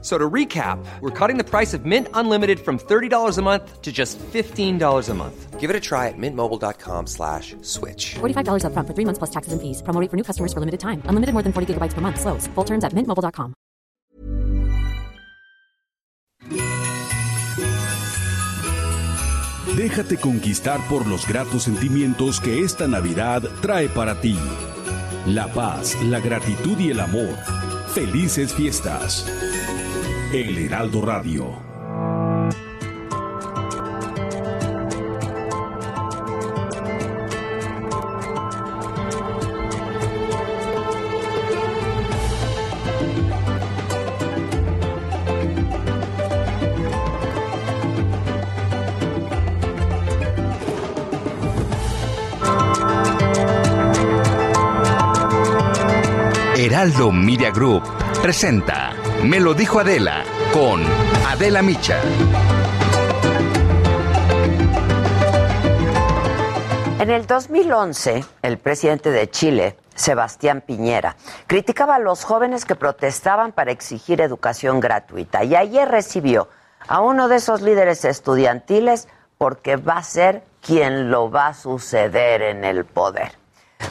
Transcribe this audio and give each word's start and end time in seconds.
So 0.00 0.16
to 0.16 0.30
recap, 0.30 0.78
we're 1.00 1.10
cutting 1.10 1.38
the 1.38 1.44
price 1.44 1.74
of 1.74 1.84
Mint 1.84 2.06
Unlimited 2.14 2.60
from 2.60 2.78
$30 2.78 3.36
a 3.36 3.42
month 3.42 3.82
to 3.82 3.90
just 3.90 4.16
$15 4.18 5.08
a 5.08 5.14
month. 5.14 5.58
Give 5.58 5.70
it 5.70 5.74
a 5.74 5.80
try 5.80 6.06
at 6.06 6.14
mintmobile.com 6.16 7.08
slash 7.08 7.56
switch. 7.62 8.14
$45 8.20 8.62
upfront 8.62 8.86
for 8.86 8.94
three 8.94 9.04
months 9.04 9.18
plus 9.18 9.30
taxes 9.30 9.52
and 9.52 9.60
fees. 9.60 9.82
Promo 9.82 10.00
rate 10.00 10.08
for 10.08 10.16
new 10.16 10.22
customers 10.22 10.52
for 10.52 10.60
limited 10.60 10.78
time. 10.78 11.02
Unlimited 11.06 11.32
more 11.34 11.42
than 11.42 11.52
40 11.52 11.74
gigabytes 11.74 11.94
per 11.94 12.00
month. 12.00 12.20
Slows. 12.20 12.46
Full 12.54 12.64
terms 12.64 12.84
at 12.84 12.92
mintmobile.com. 12.94 13.54
Déjate 19.76 20.16
conquistar 20.16 20.80
por 20.88 21.06
los 21.06 21.26
gratos 21.26 21.64
sentimientos 21.64 22.40
que 22.40 22.64
esta 22.64 22.88
Navidad 22.88 23.42
trae 23.60 23.88
para 23.88 24.20
ti. 24.20 24.36
La 25.26 25.46
paz, 25.52 25.96
la 26.02 26.20
gratitud 26.20 26.78
y 26.78 26.90
el 26.90 27.00
amor. 27.00 27.36
Felices 27.94 28.52
fiestas. 28.54 29.24
El 30.30 30.58
Heraldo 30.58 31.00
Radio. 31.00 31.56
Heraldo 56.54 57.10
Media 57.12 57.50
Group 57.50 57.82
presenta 58.20 58.97
Me 59.22 59.40
lo 59.40 59.52
dijo 59.52 59.80
Adela 59.80 60.22
con 60.52 60.82
Adela 61.26 61.60
Micha. 61.60 62.00
En 67.00 67.10
el 67.10 67.26
2011, 67.26 68.24
el 68.42 68.58
presidente 68.58 69.10
de 69.10 69.28
Chile, 69.28 69.76
Sebastián 69.94 70.62
Piñera, 70.64 71.16
criticaba 71.46 71.96
a 71.96 71.98
los 71.98 72.24
jóvenes 72.24 72.64
que 72.64 72.74
protestaban 72.74 73.52
para 73.52 73.72
exigir 73.72 74.20
educación 74.20 74.80
gratuita 74.80 75.42
y 75.44 75.56
ayer 75.56 75.88
recibió 75.88 76.48
a 76.86 77.00
uno 77.00 77.28
de 77.28 77.36
esos 77.36 77.60
líderes 77.60 78.04
estudiantiles 78.04 79.08
porque 79.36 79.76
va 79.76 79.98
a 79.98 80.02
ser 80.04 80.42
quien 80.60 81.10
lo 81.10 81.30
va 81.30 81.48
a 81.48 81.54
suceder 81.54 82.42
en 82.42 82.64
el 82.64 82.84
poder. 82.84 83.32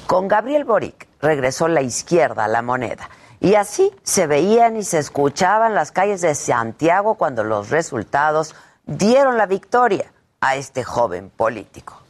Con 0.06 0.28
Gabriel 0.28 0.64
Boric 0.64 1.08
regresó 1.22 1.68
la 1.68 1.82
izquierda 1.82 2.46
a 2.46 2.48
la 2.48 2.62
moneda. 2.62 3.10
Y 3.40 3.56
así 3.56 3.92
se 4.04 4.26
veían 4.26 4.78
y 4.78 4.84
se 4.84 4.98
escuchaban 4.98 5.76
las 5.76 5.92
calles 5.92 6.22
de 6.22 6.34
Santiago 6.34 7.16
cuando 7.16 7.44
los 7.44 7.70
resultados 7.70 8.56
dieron 8.86 9.38
la 9.38 9.46
victoria 9.46 10.12
a 10.42 10.56
este 10.56 10.84
joven 10.84 11.30
político. 11.30 12.02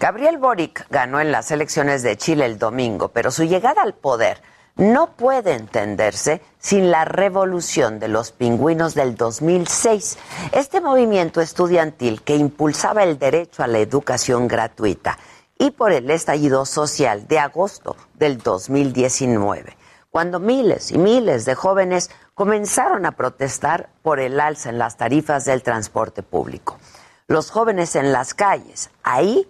Gabriel 0.00 0.38
Boric 0.38 0.86
ganó 0.90 1.20
en 1.20 1.30
las 1.30 1.50
elecciones 1.50 2.02
de 2.02 2.16
Chile 2.16 2.46
el 2.46 2.58
domingo, 2.58 3.08
pero 3.08 3.30
su 3.30 3.44
llegada 3.44 3.82
al 3.82 3.94
poder 3.94 4.40
no 4.78 5.16
puede 5.16 5.54
entenderse 5.54 6.40
sin 6.58 6.90
la 6.90 7.04
revolución 7.04 7.98
de 7.98 8.08
los 8.08 8.30
pingüinos 8.30 8.94
del 8.94 9.16
2006, 9.16 10.18
este 10.52 10.80
movimiento 10.80 11.40
estudiantil 11.40 12.22
que 12.22 12.36
impulsaba 12.36 13.02
el 13.02 13.18
derecho 13.18 13.62
a 13.62 13.66
la 13.66 13.80
educación 13.80 14.46
gratuita 14.46 15.18
y 15.58 15.72
por 15.72 15.92
el 15.92 16.08
estallido 16.10 16.64
social 16.64 17.26
de 17.26 17.40
agosto 17.40 17.96
del 18.14 18.38
2019, 18.38 19.76
cuando 20.10 20.38
miles 20.38 20.92
y 20.92 20.98
miles 20.98 21.44
de 21.44 21.56
jóvenes 21.56 22.10
comenzaron 22.34 23.04
a 23.04 23.12
protestar 23.12 23.90
por 24.02 24.20
el 24.20 24.38
alza 24.38 24.70
en 24.70 24.78
las 24.78 24.96
tarifas 24.96 25.44
del 25.44 25.64
transporte 25.64 26.22
público. 26.22 26.78
Los 27.26 27.50
jóvenes 27.50 27.96
en 27.96 28.12
las 28.12 28.32
calles, 28.32 28.90
ahí 29.02 29.48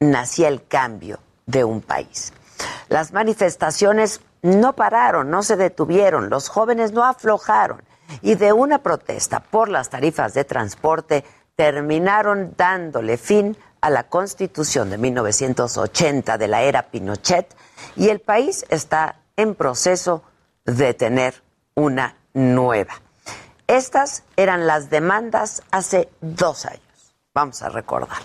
nacía 0.00 0.48
el 0.48 0.66
cambio 0.66 1.20
de 1.44 1.64
un 1.64 1.82
país. 1.82 2.32
Las 2.88 3.12
manifestaciones 3.12 4.20
no 4.42 4.74
pararon, 4.74 5.30
no 5.30 5.42
se 5.42 5.56
detuvieron, 5.56 6.30
los 6.30 6.48
jóvenes 6.48 6.92
no 6.92 7.04
aflojaron 7.04 7.82
y 8.22 8.34
de 8.34 8.52
una 8.52 8.78
protesta 8.82 9.40
por 9.40 9.68
las 9.68 9.90
tarifas 9.90 10.34
de 10.34 10.44
transporte 10.44 11.24
terminaron 11.56 12.54
dándole 12.56 13.16
fin 13.16 13.56
a 13.80 13.90
la 13.90 14.04
constitución 14.04 14.90
de 14.90 14.98
1980 14.98 16.38
de 16.38 16.48
la 16.48 16.62
era 16.62 16.90
Pinochet 16.90 17.54
y 17.96 18.08
el 18.08 18.20
país 18.20 18.64
está 18.68 19.16
en 19.36 19.54
proceso 19.54 20.22
de 20.64 20.94
tener 20.94 21.42
una 21.74 22.16
nueva. 22.34 22.94
Estas 23.66 24.24
eran 24.36 24.66
las 24.66 24.90
demandas 24.90 25.62
hace 25.70 26.08
dos 26.20 26.66
años. 26.66 26.82
Vamos 27.32 27.62
a 27.62 27.68
recordar. 27.68 28.18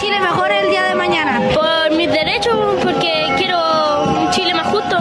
Chile 0.00 0.20
mejor 0.20 0.50
el 0.50 0.70
día 0.70 0.84
de 0.84 0.94
mañana. 0.94 1.40
Por 1.52 1.96
mis 1.96 2.10
derechos, 2.10 2.56
porque 2.82 3.34
quiero 3.36 3.79
un 4.04 4.30
Chile 4.30 4.54
más 4.54 4.66
justo. 4.68 4.96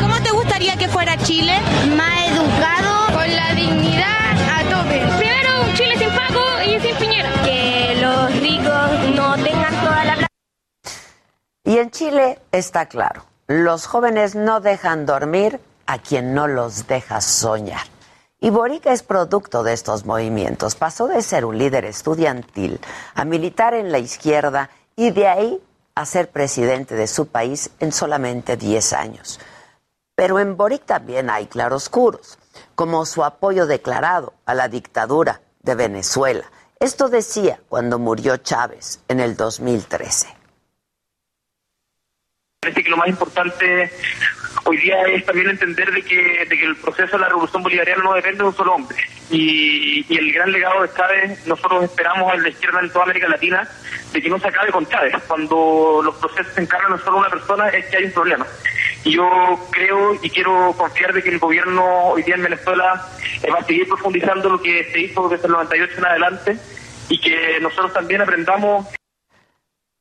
¿Cómo 0.00 0.22
te 0.22 0.30
gustaría 0.30 0.76
que 0.76 0.88
fuera 0.88 1.16
Chile? 1.18 1.58
Más 1.96 2.28
educado, 2.28 3.06
con 3.14 3.34
la 3.34 3.54
dignidad 3.54 4.32
a 4.54 4.62
tope. 4.70 5.00
Primero 5.18 5.62
un 5.64 5.74
Chile 5.74 5.96
sin 5.98 6.10
Paco 6.10 6.44
y 6.64 6.80
sin 6.80 6.96
Piñera. 6.96 7.30
Que 7.44 7.98
los 8.00 8.40
ricos 8.40 9.14
no 9.14 9.34
tengan 9.34 9.74
toda 9.84 10.04
la 10.04 10.14
plata. 10.14 10.26
Y 11.64 11.78
en 11.78 11.90
Chile 11.90 12.38
está 12.52 12.86
claro, 12.86 13.24
los 13.46 13.86
jóvenes 13.86 14.34
no 14.34 14.60
dejan 14.60 15.06
dormir 15.06 15.60
a 15.86 15.98
quien 15.98 16.34
no 16.34 16.46
los 16.46 16.86
deja 16.86 17.20
soñar. 17.20 17.86
Y 18.40 18.50
Borica 18.50 18.92
es 18.92 19.02
producto 19.02 19.62
de 19.62 19.74
estos 19.74 20.06
movimientos. 20.06 20.74
Pasó 20.74 21.08
de 21.08 21.20
ser 21.20 21.44
un 21.44 21.58
líder 21.58 21.84
estudiantil 21.84 22.80
a 23.14 23.24
militar 23.24 23.74
en 23.74 23.92
la 23.92 23.98
izquierda 23.98 24.70
y 24.96 25.10
de 25.10 25.28
ahí 25.28 25.60
a 26.00 26.06
ser 26.06 26.30
presidente 26.30 26.94
de 26.94 27.06
su 27.06 27.26
país 27.26 27.70
en 27.78 27.92
solamente 27.92 28.56
10 28.56 28.92
años. 28.94 29.40
Pero 30.14 30.38
en 30.38 30.56
Boric 30.56 30.84
también 30.84 31.30
hay 31.30 31.46
claroscuros, 31.46 32.38
como 32.74 33.06
su 33.06 33.24
apoyo 33.24 33.66
declarado 33.66 34.34
a 34.44 34.54
la 34.54 34.68
dictadura 34.68 35.40
de 35.62 35.74
Venezuela. 35.74 36.44
Esto 36.78 37.08
decía 37.08 37.60
cuando 37.68 37.98
murió 37.98 38.36
Chávez 38.38 39.00
en 39.08 39.20
el 39.20 39.36
2013. 39.36 40.39
Parece 42.62 42.84
que 42.84 42.90
lo 42.90 42.98
más 42.98 43.08
importante 43.08 43.90
hoy 44.64 44.76
día 44.76 45.00
es 45.04 45.24
también 45.24 45.48
entender 45.48 45.90
de 45.92 46.02
que, 46.02 46.42
el 46.42 46.76
proceso 46.76 47.16
de 47.16 47.22
la 47.22 47.30
revolución 47.30 47.62
bolivariana 47.62 48.02
no 48.02 48.12
depende 48.12 48.42
de 48.42 48.48
un 48.50 48.54
solo 48.54 48.74
hombre. 48.74 48.98
Y, 49.30 50.04
y 50.06 50.18
el 50.18 50.30
gran 50.30 50.52
legado 50.52 50.82
de 50.82 50.92
Chávez, 50.92 51.46
nosotros 51.46 51.84
esperamos 51.84 52.34
en 52.34 52.42
la 52.42 52.50
izquierda 52.50 52.80
en 52.80 52.90
toda 52.90 53.04
América 53.04 53.28
Latina, 53.28 53.66
de 54.12 54.20
que 54.20 54.28
no 54.28 54.38
se 54.38 54.48
acabe 54.48 54.70
con 54.72 54.86
Chávez. 54.86 55.14
Cuando 55.26 56.02
los 56.04 56.14
procesos 56.16 56.52
se 56.52 56.60
encargan 56.60 56.98
de 56.98 57.02
solo 57.02 57.16
una 57.16 57.30
persona 57.30 57.70
es 57.70 57.86
que 57.86 57.96
hay 57.96 58.04
un 58.04 58.12
problema. 58.12 58.46
Y 59.04 59.12
yo 59.12 59.68
creo 59.70 60.18
y 60.22 60.28
quiero 60.28 60.74
confiar 60.76 61.14
de 61.14 61.22
que 61.22 61.30
el 61.30 61.38
gobierno 61.38 62.08
hoy 62.08 62.22
día 62.24 62.34
en 62.34 62.42
Venezuela 62.42 63.08
eh, 63.42 63.50
va 63.50 63.60
a 63.60 63.64
seguir 63.64 63.88
profundizando 63.88 64.50
lo 64.50 64.60
que 64.60 64.84
se 64.92 65.00
hizo 65.00 65.30
desde 65.30 65.46
el 65.46 65.52
98 65.52 65.94
en 65.96 66.04
adelante 66.04 66.58
y 67.08 67.18
que 67.22 67.58
nosotros 67.62 67.94
también 67.94 68.20
aprendamos 68.20 68.86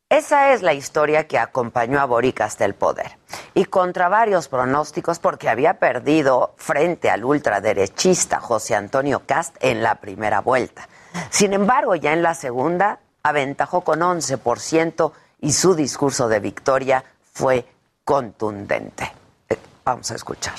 Esa 0.09 0.53
es 0.53 0.63
la 0.63 0.73
historia 0.73 1.27
que 1.27 1.37
acompañó 1.37 1.99
a 1.99 2.05
Boric 2.05 2.41
hasta 2.41 2.65
el 2.65 2.73
poder. 2.73 3.19
Y 3.53 3.65
contra 3.65 4.09
varios 4.09 4.47
pronósticos, 4.47 5.19
porque 5.19 5.49
había 5.49 5.75
perdido 5.75 6.55
frente 6.57 7.11
al 7.11 7.23
ultraderechista 7.23 8.39
José 8.39 8.73
Antonio 8.73 9.21
Cast 9.27 9.55
en 9.59 9.83
la 9.83 9.95
primera 9.95 10.41
vuelta. 10.41 10.89
Sin 11.29 11.53
embargo, 11.53 11.93
ya 11.93 12.13
en 12.13 12.23
la 12.23 12.33
segunda, 12.33 12.99
aventajó 13.21 13.81
con 13.81 13.99
11% 13.99 15.11
y 15.41 15.53
su 15.53 15.75
discurso 15.75 16.27
de 16.27 16.39
victoria 16.39 17.03
fue 17.31 17.67
contundente. 18.03 19.13
Eh, 19.47 19.57
Vamos 19.85 20.09
a 20.09 20.15
escuchar. 20.15 20.55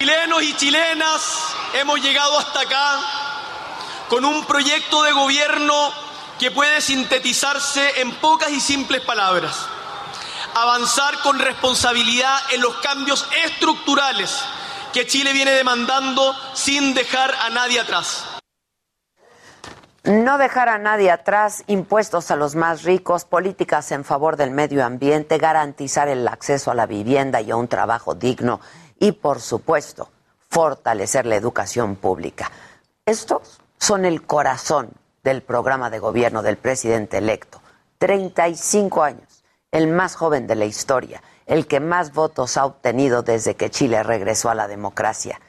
Chilenos 0.00 0.42
y 0.42 0.56
chilenas, 0.56 1.54
hemos 1.74 2.00
llegado 2.00 2.38
hasta 2.38 2.60
acá 2.60 3.00
con 4.08 4.24
un 4.24 4.46
proyecto 4.46 5.02
de 5.02 5.12
gobierno 5.12 6.05
que 6.38 6.50
puede 6.50 6.80
sintetizarse 6.80 8.00
en 8.00 8.14
pocas 8.16 8.50
y 8.50 8.60
simples 8.60 9.02
palabras. 9.02 9.66
Avanzar 10.54 11.18
con 11.22 11.38
responsabilidad 11.38 12.36
en 12.52 12.60
los 12.60 12.76
cambios 12.76 13.28
estructurales 13.44 14.42
que 14.92 15.06
Chile 15.06 15.32
viene 15.32 15.50
demandando 15.52 16.34
sin 16.54 16.94
dejar 16.94 17.34
a 17.34 17.50
nadie 17.50 17.80
atrás. 17.80 18.24
No 20.04 20.38
dejar 20.38 20.68
a 20.68 20.78
nadie 20.78 21.10
atrás, 21.10 21.64
impuestos 21.66 22.30
a 22.30 22.36
los 22.36 22.54
más 22.54 22.84
ricos, 22.84 23.24
políticas 23.24 23.90
en 23.90 24.04
favor 24.04 24.36
del 24.36 24.52
medio 24.52 24.84
ambiente, 24.84 25.36
garantizar 25.36 26.08
el 26.08 26.28
acceso 26.28 26.70
a 26.70 26.74
la 26.74 26.86
vivienda 26.86 27.40
y 27.40 27.50
a 27.50 27.56
un 27.56 27.66
trabajo 27.66 28.14
digno 28.14 28.60
y, 29.00 29.12
por 29.12 29.40
supuesto, 29.40 30.08
fortalecer 30.48 31.26
la 31.26 31.34
educación 31.34 31.96
pública. 31.96 32.52
Estos 33.04 33.60
son 33.78 34.04
el 34.04 34.24
corazón 34.24 34.92
del 35.26 35.42
programa 35.42 35.90
de 35.90 35.98
gobierno 35.98 36.40
del 36.40 36.56
presidente 36.56 37.18
electo. 37.18 37.60
35 37.98 39.02
años, 39.02 39.42
el 39.72 39.88
más 39.88 40.14
joven 40.14 40.46
de 40.46 40.54
la 40.54 40.66
historia, 40.66 41.20
el 41.46 41.66
que 41.66 41.80
más 41.80 42.12
votos 42.12 42.56
ha 42.56 42.64
obtenido 42.64 43.24
desde 43.24 43.56
que 43.56 43.68
Chile 43.68 44.04
regresó 44.04 44.50
a 44.50 44.54
la 44.54 44.68
democracia. 44.68 45.40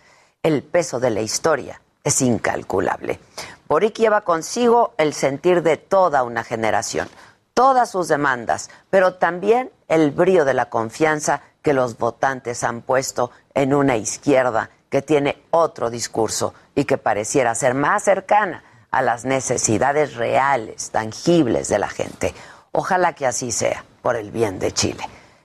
El 0.41 0.63
peso 0.63 1.00
de 1.00 1.12
la 1.12 1.21
historia 1.21 1.79
es 2.03 2.24
incalculable. 2.24 3.19
Boric 3.68 4.00
lleva 4.00 4.21
consigo 4.21 4.95
el 4.97 5.13
sentir 5.13 5.62
de 5.62 5.77
toda 5.77 6.24
una 6.24 6.44
generación, 6.44 7.07
todas 7.53 7.91
sus 7.91 8.07
demandas, 8.07 8.71
pero 8.89 9.13
también 9.13 9.69
el 9.88 10.09
brío 10.09 10.44
de 10.44 10.56
la 10.56 10.71
confianza 10.71 11.44
que 11.62 11.74
los 11.74 12.00
votantes 12.00 12.63
han 12.63 12.81
puesto 12.81 13.29
en 13.53 13.75
una 13.75 13.95
izquierda 13.95 14.71
que 14.89 15.03
tiene 15.03 15.44
otro 15.51 15.91
discurso 15.91 16.56
y 16.74 16.85
que 16.85 16.97
pareciera 16.97 17.53
ser 17.53 17.75
más 17.75 18.03
cercana 18.03 18.63
a 18.92 19.01
las 19.01 19.25
necesidades 19.25 20.16
reales, 20.16 20.92
tangibles 20.92 21.68
de 21.69 21.80
la 21.80 21.89
gente. 21.89 22.34
Ojalá 22.72 23.13
que 23.13 23.25
así 23.25 23.51
sea, 23.51 23.84
por 24.01 24.16
el 24.16 24.31
bien 24.31 24.60
de 24.60 24.72
Chile. 24.72 25.04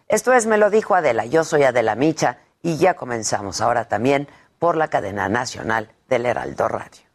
Esto 0.08 0.32
es 0.32 0.46
Me 0.46 0.58
lo 0.58 0.70
dijo 0.70 0.94
Adela, 0.94 1.24
yo 1.24 1.44
soy 1.44 1.62
Adela 1.64 1.94
Micha 1.94 2.38
y 2.62 2.76
ya 2.76 2.94
comenzamos 2.94 3.60
ahora 3.60 3.86
también 3.86 4.28
por 4.58 4.76
la 4.76 4.88
cadena 4.88 5.28
nacional 5.28 5.90
del 6.08 6.26
Heraldo 6.26 6.68
Radio. 6.68 7.11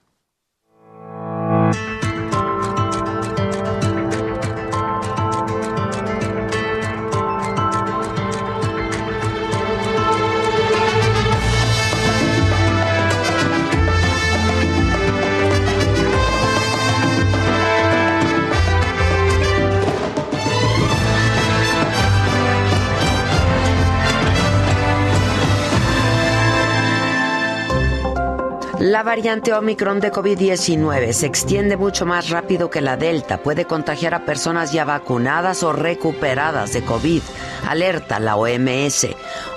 La 28.79 29.01
variante 29.01 29.53
Omicron 29.53 30.00
de 30.00 30.12
COVID-19 30.12 31.12
se 31.12 31.25
extiende 31.25 31.77
mucho 31.77 32.06
más 32.06 32.29
rápido 32.29 32.69
que 32.69 32.79
la 32.79 32.95
Delta. 32.95 33.41
Puede 33.41 33.65
contagiar 33.65 34.13
a 34.13 34.24
personas 34.24 34.71
ya 34.71 34.85
vacunadas 34.85 35.63
o 35.63 35.74
recuperadas 35.74 36.74
de 36.74 36.83
COVID. 36.83 37.24
Alerta 37.68 38.19
la 38.19 38.35
OMS. 38.35 39.07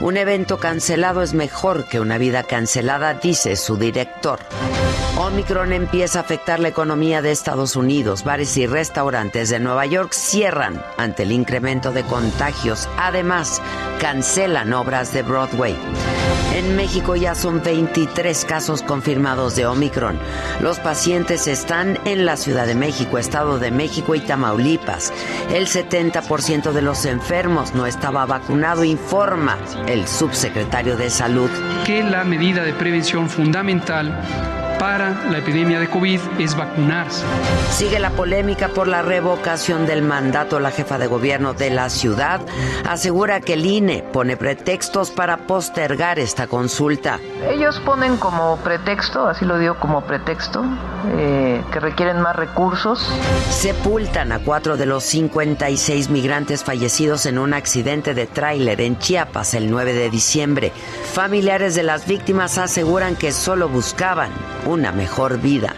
Un 0.00 0.16
evento 0.16 0.58
cancelado 0.58 1.20
es 1.20 1.34
mejor 1.34 1.84
que 1.86 2.00
una 2.00 2.16
vida 2.16 2.44
cancelada, 2.44 3.12
dice 3.12 3.56
su 3.56 3.76
director. 3.76 4.38
Omicron 5.18 5.74
empieza 5.74 6.20
a 6.20 6.22
afectar 6.22 6.58
la 6.58 6.68
economía 6.68 7.20
de 7.20 7.30
Estados 7.30 7.76
Unidos. 7.76 8.24
Bares 8.24 8.56
y 8.56 8.66
restaurantes 8.66 9.50
de 9.50 9.60
Nueva 9.60 9.84
York 9.84 10.14
cierran 10.14 10.82
ante 10.96 11.24
el 11.24 11.32
incremento 11.32 11.92
de 11.92 12.04
contagios. 12.04 12.88
Además, 12.96 13.60
cancelan 14.00 14.72
obras 14.72 15.12
de 15.12 15.22
Broadway. 15.22 15.76
En 16.54 16.74
México 16.74 17.16
ya 17.16 17.34
son 17.34 17.62
23 17.62 18.44
casos 18.46 18.82
confirmados 18.82 19.09
de 19.10 19.66
Omicron. 19.66 20.18
Los 20.60 20.78
pacientes 20.78 21.48
están 21.48 21.98
en 22.04 22.24
la 22.24 22.36
Ciudad 22.36 22.66
de 22.66 22.76
México, 22.76 23.18
Estado 23.18 23.58
de 23.58 23.72
México 23.72 24.14
y 24.14 24.20
Tamaulipas. 24.20 25.12
El 25.52 25.66
70% 25.66 26.70
de 26.70 26.80
los 26.80 27.04
enfermos 27.04 27.74
no 27.74 27.86
estaba 27.86 28.24
vacunado, 28.24 28.84
informa 28.84 29.58
el 29.88 30.06
subsecretario 30.06 30.96
de 30.96 31.10
Salud. 31.10 31.50
Que 31.84 32.04
la 32.04 32.22
medida 32.22 32.62
de 32.62 32.72
prevención 32.72 33.28
fundamental 33.28 34.59
para 34.80 35.10
la 35.30 35.38
epidemia 35.38 35.78
de 35.78 35.90
COVID 35.90 36.18
es 36.38 36.56
vacunarse. 36.56 37.22
Sigue 37.70 37.98
la 37.98 38.08
polémica 38.12 38.68
por 38.68 38.88
la 38.88 39.02
revocación 39.02 39.84
del 39.84 40.00
mandato. 40.00 40.58
La 40.58 40.70
jefa 40.70 40.96
de 40.96 41.06
gobierno 41.06 41.52
de 41.52 41.68
la 41.68 41.90
ciudad 41.90 42.40
asegura 42.88 43.40
que 43.40 43.52
el 43.52 43.66
INE 43.66 44.02
pone 44.02 44.38
pretextos 44.38 45.10
para 45.10 45.46
postergar 45.46 46.18
esta 46.18 46.46
consulta. 46.46 47.20
Ellos 47.50 47.78
ponen 47.80 48.16
como 48.16 48.56
pretexto, 48.56 49.28
así 49.28 49.44
lo 49.44 49.58
digo 49.58 49.74
como 49.78 50.00
pretexto, 50.00 50.64
eh, 51.18 51.62
que 51.70 51.78
requieren 51.78 52.22
más 52.22 52.34
recursos. 52.34 53.06
Sepultan 53.50 54.32
a 54.32 54.38
cuatro 54.38 54.78
de 54.78 54.86
los 54.86 55.04
56 55.04 56.08
migrantes 56.08 56.64
fallecidos 56.64 57.26
en 57.26 57.38
un 57.38 57.52
accidente 57.52 58.14
de 58.14 58.26
tráiler 58.26 58.80
en 58.80 58.98
Chiapas 58.98 59.52
el 59.52 59.70
9 59.70 59.92
de 59.92 60.08
diciembre. 60.08 60.72
Familiares 61.12 61.74
de 61.74 61.82
las 61.82 62.06
víctimas 62.06 62.56
aseguran 62.56 63.14
que 63.14 63.30
solo 63.30 63.68
buscaban 63.68 64.30
una 64.70 64.92
mejor 64.92 65.40
vida. 65.40 65.74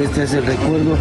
Este 0.00 0.24
es 0.24 0.32
el 0.32 0.46
recuerdo 0.46 0.96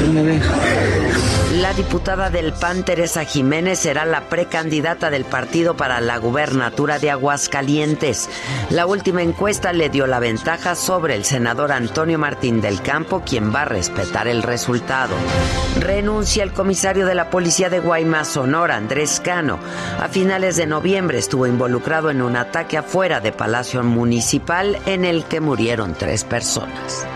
que 0.00 0.06
me 0.08 0.22
deja. 0.24 1.39
La 1.60 1.74
diputada 1.74 2.30
del 2.30 2.54
PAN, 2.54 2.84
Teresa 2.84 3.26
Jiménez, 3.26 3.80
será 3.80 4.06
la 4.06 4.30
precandidata 4.30 5.10
del 5.10 5.26
partido 5.26 5.76
para 5.76 6.00
la 6.00 6.16
gubernatura 6.16 6.98
de 6.98 7.10
Aguascalientes. 7.10 8.30
La 8.70 8.86
última 8.86 9.20
encuesta 9.20 9.74
le 9.74 9.90
dio 9.90 10.06
la 10.06 10.20
ventaja 10.20 10.74
sobre 10.74 11.16
el 11.16 11.26
senador 11.26 11.70
Antonio 11.72 12.18
Martín 12.18 12.62
del 12.62 12.80
Campo, 12.80 13.22
quien 13.26 13.54
va 13.54 13.62
a 13.62 13.66
respetar 13.66 14.26
el 14.26 14.42
resultado. 14.42 15.14
Renuncia 15.78 16.44
el 16.44 16.54
comisario 16.54 17.04
de 17.04 17.14
la 17.14 17.28
policía 17.28 17.68
de 17.68 17.80
Guaymas, 17.80 18.28
Sonora, 18.28 18.76
Andrés 18.76 19.20
Cano. 19.22 19.58
A 20.00 20.08
finales 20.08 20.56
de 20.56 20.64
noviembre 20.66 21.18
estuvo 21.18 21.46
involucrado 21.46 22.08
en 22.08 22.22
un 22.22 22.36
ataque 22.36 22.78
afuera 22.78 23.20
de 23.20 23.32
Palacio 23.32 23.82
Municipal 23.82 24.78
en 24.86 25.04
el 25.04 25.24
que 25.24 25.40
murieron 25.40 25.92
tres 25.92 26.24
personas. 26.24 27.06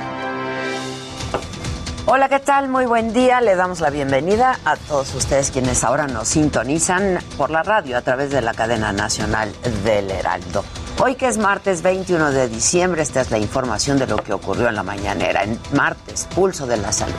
Hola, 2.06 2.28
¿qué 2.28 2.38
tal? 2.38 2.68
Muy 2.68 2.84
buen 2.84 3.14
día. 3.14 3.40
Le 3.40 3.56
damos 3.56 3.80
la 3.80 3.88
bienvenida 3.88 4.58
a 4.66 4.76
todos 4.76 5.14
ustedes 5.14 5.50
quienes 5.50 5.84
ahora 5.84 6.06
nos 6.06 6.28
sintonizan 6.28 7.18
por 7.38 7.48
la 7.48 7.62
radio 7.62 7.96
a 7.96 8.02
través 8.02 8.30
de 8.30 8.42
la 8.42 8.52
cadena 8.52 8.92
nacional 8.92 9.50
del 9.84 10.10
Heraldo. 10.10 10.66
Hoy 11.02 11.14
que 11.14 11.28
es 11.28 11.38
martes 11.38 11.80
21 11.80 12.30
de 12.30 12.48
diciembre, 12.48 13.00
esta 13.00 13.22
es 13.22 13.30
la 13.30 13.38
información 13.38 13.98
de 13.98 14.06
lo 14.06 14.18
que 14.18 14.34
ocurrió 14.34 14.68
en 14.68 14.74
la 14.74 14.82
mañanera. 14.82 15.44
En 15.44 15.58
martes, 15.72 16.28
pulso 16.34 16.67
de 16.67 16.76
la 16.76 16.93
salud. 16.93 17.14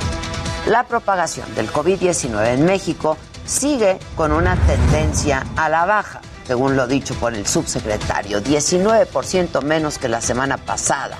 La 0.67 0.83
propagación 0.83 1.55
del 1.55 1.71
COVID-19 1.71 2.53
en 2.53 2.65
México 2.65 3.17
sigue 3.43 3.97
con 4.15 4.31
una 4.31 4.55
tendencia 4.67 5.47
a 5.55 5.67
la 5.67 5.85
baja, 5.85 6.21
según 6.45 6.75
lo 6.75 6.85
dicho 6.85 7.15
por 7.15 7.33
el 7.33 7.47
subsecretario, 7.47 8.39
19% 8.39 9.63
menos 9.63 9.97
que 9.97 10.09
la 10.09 10.21
semana 10.21 10.57
pasada. 10.57 11.17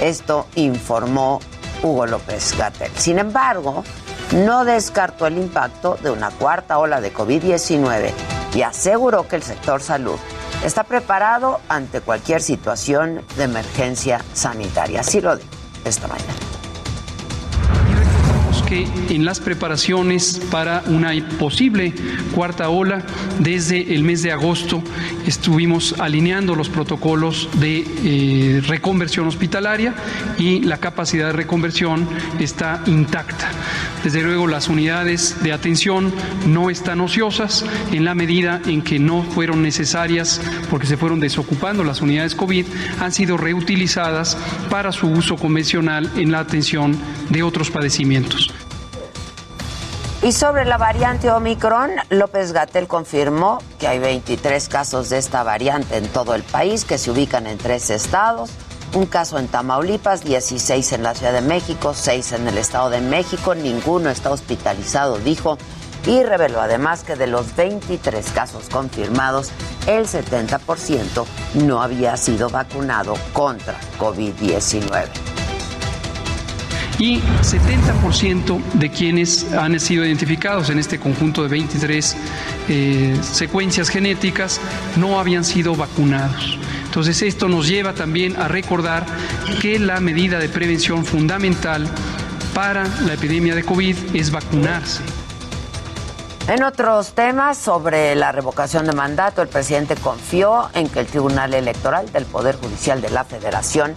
Esto 0.00 0.48
informó 0.56 1.38
Hugo 1.84 2.06
López 2.06 2.56
Gatel. 2.56 2.90
Sin 2.96 3.18
embargo, 3.18 3.84
no 4.32 4.64
descartó 4.64 5.26
el 5.26 5.36
impacto 5.36 5.98
de 6.02 6.10
una 6.10 6.30
cuarta 6.30 6.78
ola 6.78 7.00
de 7.00 7.12
COVID-19 7.12 8.10
y 8.54 8.62
aseguró 8.62 9.28
que 9.28 9.36
el 9.36 9.42
sector 9.42 9.82
salud 9.82 10.18
está 10.64 10.84
preparado 10.84 11.60
ante 11.68 12.00
cualquier 12.00 12.40
situación 12.40 13.22
de 13.36 13.44
emergencia 13.44 14.24
sanitaria. 14.32 15.00
Así 15.00 15.20
lo 15.20 15.36
dijo 15.36 15.50
esta 15.84 16.08
mañana 16.08 16.32
que 18.66 18.86
en 19.10 19.24
las 19.24 19.40
preparaciones 19.40 20.40
para 20.50 20.82
una 20.86 21.12
posible 21.38 21.92
cuarta 22.34 22.68
ola, 22.68 23.02
desde 23.38 23.94
el 23.94 24.02
mes 24.02 24.22
de 24.22 24.32
agosto 24.32 24.82
estuvimos 25.26 25.94
alineando 25.98 26.54
los 26.54 26.68
protocolos 26.68 27.48
de 27.60 27.84
eh, 28.04 28.62
reconversión 28.66 29.26
hospitalaria 29.26 29.94
y 30.38 30.60
la 30.60 30.78
capacidad 30.78 31.26
de 31.26 31.32
reconversión 31.32 32.08
está 32.38 32.82
intacta. 32.86 33.50
Desde 34.02 34.22
luego 34.22 34.46
las 34.46 34.68
unidades 34.68 35.42
de 35.42 35.52
atención 35.52 36.12
no 36.46 36.70
están 36.70 37.00
ociosas 37.00 37.64
en 37.92 38.04
la 38.04 38.14
medida 38.14 38.60
en 38.66 38.82
que 38.82 38.98
no 38.98 39.22
fueron 39.22 39.62
necesarias 39.62 40.40
porque 40.70 40.86
se 40.86 40.96
fueron 40.96 41.20
desocupando 41.20 41.84
las 41.84 42.02
unidades 42.02 42.34
COVID, 42.34 42.66
han 43.00 43.12
sido 43.12 43.36
reutilizadas 43.36 44.36
para 44.70 44.92
su 44.92 45.08
uso 45.08 45.36
convencional 45.36 46.10
en 46.16 46.32
la 46.32 46.40
atención 46.40 46.96
de 47.30 47.42
otros 47.42 47.70
padecimientos. 47.70 48.53
Y 50.24 50.32
sobre 50.32 50.64
la 50.64 50.78
variante 50.78 51.30
Omicron, 51.30 51.90
López 52.08 52.52
Gatel 52.52 52.88
confirmó 52.88 53.58
que 53.78 53.86
hay 53.86 53.98
23 53.98 54.70
casos 54.70 55.10
de 55.10 55.18
esta 55.18 55.42
variante 55.42 55.98
en 55.98 56.08
todo 56.08 56.34
el 56.34 56.42
país 56.42 56.86
que 56.86 56.96
se 56.96 57.10
ubican 57.10 57.46
en 57.46 57.58
tres 57.58 57.90
estados. 57.90 58.48
Un 58.94 59.04
caso 59.04 59.38
en 59.38 59.48
Tamaulipas, 59.48 60.24
16 60.24 60.92
en 60.94 61.02
la 61.02 61.14
Ciudad 61.14 61.34
de 61.34 61.42
México, 61.42 61.92
6 61.92 62.32
en 62.32 62.48
el 62.48 62.56
Estado 62.56 62.88
de 62.88 63.02
México. 63.02 63.54
Ninguno 63.54 64.08
está 64.08 64.30
hospitalizado, 64.30 65.18
dijo. 65.18 65.58
y 66.06 66.22
reveló 66.22 66.62
además 66.62 67.02
que 67.04 67.16
de 67.16 67.26
los 67.26 67.54
23 67.54 68.30
casos 68.30 68.70
confirmados, 68.70 69.50
el 69.86 70.06
70% 70.06 71.26
no 71.66 71.82
había 71.82 72.16
sido 72.16 72.48
vacunado 72.48 73.14
contra 73.34 73.78
COVID-19 73.98 75.33
y 76.98 77.20
70% 77.42 78.62
de 78.74 78.90
quienes 78.90 79.52
han 79.52 79.78
sido 79.80 80.04
identificados 80.04 80.70
en 80.70 80.78
este 80.78 80.98
conjunto 80.98 81.42
de 81.42 81.48
23 81.48 82.16
eh, 82.68 83.18
secuencias 83.22 83.88
genéticas 83.88 84.60
no 84.96 85.18
habían 85.18 85.44
sido 85.44 85.74
vacunados. 85.74 86.58
Entonces 86.84 87.22
esto 87.22 87.48
nos 87.48 87.66
lleva 87.66 87.94
también 87.94 88.36
a 88.36 88.48
recordar 88.48 89.04
que 89.60 89.78
la 89.78 90.00
medida 90.00 90.38
de 90.38 90.48
prevención 90.48 91.04
fundamental 91.04 91.88
para 92.54 92.84
la 93.04 93.14
epidemia 93.14 93.54
de 93.54 93.64
COVID 93.64 93.96
es 94.14 94.30
vacunarse. 94.30 95.02
En 96.46 96.62
otros 96.62 97.14
temas 97.14 97.56
sobre 97.56 98.14
la 98.14 98.30
revocación 98.30 98.86
de 98.86 98.92
mandato, 98.92 99.40
el 99.40 99.48
presidente 99.48 99.96
confió 99.96 100.68
en 100.74 100.88
que 100.90 101.00
el 101.00 101.06
Tribunal 101.06 101.54
Electoral 101.54 102.12
del 102.12 102.26
Poder 102.26 102.56
Judicial 102.56 103.00
de 103.00 103.08
la 103.08 103.24
Federación 103.24 103.94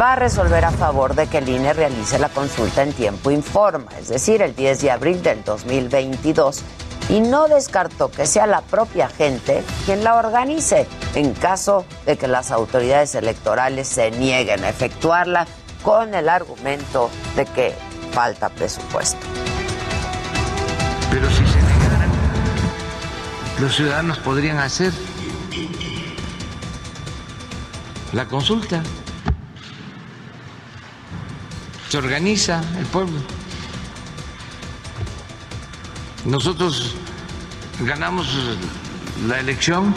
va 0.00 0.14
a 0.14 0.16
resolver 0.16 0.64
a 0.64 0.72
favor 0.72 1.14
de 1.14 1.26
que 1.28 1.38
el 1.38 1.48
INE 1.48 1.72
realice 1.72 2.18
la 2.18 2.28
consulta 2.28 2.82
en 2.82 2.92
tiempo 2.92 3.30
informa, 3.30 3.90
es 3.98 4.08
decir, 4.08 4.42
el 4.42 4.54
10 4.54 4.80
de 4.80 4.90
abril 4.90 5.22
del 5.22 5.44
2022, 5.44 6.62
y 7.10 7.20
no 7.20 7.48
descartó 7.48 8.10
que 8.10 8.26
sea 8.26 8.46
la 8.46 8.62
propia 8.62 9.08
gente 9.08 9.62
quien 9.84 10.02
la 10.02 10.16
organice 10.16 10.86
en 11.14 11.34
caso 11.34 11.84
de 12.06 12.16
que 12.16 12.26
las 12.26 12.50
autoridades 12.50 13.14
electorales 13.14 13.86
se 13.86 14.10
nieguen 14.10 14.64
a 14.64 14.70
efectuarla 14.70 15.46
con 15.82 16.14
el 16.14 16.28
argumento 16.28 17.10
de 17.36 17.44
que 17.44 17.74
falta 18.12 18.48
presupuesto. 18.48 19.20
Pero 21.10 21.28
si 21.30 21.46
se 21.46 21.62
negaran, 21.62 22.10
los 23.60 23.76
ciudadanos 23.76 24.18
podrían 24.18 24.58
hacer 24.58 24.92
la 28.12 28.26
consulta 28.26 28.82
se 31.94 31.98
organiza 31.98 32.60
el 32.76 32.86
pueblo. 32.86 33.20
Nosotros 36.26 36.96
ganamos 37.86 38.26
la 39.28 39.38
elección 39.38 39.94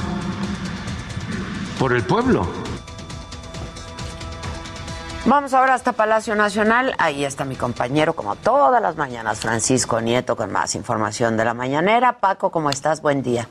por 1.80 1.94
el 1.94 2.04
pueblo. 2.04 2.48
Vamos 5.26 5.56
ahora 5.56 5.74
hasta 5.74 5.94
Palacio 5.94 6.36
Nacional. 6.36 6.94
Ahí 7.00 7.26
está 7.26 7.46
mi 7.46 7.56
compañero, 7.56 8.14
como 8.14 8.36
todas 8.36 8.80
las 8.80 8.96
mañanas, 8.96 9.42
Francisco 9.42 10.00
Nieto, 10.00 10.36
con 10.36 10.52
más 10.52 10.76
información 10.76 11.36
de 11.36 11.46
la 11.46 11.56
mañanera. 11.56 12.20
Paco, 12.20 12.52
¿cómo 12.52 12.70
estás? 12.70 13.02
Buen 13.02 13.24
día. 13.24 13.48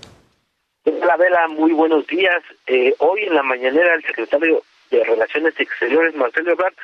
Hola, 0.85 1.17
Vela, 1.17 1.49
muy 1.49 1.73
buenos 1.73 2.07
días. 2.07 2.45
Eh, 2.69 2.95
hoy 3.00 3.25
en 3.25 3.35
la 3.35 3.43
mañanera 3.43 3.97
el 3.97 4.05
secretario 4.05 4.62
de 4.93 5.03
Relaciones 5.03 5.59
Exteriores, 5.59 6.15
Marcelo 6.15 6.53
Ebrard, 6.53 6.75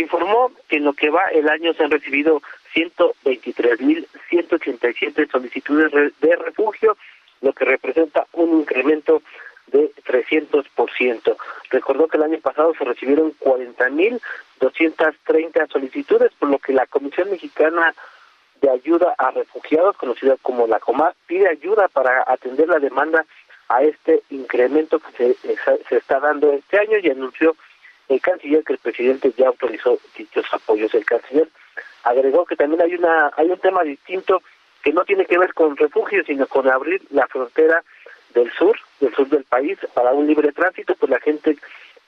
informó 0.00 0.50
que 0.68 0.76
en 0.76 0.84
lo 0.84 0.92
que 0.92 1.10
va 1.10 1.24
el 1.32 1.48
año 1.48 1.74
se 1.74 1.82
han 1.84 1.90
recibido 1.90 2.42
123.187 2.74 5.30
solicitudes 5.30 5.92
de 6.20 6.36
refugio, 6.36 6.96
lo 7.40 7.52
que 7.52 7.64
representa 7.64 8.26
un 8.32 8.60
incremento 8.60 9.22
de 9.68 9.92
300%. 10.04 11.36
Recordó 11.70 12.08
que 12.08 12.16
el 12.16 12.24
año 12.24 12.40
pasado 12.40 12.74
se 12.76 12.84
recibieron 12.84 13.32
40.230 13.40 15.70
solicitudes, 15.70 16.32
por 16.38 16.50
lo 16.50 16.58
que 16.58 16.72
la 16.72 16.86
Comisión 16.86 17.30
Mexicana 17.30 17.94
de 18.60 18.70
Ayuda 18.70 19.14
a 19.18 19.32
Refugiados, 19.32 19.96
conocida 19.96 20.36
como 20.40 20.66
la 20.66 20.80
COMA, 20.80 21.12
pide 21.26 21.46
ayuda 21.48 21.88
para 21.88 22.24
atender 22.26 22.68
la 22.68 22.78
demanda 22.78 23.26
a 23.68 23.82
este 23.82 24.22
incremento 24.30 24.98
que 25.00 25.12
se, 25.12 25.36
se 25.88 25.96
está 25.96 26.20
dando 26.20 26.52
este 26.52 26.78
año 26.78 26.96
y 27.02 27.10
anunció 27.10 27.56
el 28.08 28.20
canciller 28.20 28.64
que 28.64 28.74
el 28.74 28.78
presidente 28.78 29.32
ya 29.36 29.48
autorizó 29.48 29.98
dichos 30.16 30.46
apoyos. 30.52 30.94
El 30.94 31.04
canciller 31.04 31.48
agregó 32.04 32.44
que 32.46 32.56
también 32.56 32.82
hay 32.82 32.94
una 32.94 33.32
hay 33.36 33.50
un 33.50 33.58
tema 33.58 33.82
distinto 33.82 34.42
que 34.82 34.92
no 34.92 35.04
tiene 35.04 35.26
que 35.26 35.38
ver 35.38 35.52
con 35.54 35.76
refugio, 35.76 36.22
sino 36.24 36.46
con 36.46 36.68
abrir 36.68 37.02
la 37.10 37.26
frontera 37.26 37.82
del 38.34 38.52
sur, 38.52 38.78
del 39.00 39.14
sur 39.14 39.28
del 39.28 39.44
país, 39.44 39.78
para 39.94 40.12
un 40.12 40.26
libre 40.26 40.52
tránsito, 40.52 40.94
pues 40.94 41.10
la 41.10 41.20
gente 41.20 41.56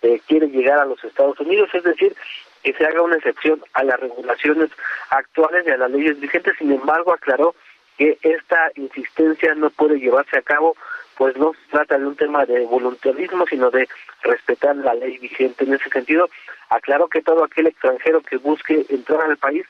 eh, 0.03 0.21
quiere 0.27 0.47
llegar 0.49 0.79
a 0.79 0.85
los 0.85 1.03
Estados 1.03 1.41
Unidos, 1.41 1.71
es 1.73 1.83
decir, 1.83 2.15
que 2.63 2.73
se 2.75 2.85
haga 2.85 3.03
una 3.03 3.17
excepción 3.17 3.63
a 3.73 3.83
las 3.83 3.99
regulaciones 3.99 4.71
actuales 5.11 5.67
y 5.67 5.71
a 5.71 5.77
las 5.77 5.91
leyes 5.91 6.21
vigentes. 6.21 6.55
Sin 6.59 6.71
embargo, 6.71 7.13
aclaró 7.13 7.55
que 7.97 8.19
esta 8.23 8.71
insistencia 8.77 9.55
no 9.55 9.71
puede 9.71 9.99
llevarse 9.99 10.39
a 10.39 10.43
cabo 10.43 10.77
pues 11.19 11.37
no 11.37 11.53
se 11.53 11.71
trata 11.73 11.99
de 11.99 12.07
un 12.07 12.15
tema 12.15 12.47
de 12.47 12.65
voluntarismo, 12.65 13.45
sino 13.49 13.71
de 13.73 13.89
respetar 14.23 14.77
la 14.77 14.95
ley 14.95 15.19
vigente. 15.19 15.65
En 15.65 15.75
ese 15.75 15.91
sentido, 15.91 16.31
aclaro 16.71 17.09
que 17.09 17.23
todo 17.23 17.43
aquel 17.43 17.67
extranjero 17.67 18.21
que 18.21 18.37
busque 18.37 18.87
entrar 18.89 19.23
al 19.23 19.37
país 19.37 19.67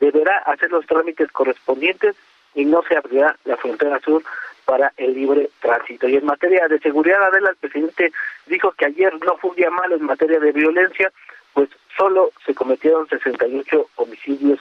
deberá 0.00 0.38
hacer 0.38 0.70
los 0.70 0.86
trámites 0.86 1.30
correspondientes 1.32 2.16
y 2.54 2.64
no 2.64 2.82
se 2.88 2.96
abrirá 2.96 3.36
la 3.44 3.58
frontera 3.58 4.00
sur 4.00 4.22
para 4.64 4.90
el 4.96 5.12
libre 5.12 5.50
tránsito. 5.60 6.08
Y 6.08 6.16
en 6.16 6.24
materia 6.24 6.66
de 6.66 6.78
seguridad, 6.78 7.22
Adela, 7.24 7.50
el 7.50 7.56
presidente 7.56 8.10
dijo 8.46 8.72
que 8.72 8.86
ayer 8.86 9.12
no 9.22 9.36
fue 9.36 9.50
un 9.50 9.56
día 9.56 9.70
malo 9.70 9.96
en 9.96 10.02
materia 10.02 10.40
de 10.40 10.52
violencia, 10.52 11.12
pues 11.52 11.68
solo 11.94 12.32
se 12.46 12.54
cometieron 12.54 13.06
68 13.06 13.90
homicidios 13.96 14.60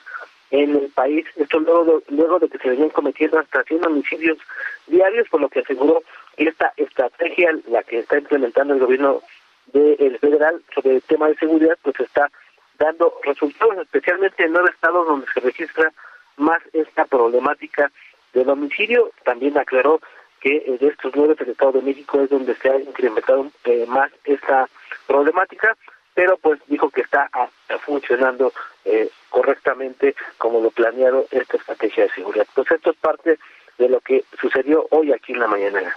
en 0.51 0.75
el 0.75 0.89
país. 0.89 1.25
Esto 1.35 1.59
luego 1.59 1.85
de, 1.85 2.15
luego 2.15 2.39
de 2.39 2.49
que 2.49 2.57
se 2.57 2.69
venían 2.69 2.89
cometiendo 2.89 3.39
hasta 3.39 3.63
100 3.63 3.85
homicidios 3.85 4.37
diarios, 4.87 5.27
por 5.29 5.41
lo 5.41 5.49
que 5.49 5.59
aseguró 5.59 6.03
esta 6.37 6.73
estrategia, 6.77 7.51
la 7.67 7.83
que 7.83 7.99
está 7.99 8.17
implementando 8.17 8.73
el 8.73 8.79
gobierno 8.79 9.21
del 9.73 10.17
federal 10.19 10.61
sobre 10.73 10.95
el 10.95 11.01
tema 11.03 11.27
de 11.27 11.35
seguridad, 11.35 11.77
pues 11.81 11.99
está 11.99 12.29
dando 12.77 13.13
resultados, 13.23 13.77
especialmente 13.77 14.43
en 14.43 14.51
nueve 14.51 14.69
estados 14.73 15.07
donde 15.07 15.27
se 15.33 15.39
registra 15.39 15.91
más 16.37 16.61
esta 16.73 17.05
problemática 17.05 17.91
del 18.33 18.49
homicidio. 18.49 19.11
También 19.23 19.57
aclaró 19.57 20.01
que 20.41 20.77
de 20.79 20.87
estos 20.87 21.11
nueve 21.15 21.35
el 21.39 21.49
Estado 21.49 21.73
de 21.73 21.81
México 21.81 22.21
es 22.21 22.29
donde 22.29 22.55
se 22.55 22.69
ha 22.69 22.79
incrementado 22.79 23.49
eh, 23.63 23.85
más 23.87 24.11
esta 24.25 24.69
problemática, 25.07 25.75
pero 26.15 26.37
pues 26.37 26.59
dijo 26.67 26.89
que 26.89 27.01
está 27.01 27.29
funcionando 27.85 28.51
eh, 28.85 29.09
correctamente 29.29 30.15
como 30.37 30.61
lo 30.61 30.71
planeado 30.71 31.27
esta 31.29 31.57
estrategia 31.57 32.05
de 32.05 32.11
seguridad. 32.11 32.47
Pues 32.55 32.71
esto 32.71 32.91
es 32.91 32.97
parte 32.97 33.37
de 33.77 33.89
lo 33.89 33.99
que 33.99 34.23
sucedió 34.39 34.87
hoy 34.89 35.11
aquí 35.11 35.33
en 35.33 35.39
la 35.39 35.47
mañana. 35.47 35.95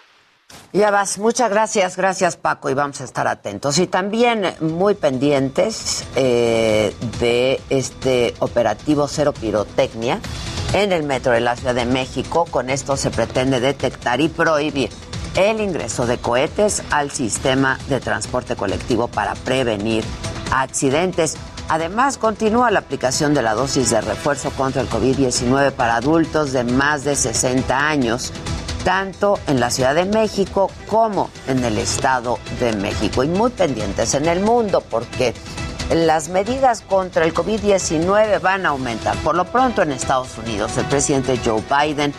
Ya 0.72 0.90
vas, 0.90 1.18
muchas 1.18 1.50
gracias, 1.50 1.96
gracias 1.96 2.36
Paco 2.36 2.68
y 2.68 2.74
vamos 2.74 3.00
a 3.00 3.04
estar 3.04 3.26
atentos. 3.26 3.78
Y 3.78 3.86
también 3.86 4.54
muy 4.60 4.94
pendientes 4.94 6.06
eh, 6.16 6.92
de 7.20 7.60
este 7.70 8.34
operativo 8.40 9.08
Cero 9.08 9.32
Pirotecnia 9.32 10.20
en 10.74 10.92
el 10.92 11.04
metro 11.04 11.32
de 11.32 11.40
la 11.40 11.56
Ciudad 11.56 11.74
de 11.74 11.86
México. 11.86 12.46
Con 12.50 12.70
esto 12.70 12.96
se 12.96 13.10
pretende 13.10 13.60
detectar 13.60 14.20
y 14.20 14.28
prohibir 14.28 14.90
el 15.36 15.60
ingreso 15.60 16.06
de 16.06 16.18
cohetes 16.18 16.82
al 16.90 17.10
sistema 17.10 17.78
de 17.88 18.00
transporte 18.00 18.56
colectivo 18.56 19.08
para 19.08 19.34
prevenir 19.34 20.04
accidentes. 20.50 21.36
Además, 21.68 22.18
continúa 22.18 22.70
la 22.70 22.78
aplicación 22.78 23.34
de 23.34 23.42
la 23.42 23.54
dosis 23.54 23.90
de 23.90 24.00
refuerzo 24.00 24.50
contra 24.50 24.82
el 24.82 24.88
COVID-19 24.88 25.72
para 25.72 25.96
adultos 25.96 26.52
de 26.52 26.64
más 26.64 27.04
de 27.04 27.14
60 27.14 27.88
años 27.88 28.32
tanto 28.84 29.38
en 29.46 29.60
la 29.60 29.70
Ciudad 29.70 29.94
de 29.94 30.06
México 30.06 30.70
como 30.86 31.28
en 31.46 31.62
el 31.62 31.76
Estado 31.78 32.38
de 32.58 32.72
México. 32.74 33.22
Y 33.22 33.28
muy 33.28 33.50
pendientes 33.50 34.14
en 34.14 34.26
el 34.26 34.40
mundo 34.40 34.82
porque 34.88 35.34
las 35.90 36.28
medidas 36.28 36.82
contra 36.82 37.24
el 37.24 37.32
COVID-19 37.32 38.40
van 38.40 38.66
a 38.66 38.70
aumentar. 38.70 39.16
Por 39.18 39.34
lo 39.34 39.44
pronto 39.46 39.82
en 39.82 39.92
Estados 39.92 40.36
Unidos, 40.36 40.76
el 40.76 40.84
presidente 40.84 41.40
Joe 41.42 41.62
Biden 41.62 42.12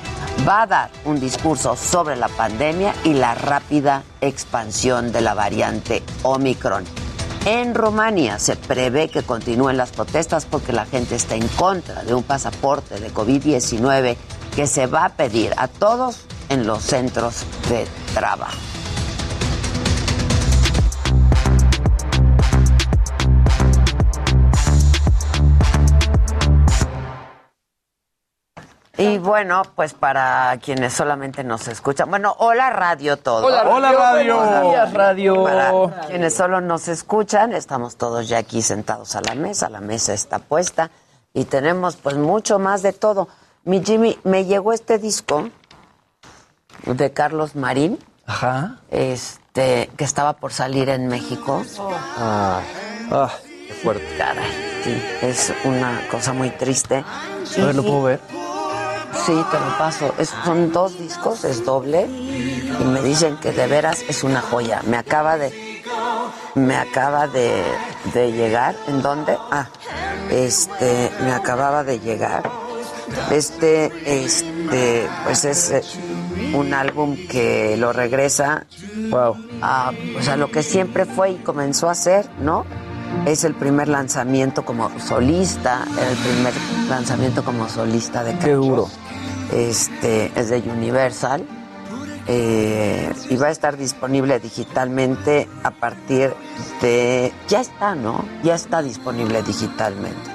va 0.47 0.63
a 0.63 0.67
dar 0.67 0.89
un 1.05 1.19
discurso 1.19 1.75
sobre 1.75 2.15
la 2.15 2.29
pandemia 2.29 2.93
y 3.03 3.13
la 3.13 3.35
rápida 3.35 4.03
expansión 4.21 5.11
de 5.11 5.21
la 5.21 5.33
variante 5.33 6.03
Omicron. 6.23 6.83
En 7.45 7.73
Rumania 7.73 8.37
se 8.39 8.55
prevé 8.55 9.09
que 9.09 9.23
continúen 9.23 9.77
las 9.77 9.91
protestas 9.91 10.45
porque 10.45 10.73
la 10.73 10.85
gente 10.85 11.15
está 11.15 11.35
en 11.35 11.47
contra 11.49 12.03
de 12.03 12.13
un 12.13 12.23
pasaporte 12.23 12.99
de 12.99 13.13
COVID-19 13.13 14.17
que 14.55 14.67
se 14.67 14.87
va 14.87 15.05
a 15.05 15.09
pedir 15.09 15.53
a 15.57 15.67
todos 15.67 16.25
en 16.49 16.67
los 16.67 16.83
centros 16.83 17.45
de 17.69 17.87
trabajo. 18.13 18.57
Y 28.99 29.17
bueno, 29.17 29.61
pues 29.75 29.93
para 29.93 30.57
quienes 30.61 30.93
solamente 30.93 31.41
nos 31.45 31.69
escuchan, 31.69 32.09
bueno, 32.09 32.35
hola 32.39 32.69
radio 32.69 33.15
todo. 33.15 33.45
Hola, 33.45 33.63
hola 33.69 33.93
radio. 33.93 34.35
Buenos 34.35 34.71
días 34.71 34.93
radio. 34.93 35.43
Para 35.45 35.71
quienes 36.07 36.35
solo 36.35 36.59
nos 36.59 36.89
escuchan, 36.89 37.53
estamos 37.53 37.95
todos 37.95 38.27
ya 38.27 38.39
aquí 38.39 38.61
sentados 38.61 39.15
a 39.15 39.21
la 39.21 39.35
mesa, 39.35 39.69
la 39.69 39.79
mesa 39.79 40.11
está 40.13 40.39
puesta 40.39 40.91
y 41.33 41.45
tenemos 41.45 41.95
pues 41.95 42.17
mucho 42.17 42.59
más 42.59 42.81
de 42.81 42.91
todo. 42.91 43.29
Mi 43.63 43.81
Jimmy, 43.81 44.19
me 44.25 44.43
llegó 44.43 44.73
este 44.73 44.97
disco 44.97 45.47
de 46.85 47.13
Carlos 47.13 47.55
Marín, 47.55 47.99
Ajá. 48.25 48.79
este, 48.91 49.89
que 49.95 50.03
estaba 50.03 50.33
por 50.33 50.51
salir 50.51 50.89
en 50.89 51.07
México. 51.07 51.63
Ah, 52.17 52.59
ah, 53.11 53.31
qué 53.65 53.73
fuerte. 53.75 54.05
Caray, 54.17 54.81
sí, 54.83 55.01
es 55.21 55.53
una 55.63 56.01
cosa 56.11 56.33
muy 56.33 56.49
triste. 56.49 57.05
A 57.05 57.65
ver, 57.65 57.75
¿lo 57.75 57.83
puedo 57.83 58.03
ver? 58.03 58.19
Sí, 59.25 59.33
te 59.51 59.59
lo 59.59 59.77
paso. 59.77 60.13
Es- 60.17 60.33
son 60.45 60.71
dos 60.71 60.97
discos, 60.97 61.43
es 61.43 61.65
doble. 61.65 62.05
Y 62.05 62.83
me 62.85 63.01
dicen 63.01 63.37
que 63.37 63.51
de 63.51 63.67
veras 63.67 64.03
es 64.07 64.23
una 64.23 64.41
joya. 64.41 64.81
Me 64.85 64.97
acaba 64.97 65.37
de. 65.37 65.83
Me 66.55 66.75
acaba 66.75 67.27
de, 67.27 67.63
de 68.13 68.31
llegar. 68.31 68.75
¿En 68.87 69.01
dónde? 69.01 69.37
Ah, 69.51 69.67
este. 70.29 71.11
Me 71.21 71.31
acababa 71.31 71.83
de 71.83 71.99
llegar. 71.99 72.43
Este, 73.31 73.91
este, 74.23 75.07
pues 75.23 75.43
es 75.45 75.71
eh, 75.71 75.81
un 76.53 76.73
álbum 76.73 77.15
que 77.27 77.75
lo 77.77 77.91
regresa 77.91 78.65
wow. 79.09 79.35
a, 79.61 79.91
pues 80.13 80.27
a 80.27 80.35
lo 80.37 80.51
que 80.51 80.61
siempre 80.61 81.05
fue 81.05 81.31
y 81.31 81.35
comenzó 81.37 81.89
a 81.89 81.93
hacer, 81.93 82.29
¿no? 82.39 82.65
Es 83.25 83.43
el 83.43 83.53
primer 83.55 83.87
lanzamiento 83.87 84.63
como 84.65 84.89
solista, 84.99 85.83
el 85.85 86.17
primer 86.17 86.53
lanzamiento 86.89 87.43
como 87.43 87.67
solista 87.69 88.23
de 88.23 88.37
Qué 88.39 88.53
duro. 88.53 88.87
Este, 89.51 90.31
es 90.39 90.49
de 90.49 90.59
Universal. 90.59 91.45
eh, 92.27 93.11
y 93.29 93.35
va 93.37 93.47
a 93.47 93.51
estar 93.51 93.75
disponible 93.77 94.39
digitalmente 94.39 95.49
a 95.63 95.71
partir 95.71 96.33
de. 96.81 97.33
Ya 97.47 97.61
está, 97.61 97.95
¿no? 97.95 98.23
Ya 98.43 98.53
está 98.55 98.81
disponible 98.83 99.41
digitalmente. 99.43 100.29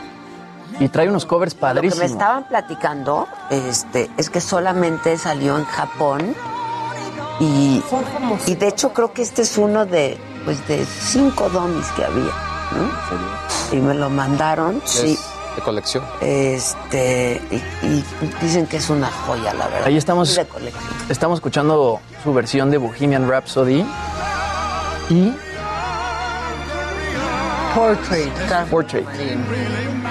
Y 0.80 0.88
trae 0.88 1.08
unos 1.08 1.24
covers 1.24 1.54
Lo 1.54 1.60
padrísimos. 1.60 1.94
que 2.00 2.06
me 2.06 2.12
estaban 2.12 2.48
platicando 2.48 3.28
este, 3.50 4.10
es 4.16 4.28
que 4.28 4.40
solamente 4.40 5.16
salió 5.18 5.56
en 5.56 5.64
Japón 5.66 6.34
y, 7.38 7.80
y 8.46 8.54
de 8.56 8.68
hecho 8.68 8.92
creo 8.92 9.12
que 9.12 9.22
este 9.22 9.42
es 9.42 9.56
uno 9.56 9.86
de, 9.86 10.18
pues, 10.44 10.66
de 10.66 10.84
cinco 10.84 11.48
domis 11.48 11.86
que 11.96 12.04
había, 12.04 12.32
¿no? 12.74 13.76
Y 13.76 13.80
me 13.80 13.94
lo 13.94 14.10
mandaron, 14.10 14.80
sí. 14.84 15.18
De 15.56 15.62
colección. 15.62 16.02
Este, 16.20 17.40
y, 17.50 17.56
y 17.86 18.04
dicen 18.42 18.66
que 18.66 18.78
es 18.78 18.90
una 18.90 19.08
joya, 19.10 19.54
la 19.54 19.66
verdad. 19.68 19.86
Ahí 19.86 19.96
estamos, 19.96 20.34
De 20.34 20.44
colección. 20.46 20.84
estamos 21.08 21.38
escuchando 21.38 22.00
su 22.24 22.34
versión 22.34 22.70
de 22.72 22.78
Bohemian 22.78 23.28
Rhapsody 23.28 23.84
y 25.10 25.32
Portrait. 27.74 28.32
Portrait. 28.70 29.06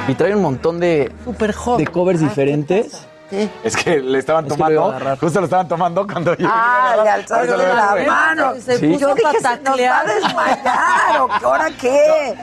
Y 0.07 0.13
trae 0.15 0.35
un 0.35 0.41
montón 0.41 0.79
de, 0.79 1.11
Súper 1.23 1.53
joven. 1.53 1.85
de 1.85 1.91
covers 1.91 2.19
diferentes. 2.19 3.05
Es 3.63 3.75
que 3.75 3.99
le 3.99 4.19
estaban 4.19 4.45
Es 4.45 4.51
lo 4.51 4.57
tomando, 4.57 4.95
justo 5.19 5.39
lo 5.39 5.45
estaban 5.45 5.67
tomando 5.67 6.05
cuando 6.07 6.35
yo. 6.35 6.47
Ah, 6.49 6.95
le 7.03 7.09
alzaron 7.09 7.47
lo 7.47 7.57
la 7.57 7.93
veo, 7.93 8.07
mano. 8.11 8.53
Se 8.63 8.77
Sí. 8.77 8.87
puso 8.87 8.99
Yo 9.09 9.15
dije, 9.15 9.39
se 9.41 9.59
nos 9.61 9.79
va 9.79 9.99
a 9.99 10.03
desmayar, 10.03 11.21
¿o 11.21 11.27
qué? 11.27 11.45
¿ahora 11.45 11.67
qué? 11.79 12.35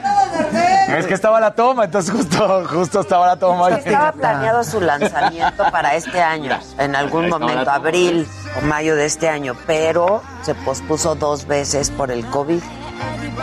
Es 0.97 1.07
que 1.07 1.13
estaba 1.13 1.39
la 1.39 1.51
toma, 1.53 1.85
entonces 1.85 2.11
justo, 2.13 2.65
justo 2.69 2.99
estaba 3.01 3.27
la 3.27 3.35
toma. 3.37 3.69
Estaba 3.69 4.11
planeado 4.11 4.63
su 4.63 4.81
lanzamiento 4.81 5.63
para 5.71 5.95
este 5.95 6.21
año, 6.21 6.57
en 6.77 6.95
algún 6.95 7.29
momento, 7.29 7.65
la 7.65 7.75
abril 7.75 8.27
o 8.61 8.65
mayo 8.65 8.95
de 8.95 9.05
este 9.05 9.29
año, 9.29 9.55
pero 9.65 10.21
se 10.41 10.53
pospuso 10.55 11.15
dos 11.15 11.45
veces 11.47 11.89
por 11.89 12.11
el 12.11 12.25
COVID. 12.27 12.61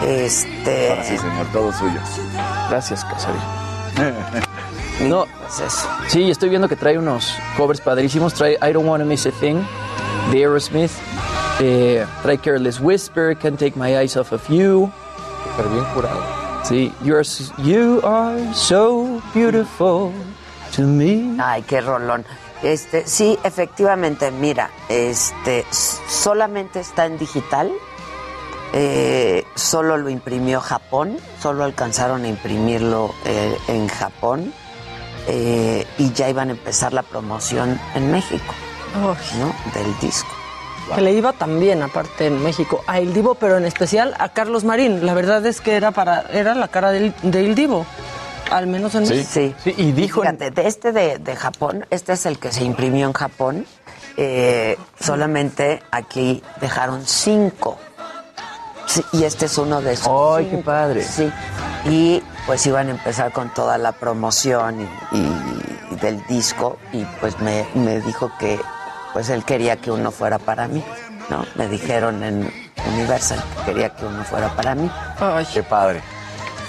Este. 0.06 0.90
Ahora 0.90 1.04
sí, 1.04 1.18
señor, 1.18 1.46
todo 1.52 1.72
suyo. 1.72 2.00
Gracias, 2.68 3.04
Casarín. 3.04 3.40
No, 5.00 5.26
eso. 5.46 5.88
sí, 6.08 6.30
estoy 6.30 6.48
viendo 6.48 6.68
que 6.68 6.76
trae 6.76 6.98
unos 6.98 7.32
covers 7.56 7.80
padrísimos. 7.80 8.34
Trae 8.34 8.58
I 8.60 8.72
Don't 8.72 8.86
Wanna 8.88 9.04
Miss 9.04 9.26
a 9.26 9.30
Thing 9.30 9.62
de 10.32 10.38
Aerosmith. 10.38 10.90
Eh, 11.60 12.04
trae 12.22 12.38
Careless 12.38 12.80
Whisper, 12.80 13.36
Can't 13.36 13.58
Take 13.58 13.74
My 13.76 13.94
Eyes 13.96 14.16
Off 14.16 14.32
of 14.32 14.48
You. 14.48 14.90
Pero 15.56 15.68
bien 15.70 15.84
curado. 15.94 16.20
Sí, 16.64 16.92
you're, 17.02 17.22
you 17.58 18.00
are 18.04 18.52
so 18.52 19.22
beautiful 19.34 20.12
to 20.74 20.82
me. 20.82 21.36
Ay, 21.40 21.62
qué 21.62 21.80
rolón. 21.80 22.24
Este, 22.62 23.06
sí, 23.06 23.38
efectivamente, 23.44 24.32
mira, 24.32 24.70
este, 24.88 25.64
solamente 25.70 26.80
está 26.80 27.06
en 27.06 27.16
digital. 27.18 27.70
eh, 28.72 29.44
solo 29.54 29.96
lo 29.96 30.10
imprimió 30.10 30.60
Japón, 30.60 31.16
solo 31.40 31.64
alcanzaron 31.64 32.24
a 32.24 32.28
imprimirlo 32.28 33.14
eh, 33.24 33.56
en 33.68 33.88
Japón 33.88 34.52
eh, 35.28 35.86
y 35.98 36.12
ya 36.12 36.28
iban 36.28 36.48
a 36.48 36.52
empezar 36.52 36.92
la 36.92 37.02
promoción 37.02 37.78
en 37.94 38.10
México, 38.10 38.54
Uy, 38.96 39.38
¿no? 39.38 39.54
Del 39.74 39.98
disco. 40.00 40.28
Que 40.94 41.02
le 41.02 41.12
iba 41.12 41.34
también, 41.34 41.82
aparte 41.82 42.26
en 42.28 42.42
México, 42.42 42.82
a 42.86 42.98
El 42.98 43.12
Divo, 43.12 43.34
pero 43.34 43.58
en 43.58 43.66
especial 43.66 44.14
a 44.18 44.30
Carlos 44.30 44.64
Marín. 44.64 45.04
La 45.04 45.12
verdad 45.12 45.44
es 45.44 45.60
que 45.60 45.76
era 45.76 45.90
para 45.90 46.22
era 46.32 46.54
la 46.54 46.68
cara 46.68 46.90
del, 46.92 47.14
de 47.22 47.40
El 47.40 47.54
Divo, 47.54 47.84
al 48.50 48.66
menos 48.68 48.94
en 48.94 49.02
México. 49.02 49.28
Sí. 49.30 49.54
Sí, 49.62 49.74
y 49.76 49.92
dijo 49.92 50.22
Fíjate, 50.22 50.50
de 50.50 50.66
este 50.66 50.92
de, 50.92 51.18
de 51.18 51.36
Japón, 51.36 51.84
este 51.90 52.14
es 52.14 52.24
el 52.24 52.38
que 52.38 52.50
se 52.52 52.64
imprimió 52.64 53.06
en 53.06 53.12
Japón. 53.12 53.66
eh, 54.16 54.78
solamente 54.98 55.82
aquí 55.90 56.42
dejaron 56.60 57.04
cinco. 57.06 57.76
Sí, 58.86 59.04
y 59.12 59.24
este 59.24 59.44
es 59.44 59.58
uno 59.58 59.82
de 59.82 59.92
esos. 59.92 60.08
¡Ay, 60.38 60.46
qué 60.46 60.56
padre! 60.58 61.02
Sí. 61.04 61.30
Y 61.84 62.22
pues 62.48 62.66
iban 62.66 62.88
a 62.88 62.90
empezar 62.90 63.30
con 63.30 63.54
toda 63.54 63.78
la 63.78 63.92
promoción 63.92 64.80
y, 64.80 65.16
y- 65.16 65.92
y 65.92 65.96
del 65.96 66.20
disco. 66.26 66.78
Y 66.92 67.04
pues 67.20 67.38
me, 67.40 67.64
me 67.74 68.00
dijo 68.00 68.32
que 68.40 68.58
pues 69.12 69.28
él 69.30 69.44
quería 69.44 69.76
que 69.76 69.90
uno 69.92 70.10
fuera 70.10 70.38
para 70.38 70.66
mí. 70.66 70.82
¿no? 71.30 71.44
Me 71.54 71.68
dijeron 71.68 72.24
en 72.24 72.50
Universal 72.94 73.38
que 73.66 73.72
quería 73.72 73.90
que 73.94 74.04
uno 74.06 74.24
fuera 74.24 74.48
para 74.56 74.74
mí. 74.74 74.90
Ay, 75.20 75.46
Qué 75.54 75.62
padre. 75.62 76.00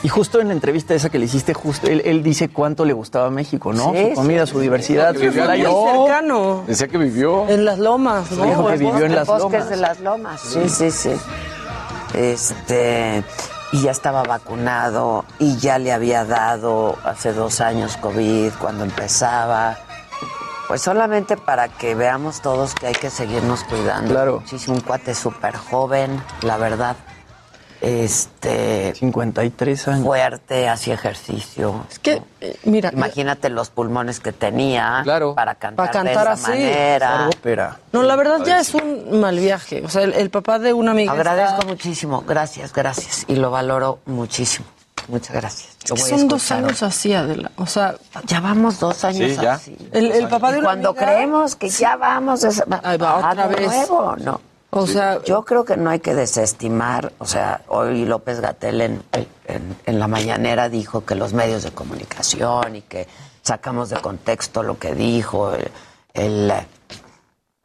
Y 0.03 0.07
justo 0.07 0.39
en 0.39 0.47
la 0.47 0.53
entrevista 0.53 0.93
esa 0.93 1.09
que 1.09 1.19
le 1.19 1.25
hiciste, 1.25 1.53
justo 1.53 1.87
él, 1.87 2.01
él 2.05 2.23
dice 2.23 2.47
cuánto 2.49 2.85
le 2.85 2.93
gustaba 2.93 3.29
México, 3.29 3.73
¿no? 3.73 3.91
Sí, 3.93 4.09
su 4.09 4.15
comida, 4.15 4.45
su 4.45 4.59
diversidad, 4.61 5.09
sí. 5.13 5.17
sus 5.19 5.27
Vivió 5.29 5.43
playas. 5.45 5.71
muy 5.71 5.89
cercano. 6.07 6.63
Decía 6.67 6.87
que 6.87 6.97
vivió. 6.97 7.47
En 7.49 7.65
las 7.65 7.79
lomas, 7.79 8.31
¿no? 8.31 8.45
Dijo 8.45 8.65
que 8.65 8.71
Los 8.71 8.79
vivió 8.79 9.05
en 9.05 9.15
las 9.15 9.27
bosques 9.27 9.51
lomas. 9.51 9.69
de 9.69 9.75
las 9.75 9.99
lomas. 9.99 10.41
Sí, 10.41 10.69
sí, 10.69 10.91
sí. 10.91 11.11
Este, 12.13 13.23
y 13.71 13.81
ya 13.81 13.91
estaba 13.91 14.23
vacunado 14.23 15.25
y 15.37 15.57
ya 15.57 15.77
le 15.77 15.91
había 15.91 16.25
dado 16.25 16.97
hace 17.03 17.33
dos 17.33 17.61
años 17.61 17.97
COVID 17.97 18.53
cuando 18.59 18.83
empezaba. 18.83 19.77
Pues 20.67 20.81
solamente 20.81 21.35
para 21.35 21.67
que 21.67 21.95
veamos 21.95 22.41
todos 22.41 22.75
que 22.75 22.87
hay 22.87 22.93
que 22.93 23.09
seguirnos 23.09 23.63
cuidando. 23.63 24.13
Claro. 24.13 24.39
Muchísimo, 24.41 24.75
un 24.75 24.81
cuate 24.81 25.15
súper 25.15 25.55
joven, 25.57 26.21
la 26.41 26.57
verdad. 26.57 26.95
Este, 27.81 28.93
53 28.95 29.87
años. 29.87 30.03
fuerte, 30.05 30.67
hacía 30.67 30.93
ejercicio. 30.95 31.85
Es 31.89 31.99
que, 31.99 32.21
eh, 32.41 32.57
mira, 32.63 32.91
Imagínate 32.93 33.49
los 33.49 33.69
pulmones 33.69 34.19
que 34.19 34.31
tenía 34.31 35.01
Claro. 35.03 35.35
para 35.35 35.55
cantar, 35.55 35.87
Para 35.87 35.91
cantar 36.03 36.27
de 36.27 36.33
así, 36.33 36.41
esa 36.43 36.51
manera. 36.51 37.27
ópera. 37.29 37.79
no, 37.91 38.03
la 38.03 38.15
verdad 38.15 38.39
ya 38.45 38.59
es 38.59 38.73
un 38.73 39.19
mal 39.19 39.37
viaje. 39.39 39.81
O 39.85 39.89
sea, 39.89 40.03
el, 40.03 40.13
el 40.13 40.29
papá 40.29 40.59
de 40.59 40.73
una 40.73 40.91
amiga. 40.91 41.11
Agradezco 41.13 41.53
está- 41.59 41.67
muchísimo, 41.67 42.23
gracias, 42.27 42.73
gracias. 42.73 43.25
Y 43.27 43.35
lo 43.35 43.51
valoro 43.51 43.99
muchísimo. 44.05 44.65
Muchas 45.07 45.35
gracias. 45.35 45.75
Que 45.83 45.93
a 45.93 45.97
son 45.97 46.27
dos 46.27 46.51
años 46.51 46.83
así, 46.83 47.13
Adela. 47.13 47.49
O 47.57 47.65
sea, 47.65 47.95
Ya 48.25 48.41
vamos 48.41 48.79
dos 48.79 49.03
años 49.05 49.31
Sí, 49.31 49.37
ya. 49.41 49.53
así. 49.53 49.75
el, 49.91 50.11
el 50.11 50.27
papá 50.27 50.51
de 50.51 50.57
Y 50.57 50.59
una 50.59 50.67
cuando 50.69 50.89
amiga- 50.89 51.05
creemos 51.05 51.55
que 51.55 51.69
ya 51.69 51.95
vamos, 51.95 52.43
es, 52.43 52.61
Ahí 52.83 52.97
va, 52.97 53.15
otra 53.31 53.47
de 53.47 53.55
vez. 53.55 53.67
nuevo, 53.67 54.15
no. 54.17 54.41
O 54.71 54.85
sea, 54.85 55.21
Yo 55.23 55.43
creo 55.45 55.65
que 55.65 55.77
no 55.77 55.89
hay 55.89 55.99
que 55.99 56.13
desestimar, 56.13 57.11
o 57.17 57.25
sea, 57.25 57.61
hoy 57.69 58.05
López 58.05 58.39
Gatel 58.39 58.81
en, 58.81 59.03
en- 59.47 59.77
en 59.85 59.99
la 59.99 60.07
mañanera 60.07 60.69
dijo 60.69 61.05
que 61.05 61.15
los 61.15 61.33
medios 61.33 61.63
de 61.63 61.71
comunicación 61.71 62.75
y 62.75 62.81
que 62.83 63.07
sacamos 63.41 63.89
de 63.89 63.99
contexto 63.99 64.61
lo 64.61 64.77
que 64.77 64.93
dijo 64.93 65.53
el, 65.55 65.71
el, 66.13 66.53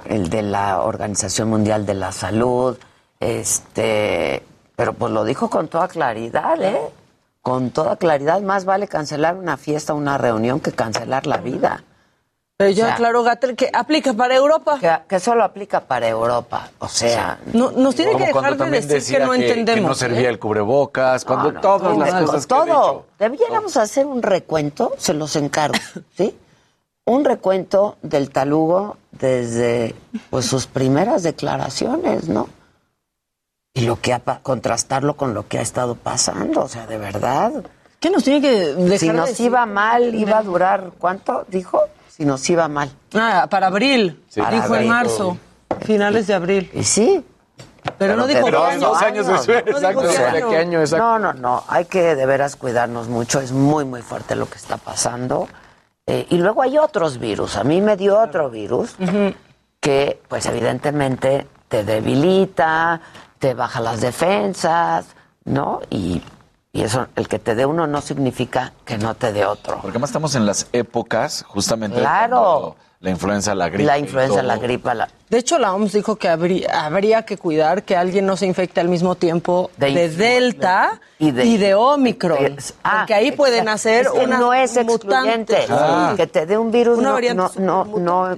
el 0.07 0.31
de 0.31 0.43
la 0.43 0.81
Organización 0.81 1.51
Mundial 1.51 1.85
de 1.85 1.93
la 1.95 2.11
Salud, 2.11 2.79
este, 3.21 4.43
pero 4.77 4.95
pues 4.95 5.13
lo 5.13 5.25
dijo 5.25 5.51
con 5.51 5.69
toda 5.69 5.89
claridad, 5.89 6.61
¿eh? 6.63 6.81
Con 7.43 7.71
toda 7.71 7.97
claridad, 7.97 8.41
más 8.41 8.65
vale 8.65 8.89
cancelar 8.89 9.35
una 9.37 9.59
fiesta, 9.59 9.93
una 9.93 10.17
reunión 10.17 10.61
que 10.61 10.73
cancelar 10.73 11.27
la 11.27 11.37
vida. 11.37 11.85
Pero 12.57 12.71
ya 12.71 12.85
o 12.85 12.87
sea, 12.87 12.95
aclaró 12.95 13.23
Gatel 13.25 13.57
que 13.57 13.69
aplica 13.73 14.13
para 14.13 14.37
Europa. 14.37 14.79
Que, 14.81 14.93
que 15.09 15.19
solo 15.21 15.43
aplica 15.43 15.81
para 15.81 16.09
Europa, 16.09 16.71
o 16.79 16.89
sea, 16.89 17.41
No, 17.53 17.73
nos 17.73 17.97
tiene 17.97 18.17
que 18.17 18.27
dejar 18.27 18.53
de 18.53 18.59
también 18.59 18.87
decir 18.87 19.19
que 19.19 19.25
no 19.25 19.35
entendemos. 19.35 19.81
que 19.81 19.89
no 19.89 19.95
servía 19.95 20.29
¿eh? 20.29 20.33
el 20.33 20.39
cubrebocas, 20.39 21.25
cuando 21.25 21.51
No, 21.51 21.53
no, 21.55 21.61
todas 21.61 21.99
las 21.99 22.23
cosas 22.23 22.47
que 22.47 22.55
todo. 22.55 23.07
Debiéramos 23.19 23.77
hacer 23.77 24.07
un 24.07 24.23
recuento, 24.23 24.93
se 24.99 25.15
los 25.15 25.35
encargo, 25.35 25.75
¿sí? 26.17 26.37
Un 27.07 27.25
recuento 27.25 27.97
del 28.03 28.31
talugo 28.31 28.97
desde 29.11 29.95
pues 30.31 30.47
sus 30.47 30.67
primeras 30.67 31.23
declaraciones, 31.23 32.29
¿no? 32.29 32.49
Y 33.75 33.83
lo 33.83 34.01
que 34.01 34.13
ha 34.13 34.21
contrastarlo 34.43 35.17
con 35.17 35.35
lo 35.35 35.49
que 35.49 35.59
ha 35.59 35.63
estado 35.63 35.97
pasando, 35.97 36.63
o 36.63 36.69
sea, 36.69 36.87
de 36.87 36.97
verdad. 36.97 37.53
¿Qué 37.99 38.11
nos 38.11 38.23
tiene 38.23 38.41
que 38.41 38.75
dejar 38.75 38.99
Si 39.01 39.07
de 39.09 39.13
nos 39.13 39.29
decir? 39.31 39.47
iba 39.47 39.67
mal, 39.67 40.15
iba 40.15 40.39
a 40.39 40.43
durar, 40.43 40.93
¿cuánto 40.99 41.45
dijo? 41.49 41.83
Si 42.17 42.25
nos 42.25 42.49
iba 42.49 42.69
mal. 42.69 42.91
Ah, 43.13 43.49
para 43.51 43.67
abril, 43.67 44.23
Para 44.37 44.51
dijo 44.53 44.77
en 44.77 44.89
marzo. 44.89 45.37
Finales 45.81 46.29
de 46.29 46.35
abril. 46.35 46.71
Y 46.73 46.85
sí. 46.85 47.25
Pero, 47.99 48.15
no 48.15 48.29
dijo 48.29 48.47
año. 48.47 48.95
años 48.95 49.27
No 49.27 49.35
exacto. 49.35 50.03
¿De 50.03 50.57
año. 50.57 50.81
exacto? 50.81 51.05
No, 51.05 51.19
no, 51.19 51.33
no. 51.33 51.65
Hay 51.67 51.87
que 51.87 52.15
de 52.15 52.25
veras 52.25 52.55
cuidarnos 52.55 53.09
mucho. 53.09 53.41
Es 53.41 53.51
muy, 53.51 53.85
muy 53.85 54.01
fuerte 54.01 54.37
lo 54.37 54.49
que 54.49 54.59
está 54.59 54.77
pasando. 54.77 55.49
Eh, 56.07 56.27
y 56.31 56.39
luego 56.39 56.63
hay 56.63 56.79
otros 56.79 57.19
virus. 57.19 57.57
A 57.57 57.65
mí 57.65 57.81
me 57.81 57.97
dio 57.97 58.21
otro 58.21 58.49
virus 58.49 58.95
que, 59.81 60.23
pues, 60.29 60.47
evidentemente 60.47 61.49
te 61.67 61.83
debilita, 61.83 63.01
te 63.41 63.55
baja 63.55 63.81
las 63.81 64.01
defensas, 64.01 65.07
¿no? 65.45 65.81
Y, 65.91 66.23
y 66.75 66.83
eso, 66.83 67.07
el 67.17 67.27
que 67.29 67.39
te 67.39 67.55
dé 67.55 67.65
uno 67.65 67.87
no 67.87 68.03
significa 68.03 68.75
que 68.85 68.99
no 68.99 69.15
te 69.15 69.33
dé 69.33 69.47
otro. 69.47 69.77
Porque 69.77 69.89
además 69.91 70.11
estamos 70.11 70.35
en 70.35 70.45
las 70.45 70.67
épocas 70.73 71.45
justamente 71.49 71.99
Claro. 72.01 72.77
la 73.01 73.11
influenza, 73.11 73.55
la 73.55 73.69
gripe. 73.69 73.85
La 73.85 73.97
y 73.97 74.01
influenza, 74.03 74.43
la 74.43 74.57
gripa, 74.57 74.93
la, 74.95 75.09
De 75.31 75.39
hecho, 75.39 75.59
la 75.59 75.73
OMS 75.75 75.93
dijo 75.93 76.17
que 76.17 76.29
habría, 76.29 76.85
habría 76.85 77.25
que 77.25 77.37
cuidar 77.39 77.83
que 77.85 77.97
alguien 77.97 78.27
no 78.27 78.37
se 78.37 78.47
infecte 78.47 78.81
al 78.81 78.89
mismo 78.89 79.15
tiempo 79.15 79.71
De 79.77 80.09
Delta 80.09 81.01
y 81.19 81.29
y 81.29 81.31
de- 81.31 81.59
de, 81.59 81.75
Omicron. 81.75 82.57
de- 82.57 82.63
ah, 82.83 82.99
porque 83.01 83.15
ahí 83.15 83.33
pueden 83.33 83.69
hacer 83.69 84.07
Es 84.07 84.13
que 84.13 84.25
una 84.25 84.39
no 84.39 84.53
es 84.53 84.77
excluyente. 84.77 85.67
mutante. 85.69 86.17
Que 86.17 86.27
te 86.27 86.45
dé 86.47 86.59
un 86.59 86.71
virus 86.73 86.99
no, 86.99 87.19
no, 87.35 87.51
no, 87.59 87.85
no 87.85 88.37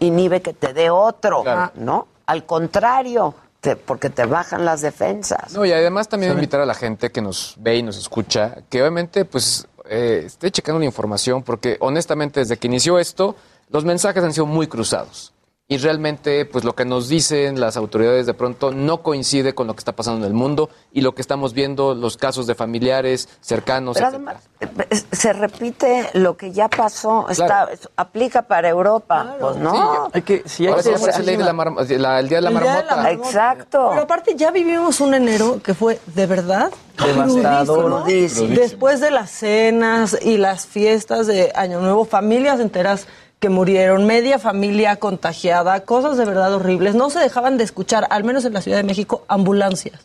inhibe 0.00 0.42
que 0.42 0.52
te 0.52 0.72
dé 0.74 0.90
otro, 0.90 1.42
¿no? 1.76 2.06
Al 2.26 2.44
contrario, 2.44 3.34
te- 3.60 3.76
porque 3.76 4.10
te 4.10 4.24
bajan 4.26 4.64
las 4.64 4.80
defensas. 4.82 5.52
No, 5.52 5.64
y 5.64 5.72
además 5.72 6.08
también 6.08 6.32
invitar 6.32 6.60
a 6.60 6.66
la 6.66 6.74
gente 6.74 7.10
que 7.10 7.20
nos 7.22 7.54
ve 7.58 7.76
y 7.76 7.82
nos 7.82 7.96
escucha, 7.96 8.58
que 8.68 8.80
obviamente 8.80 9.24
pues 9.24 9.66
eh, 9.90 10.22
esté 10.26 10.50
checando 10.50 10.78
la 10.78 10.84
información, 10.84 11.42
porque 11.42 11.76
honestamente 11.80 12.40
desde 12.40 12.56
que 12.56 12.66
inició 12.66 12.98
esto, 12.98 13.36
los 13.70 13.84
mensajes 13.84 14.22
han 14.22 14.32
sido 14.32 14.46
muy 14.46 14.66
cruzados. 14.66 15.32
Y 15.70 15.76
realmente, 15.76 16.46
pues 16.46 16.64
lo 16.64 16.74
que 16.74 16.86
nos 16.86 17.08
dicen 17.10 17.60
las 17.60 17.76
autoridades 17.76 18.24
de 18.24 18.32
pronto 18.32 18.70
no 18.70 19.02
coincide 19.02 19.54
con 19.54 19.66
lo 19.66 19.74
que 19.74 19.80
está 19.80 19.92
pasando 19.94 20.24
en 20.24 20.32
el 20.32 20.34
mundo 20.34 20.70
y 20.92 21.02
lo 21.02 21.14
que 21.14 21.20
estamos 21.20 21.52
viendo, 21.52 21.94
los 21.94 22.16
casos 22.16 22.46
de 22.46 22.54
familiares 22.54 23.28
cercanos. 23.42 23.96
Pero 23.98 24.06
además, 24.06 24.36
eh, 24.60 24.66
se 25.12 25.34
repite 25.34 26.08
lo 26.14 26.38
que 26.38 26.52
ya 26.52 26.68
pasó, 26.68 27.26
está, 27.28 27.44
Claro. 27.44 27.72
es- 27.72 27.86
aplica 27.96 28.40
para 28.48 28.70
Europa, 28.70 29.36
pues 29.38 29.56
no. 29.56 30.08
Hay 30.10 30.22
que, 30.22 30.42
sí, 30.46 30.62
hay 30.64 30.70
Ahora 30.70 30.82
que 30.84 30.96
sí, 30.96 31.04
es 31.06 31.18
el, 31.18 31.26
ley 31.26 31.36
de 31.36 31.44
la 31.44 31.52
marmo- 31.52 31.80
la- 31.86 32.18
el 32.20 32.28
día 32.30 32.38
de 32.38 32.42
la 32.44 32.48
El 32.50 32.60
día 32.60 32.76
de 32.76 32.84
la 32.84 32.96
marmota. 32.96 33.10
Exacto. 33.28 33.88
Pero 33.90 34.02
aparte 34.04 34.36
ya 34.36 34.50
vivimos 34.50 35.02
un 35.02 35.12
enero 35.12 35.60
que 35.62 35.74
fue 35.74 36.00
de 36.06 36.24
verdad 36.24 36.70
Devastador. 36.96 38.06
Después 38.06 39.00
de 39.00 39.10
las 39.10 39.30
cenas 39.30 40.16
y 40.22 40.38
las 40.38 40.66
fiestas 40.66 41.26
de 41.26 41.52
Año 41.54 41.78
Nuevo, 41.80 42.06
familias 42.06 42.58
enteras 42.58 43.06
que 43.40 43.48
murieron, 43.48 44.04
media 44.06 44.38
familia 44.38 44.96
contagiada, 44.96 45.80
cosas 45.80 46.16
de 46.16 46.24
verdad 46.24 46.52
horribles. 46.54 46.94
No 46.94 47.08
se 47.10 47.18
dejaban 47.20 47.56
de 47.58 47.64
escuchar, 47.64 48.06
al 48.10 48.24
menos 48.24 48.44
en 48.44 48.52
la 48.54 48.60
Ciudad 48.60 48.78
de 48.78 48.82
México, 48.84 49.22
ambulancias. 49.28 50.00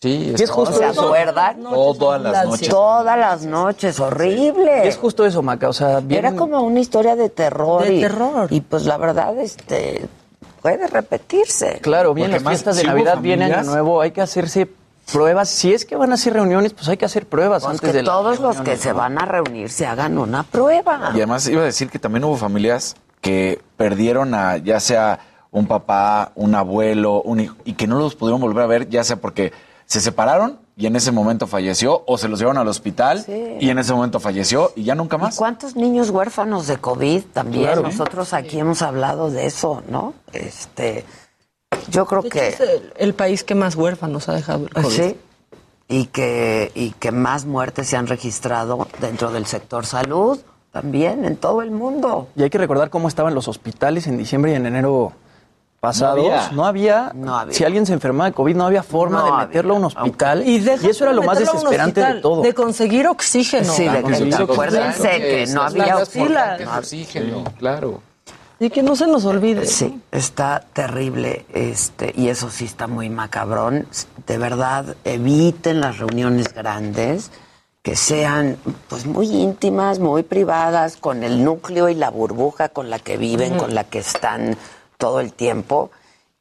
Sí, 0.00 0.34
Y 0.36 0.42
es 0.42 0.50
justo 0.50 0.74
¿Se 0.76 0.88
eso. 0.88 1.02
acuerdan? 1.06 1.62
Todas 1.62 2.20
las 2.20 2.44
noches. 2.48 2.68
Todas 2.68 3.16
las 3.16 3.44
noches, 3.44 4.00
horrible. 4.00 4.88
Es 4.88 4.96
justo 4.96 5.24
eso, 5.24 5.42
Maca. 5.42 5.68
O 5.68 5.72
sea, 5.72 6.00
bien, 6.00 6.24
Era 6.24 6.34
como 6.34 6.60
una 6.62 6.80
historia 6.80 7.14
de 7.14 7.28
terror. 7.28 7.84
De 7.84 7.94
y, 7.94 8.00
terror. 8.00 8.48
Y 8.50 8.62
pues 8.62 8.84
la 8.84 8.96
verdad, 8.96 9.38
este, 9.38 10.04
puede 10.60 10.88
repetirse. 10.88 11.78
Claro, 11.80 12.14
bien, 12.14 12.30
Porque 12.32 12.42
las 12.42 12.50
fiestas 12.50 12.74
de 12.76 12.80
si 12.82 12.86
Navidad, 12.88 13.18
viene 13.20 13.44
Año 13.44 13.54
familias- 13.54 13.72
Nuevo, 13.72 14.00
hay 14.00 14.10
que 14.10 14.22
hacerse 14.22 14.68
pruebas. 15.10 15.48
Si 15.48 15.72
es 15.72 15.84
que 15.84 15.96
van 15.96 16.10
a 16.12 16.14
hacer 16.14 16.32
reuniones, 16.34 16.72
pues 16.74 16.88
hay 16.88 16.96
que 16.96 17.04
hacer 17.04 17.26
pruebas 17.26 17.62
Pues 17.62 17.74
antes 17.74 17.90
que 17.90 17.96
de 17.96 18.02
la 18.02 18.12
todos 18.12 18.40
los 18.40 18.60
que 18.60 18.76
¿no? 18.76 18.80
se 18.82 18.92
van 18.92 19.18
a 19.20 19.24
reunir 19.26 19.70
se 19.70 19.86
hagan 19.86 20.18
una 20.18 20.42
prueba. 20.42 21.10
Y 21.14 21.16
además 21.18 21.46
iba 21.48 21.62
a 21.62 21.66
decir 21.66 21.90
que 21.90 21.98
también 21.98 22.24
hubo 22.24 22.36
familias 22.36 22.96
que 23.20 23.60
perdieron 23.76 24.34
a 24.34 24.56
ya 24.56 24.80
sea 24.80 25.20
un 25.50 25.66
papá, 25.66 26.32
un 26.34 26.54
abuelo, 26.54 27.20
un 27.22 27.40
hijo, 27.40 27.56
y 27.64 27.74
que 27.74 27.86
no 27.86 27.98
los 27.98 28.14
pudieron 28.14 28.40
volver 28.40 28.64
a 28.64 28.66
ver, 28.66 28.88
ya 28.88 29.04
sea 29.04 29.16
porque 29.16 29.52
se 29.86 30.00
separaron 30.00 30.58
y 30.74 30.86
en 30.86 30.96
ese 30.96 31.12
momento 31.12 31.46
falleció, 31.46 32.02
o 32.06 32.16
se 32.16 32.26
los 32.26 32.38
llevaron 32.38 32.58
al 32.62 32.66
hospital 32.68 33.20
Sí. 33.22 33.56
y 33.60 33.68
en 33.68 33.78
ese 33.78 33.92
momento 33.92 34.18
falleció 34.20 34.72
y 34.74 34.84
ya 34.84 34.94
nunca 34.94 35.16
¿Y 35.16 35.20
más. 35.20 35.36
cuántos 35.36 35.76
niños 35.76 36.08
huérfanos 36.08 36.66
de 36.66 36.78
COVID 36.78 37.24
también? 37.34 37.64
Claro. 37.64 37.82
Nosotros 37.82 38.32
aquí 38.32 38.58
hemos 38.58 38.80
hablado 38.80 39.30
de 39.30 39.44
eso, 39.44 39.82
¿no? 39.90 40.14
Este, 40.32 41.04
yo 41.88 42.06
creo 42.06 42.22
De 42.22 42.28
hecho, 42.28 42.38
que 42.38 42.48
es 42.48 42.60
el, 42.60 42.92
el 42.96 43.14
país 43.14 43.44
que 43.44 43.54
más 43.54 43.74
huérfanos 43.76 44.28
ha 44.28 44.34
dejado 44.34 44.66
el 44.66 44.70
COVID. 44.70 44.88
sí 44.90 45.16
y 45.88 46.06
que 46.06 46.72
y 46.74 46.92
que 46.92 47.12
más 47.12 47.44
muertes 47.44 47.86
se 47.88 47.96
han 47.96 48.06
registrado 48.06 48.88
dentro 49.00 49.30
del 49.30 49.44
sector 49.46 49.84
salud 49.84 50.38
también 50.72 51.24
en 51.26 51.36
todo 51.36 51.60
el 51.60 51.70
mundo. 51.70 52.28
Y 52.34 52.42
hay 52.42 52.50
que 52.50 52.56
recordar 52.58 52.88
cómo 52.88 53.06
estaban 53.08 53.34
los 53.34 53.46
hospitales 53.46 54.06
en 54.06 54.16
diciembre 54.16 54.52
y 54.52 54.54
en 54.54 54.64
enero 54.64 55.12
pasados. 55.80 56.18
había. 56.18 56.50
No 56.52 56.64
había. 56.64 57.12
No 57.14 57.36
había. 57.36 57.52
Si 57.52 57.64
alguien 57.64 57.84
se 57.84 57.92
enfermaba 57.92 58.30
de 58.30 58.32
COVID, 58.32 58.56
no 58.56 58.64
había 58.64 58.82
forma 58.82 59.18
No 59.18 59.24
de 59.24 59.30
había. 59.32 59.46
meterlo 59.48 59.74
a 59.74 59.76
un 59.76 59.84
hospital. 59.84 60.48
Y, 60.48 60.56
eso 60.66 61.04
era 61.04 61.12
lo 61.12 61.22
más 61.24 61.38
desesperante 61.38 62.00
de 62.02 62.14
todo. 62.22 62.40
De 62.40 62.54
conseguir 62.54 63.06
oxígeno. 63.06 63.70
Sí, 63.70 63.84
de 63.84 63.96
que 63.96 64.02
conseguir 64.02 64.34
acuérdense 64.34 65.02
Claro, 65.02 65.18
que 65.18 65.46
no 65.48 65.62
había 65.62 65.96
oxígeno, 66.78 67.44
claro. 67.58 68.00
Y 68.62 68.70
que 68.70 68.82
no 68.84 68.94
se 68.94 69.08
nos 69.08 69.24
olvide. 69.24 69.66
Sí, 69.66 70.00
está 70.12 70.64
terrible, 70.72 71.44
este, 71.52 72.12
y 72.14 72.28
eso 72.28 72.48
sí 72.48 72.64
está 72.64 72.86
muy 72.86 73.10
macabrón. 73.10 73.88
De 74.24 74.38
verdad, 74.38 74.94
eviten 75.02 75.80
las 75.80 75.98
reuniones 75.98 76.54
grandes, 76.54 77.32
que 77.82 77.96
sean 77.96 78.56
pues 78.88 79.04
muy 79.04 79.26
íntimas, 79.26 79.98
muy 79.98 80.22
privadas, 80.22 80.96
con 80.96 81.24
el 81.24 81.42
núcleo 81.42 81.88
y 81.88 81.96
la 81.96 82.10
burbuja 82.10 82.68
con 82.68 82.88
la 82.88 83.00
que 83.00 83.16
viven, 83.16 83.58
con 83.58 83.74
la 83.74 83.82
que 83.82 83.98
están 83.98 84.56
todo 84.96 85.18
el 85.18 85.32
tiempo. 85.32 85.90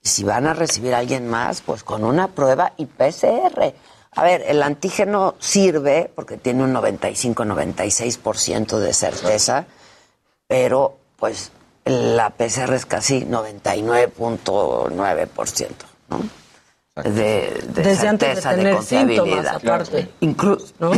Y 0.04 0.10
si 0.10 0.24
van 0.24 0.46
a 0.46 0.54
recibir 0.54 0.94
a 0.94 1.00
alguien 1.00 1.28
más, 1.28 1.62
pues 1.62 1.84
con 1.84 2.04
una 2.04 2.28
prueba 2.28 2.74
y 2.78 2.86
PCR. 2.86 3.74
A 4.12 4.24
ver, 4.24 4.44
el 4.46 4.62
antígeno 4.62 5.34
sirve 5.40 6.12
porque 6.14 6.38
tiene 6.38 6.66
un 6.66 6.74
95-96% 6.76 8.78
de 8.78 8.94
certeza, 8.94 9.66
pero 10.48 10.98
pues 11.18 11.52
la 11.86 12.30
PCR 12.30 12.74
es 12.74 12.86
casi 12.86 13.22
99.9%, 13.26 15.68
¿no? 16.10 16.22
De, 17.04 17.12
de 17.12 17.62
Desde 17.84 18.08
antes 18.08 18.36
de 18.36 18.42
certeza, 18.42 18.56
tener 18.56 18.74
confiabilidad. 18.76 19.24
síntomas, 19.24 19.56
aparte. 19.56 20.10
Incluso, 20.20 20.74
¿No? 20.80 20.92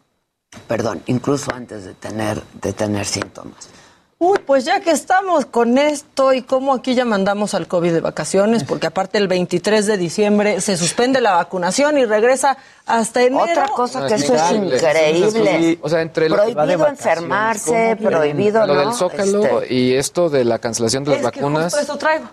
perdón, 0.68 1.02
incluso 1.06 1.52
antes 1.54 1.84
de 1.84 1.94
tener, 1.94 2.42
de 2.60 2.72
tener 2.72 3.06
síntomas. 3.06 3.68
Uy, 4.18 4.38
pues 4.46 4.64
ya 4.64 4.80
que 4.80 4.92
estamos 4.92 5.44
con 5.44 5.76
esto 5.76 6.32
y 6.32 6.40
como 6.40 6.72
aquí 6.72 6.94
ya 6.94 7.04
mandamos 7.04 7.52
al 7.52 7.68
COVID 7.68 7.92
de 7.92 8.00
vacaciones, 8.00 8.64
porque 8.64 8.86
aparte 8.86 9.18
el 9.18 9.28
23 9.28 9.84
de 9.84 9.98
diciembre 9.98 10.62
se 10.62 10.78
suspende 10.78 11.20
la 11.20 11.32
vacunación 11.32 11.98
y 11.98 12.06
regresa 12.06 12.56
hasta 12.86 13.22
enero. 13.22 13.42
Otra 13.42 13.68
cosa 13.68 14.06
que 14.06 14.14
eso 14.14 14.34
es 14.34 14.52
increíble. 14.52 15.78
O 15.82 15.88
sea, 15.90 16.00
entre 16.00 16.28
que 16.28 16.34
prohibido 16.34 16.86
enfermarse, 16.86 17.96
¿cómo? 17.98 18.08
prohibido 18.08 18.66
Lo 18.66 18.74
¿no? 18.74 18.80
del 18.80 18.94
Zócalo 18.94 19.60
Este, 19.60 19.74
y 19.74 19.94
esto 19.94 20.30
de 20.30 20.44
la 20.46 20.60
cancelación 20.60 21.04
de 21.04 21.10
las 21.10 21.20
es 21.20 21.30
que 21.32 21.40
vacunas. 21.40 21.64
justo 21.64 21.80
eso 21.80 21.98
traigo. 21.98 22.24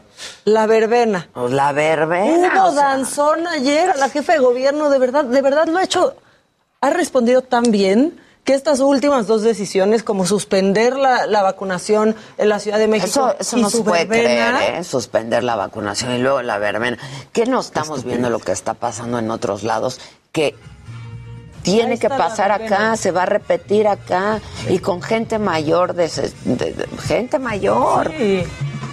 La 0.46 0.66
verbena. 0.68 1.28
pues, 1.34 1.52
la 1.52 1.74
verbena. 1.74 2.62
Hubo 2.62 2.70
o 2.70 2.72
sea, 2.72 2.82
danzón 2.82 3.46
ayer 3.46 3.90
a 3.90 3.98
la 3.98 4.08
jefa 4.08 4.32
de 4.32 4.40
gobierno, 4.40 4.90
de 4.90 5.00
verdad, 5.00 5.26
de 5.26 5.42
verdad 5.42 5.68
lo 5.68 5.80
ha 5.80 5.84
hecho, 5.84 6.16
ha 6.80 6.92
respondido 6.92 7.42
tan 7.42 7.72
bien 7.72 8.23
que 8.44 8.54
estas 8.54 8.80
últimas 8.82 9.26
dos 9.28 9.42
decisiones, 9.42 10.04
como 10.04 10.26
suspender 10.26 10.96
la, 10.98 11.26
la 11.28 11.42
vacunación 11.44 12.16
en 12.38 12.50
la 12.50 12.60
Ciudad 12.60 12.78
de 12.78 12.88
México 12.88 13.08
Eso, 13.32 13.36
eso 13.40 13.58
y 13.58 13.62
no 13.62 13.70
su 13.70 13.78
se 13.78 13.84
puede 13.84 14.06
verbena, 14.06 14.58
creer, 14.58 14.76
¿eh? 14.80 14.84
Suspender 14.84 15.44
la 15.44 15.56
vacunación 15.56 16.14
y 16.16 16.18
luego 16.20 16.42
la 16.42 16.58
verbena. 16.58 16.98
¿Qué 17.32 17.46
no 17.46 17.62
estamos 17.62 18.04
viendo 18.04 18.30
lo 18.30 18.40
que 18.40 18.52
está 18.52 18.74
pasando 18.74 19.18
en 19.20 19.32
otros 19.32 19.64
lados? 19.64 20.00
Que 20.34 20.56
tiene 21.62 21.98
que 21.98 22.10
pasar 22.10 22.52
acá, 22.52 22.98
se 22.98 23.12
va 23.12 23.24
a 23.24 23.26
repetir 23.26 23.88
acá 23.88 24.42
y 24.70 24.80
con 24.80 25.02
gente 25.02 25.40
mayor, 25.40 25.94
de, 25.94 26.08
ses- 26.08 26.34
de- 26.44 26.74
de- 26.74 26.88
gente 27.08 27.40
mayor. 27.40 28.12
Sí. 28.18 28.44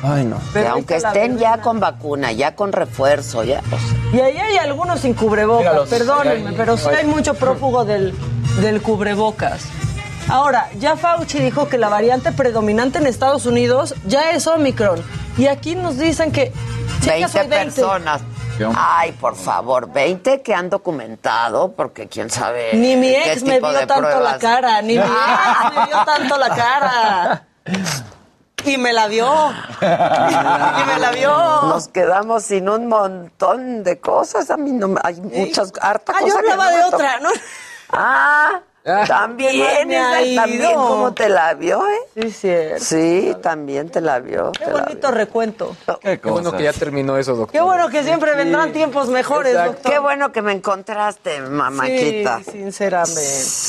Ay, 0.02 0.24
no. 0.24 0.38
Pero 0.52 0.70
aunque 0.70 0.96
estén 0.96 1.38
ya 1.38 1.60
con 1.60 1.78
vacuna, 1.80 2.32
ya 2.32 2.54
con 2.54 2.72
refuerzo, 2.72 3.44
ya. 3.44 3.60
o 3.70 3.78
sea, 3.78 3.98
Y 4.12 4.20
ahí 4.20 4.38
hay 4.38 4.56
algunos 4.56 5.00
sin 5.00 5.14
cubrebocas, 5.14 5.60
Míralos. 5.64 5.88
perdónenme, 5.90 6.48
Ahí, 6.50 6.54
pero 6.56 6.76
sí 6.76 6.88
ahí. 6.88 6.96
hay 6.96 7.06
mucho 7.06 7.34
prófugo 7.34 7.84
del, 7.84 8.14
del 8.60 8.80
cubrebocas. 8.80 9.62
Ahora, 10.28 10.68
ya 10.78 10.96
Fauci 10.96 11.38
dijo 11.40 11.68
que 11.68 11.76
la 11.76 11.88
variante 11.88 12.32
predominante 12.32 12.98
en 12.98 13.06
Estados 13.06 13.46
Unidos 13.46 13.94
ya 14.06 14.30
es 14.30 14.46
Omicron. 14.46 15.02
Y 15.36 15.48
aquí 15.48 15.74
nos 15.74 15.98
dicen 15.98 16.30
que... 16.32 16.52
sí, 17.00 17.06
ya 17.06 17.12
20 17.14 17.28
soy 17.28 17.46
20. 17.48 17.64
personas. 17.80 18.20
Ay, 18.76 19.12
por 19.12 19.36
favor, 19.36 19.90
20 19.90 20.42
que 20.42 20.54
han 20.54 20.68
documentado, 20.70 21.72
porque 21.72 22.08
quién 22.08 22.28
sabe. 22.30 22.74
Ni 22.74 22.94
mi 22.94 23.08
qué 23.08 23.32
ex 23.32 23.42
me 23.42 23.54
tipo 23.54 23.70
vio 23.70 23.78
de 23.80 23.86
tanto 23.86 24.20
la 24.20 24.38
cara, 24.38 24.82
ni 24.82 24.94
mi 24.94 24.98
ex 24.98 25.74
me 25.76 25.86
vio 25.86 25.96
tanto 26.04 26.36
la 26.36 26.48
cara. 26.54 27.44
Y 28.64 28.76
me 28.78 28.92
la 28.92 29.06
vio. 29.08 29.26
Y 29.80 30.84
me 30.86 30.98
la 30.98 31.10
vio. 31.14 31.32
Nos 31.62 31.88
quedamos 31.88 32.44
sin 32.44 32.68
un 32.68 32.86
montón 32.86 33.82
de 33.84 33.98
cosas. 34.00 34.50
A 34.50 34.56
mí 34.56 34.72
no 34.72 34.88
me- 34.88 35.00
hay 35.02 35.20
muchas, 35.20 35.72
harta 35.80 36.12
Ah, 36.14 36.20
yo 36.20 36.26
cosa 36.26 36.42
que 36.42 36.50
hablaba 36.50 36.64
no 36.70 36.76
de 36.76 36.82
me 36.82 36.84
otra. 36.94 37.20
¿no? 37.20 37.28
Ah, 37.92 38.60
También, 38.82 39.52
¿Qué 39.52 39.86
me 39.86 39.98
ha 39.98 40.20
esa 40.22 40.40
también, 40.42 40.62
ido? 40.70 40.74
¿cómo 40.74 41.12
te 41.12 41.28
la 41.28 41.52
vio, 41.52 41.86
eh? 41.86 41.98
Sí, 42.22 42.30
cierto. 42.30 42.84
Sí, 42.84 43.36
también 43.42 43.90
te 43.90 44.00
la 44.00 44.20
vio. 44.20 44.52
Qué 44.52 44.70
bonito 44.70 45.10
recuento. 45.10 45.76
Qué 46.00 46.16
bueno 46.24 46.50
que 46.52 46.62
ya 46.64 46.72
terminó 46.72 47.18
eso, 47.18 47.36
doctor. 47.36 47.52
Qué 47.52 47.60
bueno 47.60 47.88
que 47.90 48.02
siempre 48.02 48.34
vendrán 48.34 48.72
tiempos 48.72 49.08
mejores, 49.08 49.52
Exacto. 49.52 49.72
doctor. 49.74 49.92
Qué 49.92 49.98
bueno 49.98 50.32
que 50.32 50.40
me 50.40 50.52
encontraste, 50.52 51.40
mamáquita. 51.42 52.40
Sí, 52.42 52.52
sinceramente. 52.52 53.20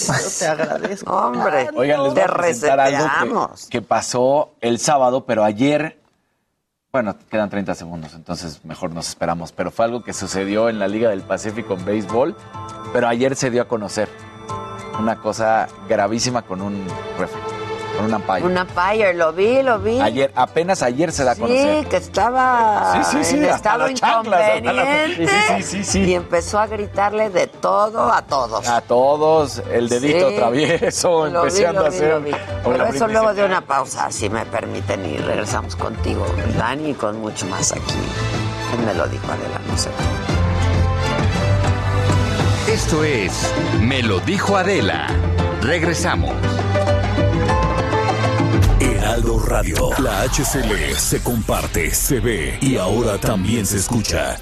Yo 0.08 0.30
te 0.40 0.48
agradezco. 0.48 1.14
Hombre, 1.14 1.70
Oigan, 1.76 2.04
les 2.04 2.14
voy 2.14 2.16
te 2.16 2.22
a 2.22 2.28
presentar 2.34 2.80
algo 2.80 3.50
que, 3.50 3.70
que 3.70 3.82
pasó 3.82 4.54
el 4.62 4.80
sábado, 4.80 5.26
pero 5.26 5.44
ayer. 5.44 6.00
Bueno, 6.94 7.16
quedan 7.30 7.50
30 7.50 7.74
segundos, 7.76 8.14
entonces 8.16 8.66
mejor 8.66 8.92
nos 8.92 9.08
esperamos. 9.10 9.52
Pero 9.54 9.72
fue 9.72 9.86
algo 9.86 10.04
que 10.04 10.12
sucedió 10.14 10.68
en 10.68 10.78
la 10.80 10.88
Liga 10.90 11.10
del 11.10 11.22
Pacífico 11.22 11.74
en 11.74 11.86
béisbol, 11.86 12.36
pero 12.92 13.08
ayer 13.08 13.36
se 13.38 13.50
dio 13.50 13.62
a 13.62 13.68
conocer. 13.68 14.10
Una 15.00 15.16
cosa 15.18 15.68
gravísima 15.90 16.42
con 16.44 16.62
un 16.62 16.86
referee, 17.18 17.44
con 17.98 18.06
un 18.06 18.14
umpire. 18.14 18.44
Un 18.46 18.58
umpire, 18.58 19.14
lo 19.14 19.34
vi, 19.34 19.64
lo 19.64 19.80
vi. 19.80 20.00
Ayer, 20.00 20.32
apenas 20.36 20.84
ayer 20.84 21.12
se 21.12 21.24
da 21.24 21.32
a 21.32 21.36
Sí, 21.36 21.42
conocer. 21.42 21.88
que 21.88 21.98
estaba 21.98 22.94
Sí, 22.94 23.18
sí, 23.18 23.24
sí, 23.24 23.36
en 23.38 23.46
estado 23.46 23.86
hasta 23.86 24.10
la- 24.30 24.58
inconveniente. 24.58 25.28
Sí, 25.28 25.34
sí, 25.58 25.64
sí, 25.64 25.84
sí. 25.84 26.00
Y 26.04 26.14
empezó 26.14 26.60
a 26.60 26.68
gritarle 26.68 27.30
de 27.30 27.48
todo 27.48 28.12
a 28.12 28.22
todos. 28.22 28.68
A 28.68 28.82
todos, 28.82 29.62
el 29.72 29.90
dedito 29.90 30.30
Sí. 30.30 30.36
travieso, 30.36 31.26
Lo 31.28 31.44
vi, 31.44 31.48
empezando 31.48 31.82
lo 31.82 31.86
a 31.88 31.90
vi, 31.90 31.96
hacer. 31.96 32.10
lo 32.10 32.22
vi. 32.22 32.32
Oye, 32.32 32.40
Pero 32.64 32.86
eso 32.86 33.08
luego 33.08 33.34
de 33.34 33.46
una 33.46 33.62
pausa, 33.62 34.12
si 34.12 34.30
me 34.30 34.46
permiten, 34.46 35.06
y 35.06 35.18
regresamos 35.18 35.76
contigo, 35.76 36.26
Dani, 36.58 36.92
y 36.92 36.94
con 36.94 37.20
mucho 37.22 37.46
más 37.48 37.72
aquí. 37.72 37.82
Me 38.86 38.94
lo 38.94 39.08
dijo 39.08 39.26
Adela, 39.26 39.60
no 39.70 39.78
sé. 39.78 39.90
Esto 42.72 43.04
es 43.04 43.54
Me 43.82 44.02
lo 44.02 44.22
dijo 44.22 44.56
Adela. 44.56 45.08
Regresamos. 45.62 46.34
Heraldo 48.80 49.40
Radio. 49.40 49.90
La 50.00 50.22
HCL 50.22 50.96
se 50.96 51.22
comparte, 51.22 51.94
se 51.94 52.22
ve 52.22 52.58
y 52.62 52.78
ahora 52.78 53.18
también 53.18 53.66
se 53.66 53.76
escucha. 53.76 54.38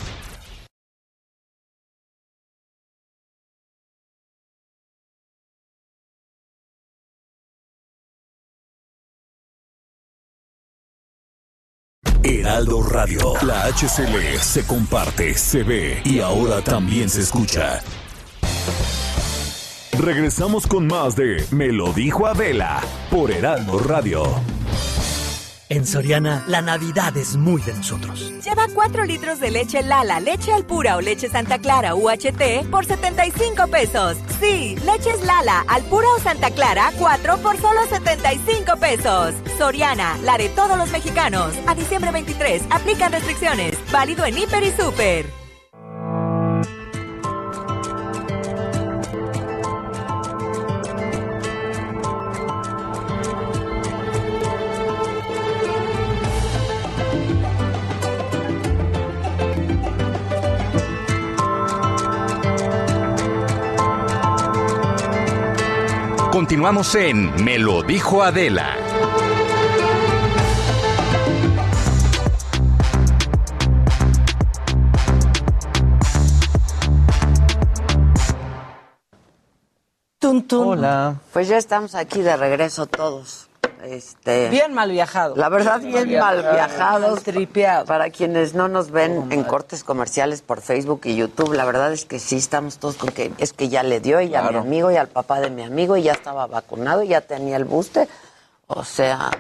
Heraldo 12.21 12.83
Radio. 12.83 13.33
La 13.41 13.65
HCL 13.65 14.37
se 14.39 14.67
comparte, 14.67 15.33
se 15.33 15.63
ve 15.63 16.01
y 16.05 16.19
ahora 16.19 16.61
también 16.61 17.09
se 17.09 17.21
escucha. 17.21 17.81
Regresamos 19.99 20.65
con 20.65 20.87
más 20.87 21.15
de 21.15 21.45
Me 21.51 21.67
lo 21.73 21.91
dijo 21.91 22.25
Adela 22.25 22.81
por 23.11 23.31
Heraldo 23.31 23.79
Radio. 23.79 24.23
En 25.71 25.85
Soriana, 25.85 26.43
la 26.47 26.63
Navidad 26.63 27.15
es 27.15 27.35
muy 27.35 27.61
de 27.61 27.73
nosotros. 27.73 28.33
Lleva 28.43 28.65
4 28.73 29.05
litros 29.05 29.39
de 29.39 29.51
leche 29.51 29.83
Lala, 29.83 30.19
leche 30.19 30.51
Alpura 30.51 30.97
o 30.97 31.01
leche 31.01 31.29
Santa 31.29 31.59
Clara 31.59 31.93
UHT 31.93 32.65
por 32.71 32.85
75 32.85 33.67
pesos. 33.67 34.17
Sí, 34.39 34.75
leches 34.83 35.23
Lala, 35.23 35.63
Alpura 35.67 36.07
o 36.17 36.19
Santa 36.19 36.49
Clara, 36.49 36.91
4 36.97 37.37
por 37.37 37.55
solo 37.57 37.85
75 37.87 38.77
pesos. 38.77 39.35
Soriana, 39.59 40.17
la 40.23 40.39
de 40.39 40.49
todos 40.49 40.75
los 40.75 40.89
mexicanos. 40.91 41.53
A 41.67 41.75
diciembre 41.75 42.11
23, 42.11 42.63
aplican 42.71 43.11
restricciones. 43.11 43.77
Válido 43.91 44.25
en 44.25 44.39
Hiper 44.39 44.63
y 44.63 44.71
Super. 44.71 45.38
Continuamos 66.49 66.95
en 66.95 67.45
Me 67.45 67.59
lo 67.59 67.83
dijo 67.83 68.23
Adela. 68.23 68.75
Hola. 80.51 81.17
Pues 81.31 81.47
ya 81.47 81.57
estamos 81.57 81.93
aquí 81.93 82.23
de 82.23 82.35
regreso 82.35 82.87
todos. 82.87 83.48
Este, 83.83 84.49
Bien 84.49 84.73
mal 84.73 84.91
viajados. 84.91 85.37
La 85.37 85.47
verdad, 85.49 85.79
bien 85.79 86.19
mal 86.19 86.41
viajados. 86.41 87.23
Tripeados. 87.23 87.87
Para 87.87 88.09
quienes 88.09 88.53
no 88.53 88.67
nos 88.67 88.91
ven 88.91 89.31
en 89.31 89.43
cortes 89.43 89.83
comerciales 89.83 90.41
por 90.41 90.61
Facebook 90.61 91.01
y 91.05 91.15
YouTube, 91.15 91.53
la 91.53 91.63
verdad 91.65 91.93
es 91.93 92.05
que 92.05 92.19
sí 92.19 92.35
estamos 92.37 92.77
todos 92.77 92.95
con 92.95 93.09
que 93.09 93.31
es 93.37 93.53
que 93.53 93.69
ya 93.69 93.83
le 93.83 93.99
dio 94.01 94.19
y 94.21 94.35
a 94.35 94.41
mi 94.41 94.49
Claro. 94.49 94.59
amigo 94.59 94.91
y 94.91 94.97
al 94.97 95.07
papá 95.07 95.39
de 95.39 95.49
mi 95.49 95.63
amigo 95.63 95.95
y 95.95 96.03
ya 96.03 96.11
estaba 96.11 96.45
vacunado 96.47 97.03
y 97.03 97.09
ya 97.09 97.21
tenía 97.21 97.55
el 97.55 97.65
booster. 97.65 98.07
O 98.67 98.83
sea, 98.83 99.31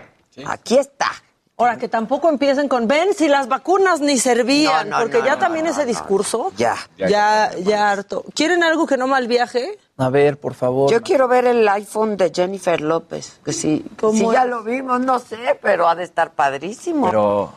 aquí 0.47 0.77
está. 0.77 1.11
Ahora, 1.59 1.77
que 1.77 1.89
tampoco 1.89 2.29
empiecen 2.29 2.69
con, 2.69 2.87
ven, 2.87 3.13
si 3.13 3.27
las 3.27 3.49
vacunas 3.49 3.99
ni 3.99 4.17
servían, 4.17 4.89
No, 4.89 4.95
no, 4.97 5.03
porque 5.03 5.19
no, 5.19 5.25
ya 5.25 5.33
no, 5.33 5.39
también 5.39 5.65
no, 5.65 5.71
ese 5.71 5.81
no. 5.81 5.87
discurso, 5.87 6.53
Ya. 6.55 6.75
ya, 6.97 7.51
ya 7.57 7.91
harto. 7.91 8.23
¿Quieren 8.33 8.63
algo 8.63 8.87
que 8.87 8.95
no 8.95 9.07
mal 9.07 9.27
viaje? 9.27 9.77
A 9.97 10.09
ver, 10.09 10.39
por 10.39 10.53
favor. 10.53 10.89
Yo 10.89 11.01
quiero 11.01 11.27
ver 11.27 11.45
el 11.45 11.67
iPhone 11.67 12.15
de 12.15 12.31
Jennifer 12.33 12.79
López, 12.79 13.41
que 13.43 13.51
sí, 13.51 13.85
¿Cómo 13.99 14.17
sí 14.17 14.25
ya 14.31 14.45
lo 14.45 14.63
vimos, 14.63 15.01
no 15.01 15.19
sé, 15.19 15.59
pero 15.61 15.89
ha 15.89 15.95
de 15.95 16.05
estar 16.05 16.31
padrísimo. 16.31 17.07
Pero, 17.07 17.51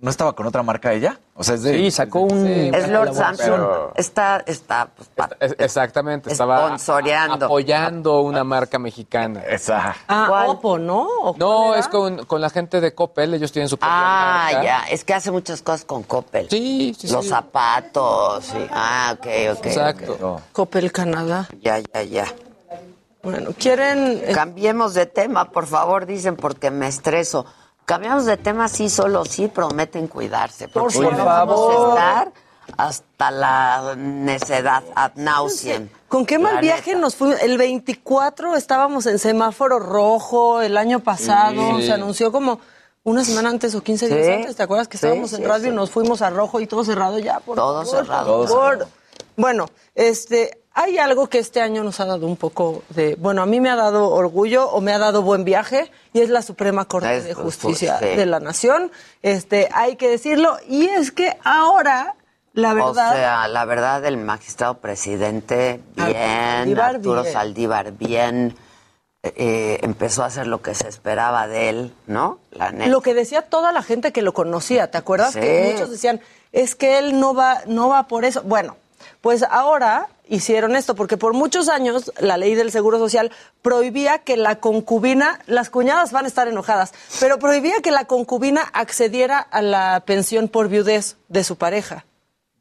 ¿no 0.00 0.10
estaba 0.10 0.34
con 0.34 0.46
otra 0.46 0.62
marca 0.62 0.92
ella? 0.92 1.18
O 1.34 1.42
sea, 1.44 1.54
es 1.54 1.62
de. 1.62 1.72
Sí, 1.74 1.90
sacó 1.90 2.20
un. 2.20 2.46
es 2.46 2.88
Lord. 2.88 3.14
Samsung. 3.14 3.62
Está, 3.94 4.42
está, 4.46 4.88
pues, 4.94 5.08
pa- 5.14 5.30
Es- 5.40 5.54
Exactamente, 5.58 6.30
estaba 6.30 6.66
Sponsoreando. 6.66 7.46
apoyando 7.46 8.20
una 8.20 8.44
marca 8.44 8.78
mexicana. 8.78 9.42
Esa. 9.48 9.94
Ah, 10.08 10.26
¿Cuál? 10.28 10.48
Oppo, 10.50 10.78
¿no? 10.78 11.02
¿O 11.02 11.22
cuál 11.34 11.38
No, 11.38 11.72
era? 11.72 11.80
es 11.80 11.88
con, 11.88 12.24
con 12.26 12.40
la 12.40 12.50
gente 12.50 12.80
de 12.80 12.94
Coppel, 12.94 13.34
ellos 13.34 13.52
tienen 13.52 13.68
su 13.68 13.78
propia 13.78 13.94
Ah, 13.96 14.42
marca. 14.52 14.62
ya, 14.62 14.84
es 14.90 15.04
que 15.04 15.14
hace 15.14 15.30
muchas 15.30 15.62
cosas 15.62 15.84
con 15.84 16.02
Coppel. 16.02 16.48
Sí, 16.50 16.94
sí, 16.98 17.08
Los 17.08 17.24
sí. 17.24 17.30
zapatos, 17.30 18.44
sí. 18.44 18.66
Ah, 18.70 19.14
ok, 19.18 19.26
ok. 19.58 19.66
Exacto. 19.66 20.16
ok. 20.20 20.40
Coppel 20.52 20.92
Canadá. 20.92 21.48
Ya, 21.60 21.78
ya, 21.78 22.02
ya. 22.02 22.26
Bueno, 23.22 23.50
¿quieren...? 23.58 24.20
eh, 24.24 24.32
Cambiemos 24.32 24.94
de 24.94 25.06
tema, 25.06 25.50
por 25.50 25.66
favor, 25.66 26.06
dicen, 26.06 26.36
porque 26.36 26.70
me 26.70 26.86
estreso. 26.86 27.44
Cambiamos 27.86 28.24
de 28.26 28.36
tema, 28.36 28.68
sí, 28.68 28.90
solo 28.90 29.24
sí, 29.24 29.48
prometen 29.48 30.08
cuidarse. 30.08 30.68
Por 30.68 30.92
favor. 30.92 31.16
vamos 31.16 31.70
a 31.70 31.88
estar 31.94 32.32
hasta 32.76 33.30
la 33.30 33.94
necedad, 33.96 34.82
ad 34.94 35.12
nauseam. 35.14 35.88
¿Con 36.08 36.26
qué 36.26 36.38
mal 36.38 36.56
La 36.56 36.60
viaje 36.60 36.90
neta. 36.90 37.00
nos 37.00 37.14
fuimos? 37.14 37.40
El 37.40 37.56
24 37.58 38.56
estábamos 38.56 39.06
en 39.06 39.18
semáforo 39.20 39.78
rojo 39.78 40.60
el 40.60 40.76
año 40.76 40.98
pasado. 41.00 41.76
Sí. 41.78 41.86
Se 41.86 41.92
anunció 41.92 42.32
como 42.32 42.58
una 43.04 43.24
semana 43.24 43.50
antes 43.50 43.72
o 43.76 43.80
15 43.82 44.08
días 44.08 44.26
Sí. 44.26 44.32
antes. 44.32 44.56
¿Te 44.56 44.62
acuerdas 44.64 44.88
que 44.88 44.98
Sí, 44.98 45.06
estábamos 45.06 45.30
sí, 45.30 45.36
en 45.36 45.48
radio 45.48 45.64
sí. 45.66 45.70
y 45.70 45.72
nos 45.72 45.90
fuimos 45.92 46.22
a 46.22 46.30
rojo 46.30 46.58
y 46.60 46.66
todo 46.66 46.84
cerrado 46.84 47.20
ya? 47.20 47.38
Por 47.38 47.54
Todo 47.56 47.84
favor, 47.84 48.04
cerrado. 48.04 48.36
por 48.38 48.48
favor. 48.48 48.88
Bueno, 49.36 49.66
este, 49.94 50.60
hay 50.78 50.98
algo 50.98 51.28
que 51.28 51.38
este 51.38 51.62
año 51.62 51.82
nos 51.82 52.00
ha 52.00 52.04
dado 52.04 52.26
un 52.26 52.36
poco 52.36 52.82
de, 52.90 53.14
bueno, 53.14 53.40
a 53.40 53.46
mí 53.46 53.62
me 53.62 53.70
ha 53.70 53.76
dado 53.76 54.10
orgullo 54.10 54.68
o 54.68 54.82
me 54.82 54.92
ha 54.92 54.98
dado 54.98 55.22
buen 55.22 55.42
viaje 55.42 55.90
y 56.12 56.20
es 56.20 56.28
la 56.28 56.42
Suprema 56.42 56.84
Corte 56.84 57.22
de 57.22 57.32
Justicia 57.32 57.98
sí. 57.98 58.04
de 58.04 58.26
la 58.26 58.40
Nación. 58.40 58.92
Este, 59.22 59.70
hay 59.72 59.96
que 59.96 60.10
decirlo 60.10 60.58
y 60.68 60.84
es 60.84 61.12
que 61.12 61.38
ahora 61.44 62.14
la 62.52 62.74
verdad 62.74 63.12
O 63.12 63.14
sea, 63.14 63.48
la 63.48 63.64
verdad, 63.64 64.04
el 64.04 64.18
magistrado 64.18 64.76
presidente, 64.78 65.80
bien, 65.94 66.14
Saldívar, 66.14 66.96
Arturo 66.96 67.22
bien. 67.22 67.32
Saldívar, 67.32 67.92
bien, 67.92 68.56
eh, 69.22 69.78
empezó 69.82 70.24
a 70.24 70.26
hacer 70.26 70.46
lo 70.46 70.60
que 70.60 70.74
se 70.74 70.88
esperaba 70.88 71.48
de 71.48 71.70
él, 71.70 71.94
¿no? 72.06 72.38
La 72.50 72.70
neta. 72.70 72.90
Lo 72.90 73.00
que 73.00 73.14
decía 73.14 73.40
toda 73.40 73.72
la 73.72 73.82
gente 73.82 74.12
que 74.12 74.20
lo 74.20 74.34
conocía, 74.34 74.90
¿te 74.90 74.98
acuerdas? 74.98 75.32
Sí. 75.32 75.40
Que 75.40 75.70
muchos 75.72 75.90
decían, 75.90 76.20
es 76.52 76.76
que 76.76 76.98
él 76.98 77.18
no 77.18 77.32
va, 77.34 77.62
no 77.66 77.88
va 77.88 78.08
por 78.08 78.26
eso. 78.26 78.42
Bueno, 78.42 78.76
pues 79.22 79.42
ahora 79.42 80.08
hicieron 80.28 80.76
esto, 80.76 80.94
porque 80.94 81.16
por 81.16 81.32
muchos 81.34 81.68
años 81.68 82.12
la 82.18 82.36
ley 82.36 82.54
del 82.54 82.70
Seguro 82.72 82.98
Social 82.98 83.30
prohibía 83.62 84.18
que 84.18 84.36
la 84.36 84.56
concubina, 84.56 85.40
las 85.46 85.70
cuñadas 85.70 86.12
van 86.12 86.24
a 86.24 86.28
estar 86.28 86.48
enojadas, 86.48 86.92
pero 87.20 87.38
prohibía 87.38 87.80
que 87.82 87.90
la 87.90 88.04
concubina 88.06 88.62
accediera 88.72 89.38
a 89.38 89.62
la 89.62 90.02
pensión 90.06 90.48
por 90.48 90.68
viudez 90.68 91.16
de 91.28 91.44
su 91.44 91.56
pareja. 91.56 92.04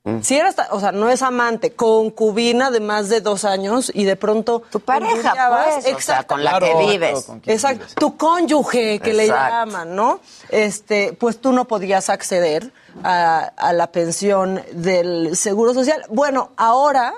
Mm. 0.04 0.21
Si 0.21 0.38
era, 0.38 0.49
hasta- 0.49 0.67
o 0.69 0.80
sea, 0.80 0.91
no 0.91 1.10
es 1.10 1.23
amante, 1.23 1.71
concubina 1.73 2.69
de 2.69 2.80
más 2.80 3.10
de 3.10 3.21
dos 3.21 3.43
años 3.43 3.91
y 3.91 4.04
de 4.04 4.15
pronto... 4.15 4.62
Tu 4.69 4.80
pareja, 4.80 5.34
pues, 5.82 5.95
o 5.95 5.99
sea, 5.99 6.23
con 6.25 6.43
la 6.43 6.60
que 6.60 6.75
vives. 6.75 7.25
Exacto, 7.47 7.86
tu 7.95 8.15
cónyuge 8.15 8.99
que 8.99 9.13
le 9.13 9.25
Exacto. 9.25 9.49
llaman, 9.71 9.95
¿no? 9.95 10.19
Este, 10.49 11.13
pues 11.13 11.41
tú 11.41 11.51
no 11.54 11.65
podías 11.65 12.12
acceder 12.12 12.71
a, 13.04 13.45
a 13.58 13.73
la 13.73 13.88
pensión 13.91 14.62
del 14.73 15.36
Seguro 15.36 15.73
Social. 15.73 16.06
Bueno, 16.10 16.51
ahora 16.56 17.15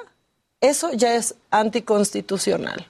eso 0.62 0.92
ya 0.94 1.16
es 1.16 1.36
anticonstitucional. 1.52 2.88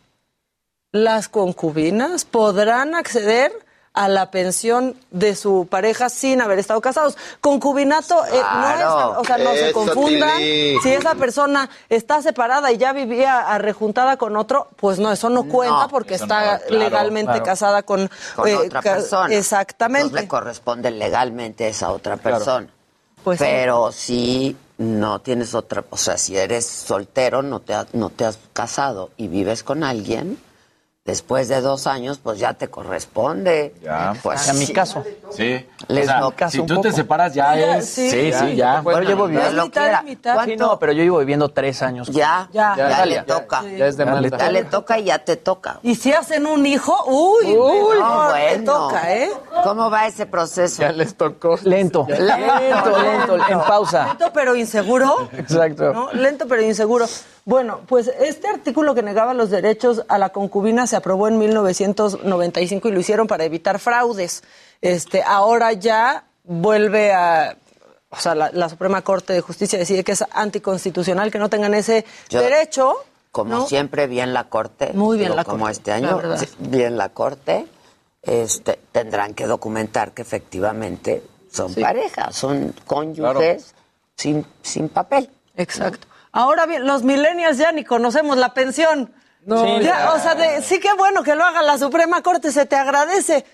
las 0.94 1.28
concubinas 1.28 2.26
podrán 2.26 2.96
acceder 2.96 3.52
a 3.98 4.08
la 4.08 4.30
pensión 4.30 4.96
de 5.10 5.36
su 5.36 5.68
pareja 5.70 6.10
sin 6.10 6.40
haber 6.40 6.60
estado 6.60 6.80
casados. 6.82 7.18
Concubinato 7.42 8.24
eh, 8.28 8.42
no 8.54 8.70
es, 8.70 8.86
o 9.18 9.24
sea, 9.24 9.40
no 9.40 9.54
se 9.54 9.74
confundan. 9.74 10.38
Tilín. 10.38 10.82
Si 10.82 10.94
esa 10.94 11.16
persona 11.16 11.68
está 11.90 12.22
separada 12.22 12.72
y 12.72 12.78
ya 12.78 12.94
vivía 12.94 13.40
arrejuntada 13.40 14.18
con 14.18 14.38
otro, 14.38 14.70
pues 14.76 15.00
no, 15.00 15.12
eso 15.12 15.30
no 15.30 15.46
cuenta 15.46 15.88
porque 15.88 16.14
está 16.14 16.58
no, 16.58 16.60
claro, 16.60 16.78
legalmente 16.78 17.32
claro. 17.32 17.46
casada 17.46 17.82
con, 17.82 18.08
Con 18.36 18.48
eh, 18.48 18.56
otra 18.56 18.84
persona. 18.84 19.34
Exactamente. 19.34 20.14
No 20.14 20.22
le 20.22 20.28
corresponde 20.28 20.92
legalmente 20.92 21.66
a 21.66 21.70
esa 21.70 21.92
otra 21.92 22.18
persona. 22.18 22.68
Pues 23.24 23.40
sí. 23.40 23.46
Pero 23.46 23.92
si 23.92 24.56
no 24.78 25.20
tienes 25.22 25.54
otra, 25.56 25.84
o 25.90 25.98
sea, 25.98 26.18
si 26.18 26.38
eres 26.38 26.66
soltero, 26.66 27.42
no 27.42 27.60
te, 27.62 27.74
ha- 27.74 27.88
no 27.94 28.10
te 28.10 28.26
has 28.26 28.38
casado 28.54 29.10
y 29.18 29.28
vives 29.28 29.64
con 29.64 29.84
alguien, 29.84 30.38
después 31.06 31.48
de 31.48 31.62
dos 31.62 31.88
años, 31.88 32.20
pues 32.22 32.38
ya 32.40 32.54
te 32.54 32.68
corresponde. 32.68 33.74
Ya. 33.82 34.14
Pues 34.22 34.48
En 34.50 34.60
mi 34.60 34.68
caso. 34.68 35.04
Sí. 35.30 35.66
Les 35.88 36.10
o 36.10 36.34
sea, 36.38 36.50
si 36.50 36.60
un 36.60 36.68
tú 36.68 36.82
te 36.82 36.92
separas 36.92 37.34
ya 37.34 37.56
es... 37.78 37.88
sí. 37.90 38.10
Sí, 38.10 38.30
Ya, 38.32 38.40
sí, 38.40 38.56
ya. 38.56 38.82
Bueno, 38.82 39.02
llevo 39.02 39.26
Es 39.26 39.32
viviendo... 39.32 39.64
lo 39.64 39.72
que 39.72 39.80
era. 39.80 40.04
Sí, 40.46 40.56
no, 40.58 40.78
pero 40.80 40.92
yo 40.92 41.04
llevo 41.04 41.20
viviendo 41.20 41.50
tres 41.50 41.82
años. 41.82 42.08
Ya, 42.10 42.50
ya, 42.52 42.76
Ya. 42.76 42.90
ya, 42.90 42.98
Ya, 42.98 43.06
le 43.06 43.22
toca. 43.24 43.64
ya 43.64 43.88
es 43.88 43.96
de 43.98 44.06
Ya 44.06 44.12
le 44.16 44.22
Malta. 44.22 44.38
Ya 44.38 44.52
le 44.52 44.64
toca 44.66 45.00
y 45.00 45.04
ya 45.06 45.20
te 45.20 45.38
toca. 45.38 45.80
Y 45.84 45.96
si 45.96 46.12
hacen 46.12 46.46
un 46.46 46.66
hijo, 46.66 46.94
uy, 47.08 47.46
Uy, 47.56 48.00
no, 48.00 48.28
no, 48.28 48.34
te 48.34 48.58
bueno. 48.58 48.64
toca, 48.74 49.14
¿eh? 49.16 49.32
¿Cómo 49.64 49.90
va 49.90 50.08
ese 50.08 50.26
proceso? 50.26 50.82
Ya 50.82 50.92
les 50.92 51.16
tocó. 51.16 51.58
Lento. 51.64 52.06
Lento, 52.10 52.26
Lento, 52.26 53.38
lento, 53.38 53.38
en 53.50 53.60
pausa. 53.62 54.08
Lento 54.08 54.32
pero 54.34 54.56
inseguro. 54.56 55.30
Exacto. 55.34 55.94
¿no? 55.94 56.12
Lento 56.14 56.48
pero 56.48 56.62
inseguro. 56.62 57.06
Bueno, 57.46 57.80
pues 57.88 58.12
este 58.20 58.50
artículo 58.50 58.94
que 58.94 59.02
negaba 59.02 59.34
los 59.34 59.50
derechos 59.50 60.04
a 60.10 60.18
la 60.18 60.30
concubina 60.30 60.86
se 60.86 60.98
aprobó 60.98 61.30
en 61.30 61.38
1995 61.38 62.90
y 62.90 62.92
lo 62.92 63.00
hicieron 63.00 63.28
para 63.28 63.46
evitar 63.46 63.80
fraudes. 63.80 64.44
Este, 64.82 65.24
ahora 65.24 65.74
ya 65.74 66.24
vuelve 66.44 67.14
a 67.14 67.58
o 68.10 68.16
sea, 68.16 68.36
la, 68.36 68.50
la 68.54 68.70
Suprema 68.70 69.02
Corte 69.02 69.34
de 69.34 69.42
Justicia 69.42 69.78
decide 69.78 70.04
que 70.04 70.14
es 70.14 70.24
anticonstitucional 70.32 71.30
que 71.30 71.40
no 71.40 71.50
tengan 71.50 71.74
ese 71.74 72.06
Yo- 72.30 72.42
derecho. 72.42 72.96
Como 73.32 73.54
¿no? 73.54 73.68
siempre, 73.68 74.08
bien 74.08 74.34
la 74.34 74.46
Corte. 74.46 74.92
Muy 74.94 75.18
bien 75.18 75.28
digo, 75.28 75.36
la 75.36 75.44
Como 75.44 75.66
Corte, 75.66 75.72
este 75.74 75.92
la 75.92 75.96
año, 75.98 76.38
sí, 76.38 76.48
bien 76.60 76.98
la 76.98 77.10
Corte. 77.10 77.68
Este, 78.22 78.80
tendrán 78.92 79.34
que 79.34 79.46
documentar 79.46 80.12
que 80.14 80.22
efectivamente 80.22 81.24
son 81.52 81.74
parejas, 81.76 82.36
son 82.36 82.74
cónyuges 82.86 83.74
sin, 84.16 84.46
sin 84.62 84.90
papel. 84.90 85.30
Exacto. 85.56 86.08
Ahora 86.32 86.66
bien, 86.66 86.86
los 86.88 87.04
millennials 87.04 87.58
ya 87.58 87.72
ni 87.72 87.84
conocemos 87.84 88.38
la 88.38 88.54
pensión. 88.54 89.14
No, 89.46 89.80
Ya, 89.80 89.82
ya. 89.82 90.14
O 90.14 90.20
sea, 90.20 90.36
de- 90.36 90.62
sí 90.62 90.80
que 90.80 90.94
bueno 90.94 91.24
que 91.24 91.36
lo 91.36 91.44
haga 91.46 91.62
la 91.62 91.78
Suprema 91.78 92.22
Corte, 92.24 92.52
se 92.52 92.66
te 92.66 92.76
agradece. 92.76 93.46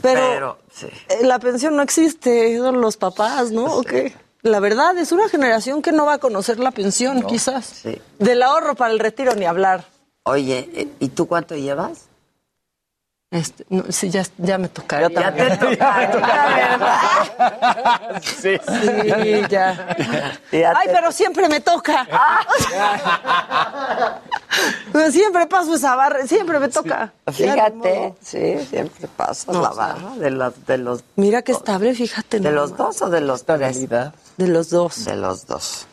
Pero, 0.00 0.20
Pero, 0.20 0.58
sí. 0.72 0.86
eh, 1.08 1.24
la 1.24 1.38
pensión 1.38 1.76
no 1.76 1.82
existe, 1.82 2.56
son 2.58 2.80
los 2.80 2.96
papás, 2.96 3.50
¿no? 3.50 3.64
¿O 3.64 3.82
qué? 3.82 4.14
La 4.42 4.60
verdad, 4.60 4.96
es 4.96 5.10
una 5.10 5.28
generación 5.28 5.82
que 5.82 5.90
no 5.92 6.06
va 6.06 6.14
a 6.14 6.18
conocer 6.18 6.58
la 6.60 6.70
pensión, 6.70 7.22
quizás. 7.22 7.66
Sí. 7.66 8.00
Del 8.18 8.42
ahorro 8.42 8.76
para 8.76 8.92
el 8.92 9.00
retiro 9.00 9.34
ni 9.34 9.44
hablar. 9.44 9.84
Oye, 10.22 10.70
eh, 10.72 10.88
¿y 11.00 11.08
tú 11.08 11.26
cuánto 11.26 11.56
llevas? 11.56 12.07
Este, 13.30 13.66
no, 13.68 13.84
sí, 13.90 14.08
ya, 14.08 14.22
ya 14.38 14.56
me 14.56 14.68
tocaría. 14.68 15.10
Ya 15.10 15.34
te 15.34 15.56
toca, 15.58 15.98
¿verdad? 15.98 16.98
Sí. 18.22 18.56
Sí, 18.58 19.42
ya. 19.50 19.96
Ya 20.50 20.72
Ay, 20.74 20.88
pero 20.90 21.12
siempre 21.12 21.46
me 21.48 21.60
toca. 21.60 22.06
Siempre 25.12 25.46
paso 25.46 25.74
esa 25.74 25.94
barra, 25.94 26.26
siempre 26.26 26.58
me 26.58 26.68
toca. 26.68 27.12
Fíjate, 27.30 28.14
sí, 28.20 28.58
siempre 28.68 29.08
pasas 29.16 29.54
No, 29.54 29.62
la 29.62 29.70
o 29.70 29.74
sea, 29.74 29.86
barra 29.86 30.16
de 30.16 30.30
los, 30.30 30.66
de 30.66 30.78
los, 30.78 31.04
Mira 31.16 31.42
qué 31.42 31.52
estable, 31.52 31.94
fíjate. 31.94 32.40
de 32.40 32.50
los 32.50 32.76
dos 32.76 33.00
o 33.02 33.10
de 33.10 33.20
los 33.20 33.44
tres. 33.44 33.88
De 33.88 34.48
los 34.48 34.70
dos. 34.70 35.04
De 35.04 35.16
los 35.16 35.46
dos. 35.46 35.86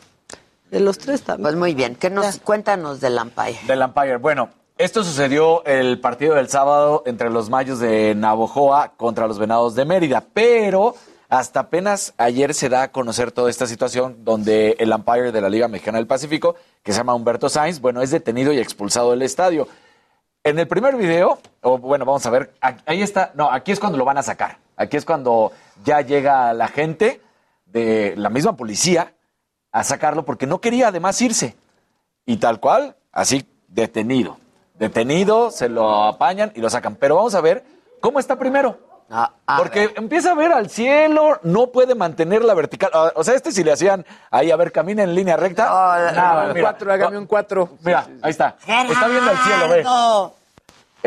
De 0.70 0.80
los 0.80 0.98
tres 0.98 1.22
también. 1.22 1.42
Pues 1.44 1.56
muy 1.56 1.74
bien, 1.74 1.94
¿qué 1.94 2.10
nos, 2.10 2.38
cuéntanos 2.38 3.00
del 3.00 3.18
Empire. 3.18 3.58
Del 3.66 3.82
Empire. 3.82 4.16
Bueno, 4.16 4.50
esto 4.78 5.02
sucedió 5.04 5.64
el 5.64 6.00
partido 6.00 6.34
del 6.34 6.50
sábado 6.50 7.02
entre 7.06 7.30
los 7.30 7.48
Mayos 7.48 7.78
de 7.78 8.14
Navojoa 8.14 8.92
contra 8.96 9.26
los 9.26 9.38
Venados 9.38 9.74
de 9.74 9.86
Mérida, 9.86 10.22
pero 10.34 10.94
hasta 11.30 11.60
apenas 11.60 12.12
ayer 12.18 12.52
se 12.52 12.68
da 12.68 12.82
a 12.82 12.92
conocer 12.92 13.32
toda 13.32 13.48
esta 13.48 13.66
situación 13.66 14.24
donde 14.24 14.76
el 14.78 14.92
Empire 14.92 15.32
de 15.32 15.40
la 15.40 15.48
Liga 15.48 15.66
Mexicana 15.66 15.96
del 15.96 16.06
Pacífico, 16.06 16.56
que 16.82 16.92
se 16.92 16.98
llama 16.98 17.14
Humberto 17.14 17.48
Sainz, 17.48 17.80
bueno, 17.80 18.02
es 18.02 18.10
detenido 18.10 18.52
y 18.52 18.58
expulsado 18.58 19.12
del 19.12 19.22
estadio. 19.22 19.66
En 20.44 20.58
el 20.58 20.68
primer 20.68 20.96
video, 20.96 21.38
o 21.62 21.78
bueno, 21.78 22.04
vamos 22.04 22.26
a 22.26 22.30
ver, 22.30 22.52
ahí 22.60 23.00
está, 23.00 23.32
no, 23.34 23.50
aquí 23.50 23.72
es 23.72 23.80
cuando 23.80 23.96
lo 23.96 24.04
van 24.04 24.18
a 24.18 24.22
sacar. 24.22 24.58
Aquí 24.76 24.98
es 24.98 25.06
cuando 25.06 25.52
ya 25.84 26.02
llega 26.02 26.52
la 26.52 26.68
gente 26.68 27.22
de 27.64 28.14
la 28.16 28.28
misma 28.28 28.56
policía 28.56 29.14
a 29.72 29.82
sacarlo 29.84 30.24
porque 30.26 30.46
no 30.46 30.60
quería 30.60 30.88
además 30.88 31.20
irse. 31.22 31.56
Y 32.26 32.36
tal 32.36 32.60
cual, 32.60 32.94
así, 33.10 33.46
detenido. 33.68 34.38
Detenido, 34.78 35.50
se 35.50 35.68
lo 35.68 36.04
apañan 36.04 36.52
y 36.54 36.60
lo 36.60 36.68
sacan. 36.70 36.96
Pero 36.96 37.16
vamos 37.16 37.34
a 37.34 37.40
ver 37.40 37.64
cómo 38.00 38.18
está 38.18 38.36
primero. 38.36 38.78
Ah, 39.08 39.32
a 39.46 39.58
Porque 39.58 39.92
empieza 39.94 40.32
a 40.32 40.34
ver 40.34 40.50
al 40.52 40.68
cielo, 40.68 41.38
no 41.44 41.68
puede 41.68 41.94
mantener 41.94 42.44
la 42.44 42.54
vertical. 42.54 42.90
Ah, 42.92 43.12
O 43.14 43.22
sea, 43.22 43.34
este 43.34 43.52
si 43.52 43.62
le 43.62 43.70
hacían 43.72 44.04
ahí, 44.30 44.50
a 44.50 44.56
ver, 44.56 44.72
camina 44.72 45.04
en 45.04 45.14
línea 45.14 45.36
recta. 45.36 45.64
Nada, 46.12 46.48
mira. 46.52 46.60
cuatro, 46.62 46.92
hágame 46.92 47.16
un 47.18 47.26
cuatro. 47.26 47.68
Mira, 47.84 48.06
ahí 48.20 48.30
está. 48.32 48.56
Está 48.58 49.06
viendo 49.08 49.30
el 49.30 49.38
cielo, 49.38 49.68
ve. 49.68 49.86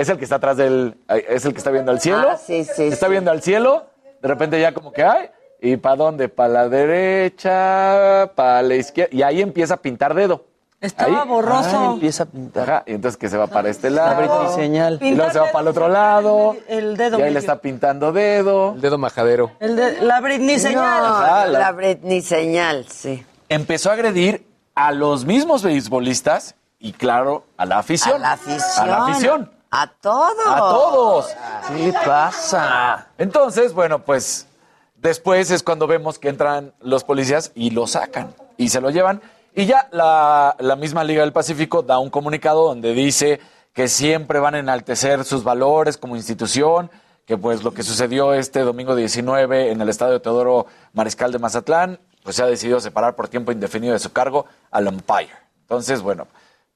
Es 0.02 0.08
el 0.08 0.18
que 0.18 0.24
está 0.24 0.38
atrás 0.38 0.56
del. 0.56 0.96
Es 1.10 1.44
el 1.44 1.52
que 1.52 1.58
está 1.58 1.72
viendo 1.72 1.92
al 1.92 2.00
cielo. 2.00 2.30
Ah, 2.32 2.38
sí, 2.38 2.64
sí, 2.64 2.84
Está 2.84 3.08
sí. 3.08 3.12
viendo 3.12 3.32
al 3.32 3.42
cielo. 3.42 3.86
De 4.22 4.28
repente 4.30 4.60
ya 4.62 4.74
como 4.74 4.94
que 4.94 5.04
hay. 5.04 5.30
¿Y 5.62 5.76
para 5.76 5.98
dónde? 5.98 6.30
Para 6.30 6.50
la 6.54 6.70
derecha, 6.70 8.32
para 8.36 8.62
la 8.62 8.76
izquierda. 8.76 9.14
Y 9.14 9.24
ahí 9.24 9.42
empieza 9.42 9.74
a 9.74 9.78
pintar 9.78 10.14
dedo. 10.14 10.46
Estaba 10.82 11.24
Ahí. 11.24 11.28
borroso. 11.28 11.70
Ah, 11.78 11.92
empieza 11.94 12.24
a 12.24 12.26
pintar. 12.28 12.70
Ajá, 12.70 12.84
y 12.88 12.94
entonces 12.94 13.18
que 13.18 13.28
se 13.28 13.36
va 13.38 13.48
para 13.48 13.70
este 13.70 13.90
La 13.90 14.14
lado. 14.14 14.18
Britney 14.40 14.56
señal. 14.56 15.00
Y 15.02 15.14
luego 15.14 15.32
se 15.32 15.40
va 15.40 15.48
para 15.48 15.62
el 15.64 15.68
otro 15.68 15.90
lado. 15.90 16.56
El 16.68 16.96
dedo 16.96 17.20
Y 17.20 17.22
ahí 17.24 17.34
le 17.34 17.40
está 17.40 17.58
pintando 17.60 18.14
dedo. 18.14 18.74
El 18.76 18.82
dedo 18.82 18.98
majadero. 18.98 19.52
El 19.60 19.76
de, 19.76 20.02
la 20.02 20.22
Britney 20.22 20.58
señal. 20.58 21.06
Ajá, 21.06 21.46
No, 21.46 21.52
la- 21.52 21.60
la 21.60 21.72
Britney 21.74 22.22
señal, 22.22 22.86
sí. 22.88 23.26
Empezó 23.50 23.90
a 23.90 23.94
agredir 23.94 24.48
a 24.74 24.92
los 24.94 25.26
mismos 25.26 25.64
beisbolistas 25.64 26.56
y, 26.80 26.94
claro, 26.94 27.44
a 27.58 27.66
la 27.66 27.80
afición. 27.80 28.16
A 28.16 28.20
la 28.20 28.32
afición. 28.34 28.64
A 28.78 28.86
la 28.86 29.04
afición. 29.06 29.52
A 29.72 29.88
todos. 30.00 30.48
A 30.48 30.58
todos. 30.60 31.36
¿Qué 31.68 31.74
le 31.88 31.94
pasa? 31.94 33.08
Entonces, 33.18 33.74
bueno, 33.74 34.00
pues 34.00 34.48
después 34.96 35.52
es 35.52 35.62
cuando 35.62 35.88
vemos 35.88 36.20
que 36.20 36.30
entran 36.30 36.72
los 36.80 37.04
policías 37.04 37.52
y 37.54 37.72
lo 37.72 37.86
sacan 37.86 38.34
y 38.56 38.70
se 38.70 38.80
lo 38.80 38.90
llevan. 38.92 39.22
Y 39.56 39.66
ya 39.66 39.88
la, 39.92 40.56
la 40.60 40.76
misma 40.76 41.04
Liga 41.04 41.22
del 41.22 41.34
Pacífico 41.34 41.82
da 41.82 42.00
un 42.00 42.10
comunicado 42.10 42.66
donde 42.66 42.94
dice 42.94 43.40
que 43.74 43.88
siempre 43.88 44.40
van 44.40 44.56
a 44.56 44.60
enaltecer 44.60 45.24
sus 45.24 45.44
valores 45.44 45.98
como 45.98 46.16
institución, 46.16 46.90
que 47.26 47.38
pues 47.38 47.64
lo 47.64 47.74
que 47.74 47.84
sucedió 47.84 48.34
este 48.34 48.62
domingo 48.62 48.96
19 48.96 49.72
en 49.72 49.82
el 49.82 49.90
estadio 49.90 50.22
Teodoro 50.22 50.66
Mariscal 50.94 51.32
de 51.32 51.40
Mazatlán, 51.40 52.00
pues 52.24 52.36
se 52.36 52.44
ha 52.44 52.48
decidido 52.48 52.80
separar 52.80 53.16
por 53.16 53.28
tiempo 53.28 53.52
indefinido 53.52 53.94
de 53.94 54.00
su 54.00 54.12
cargo 54.12 54.46
al 54.72 54.88
Empire. 54.88 55.30
Entonces, 55.62 56.02
bueno, 56.02 56.28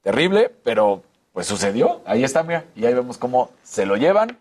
terrible, 0.01 0.51
pero 0.63 1.03
pues 1.31 1.47
sucedió. 1.47 2.01
Ahí 2.05 2.23
está, 2.23 2.43
mira, 2.43 2.65
y 2.75 2.86
ahí 2.86 2.93
vemos 2.93 3.17
cómo 3.17 3.49
se 3.63 3.86
lo 3.86 3.97
llevan 3.97 4.38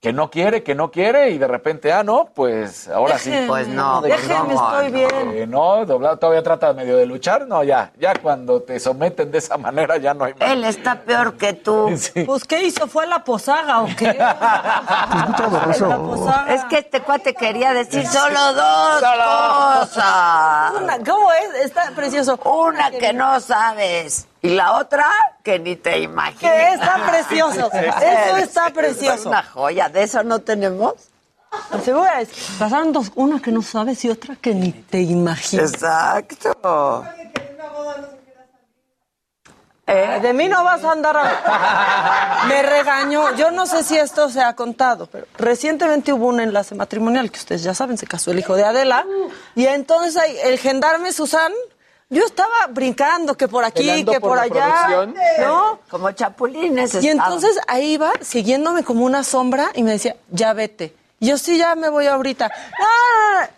que 0.00 0.14
no 0.14 0.30
quiere, 0.30 0.62
que 0.62 0.74
no 0.74 0.90
quiere, 0.90 1.28
y 1.28 1.36
de 1.36 1.46
repente, 1.46 1.92
ah, 1.92 2.02
no, 2.02 2.30
pues 2.34 2.88
ahora 2.88 3.18
sí. 3.18 3.30
Pues 3.46 3.68
no, 3.68 4.00
Déjenme, 4.00 4.34
¿cómo 4.34 4.52
estoy 4.52 4.90
no? 4.90 4.98
bien. 4.98 5.36
Eh, 5.36 5.46
no, 5.46 5.84
doblado 5.84 6.16
todavía 6.18 6.42
trata 6.42 6.72
medio 6.72 6.96
de 6.96 7.04
luchar, 7.04 7.46
no, 7.46 7.62
ya, 7.62 7.92
ya 7.98 8.14
cuando 8.14 8.62
te 8.62 8.80
someten 8.80 9.30
de 9.30 9.38
esa 9.38 9.56
manera 9.58 9.98
ya 9.98 10.14
no 10.14 10.24
hay 10.24 10.32
más. 10.34 10.50
Él 10.50 10.64
está 10.64 11.00
peor 11.02 11.36
que 11.36 11.52
tú. 11.52 11.90
Sí. 12.00 12.24
Pues, 12.24 12.44
¿qué 12.44 12.62
hizo? 12.62 12.86
¿Fue 12.86 13.04
a 13.04 13.06
la 13.06 13.24
posaga 13.24 13.82
o 13.82 13.86
qué? 13.94 14.14
La 14.14 15.98
posaga. 15.98 16.54
Es 16.54 16.64
que 16.64 16.78
este 16.78 17.02
cuate 17.02 17.34
quería 17.34 17.74
decir 17.74 18.06
solo 18.06 18.54
dos 18.54 19.00
cosas. 19.02 20.72
Una, 20.80 20.98
¿Cómo 21.04 21.30
es? 21.32 21.64
Está 21.64 21.90
precioso. 21.94 22.38
Una 22.42 22.90
que 22.90 23.12
no 23.12 23.38
sabes 23.40 24.29
y 24.42 24.50
la 24.50 24.78
otra 24.78 25.06
que 25.42 25.58
ni 25.58 25.76
te 25.76 26.00
imaginas. 26.00 26.40
Que 26.40 26.72
está 26.74 27.06
precioso. 27.06 27.70
Eso 27.72 28.36
está 28.36 28.70
precioso. 28.70 29.14
Es 29.14 29.26
una 29.26 29.42
joya. 29.42 29.88
¿De 29.88 30.02
eso 30.02 30.22
no 30.22 30.38
tenemos? 30.40 30.94
Te 31.84 31.92
voy 31.92 32.08
a 32.08 32.18
decir, 32.18 32.42
pasaron 32.58 32.92
dos, 32.92 33.10
una 33.16 33.40
que 33.40 33.50
no 33.50 33.60
sabes 33.60 34.04
y 34.04 34.10
otra 34.10 34.36
que 34.36 34.54
ni 34.54 34.70
te 34.72 35.00
imaginas. 35.00 35.72
Exacto. 35.72 37.04
Eh, 39.86 40.20
De 40.22 40.32
mí 40.32 40.46
no 40.46 40.62
vas 40.62 40.84
a 40.84 40.92
andar 40.92 41.16
a... 41.16 42.44
Me 42.48 42.62
regañó. 42.62 43.34
Yo 43.34 43.50
no 43.50 43.66
sé 43.66 43.82
si 43.82 43.98
esto 43.98 44.28
se 44.28 44.40
ha 44.40 44.54
contado, 44.54 45.06
pero 45.06 45.26
recientemente 45.36 46.12
hubo 46.12 46.28
un 46.28 46.38
enlace 46.40 46.76
matrimonial 46.76 47.30
que 47.32 47.40
ustedes 47.40 47.64
ya 47.64 47.74
saben, 47.74 47.98
se 47.98 48.06
casó 48.06 48.30
el 48.30 48.38
hijo 48.38 48.54
de 48.54 48.64
Adela. 48.64 49.04
Y 49.56 49.66
entonces 49.66 50.16
ahí, 50.16 50.36
el 50.44 50.58
gendarme 50.60 51.12
Susan 51.12 51.52
Yo 52.12 52.24
estaba 52.24 52.66
brincando 52.70 53.36
que 53.36 53.46
por 53.46 53.64
aquí, 53.64 53.86
Velando 53.86 54.12
que 54.12 54.20
por 54.20 54.30
por, 54.30 54.38
allá, 54.40 54.84
producción. 54.86 55.14
¿no? 55.40 55.78
Como 55.88 56.10
chapulines. 56.10 57.02
Y 57.02 57.08
entonces 57.08 57.58
ahí 57.68 57.92
iba 57.92 58.12
siguiéndome 58.20 58.82
como 58.82 59.04
una 59.04 59.22
sombra 59.22 59.70
y 59.74 59.84
me 59.84 59.92
decía, 59.92 60.16
ya 60.28 60.52
vete. 60.52 60.94
Y 61.20 61.28
yo 61.28 61.38
sí, 61.38 61.56
ya 61.56 61.74
me 61.76 61.88
voy 61.88 62.08
ahorita. 62.08 62.50
¡Ah! 62.80 63.48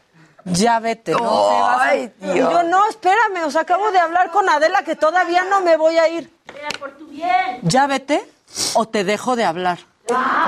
Ya 0.44 0.80
vete, 0.80 1.12
no 1.12 1.18
te 1.18 1.24
vas 1.24 1.80
a- 1.80 1.84
Ay, 1.84 2.12
Y 2.20 2.24
Dios. 2.32 2.50
yo, 2.50 2.62
no, 2.64 2.86
espérame, 2.88 3.44
o 3.46 3.50
sea, 3.50 3.60
acabo 3.62 3.90
de 3.92 3.98
hablar 4.00 4.30
con 4.32 4.48
Adela 4.48 4.82
que 4.82 4.96
todavía 4.96 5.44
no 5.44 5.60
me 5.60 5.76
voy 5.76 5.96
a 5.98 6.08
ir. 6.08 6.30
Ya 7.62 7.86
vete 7.86 8.28
o 8.74 8.86
te 8.86 9.04
dejo 9.04 9.34
de 9.36 9.44
hablar. 9.44 9.78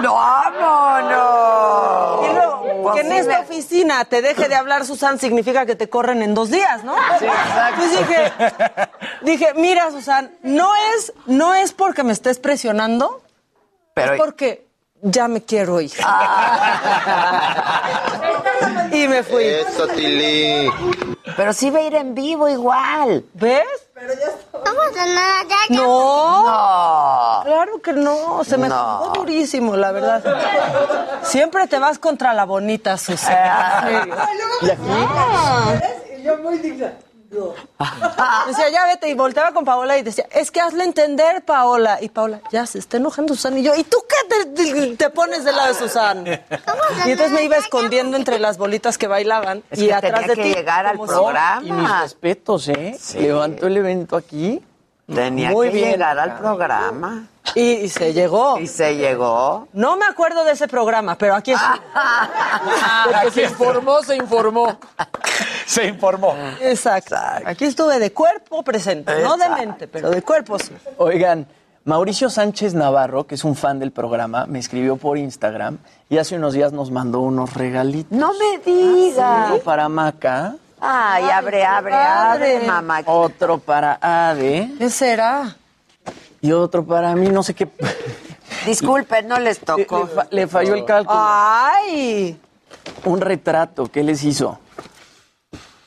¡No, 0.03 0.15
vámonos! 0.15 2.27
Y 2.29 2.35
luego, 2.35 2.93
que 2.95 3.01
en 3.01 3.13
esta 3.13 3.41
oficina 3.41 4.05
te 4.05 4.21
deje 4.21 4.49
de 4.49 4.55
hablar, 4.55 4.85
Susan, 4.85 5.19
significa 5.19 5.65
que 5.65 5.77
te 5.77 5.89
corren 5.89 6.23
en 6.23 6.35
dos 6.35 6.51
días, 6.51 6.85
¿no? 6.85 6.95
Sí, 7.19 7.27
exacto. 7.27 7.83
Entonces 7.83 8.09
dije, 8.09 8.33
dije, 9.23 9.55
mira, 9.55 9.91
Susan, 9.91 10.33
no 10.43 10.71
es, 10.97 11.13
no 11.27 11.55
es 11.55 11.73
porque 11.73 12.03
me 12.03 12.13
estés 12.13 12.39
presionando, 12.39 13.23
Pero- 13.95 14.15
es 14.15 14.21
porque 14.21 14.67
ya 15.05 15.29
me 15.29 15.43
quiero 15.43 15.81
ir. 15.81 15.93
y 18.93 19.09
me 19.09 19.23
fui. 19.23 19.45
Eso, 19.45 19.87
Tili. 19.89 20.71
Pero 21.37 21.53
sí 21.53 21.71
va 21.71 21.79
a 21.79 21.83
ir 21.83 21.95
en 21.95 22.15
vivo 22.15 22.49
igual. 22.49 23.25
¿Ves? 23.35 23.65
No. 25.71 26.43
No. 26.45 27.41
Claro 27.45 27.81
que 27.83 27.93
no, 27.93 28.45
se 28.45 28.57
me 28.59 28.69
No. 28.69 28.99
jugó 28.99 29.13
durísimo, 29.15 29.77
la 29.77 29.93
verdad. 29.93 30.23
Siempre 31.23 31.67
te 31.69 31.79
vas 31.79 31.99
contra 31.99 32.33
la 32.35 32.45
bonita, 32.45 32.97
Susan. 32.97 33.33
¿Y 34.63 34.71
aquí? 34.71 34.83
Y 36.19 36.23
yo 36.23 36.37
muy 36.39 36.59
digna. 36.59 36.93
Decía, 38.47 38.69
ya 38.71 38.87
vete, 38.87 39.09
y 39.09 39.15
volteaba 39.15 39.53
con 39.53 39.65
Paola 39.65 39.97
y 39.99 40.03
decía, 40.03 40.27
es 40.31 40.51
que 40.51 40.61
hazle 40.61 40.85
entender, 40.85 41.45
Paola. 41.45 41.99
Y 42.01 42.09
Paola, 42.09 42.41
ya 42.53 42.67
se 42.67 42.79
está 42.79 42.97
enojando 42.99 43.35
Susana. 43.35 43.59
Y 43.59 43.63
yo, 43.63 43.75
¿y 43.75 43.85
tú 43.85 43.99
qué 44.09 44.29
te, 44.29 44.45
te- 44.73 44.97
te 44.97 45.11
pones 45.11 45.45
del 45.45 45.57
lado 45.57 45.69
de 45.69 45.75
Susana? 45.75 46.41
Y 47.07 47.11
entonces 47.11 47.33
me 47.33 47.43
iba 47.45 47.57
escondiendo 47.57 48.17
entre 48.17 48.39
las 48.39 48.59
bolitas 48.59 48.99
que 48.99 49.07
bailaban 49.07 49.63
Es 49.71 49.79
y 49.81 49.87
que 49.87 49.95
atrás 49.95 50.13
tenía 50.23 50.27
de 50.29 50.35
que 50.37 50.43
ti. 50.43 50.55
llegar 50.55 50.87
al 50.87 50.99
programa. 50.99 51.63
Y 51.67 51.73
mis 51.73 52.01
respetos, 52.01 52.69
¿eh? 52.69 52.99
Levantó 53.19 53.67
el 53.67 53.77
evento 53.77 54.17
aquí. 54.17 54.63
Tenía 55.13 55.51
Muy 55.51 55.69
que 55.69 55.75
bien. 55.75 55.91
llegar 55.93 56.19
al 56.19 56.37
programa. 56.39 57.27
Y, 57.55 57.71
y 57.73 57.89
se 57.89 58.13
llegó. 58.13 58.59
Y 58.59 58.67
se 58.67 58.97
llegó. 58.97 59.69
No 59.73 59.97
me 59.97 60.07
acuerdo 60.07 60.45
de 60.45 60.53
ese 60.53 60.67
programa, 60.69 61.17
pero 61.17 61.35
aquí 61.35 61.53
estoy. 61.53 61.81
Porque 63.05 63.31
se 63.31 63.43
informó, 63.45 64.03
se 64.03 64.17
informó. 64.17 64.79
Se 65.67 65.87
informó. 65.87 66.35
Exacto. 66.61 67.17
Aquí 67.45 67.65
estuve 67.65 67.99
de 67.99 68.13
cuerpo 68.13 68.63
presente, 68.63 69.23
no 69.23 69.37
de 69.37 69.49
mente, 69.49 69.89
pero 69.89 70.11
de 70.11 70.23
cuerpo 70.23 70.59
sí. 70.59 70.73
Oigan, 70.99 71.47
Mauricio 71.85 72.31
Sánchez 72.31 72.75
Navarro, 72.75 73.27
que 73.27 73.35
es 73.35 73.45
un 73.45 73.55
fan 73.55 73.79
del 73.79 73.93
programa, 73.93 74.47
me 74.47 74.59
escribió 74.59 74.97
por 74.97 75.19
Instagram 75.19 75.79
y 76.09 76.19
hace 76.19 76.37
unos 76.37 76.55
días 76.55 76.73
nos 76.73 76.91
mandó 76.91 77.21
unos 77.21 77.55
regalitos. 77.55 78.17
No 78.17 78.33
me 78.35 78.59
digas. 78.59 79.51
Uno 79.51 79.59
para 79.59 79.89
Maca. 79.89 80.57
Ay, 80.81 81.25
abre, 81.31 81.65
abre, 81.65 81.95
abre, 81.95 82.61
mamá. 82.67 83.01
Otro 83.07 83.59
para 83.59 83.99
Ade. 84.01 84.71
¿Qué 84.79 84.91
será? 84.91 85.57
Y 86.45 86.53
otro 86.53 86.85
para 86.85 87.15
mí, 87.17 87.29
no 87.29 87.43
sé 87.43 87.55
qué. 87.55 87.67
Disculpen, 88.67 89.27
no 89.29 89.39
les 89.39 89.61
Le, 89.61 89.65
tocó. 89.65 90.01
le 90.01 90.07
fa- 90.15 90.27
le 90.31 90.47
falló 90.47 90.75
el 90.75 90.85
cálculo. 90.85 91.19
¡Ay! 91.19 92.39
Un 93.07 93.21
retrato, 93.23 93.87
¿qué 93.91 94.03
les 94.03 94.23
hizo? 94.23 94.59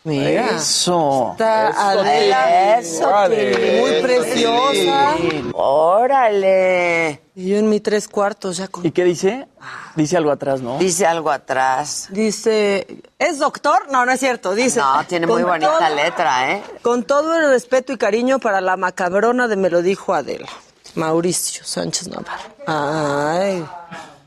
Mira. 0.03 0.55
Eso. 0.55 1.29
Está 1.33 1.89
Adela, 1.91 2.79
Eso. 2.79 3.07
Tili. 3.29 3.79
muy 3.81 4.01
preciosa. 4.01 5.15
Órale. 5.53 7.21
Y 7.39 7.49
yo 7.49 7.57
en 7.57 7.69
mi 7.69 7.79
tres 7.79 8.07
cuartos 8.07 8.57
ya 8.57 8.67
con... 8.67 8.83
¿Y 8.83 8.89
qué 8.89 9.03
dice? 9.03 9.47
Dice 9.95 10.17
algo 10.17 10.31
atrás, 10.31 10.59
¿no? 10.59 10.79
Dice 10.79 11.05
algo 11.05 11.29
atrás. 11.29 12.07
Dice, 12.09 12.87
¿es 13.19 13.37
doctor? 13.37 13.91
No, 13.91 14.07
no 14.07 14.11
es 14.11 14.19
cierto. 14.19 14.55
Dice. 14.55 14.79
No, 14.79 15.03
tiene 15.05 15.27
muy 15.27 15.43
"Con 15.43 15.51
bonita 15.51 15.77
todo- 15.77 15.95
letra, 15.95 16.51
¿eh? 16.51 16.63
Con 16.81 17.03
todo 17.03 17.35
el 17.37 17.47
respeto 17.51 17.93
y 17.93 17.97
cariño 17.99 18.39
para 18.39 18.59
la 18.59 18.75
macabrona 18.75 19.47
de 19.47 19.55
Me 19.55 19.69
lo 19.69 19.83
dijo 19.83 20.15
Adela. 20.15 20.47
Mauricio 20.95 21.63
Sánchez 21.63 22.07
Navarro. 22.07 22.49
Ay, 22.65 23.63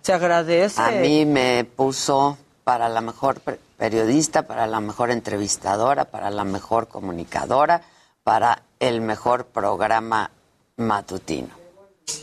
se 0.02 0.12
agradece. 0.12 0.80
A 0.80 0.92
mí 0.92 1.26
me 1.26 1.64
puso 1.64 2.38
para 2.62 2.88
la 2.88 3.00
mejor 3.00 3.40
periodista, 3.76 4.42
para 4.42 4.68
la 4.68 4.78
mejor 4.78 5.10
entrevistadora, 5.10 6.04
para 6.04 6.30
la 6.30 6.44
mejor 6.44 6.86
comunicadora, 6.86 7.82
para 8.22 8.62
el 8.78 9.00
mejor 9.00 9.46
programa 9.46 10.30
matutino, 10.76 11.48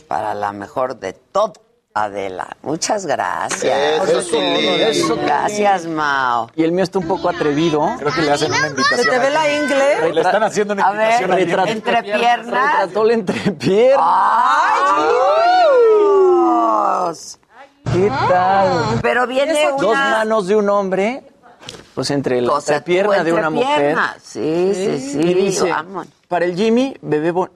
para 0.07 0.33
la 0.33 0.51
mejor 0.51 0.99
de 0.99 1.13
todo. 1.13 1.53
Adela, 1.93 2.47
muchas 2.61 3.07
gracias. 3.07 4.07
Eso. 4.07 4.37
Eso. 4.39 5.15
Gracias, 5.15 5.87
Mao. 5.87 6.47
Y 6.55 6.63
el 6.63 6.71
mío 6.71 6.83
está 6.83 6.99
un 6.99 7.07
poco 7.07 7.27
atrevido. 7.27 7.89
Creo 7.97 8.13
que 8.13 8.21
le 8.21 8.31
hacen 8.33 8.51
una 8.51 8.61
¿Se 8.61 8.67
invitación. 8.67 9.09
te 9.09 9.17
ve 9.19 9.29
la 9.31 9.51
ingle? 9.51 10.13
Le 10.13 10.21
están 10.21 10.43
haciendo 10.43 10.73
una 10.75 10.85
A 10.85 10.91
ver, 10.91 11.21
invitación. 11.23 11.31
a 11.31 11.33
alguien. 11.63 11.77
entre 11.77 12.03
piernas. 12.03 12.71
Retrató 12.71 13.03
la 13.03 13.13
entrepierna. 13.13 14.03
¡Ay, 14.05 15.03
Dios! 17.07 17.39
¿Qué 17.93 18.09
tal? 18.29 18.99
Pero 19.01 19.25
viene 19.27 19.67
una... 19.71 19.81
Dos 19.81 19.95
manos 19.95 20.47
de 20.47 20.55
un 20.55 20.69
hombre, 20.69 21.23
pues 21.95 22.11
entre 22.11 22.41
la 22.41 22.51
O 22.53 22.61
sea, 22.61 22.77
entrepierna 22.77 23.17
tu 23.19 23.23
de 23.23 23.33
una 23.33 23.49
mujer. 23.49 23.97
Sí, 24.21 24.71
sí, 24.75 24.99
sí. 25.13 25.19
Y 25.19 25.33
dice, 25.33 25.69
vamos. 25.71 26.07
para 26.27 26.45
el 26.45 26.55
Jimmy, 26.55 26.95
bebé, 27.01 27.31
bo- 27.31 27.49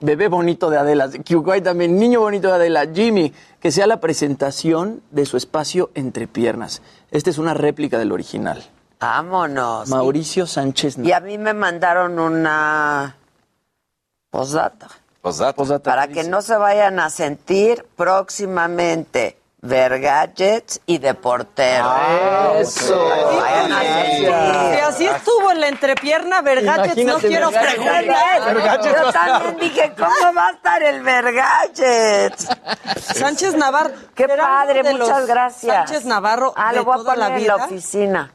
bebé 0.00 0.28
bonito 0.28 0.70
de 0.70 0.78
Adela. 0.78 1.08
Kiukwai 1.10 1.62
también, 1.62 1.98
niño 1.98 2.20
bonito 2.20 2.48
de 2.48 2.54
Adela. 2.54 2.86
Jimmy, 2.92 3.32
que 3.60 3.70
sea 3.70 3.86
la 3.86 4.00
presentación 4.00 5.02
de 5.10 5.26
su 5.26 5.36
espacio 5.36 5.90
entre 5.94 6.26
piernas. 6.26 6.82
Esta 7.10 7.30
es 7.30 7.38
una 7.38 7.54
réplica 7.54 7.98
del 7.98 8.12
original. 8.12 8.64
Vámonos. 9.00 9.88
Mauricio 9.88 10.46
Sánchez. 10.46 10.98
Y 10.98 11.12
a 11.12 11.20
mí 11.20 11.38
me 11.38 11.52
mandaron 11.54 12.18
una 12.18 13.16
posdata. 14.30 14.88
Posdata. 15.20 15.54
Posdata, 15.54 15.90
Para 15.90 16.06
¿qué 16.08 16.14
que 16.14 16.20
dice? 16.20 16.30
no 16.30 16.40
se 16.40 16.56
vayan 16.56 17.00
a 17.00 17.10
sentir 17.10 17.84
próximamente 17.96 19.36
Vergadgets 19.66 20.80
y 20.86 20.98
de 20.98 21.14
portero. 21.14 21.94
Eso. 22.58 22.98
Vayan 23.40 23.72
a 23.72 23.80
Si 23.80 23.86
sentir. 23.86 24.30
así 24.86 25.06
estuvo 25.06 25.50
en 25.52 25.60
la 25.60 25.68
entrepierna, 25.68 26.40
Vergachets, 26.42 27.04
no 27.04 27.18
quiero 27.18 27.50
preguntar. 27.50 28.82
Yo 28.84 29.12
también 29.12 29.56
dije, 29.58 29.92
¿cómo 29.96 30.34
va 30.34 30.48
a 30.48 30.52
estar 30.52 30.82
el 30.82 31.02
Vergadgets? 31.02 32.48
Sánchez 33.14 33.54
Navarro. 33.56 33.90
Qué 34.14 34.28
padre, 34.28 34.82
muchas 34.92 35.26
gracias. 35.26 35.74
Sánchez 35.88 36.04
Navarro 36.04 36.52
Ah, 36.56 36.70
de 36.72 36.78
lo 36.78 36.84
voy 36.84 36.94
a 37.00 37.04
poner 37.04 37.18
la 37.18 37.36
en 37.36 37.46
la 37.46 37.56
oficina. 37.56 38.32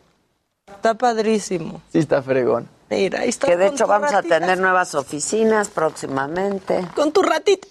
Está 0.67 0.93
padrísimo. 0.93 1.81
Sí, 1.91 1.99
está 1.99 2.21
fregón. 2.21 2.67
Mira, 2.89 3.21
ahí 3.21 3.29
está. 3.29 3.47
Que 3.47 3.55
de 3.57 3.67
hecho 3.67 3.87
vamos 3.87 4.13
a 4.13 4.21
tener 4.21 4.57
nuevas 4.59 4.95
oficinas 4.95 5.69
próximamente. 5.69 6.85
Con 6.95 7.11
tu 7.11 7.21
ratita. 7.21 7.67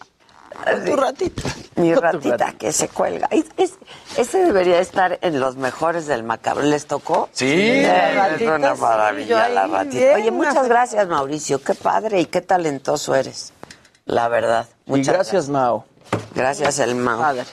Con 0.65 0.85
tu 0.85 0.97
ratita. 0.97 1.43
Mi 1.77 1.95
ratita 1.95 2.31
ratita. 2.37 2.53
que 2.59 2.73
se 2.73 2.89
cuelga. 2.89 3.29
Es- 3.31 3.47
es- 3.57 3.75
ese 4.17 4.39
debería 4.45 4.81
estar 4.81 5.19
en 5.23 5.41
los 5.41 5.57
mejores 5.57 6.07
del 6.07 6.23
macabro. 6.23 6.63
¿Les 6.65 6.87
tocó? 6.87 7.29
Sí. 7.33 7.81
Es 7.85 8.43
una 8.43 8.75
maravilla 8.75 9.49
la 9.49 9.67
ratita. 9.67 9.97
bien, 9.99 10.15
Oye, 10.15 10.31
muchas 10.31 10.69
gracias, 10.69 11.09
Mauricio. 11.09 11.63
Qué 11.63 11.75
padre 11.75 12.21
y 12.21 12.27
qué 12.27 12.41
talentoso 12.41 13.15
eres. 13.15 13.53
La 14.05 14.29
verdad. 14.29 14.67
Y 14.87 14.91
Muchas 14.91 15.15
gracias, 15.15 15.49
Mao. 15.49 15.85
Gracias, 16.35 16.79
el 16.81 16.95
Mao. 16.97 17.21
Padre. 17.21 17.45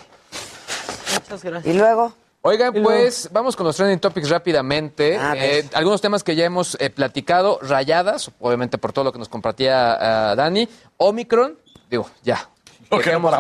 Muchas 1.14 1.44
gracias. 1.44 1.74
Y 1.76 1.78
luego, 1.78 2.14
Oigan, 2.42 2.74
pues 2.82 3.28
vamos 3.32 3.56
con 3.58 3.66
los 3.66 3.76
trending 3.76 4.00
topics 4.00 4.30
rápidamente. 4.30 5.18
A 5.18 5.34
ver. 5.34 5.66
Eh, 5.66 5.70
algunos 5.74 6.00
temas 6.00 6.24
que 6.24 6.34
ya 6.36 6.46
hemos 6.46 6.78
eh, 6.80 6.90
platicado, 6.90 7.60
rayadas, 7.62 8.32
obviamente 8.40 8.78
por 8.78 8.94
todo 8.94 9.04
lo 9.06 9.12
que 9.12 9.20
nos 9.20 9.28
compartía 9.28 10.30
ah, 10.32 10.36
Dani. 10.36 10.70
Omicron, 10.96 11.58
digo, 11.90 12.10
ya. 12.24 12.48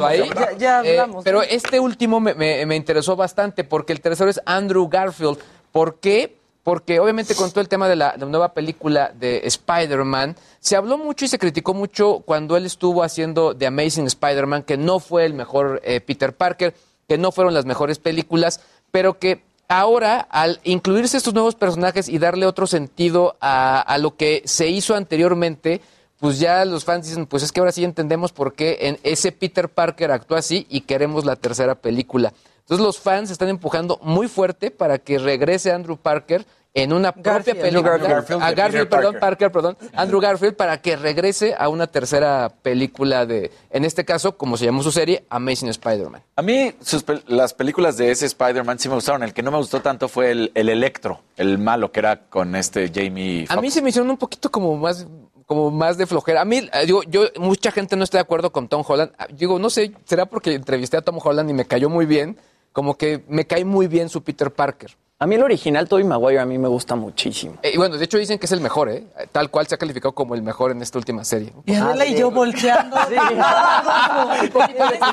Ahí. 0.07 0.29
ya- 0.35 0.57
ya 0.57 0.81
Eh, 0.81 0.95
pero 1.23 1.41
este 1.41 1.79
último 1.79 2.19
me, 2.19 2.33
me- 2.33 2.65
me 2.65 2.75
interesó 2.75 3.15
bastante 3.15 3.63
porque 3.63 3.93
el 3.93 4.01
tercero 4.01 4.29
es 4.29 4.39
Andrew 4.45 4.87
Garfield. 4.87 5.37
¿Por 5.71 5.95
qué? 5.99 6.35
Porque 6.63 6.99
obviamente 6.99 7.33
con 7.33 7.49
todo 7.51 7.61
el 7.61 7.69
tema 7.69 7.87
de 7.87 7.95
la, 7.95 8.11
de 8.13 8.25
la 8.25 8.31
nueva 8.31 8.53
película 8.53 9.11
de 9.17 9.41
Spider-Man, 9.45 10.35
se 10.59 10.75
habló 10.75 10.97
mucho 10.97 11.23
y 11.23 11.29
se 11.29 11.39
criticó 11.39 11.73
mucho 11.73 12.23
cuando 12.25 12.57
él 12.57 12.65
estuvo 12.65 13.03
haciendo 13.03 13.55
The 13.55 13.67
Amazing 13.67 14.07
Spider-Man, 14.07 14.63
que 14.63 14.75
no 14.75 14.99
fue 14.99 15.25
el 15.25 15.33
mejor 15.33 15.79
eh, 15.85 16.01
Peter 16.01 16.33
Parker, 16.35 16.73
que 17.07 17.17
no 17.17 17.31
fueron 17.31 17.53
las 17.53 17.65
mejores 17.65 17.99
películas, 17.99 18.59
pero 18.91 19.17
que 19.17 19.43
ahora 19.69 20.27
al 20.29 20.59
incluirse 20.65 21.15
estos 21.15 21.33
nuevos 21.33 21.55
personajes 21.55 22.09
y 22.09 22.17
darle 22.17 22.45
otro 22.45 22.67
sentido 22.67 23.37
a, 23.39 23.79
a 23.79 23.97
lo 23.97 24.17
que 24.17 24.41
se 24.45 24.67
hizo 24.67 24.93
anteriormente, 24.95 25.79
pues 26.19 26.39
ya 26.39 26.65
los 26.65 26.83
fans 26.85 27.07
dicen, 27.07 27.25
pues 27.25 27.43
es 27.43 27.51
que 27.51 27.59
ahora 27.59 27.71
sí 27.71 27.83
entendemos 27.83 28.31
por 28.31 28.53
qué 28.53 28.77
en 28.81 28.99
ese 29.03 29.31
Peter 29.31 29.69
Parker 29.69 30.11
actúa 30.11 30.39
así 30.39 30.65
y 30.69 30.81
queremos 30.81 31.25
la 31.25 31.35
tercera 31.35 31.75
película. 31.75 32.33
Entonces 32.61 32.85
los 32.85 32.99
fans 32.99 33.31
están 33.31 33.49
empujando 33.49 33.99
muy 34.01 34.27
fuerte 34.27 34.71
para 34.71 34.97
que 34.97 35.19
regrese 35.19 35.71
Andrew 35.71 35.95
Parker 35.97 36.45
en 36.73 36.91
una 36.93 37.11
propia 37.11 37.33
Garfield. 37.33 37.61
película. 37.61 37.93
Andrew 37.93 38.09
Garfield 38.09 38.43
a 38.43 38.51
Garfield, 38.51 38.89
perdón, 38.89 39.15
Parker. 39.19 39.51
perdón, 39.51 39.77
Andrew 39.93 40.19
Garfield, 40.19 40.55
para 40.55 40.79
que 40.81 40.95
regrese 40.95 41.55
a 41.57 41.69
una 41.69 41.87
tercera 41.87 42.49
película 42.61 43.25
de, 43.25 43.51
en 43.71 43.83
este 43.85 44.05
caso, 44.05 44.37
como 44.37 44.57
se 44.57 44.65
llamó 44.65 44.83
su 44.83 44.91
serie, 44.91 45.23
Amazing 45.29 45.69
Spider-Man. 45.69 46.21
A 46.35 46.41
mí 46.43 46.73
sus 46.81 47.03
pel- 47.05 47.23
las 47.27 47.53
películas 47.55 47.97
de 47.97 48.11
ese 48.11 48.25
Spider-Man 48.27 48.77
sí 48.79 48.89
me 48.89 48.95
gustaron. 48.95 49.23
El 49.23 49.33
que 49.33 49.41
no 49.41 49.49
me 49.49 49.57
gustó 49.57 49.81
tanto 49.81 50.07
fue 50.07 50.29
el, 50.29 50.51
el 50.53 50.69
Electro, 50.69 51.21
el 51.35 51.57
malo 51.57 51.91
que 51.91 51.99
era 52.01 52.25
con 52.29 52.55
este 52.55 52.91
Jamie 52.93 53.45
A 53.49 53.59
mí 53.61 53.71
se 53.71 53.81
me 53.81 53.89
hicieron 53.89 54.09
un 54.11 54.17
poquito 54.17 54.51
como 54.51 54.75
más 54.77 55.07
como 55.47 55.71
más 55.71 55.97
de 55.97 56.05
flojera. 56.05 56.41
A 56.41 56.45
mí, 56.45 56.69
eh, 56.71 56.85
digo, 56.85 57.01
yo, 57.03 57.23
mucha 57.39 57.71
gente 57.71 57.95
no 57.95 58.03
está 58.03 58.19
de 58.19 58.21
acuerdo 58.21 58.51
con 58.51 58.67
Tom 58.67 58.83
Holland. 58.85 59.11
Ah, 59.17 59.25
Digo, 59.31 59.57
no 59.57 59.71
sé, 59.71 59.91
será 60.05 60.27
porque 60.27 60.53
entrevisté 60.53 60.97
a 60.97 61.01
Tom 61.01 61.17
Holland 61.23 61.49
y 61.49 61.53
me 61.53 61.65
cayó 61.65 61.89
muy 61.89 62.05
bien. 62.05 62.37
Como 62.73 62.95
que 62.95 63.23
me 63.27 63.47
cae 63.47 63.65
muy 63.65 63.87
bien 63.87 64.09
su 64.09 64.21
Peter 64.21 64.51
Parker. 64.51 64.95
A 65.19 65.25
mí 65.25 65.33
el 65.33 65.41
original, 65.41 65.89
Tobey 65.89 66.03
Maguire, 66.03 66.39
a 66.39 66.45
mí 66.45 66.59
me 66.59 66.67
gusta 66.67 66.95
muchísimo. 66.95 67.55
Eh, 67.63 67.71
y 67.73 67.77
bueno, 67.77 67.97
de 67.97 68.05
hecho 68.05 68.19
dicen 68.19 68.37
que 68.37 68.45
es 68.45 68.51
el 68.51 68.61
mejor, 68.61 68.87
¿eh? 68.89 69.03
Tal 69.31 69.49
cual 69.49 69.65
se 69.65 69.73
ha 69.73 69.79
calificado 69.79 70.11
como 70.11 70.35
el 70.35 70.43
mejor 70.43 70.69
en 70.69 70.83
esta 70.83 70.99
última 70.99 71.23
serie. 71.23 71.51
Y 71.65 71.73
Adela 71.73 72.05
y 72.05 72.15
yo 72.15 72.29
volteando. 72.29 72.95
esta 73.09 74.37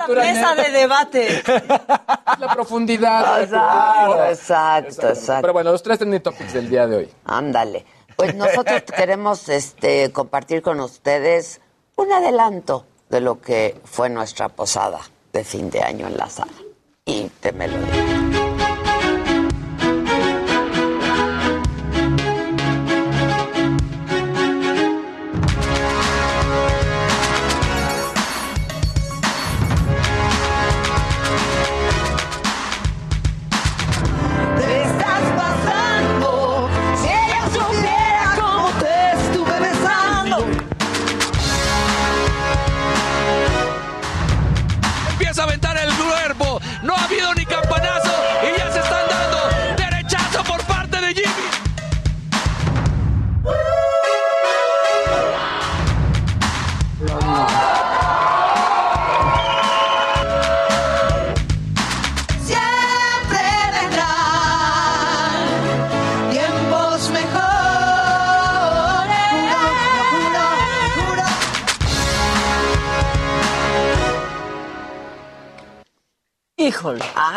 mesa 0.09 0.55
de 0.57 0.71
debate. 0.73 1.43
La 2.39 2.53
profundidad. 2.53 3.45
Exacto, 3.45 4.25
exacto, 4.27 5.09
exacto. 5.09 5.41
Pero 5.41 5.55
bueno, 5.55 5.73
los 5.73 5.83
tres 5.83 5.99
trending 5.99 6.21
topics 6.21 6.53
del 6.53 6.69
día 6.69 6.87
de 6.87 6.97
hoy. 6.97 7.09
Ándale. 7.25 7.87
Pues 8.17 8.35
nosotros 8.35 8.83
queremos 8.97 9.49
este, 9.49 10.13
compartir 10.13 10.63
con 10.63 10.81
ustedes 10.81 11.61
un 11.97 12.13
adelanto 12.13 12.87
de 13.09 13.21
lo 13.21 13.41
que 13.41 13.81
fue 13.85 14.09
nuestra 14.09 14.49
posada 14.49 15.01
de 15.33 15.45
fin 15.45 15.71
de 15.71 15.83
año 15.83 16.07
en 16.07 16.17
la 16.17 16.29
sala. 16.29 16.53
Y 17.05 17.29
te 17.41 17.53
me 17.53 17.69
lo 17.69 17.79
digo. 17.79 18.44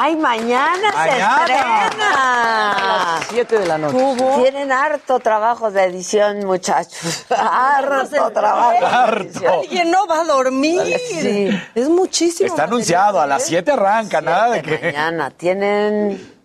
¡Ay, 0.07 0.15
mañana, 0.15 0.91
Mañana. 0.93 1.45
se 1.45 1.53
estrena! 1.53 2.71
A 2.71 3.17
las 3.19 3.27
7 3.27 3.59
de 3.59 3.65
la 3.65 3.77
noche. 3.77 3.97
Tienen 4.41 4.71
harto 4.71 5.19
trabajo 5.19 5.69
de 5.69 5.83
edición, 5.83 6.45
muchachos. 6.45 7.25
Harto 7.29 8.31
trabajo. 8.31 9.17
edición. 9.17 9.53
Alguien 9.53 9.91
no 9.91 10.07
va 10.07 10.21
a 10.21 10.23
dormir. 10.23 10.97
Sí. 11.09 11.49
Es 11.75 11.89
muchísimo. 11.89 12.47
Está 12.47 12.63
anunciado, 12.63 13.19
a 13.19 13.27
las 13.27 13.43
7 13.43 13.69
arranca, 13.69 14.21
nada 14.21 14.49
de 14.51 14.61
que... 14.61 14.79
Mañana 14.79 15.29
tienen 15.31 16.35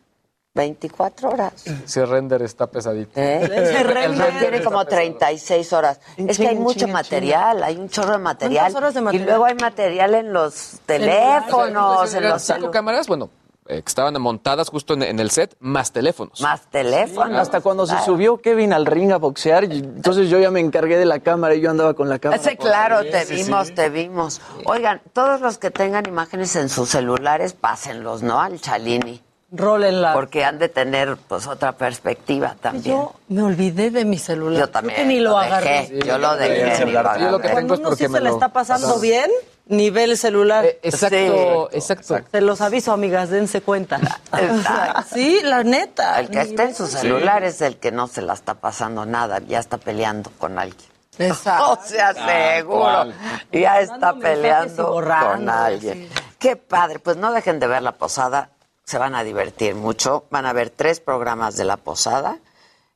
24 0.55 1.31
horas. 1.31 1.53
Si 1.87 2.01
render 2.05 2.43
está 2.43 2.67
pesadito. 2.67 3.13
¿Eh? 3.15 3.49
Se 3.49 3.83
render. 3.85 4.39
Tiene 4.41 4.61
como 4.63 4.85
36 4.85 5.73
horas. 5.73 6.01
Es 6.17 6.37
que 6.37 6.49
hay 6.49 6.57
mucho 6.57 6.89
material, 6.89 7.63
hay 7.63 7.77
un 7.77 7.89
chorro 7.89 8.13
de 8.13 8.19
material. 8.19 8.65
¿Cuántas 8.65 8.83
horas 8.83 8.95
de 8.95 9.01
material? 9.03 9.23
Y 9.25 9.31
luego 9.31 9.45
hay 9.45 9.55
material 9.55 10.15
en 10.17 10.33
los 10.33 10.81
teléfonos, 10.85 12.13
en 12.13 12.23
cinco 12.23 12.39
celu- 12.39 12.71
cámaras, 12.71 13.07
bueno, 13.07 13.31
eh, 13.73 13.83
que 13.83 13.89
estaban 13.89 14.21
montadas 14.21 14.69
justo 14.69 14.95
en, 14.95 15.03
en 15.03 15.19
el 15.21 15.31
set, 15.31 15.57
más 15.61 15.93
teléfonos. 15.93 16.41
más 16.41 16.63
teléfonos. 16.71 17.39
Hasta 17.39 17.61
cuando 17.61 17.87
se 17.87 17.99
subió 18.05 18.41
Kevin 18.41 18.73
al 18.73 18.87
ring 18.87 19.13
a 19.13 19.17
boxear, 19.19 19.65
y- 19.65 19.79
entonces 19.79 20.29
yo 20.31 20.39
ya 20.39 20.51
me 20.51 20.61
encargué 20.61 20.97
de 20.99 21.07
la 21.07 21.21
cámara 21.21 21.55
y 21.55 21.61
yo 21.61 21.71
andaba 21.71 21.95
con 21.95 22.09
la 22.09 22.19
cámara. 22.19 22.43
Sí, 22.43 22.57
claro, 22.57 23.03
te 23.03 23.25
Sí, 23.25 23.37
vimos, 23.37 23.69
sí. 23.69 23.75
te 23.75 23.89
vimos. 23.89 24.41
Oigan, 24.67 25.01
todos 25.13 25.41
los 25.41 25.59
que 25.59 25.71
tengan 25.71 26.07
imágenes 26.07 26.55
en 26.57 26.69
sus 26.69 26.91
celulares, 26.91 27.53
pásenlos, 27.55 28.23
¿no? 28.23 28.41
Al 28.41 28.61
Chalini. 28.61 29.21
Rólenla. 29.55 30.15
Porque 30.15 30.45
han 30.47 30.59
de 30.59 30.71
tener, 30.71 31.19
pues, 31.29 31.47
otra 31.47 31.73
perspectiva 31.73 32.57
también. 32.59 32.97
Yo 32.97 33.13
me 33.29 33.43
olvidé 33.43 33.91
de 33.91 34.07
mi 34.07 34.17
celular. 34.17 34.59
Yo 34.61 34.69
también. 34.71 34.95
Creo 34.95 35.07
que 35.09 35.13
ni 35.15 35.21
lo, 35.21 35.39
dejé. 35.39 35.47
agarré. 35.53 36.01
Yo 36.07 36.17
lo 36.19 36.37
dejé. 36.37 36.91
Yo 37.21 37.31
lo 37.31 37.39
que 37.39 37.49
tengo 37.51 37.75
es 37.75 37.81
porque 37.81 38.05
sí 38.07 38.09
me 38.09 38.19
se 38.19 38.25
le 38.25 38.31
está 38.31 38.49
pasando 38.49 38.99
bien, 38.99 39.31
nivel 39.67 40.17
celular. 40.19 40.65
Eh, 40.65 40.81
exacto, 40.83 41.69
exacto. 41.73 42.29
Se 42.33 42.41
los 42.41 42.61
aviso, 42.61 42.93
amigas, 42.93 43.31
dense 43.31 43.61
cuenta. 43.63 43.97
Exacto. 44.33 45.03
sí, 45.15 45.41
la 45.43 45.63
neta. 45.65 46.19
El 46.21 46.31
que 46.31 46.41
está 46.41 46.65
en 46.65 46.75
su 46.75 46.87
celular 46.87 47.45
es 47.45 47.61
el 47.61 47.77
que 47.79 47.91
no 47.93 48.07
se 48.09 48.23
la 48.23 48.33
está 48.35 48.55
pasando 48.55 49.07
nada, 49.07 49.39
ya 49.41 49.59
está 49.59 49.79
peleando 49.79 50.31
con 50.39 50.59
alguien. 50.59 50.91
Exacto. 51.19 51.73
O 51.83 51.85
sea, 51.85 52.15
seguro. 52.15 53.13
Ya 53.53 53.81
está 53.81 54.15
peleando 54.15 54.93
con 54.95 55.49
alguien. 55.49 56.09
Qué 56.39 56.57
padre. 56.57 56.99
Pues 56.99 57.17
no 57.17 57.33
dejen 57.33 57.61
de 57.61 57.67
ver 57.67 57.83
la 57.83 57.93
posada. 57.93 58.51
Se 58.85 58.99
van 58.99 59.15
a 59.15 59.23
divertir 59.23 59.75
mucho. 59.75 60.25
Van 60.31 60.45
a 60.47 60.53
ver 60.53 60.71
tres 60.71 61.01
programas 61.01 61.57
de 61.57 61.65
la 61.65 61.77
posada. 61.77 62.39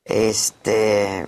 Este. 0.04 1.26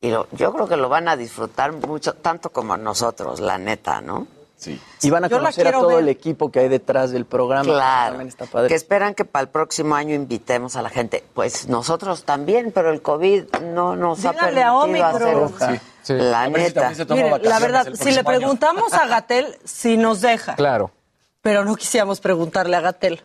Y 0.00 0.10
lo- 0.10 0.26
yo 0.32 0.52
creo 0.52 0.66
que 0.66 0.76
lo 0.76 0.88
van 0.88 1.06
a 1.08 1.16
disfrutar 1.16 1.72
mucho, 1.72 2.14
tanto 2.14 2.50
como 2.50 2.76
nosotros, 2.76 3.38
la 3.38 3.56
neta, 3.58 4.00
¿no? 4.00 4.26
Sí. 4.62 4.80
Y 5.02 5.10
van 5.10 5.24
a 5.24 5.28
Yo 5.28 5.38
conocer 5.38 5.66
a 5.66 5.72
todo 5.72 5.88
ver. 5.88 5.98
el 5.98 6.08
equipo 6.08 6.52
que 6.52 6.60
hay 6.60 6.68
detrás 6.68 7.10
del 7.10 7.24
programa. 7.26 7.64
Claro. 7.64 8.10
También 8.10 8.28
está 8.28 8.46
padre. 8.46 8.68
Que 8.68 8.76
esperan 8.76 9.12
que 9.14 9.24
para 9.24 9.42
el 9.42 9.48
próximo 9.48 9.96
año 9.96 10.14
invitemos 10.14 10.76
a 10.76 10.82
la 10.82 10.88
gente. 10.88 11.24
Pues 11.34 11.66
nosotros 11.68 12.22
también, 12.24 12.70
pero 12.72 12.90
el 12.90 13.02
COVID 13.02 13.56
no 13.72 13.96
nos 13.96 14.24
ha 14.24 14.30
Díganle 14.30 14.62
a 14.62 14.72
permitido 14.80 15.42
Omicron. 15.42 15.54
hacer. 15.62 15.78
Sí, 15.78 15.80
sí. 16.02 16.12
La 16.14 16.42
A 16.42 16.46
si 16.46 16.52
neta. 16.52 16.92
Miren, 17.10 17.42
la 17.42 17.58
verdad, 17.58 17.88
si 17.94 18.10
le 18.12 18.20
año. 18.20 18.24
preguntamos 18.24 18.92
a 18.92 19.06
Gatel, 19.08 19.58
si 19.64 19.96
nos 19.96 20.20
deja. 20.20 20.54
Claro. 20.54 20.92
Pero 21.40 21.64
no 21.64 21.74
quisiéramos 21.74 22.20
preguntarle 22.20 22.76
a 22.76 22.80
Gatel. 22.80 23.20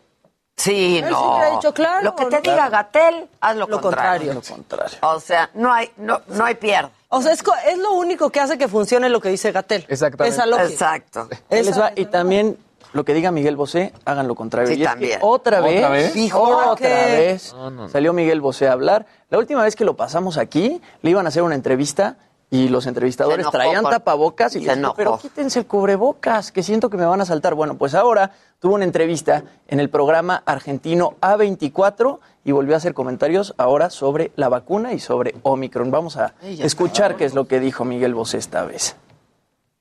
Sí, 0.56 0.98
Él 0.98 1.12
no. 1.12 1.20
siempre 1.20 1.46
ha 1.48 1.56
dicho, 1.56 1.72
claro, 1.76 2.04
Lo 2.04 2.16
que 2.16 2.26
te 2.26 2.38
¿no? 2.38 2.42
diga 2.42 2.68
Gatel, 2.70 3.30
haz 3.42 3.56
lo, 3.56 3.68
Lo 3.68 3.80
contrario. 3.80 4.42
contrario. 4.42 4.98
O 5.02 5.20
sea, 5.20 5.52
no 5.54 5.72
hay, 5.72 5.92
no, 5.98 6.20
no 6.30 6.46
hay 6.46 6.56
pierde. 6.56 6.90
O 7.10 7.22
sea, 7.22 7.32
es, 7.32 7.42
co- 7.44 7.54
es 7.68 7.78
lo 7.78 7.94
único 7.94 8.30
que 8.30 8.40
hace 8.40 8.58
que 8.58 8.68
funcione 8.68 9.10
lo 9.10 9.22
que 9.22 9.30
dice 9.30 9.52
Gatel. 9.52 9.86
Exactamente. 9.88 10.36
Esa 10.36 10.46
lógica. 10.46 10.70
Exacto. 10.70 11.30
Ahí 11.50 11.64
les 11.64 11.80
va. 11.80 11.92
Y 11.96 12.06
también 12.06 12.58
lo 12.94 13.06
que 13.06 13.14
diga 13.14 13.32
Miguel 13.32 13.56
Bosé, 13.56 13.94
hagan 14.06 14.28
lo 14.28 14.36
contrario. 14.36 14.74
Sí, 14.74 14.80
Y 14.80 14.84
es 14.84 14.88
que 14.88 14.94
también. 14.94 15.20
otra 15.22 15.62
vez, 15.62 15.78
¿Otra 15.78 15.90
vez? 15.90 16.12
Fijo, 16.12 16.40
¿Por 16.44 16.54
otra 16.68 16.76
qué? 16.76 17.16
vez 17.18 17.56
salió 17.92 18.12
Miguel 18.14 18.42
Bosé 18.42 18.68
a 18.68 18.74
hablar. 18.74 19.06
La 19.30 19.38
última 19.38 19.64
vez 19.64 19.76
que 19.76 19.86
lo 19.86 19.96
pasamos 19.96 20.38
aquí, 20.38 20.82
le 21.02 21.10
iban 21.12 21.26
a 21.26 21.30
hacer 21.30 21.44
una 21.44 21.56
entrevista 21.56 22.18
y 22.50 22.70
los 22.70 22.88
entrevistadores 22.88 23.46
traían 23.52 23.84
tapabocas 23.84 24.56
y 24.56 24.60
se 24.60 24.60
le 24.60 24.66
dije, 24.66 24.80
enojó. 24.80 24.96
pero 24.96 25.18
quítense 25.18 25.60
el 25.60 25.66
cubrebocas, 25.66 26.52
que 26.52 26.64
siento 26.64 26.90
que 26.90 26.98
me 26.98 27.06
van 27.06 27.20
a 27.20 27.26
saltar. 27.26 27.56
Bueno, 27.56 27.78
pues 27.78 27.94
ahora 27.94 28.32
tuvo 28.60 28.76
una 28.76 28.86
entrevista 28.86 29.44
en 29.68 29.80
el 29.80 29.90
programa 29.90 30.44
argentino 30.46 31.18
A24 31.22 32.20
y 32.46 32.52
volvió 32.54 32.76
a 32.76 32.78
hacer 32.78 32.94
comentarios 32.94 33.54
ahora 33.58 33.90
sobre 33.90 34.32
la 34.38 34.48
vacuna 34.48 34.94
y 34.94 35.00
sobre 35.00 35.36
Omicron. 35.44 35.92
Vamos 35.92 36.16
a 36.16 36.36
escuchar 36.42 37.18
qué 37.18 37.26
es 37.26 37.34
lo 37.34 37.48
que 37.48 37.60
dijo 37.60 37.84
Miguel 37.84 38.14
Bosé 38.14 38.38
esta 38.38 38.64
vez. 38.64 38.96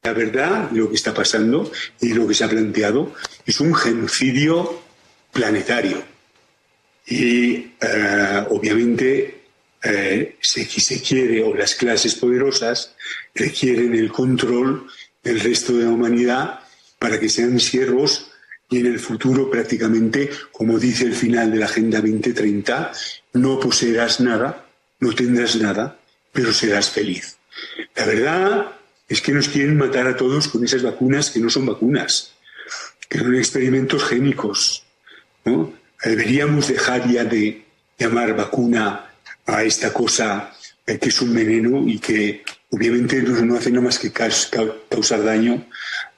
La 0.03 0.13
verdad, 0.13 0.69
lo 0.73 0.89
que 0.89 0.95
está 0.97 1.15
pasando 1.15 1.71
y 2.01 2.15
lo 2.15 2.27
que 2.27 2.35
se 2.35 2.45
ha 2.45 2.49
planteado 2.49 3.13
es 3.45 3.61
un 3.61 3.75
genocidio 3.75 4.73
planetario. 5.33 5.99
Y 7.07 7.75
eh, 7.81 8.47
obviamente 8.51 9.46
eh, 9.89 10.37
se, 10.41 10.65
se 10.65 11.01
quiere, 11.01 11.43
o 11.43 11.55
las 11.55 11.75
clases 11.75 12.15
poderosas 12.17 12.95
requieren 13.35 13.95
el 13.95 14.11
control 14.11 14.87
del 15.23 15.41
resto 15.41 15.75
de 15.75 15.85
la 15.85 15.91
humanidad 15.91 16.61
para 16.99 17.21
que 17.21 17.29
sean 17.29 17.61
siervos 17.61 18.33
y 18.69 18.79
en 18.79 18.87
el 18.87 18.99
futuro 18.99 19.49
prácticamente, 19.49 20.31
como 20.51 20.79
dice 20.79 21.05
el 21.05 21.15
final 21.15 21.53
de 21.53 21.59
la 21.59 21.67
Agenda 21.67 22.01
2030, 22.01 22.93
no 23.35 23.61
poseerás 23.61 24.21
nada, 24.21 24.67
no 24.99 25.13
tendrás 25.13 25.57
nada, 25.57 26.01
pero 26.33 26.53
serás 26.53 26.91
feliz. 26.91 27.37
La 27.95 28.07
verdad 28.07 28.73
es 29.09 29.21
que 29.21 29.33
nos 29.33 29.49
quieren 29.49 29.77
matar 29.77 30.09
a 30.09 30.17
todos 30.17 30.49
con 30.49 30.65
esas 30.65 30.83
vacunas 30.83 31.31
que 31.31 31.39
no 31.39 31.49
son 31.49 31.67
vacunas, 31.67 32.33
que 33.09 33.19
son 33.19 33.37
experimentos 33.37 34.03
génicos. 34.03 34.85
¿no? 35.45 35.73
Deberíamos 36.05 36.67
dejar 36.69 37.09
ya 37.09 37.25
de 37.25 37.65
llamar 37.99 38.35
vacuna 38.37 39.06
a 39.47 39.63
esta 39.63 39.93
cosa 39.93 40.53
eh, 40.87 40.99
que 40.99 41.09
es 41.09 41.21
un 41.23 41.35
veneno 41.35 41.87
y 41.87 41.99
que 41.99 42.43
obviamente 42.71 43.23
no, 43.23 43.41
no 43.45 43.57
hace 43.57 43.71
nada 43.71 43.85
más 43.85 43.99
que 43.99 44.13
caus- 44.13 44.51
cau- 44.51 44.75
causar 44.89 45.23
daño 45.25 45.65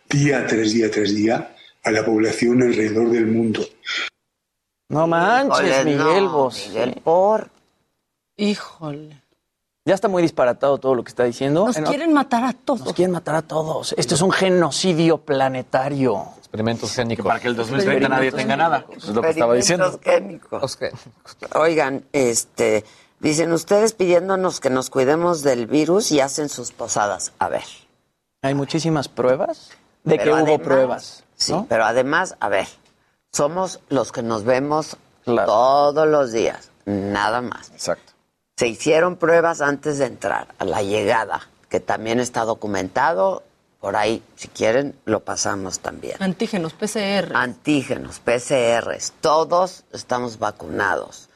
día 0.09 0.47
tras 0.47 0.73
día 0.73 0.91
tras 0.91 1.15
día 1.15 1.55
a 1.85 1.91
la 1.91 2.05
población 2.05 2.63
alrededor 2.63 3.11
del 3.11 3.27
mundo. 3.27 3.65
No 4.91 5.07
manches, 5.07 5.69
Híjole, 5.69 5.85
Miguel 5.85 6.25
no, 6.25 6.33
Bosé. 6.33 6.69
Miguel, 6.71 7.01
por. 7.05 7.51
Híjole. 8.37 9.23
Ya 9.85 9.95
está 9.95 10.09
muy 10.09 10.23
disparatado 10.23 10.79
todo 10.79 10.95
lo 10.95 11.03
que 11.03 11.09
está 11.09 11.25
diciendo. 11.25 11.67
Nos 11.67 11.79
no, 11.79 11.89
quieren 11.89 12.13
matar 12.13 12.45
a 12.45 12.53
todos. 12.53 12.81
nos 12.85 12.93
quieren 12.95 13.13
matar 13.13 13.35
a 13.37 13.43
todos. 13.43 13.95
Esto 13.97 14.15
es 14.15 14.21
un 14.23 14.31
genocidio 14.31 15.19
planetario. 15.19 16.25
Experimentos 16.39 16.93
génicos. 16.95 17.25
Para 17.27 17.41
que 17.41 17.49
el 17.49 17.57
2030 17.57 18.09
nadie 18.09 18.33
tenga 18.33 18.57
nada. 18.57 18.85
Eso 18.95 19.09
es 19.11 19.15
lo 19.15 19.23
que 19.23 19.31
estaba 19.31 19.55
diciendo. 19.55 19.99
Oigan, 21.55 22.05
este, 22.13 22.85
dicen 23.21 23.53
ustedes 23.53 23.93
pidiéndonos 23.93 24.61
que 24.61 24.71
nos 24.71 24.91
cuidemos 24.91 25.43
del 25.43 25.67
virus 25.67 26.13
y 26.13 26.21
hacen 26.21 26.49
sus 26.49 26.73
posadas. 26.73 27.33
A 27.39 27.49
ver. 27.49 27.65
Hay 28.43 28.55
muchísimas 28.55 29.09
pruebas 29.09 29.71
de 30.05 30.17
Pero 30.17 30.37
que 30.37 30.43
hubo 30.43 30.59
pruebas. 30.59 31.25
Sí, 31.37 31.53
¿no? 31.53 31.67
pero 31.69 31.85
además, 31.85 32.37
a 32.41 32.49
ver, 32.49 32.67
somos 33.33 33.81
los 33.89 34.13
que 34.13 34.23
nos 34.23 34.45
vemos 34.45 34.97
todos 35.25 36.09
los 36.09 36.33
días, 36.33 36.71
nada 36.85 37.41
más. 37.41 37.71
Exacto. 37.71 38.13
Se 38.57 38.67
hicieron 38.67 39.17
pruebas 39.17 39.61
antes 39.61 39.99
de 39.99 40.07
entrar, 40.07 40.49
a 40.59 40.65
la 40.65 40.83
llegada, 40.83 41.49
que 41.69 41.79
también 41.81 42.19
está 42.19 42.45
documentado. 42.45 43.45
Por 43.79 43.95
ahí, 43.95 44.21
si 44.35 44.49
quieren, 44.49 44.99
lo 45.05 45.21
pasamos 45.21 45.79
también. 45.79 46.17
Antígenos, 46.19 46.73
PCR. 46.73 47.37
Antígenos, 47.37 48.19
PCRs, 48.19 49.13
todos 49.21 49.85
estamos 49.93 50.41
vacunados. 50.41 51.28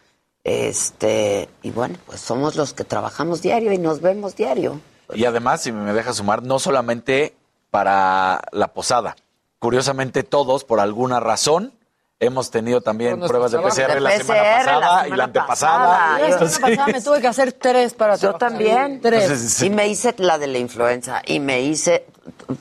Este, 0.44 1.48
y 1.62 1.70
bueno, 1.70 1.96
pues 2.06 2.20
somos 2.20 2.56
los 2.56 2.74
que 2.74 2.84
trabajamos 2.84 3.42
diario 3.42 3.72
y 3.72 3.78
nos 3.78 4.00
vemos 4.00 4.34
diario. 4.36 4.80
Y 5.14 5.24
además, 5.24 5.62
si 5.62 5.72
me 5.72 5.92
deja 5.92 6.12
sumar, 6.12 6.42
no 6.42 6.58
solamente 6.58 7.34
para 7.70 8.40
la 8.52 8.68
posada. 8.68 9.16
Curiosamente, 9.58 10.24
todos, 10.24 10.64
por 10.64 10.80
alguna 10.80 11.20
razón, 11.20 11.72
hemos 12.18 12.50
tenido 12.50 12.80
también 12.80 13.20
pruebas 13.20 13.52
de 13.52 13.58
PCR 13.58 14.00
la 14.00 14.10
semana 14.12 14.42
PCR 14.42 14.66
la 14.66 14.80
pasada 14.80 15.08
y 15.08 15.10
la 15.12 15.24
antepasada. 15.24 16.18
la 16.18 16.48
semana 16.48 16.76
pasada 16.76 16.86
me 16.92 17.00
tuve 17.00 17.20
que 17.20 17.26
hacer 17.28 17.52
tres 17.52 17.94
para 17.94 18.14
Yo 18.16 18.34
trabajar. 18.34 18.48
también. 18.50 19.00
Tres. 19.00 19.62
Y 19.62 19.70
me 19.70 19.86
hice 19.88 20.14
la 20.18 20.38
de 20.38 20.46
la 20.48 20.58
influenza 20.58 21.22
y 21.24 21.38
me 21.40 21.60
hice, 21.62 22.06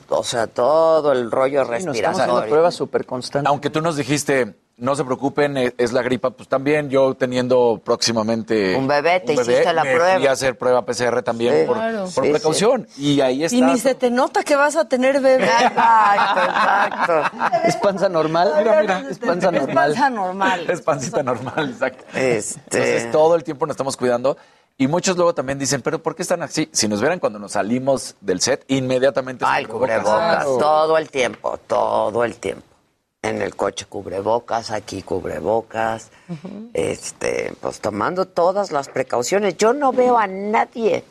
o 0.08 0.22
sea, 0.24 0.46
todo 0.46 1.12
el 1.12 1.30
rollo 1.30 1.64
Sí, 1.64 1.70
nos 1.70 1.74
estamos 1.74 1.90
haciendo 1.96 2.06
respiratorio. 2.16 2.48
pruebas 2.50 2.74
súper 2.74 3.06
constantes. 3.06 3.48
Aunque 3.50 3.70
tú 3.70 3.80
nos 3.80 3.96
dijiste, 3.96 4.54
no 4.78 4.96
se 4.96 5.04
preocupen, 5.04 5.56
e- 5.56 5.74
es 5.78 5.92
la 5.92 6.02
gripa, 6.02 6.30
pues 6.30 6.48
también 6.48 6.90
yo 6.90 7.14
teniendo 7.14 7.80
próximamente 7.84 8.74
Un 8.76 8.88
bebé, 8.88 9.20
te 9.20 9.34
hiciste 9.34 9.72
la 9.72 9.84
me 9.84 9.94
prueba. 9.94 10.28
A 10.28 10.32
hacer 10.32 10.56
prueba 10.58 10.84
PCR 10.84 11.22
también 11.22 11.60
Sí. 11.60 11.66
por, 11.66 11.76
Claro. 11.76 12.08
por 12.14 12.24
Sí, 12.24 12.30
precaución. 12.30 12.88
Y 12.96 13.20
ahí 13.20 13.44
está. 13.44 13.56
Y 13.56 13.60
ni 13.62 13.78
se 13.78 13.94
te 13.94 14.10
nota 14.10 14.42
que 14.42 14.56
vas 14.56 14.76
a 14.76 14.88
tener 14.88 15.20
bebé. 15.20 15.44
Exacto, 15.44 17.12
¿Es 17.64 17.76
panza 17.76 18.08
normal? 18.08 18.52
Mira, 18.58 18.80
mira. 18.80 19.04
Es 19.10 19.18
panza 19.18 19.48
Es 19.48 19.52
normal. 19.52 19.74
panza 19.74 20.10
normal. 20.10 20.66
Es 20.70 20.80
pancita 20.82 21.22
normal, 21.22 21.70
exacto. 21.70 22.04
Este- 22.14 22.58
Entonces 22.78 23.10
todo 23.12 23.34
el 23.36 23.44
tiempo 23.44 23.66
nos 23.66 23.74
estamos 23.74 23.96
cuidando. 23.96 24.36
Y 24.78 24.86
muchos 24.88 25.16
luego 25.16 25.34
también 25.34 25.58
dicen, 25.58 25.82
pero 25.82 26.02
¿por 26.02 26.16
qué 26.16 26.22
están 26.22 26.42
así? 26.42 26.68
Si 26.72 26.88
nos 26.88 27.00
vieran 27.00 27.20
cuando 27.20 27.38
nos 27.38 27.52
salimos 27.52 28.16
del 28.20 28.40
set, 28.40 28.64
inmediatamente... 28.68 29.44
Ah, 29.46 29.60
el 29.60 29.68
cubrebocas, 29.68 30.44
Claro. 30.44 30.56
todo 30.58 30.96
el 30.98 31.10
tiempo, 31.10 31.58
todo 31.66 32.24
el 32.24 32.36
tiempo. 32.36 32.64
En 33.24 33.40
el 33.40 33.54
coche 33.54 33.86
cubrebocas, 33.88 34.72
aquí 34.72 35.02
cubrebocas, 35.02 36.10
este, 36.74 37.52
pues 37.60 37.80
tomando 37.80 38.26
todas 38.26 38.72
las 38.72 38.88
precauciones. 38.88 39.56
Yo 39.56 39.72
no 39.72 39.92
veo 39.92 40.18
a 40.18 40.26
nadie 40.26 41.04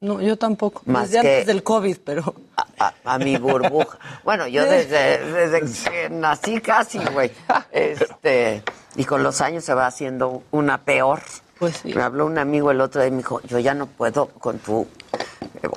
No, 0.00 0.20
yo 0.20 0.36
tampoco. 0.36 0.82
Más 0.84 1.10
Desde 1.10 1.22
que- 1.22 1.28
antes 1.32 1.46
del 1.46 1.62
COVID, 1.62 1.96
pero. 2.04 2.34
a, 2.78 2.92
a 3.04 3.18
mi 3.18 3.36
burbuja. 3.38 3.98
Bueno, 4.24 4.46
yo 4.46 4.64
desde, 4.64 5.24
desde 5.24 5.90
que 5.90 6.10
nací 6.10 6.60
casi, 6.60 6.98
güey. 7.12 7.30
Este, 7.72 8.62
y 8.96 9.04
con 9.04 9.22
los 9.22 9.40
años 9.40 9.64
se 9.64 9.72
va 9.72 9.86
haciendo 9.86 10.42
una 10.50 10.82
peor. 10.84 11.20
Pues 11.58 11.78
sí. 11.78 11.94
Me 11.94 12.02
habló 12.02 12.26
un 12.26 12.36
amigo 12.38 12.70
el 12.70 12.80
otro 12.82 13.00
día 13.00 13.08
y 13.08 13.10
me 13.12 13.16
dijo, 13.18 13.40
yo 13.42 13.58
ya 13.58 13.72
no 13.74 13.86
puedo 13.86 14.26
con 14.28 14.58
tu... 14.58 14.86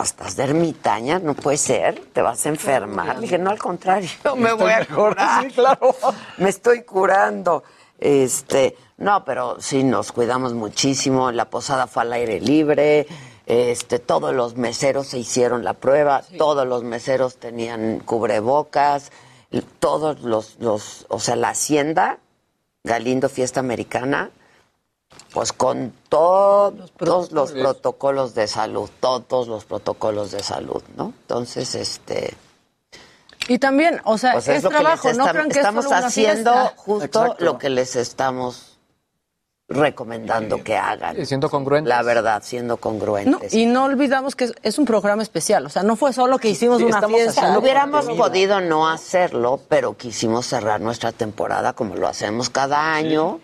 Estás 0.03 0.35
de 0.35 0.43
ermitaña, 0.43 1.19
no 1.19 1.33
puede 1.33 1.57
ser, 1.57 2.01
te 2.13 2.21
vas 2.21 2.45
a 2.45 2.49
enfermar. 2.49 3.15
Le 3.15 3.21
dije, 3.21 3.37
no, 3.37 3.49
al 3.49 3.59
contrario, 3.59 4.09
me 4.35 4.53
voy 4.53 4.71
a 4.71 4.85
curar. 4.85 5.43
sí, 5.43 5.49
claro. 5.51 5.95
Me 6.37 6.49
estoy 6.49 6.83
curando. 6.83 7.63
Este, 7.99 8.75
no, 8.97 9.23
pero 9.23 9.57
sí 9.59 9.83
nos 9.83 10.11
cuidamos 10.11 10.53
muchísimo. 10.53 11.31
La 11.31 11.49
posada 11.49 11.87
fue 11.87 12.03
al 12.03 12.13
aire 12.13 12.39
libre. 12.39 13.07
Este, 13.45 13.99
todos 13.99 14.33
los 14.33 14.55
meseros 14.55 15.07
se 15.07 15.19
hicieron 15.19 15.63
la 15.63 15.73
prueba, 15.73 16.23
todos 16.37 16.65
los 16.65 16.83
meseros 16.83 17.37
tenían 17.37 17.99
cubrebocas, 17.99 19.11
todos 19.79 20.21
los, 20.21 20.57
los, 20.59 21.05
o 21.09 21.19
sea, 21.19 21.35
la 21.35 21.49
hacienda, 21.49 22.19
Galindo 22.83 23.29
Fiesta 23.29 23.59
Americana, 23.59 24.31
pues 25.33 25.53
con 25.53 25.93
todos 26.09 26.91
los 27.31 27.51
protocolos 27.51 28.33
de 28.35 28.47
salud, 28.47 28.89
todos 28.99 29.47
los 29.47 29.65
protocolos 29.65 30.31
de 30.31 30.41
salud, 30.43 30.81
¿no? 30.97 31.13
Entonces, 31.21 31.73
este, 31.75 32.35
Y 33.47 33.59
también, 33.59 34.01
o 34.03 34.17
sea, 34.17 34.33
pues 34.33 34.47
es, 34.49 34.57
es 34.57 34.63
lo 34.63 34.69
que 34.69 34.75
trabajo, 34.77 35.13
no 35.13 35.27
crean 35.27 35.45
que 35.47 35.51
es 35.53 35.57
estamos 35.57 35.85
solo 35.85 36.05
haciendo 36.05 36.51
justo 36.75 37.05
Exacto. 37.05 37.45
lo 37.45 37.57
que 37.57 37.69
les 37.69 37.95
estamos 37.95 38.67
recomendando 39.67 40.61
que 40.63 40.75
hagan. 40.75 41.15
Sí, 41.15 41.25
siendo 41.25 41.49
congruentes. 41.49 41.87
La 41.89 42.03
verdad, 42.03 42.41
siendo 42.43 42.73
No, 42.73 42.77
congruentes. 42.77 43.53
y 43.53 43.65
no 43.65 43.85
olvidamos 43.85 44.35
que 44.35 44.45
es, 44.45 44.53
es 44.63 44.77
un 44.77 44.85
programa 44.85 45.23
especial, 45.23 45.65
o 45.65 45.69
sea, 45.69 45.81
no 45.83 45.95
fue 45.95 46.11
solo 46.11 46.37
que 46.39 46.49
hicimos 46.49 46.79
Sí, 46.79 46.83
una 46.83 47.01
fiesta. 47.07 47.57
Hubiéramos 47.57 48.05
podido 48.09 48.59
no 48.59 48.89
hacerlo, 48.89 49.61
pero 49.69 49.95
quisimos 49.95 50.45
cerrar 50.45 50.81
nuestra 50.81 51.13
temporada 51.13 51.71
como 51.73 51.95
lo 51.95 52.07
hacemos 52.07 52.49
cada 52.49 52.93
año 52.93 53.39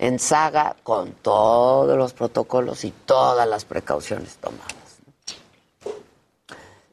en 0.00 0.18
saga 0.18 0.74
con 0.82 1.12
todos 1.12 1.96
los 1.96 2.12
protocolos 2.14 2.84
y 2.84 2.90
todas 2.90 3.46
las 3.46 3.64
precauciones 3.64 4.36
tomadas. 4.38 4.74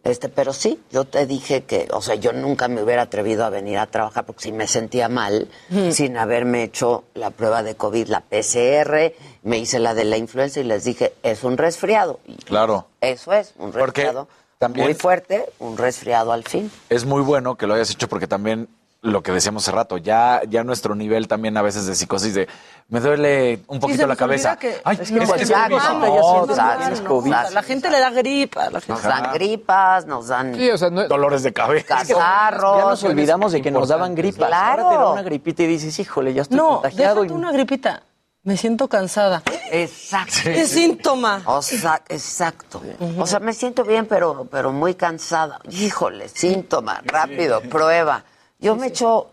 Este, 0.03 0.29
pero 0.29 0.53
sí, 0.53 0.79
yo 0.89 1.03
te 1.03 1.25
dije 1.25 1.63
que, 1.63 1.89
o 1.91 2.01
sea, 2.01 2.15
yo 2.15 2.31
nunca 2.31 2.69
me 2.69 2.81
hubiera 2.81 3.01
atrevido 3.01 3.43
a 3.43 3.49
venir 3.49 3.77
a 3.77 3.87
trabajar 3.87 4.25
porque 4.25 4.43
si 4.43 4.51
me 4.53 4.65
sentía 4.67 5.09
mal 5.09 5.49
sin 5.91 6.15
haberme 6.17 6.63
hecho 6.63 7.03
la 7.13 7.29
prueba 7.29 7.61
de 7.61 7.75
COVID, 7.75 8.07
la 8.07 8.21
PCR, 8.21 9.13
me 9.43 9.57
hice 9.57 9.79
la 9.79 9.93
de 9.93 10.05
la 10.05 10.15
influenza 10.17 10.61
y 10.61 10.63
les 10.63 10.85
dije, 10.85 11.13
es 11.23 11.43
un 11.43 11.57
resfriado. 11.57 12.21
Y 12.25 12.35
Claro. 12.37 12.87
eso 13.01 13.33
es, 13.33 13.53
un 13.57 13.71
Porque 13.73 14.03
resfriado 14.03 14.29
también- 14.59 14.85
muy 14.87 14.93
fuerte, 14.93 15.45
un 15.59 15.77
resfriado 15.77 16.31
al 16.31 16.45
fin. 16.45 16.71
Es 16.89 17.03
muy 17.03 17.21
bueno 17.21 17.55
que 17.57 17.67
lo 17.67 17.73
hayas 17.73 17.89
hecho 17.91 18.07
porque 18.07 18.27
también 18.27 18.69
lo 19.07 19.23
que 19.23 19.31
decíamos 19.31 19.63
hace 19.63 19.71
rato, 19.75 19.97
ya, 19.97 20.41
ya 20.47 20.63
nuestro 20.63 20.95
nivel 20.95 21.27
también 21.27 21.57
a 21.57 21.61
veces 21.61 21.85
de 21.87 21.95
psicosis 21.95 22.33
de 22.33 22.47
me 22.89 22.99
duele 22.99 23.59
un 23.67 23.79
poquito 23.79 24.05
la 24.07 24.15
cabeza. 24.15 24.53
olvida 24.53 24.59
que- 24.59 24.81
Ay, 24.83 24.97
no, 25.11 25.23
es 25.23 25.31
que 25.33 25.45
ya, 25.45 25.67
no, 25.69 25.77
No, 25.77 25.93
no, 25.93 26.45
no, 26.45 26.45
no, 26.45 27.03
COVID. 27.07 27.31
no, 27.31 27.49
la 27.51 27.63
gente 27.63 27.89
le 27.89 27.99
da 27.99 28.09
gripa. 28.11 28.69
la 28.69 28.79
gente- 28.79 28.93
Nos 28.93 29.03
dan 29.03 29.33
gripas, 29.33 30.05
nos 30.05 30.27
dan 30.27 30.55
Sí, 30.55 30.69
o 30.69 30.77
sea, 30.77 30.89
no- 30.89 31.07
Dolores 31.07 31.43
de 31.43 31.53
cabeza. 31.53 31.97
catarros. 32.05 32.77
Ya 32.77 32.85
nos 32.85 33.03
olvidamos 33.03 33.51
de 33.51 33.61
que 33.61 33.71
nos 33.71 33.87
daban 33.89 34.15
gripas. 34.15 34.47
Claro. 34.47 34.83
Ahora 34.83 34.97
te 34.97 35.03
da 35.03 35.11
una 35.11 35.21
gripita 35.23 35.63
y 35.63 35.67
dices, 35.67 35.97
híjole, 35.99 36.33
ya 36.33 36.43
estoy 36.43 36.57
No, 36.57 36.81
contagiado. 36.81 37.21
déjate 37.21 37.33
y- 37.33 37.37
una 37.37 37.51
gripita. 37.51 38.03
Me 38.43 38.55
siento 38.55 38.87
cansada. 38.87 39.43
Exacto. 39.71 40.49
Es 40.49 40.69
síntoma. 40.71 41.41
O 41.45 41.61
sea, 41.61 42.01
exacto. 42.07 42.81
O 43.19 43.27
sea, 43.27 43.39
me 43.41 43.51
siento 43.51 43.83
bien, 43.83 44.05
pero, 44.05 44.47
pero 44.49 44.71
muy 44.71 44.95
cansada. 44.95 45.59
Híjole, 45.69 46.29
síntoma, 46.29 47.01
rápido, 47.03 47.59
prueba. 47.59 48.23
Yo 48.59 48.75
me 48.75 48.87
echo, 48.87 49.29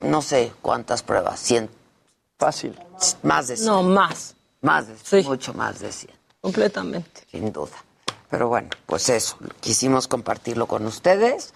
no 0.00 0.22
sé 0.22 0.52
cuántas 0.62 1.02
pruebas, 1.02 1.40
100, 1.40 1.68
Fácil. 2.38 2.78
más 3.22 3.48
de 3.48 3.56
100. 3.56 3.66
No, 3.66 3.82
más. 3.82 4.34
Más 4.60 4.86
de 4.88 4.96
100, 4.96 5.26
mucho 5.26 5.54
más 5.54 5.80
de 5.80 5.92
100, 5.92 6.14
Completamente. 6.40 7.22
sin 7.30 7.52
duda. 7.52 7.76
Pero 8.30 8.48
bueno, 8.48 8.68
pues 8.86 9.08
eso, 9.08 9.36
quisimos 9.60 10.06
compartirlo 10.08 10.66
con 10.66 10.84
ustedes. 10.86 11.54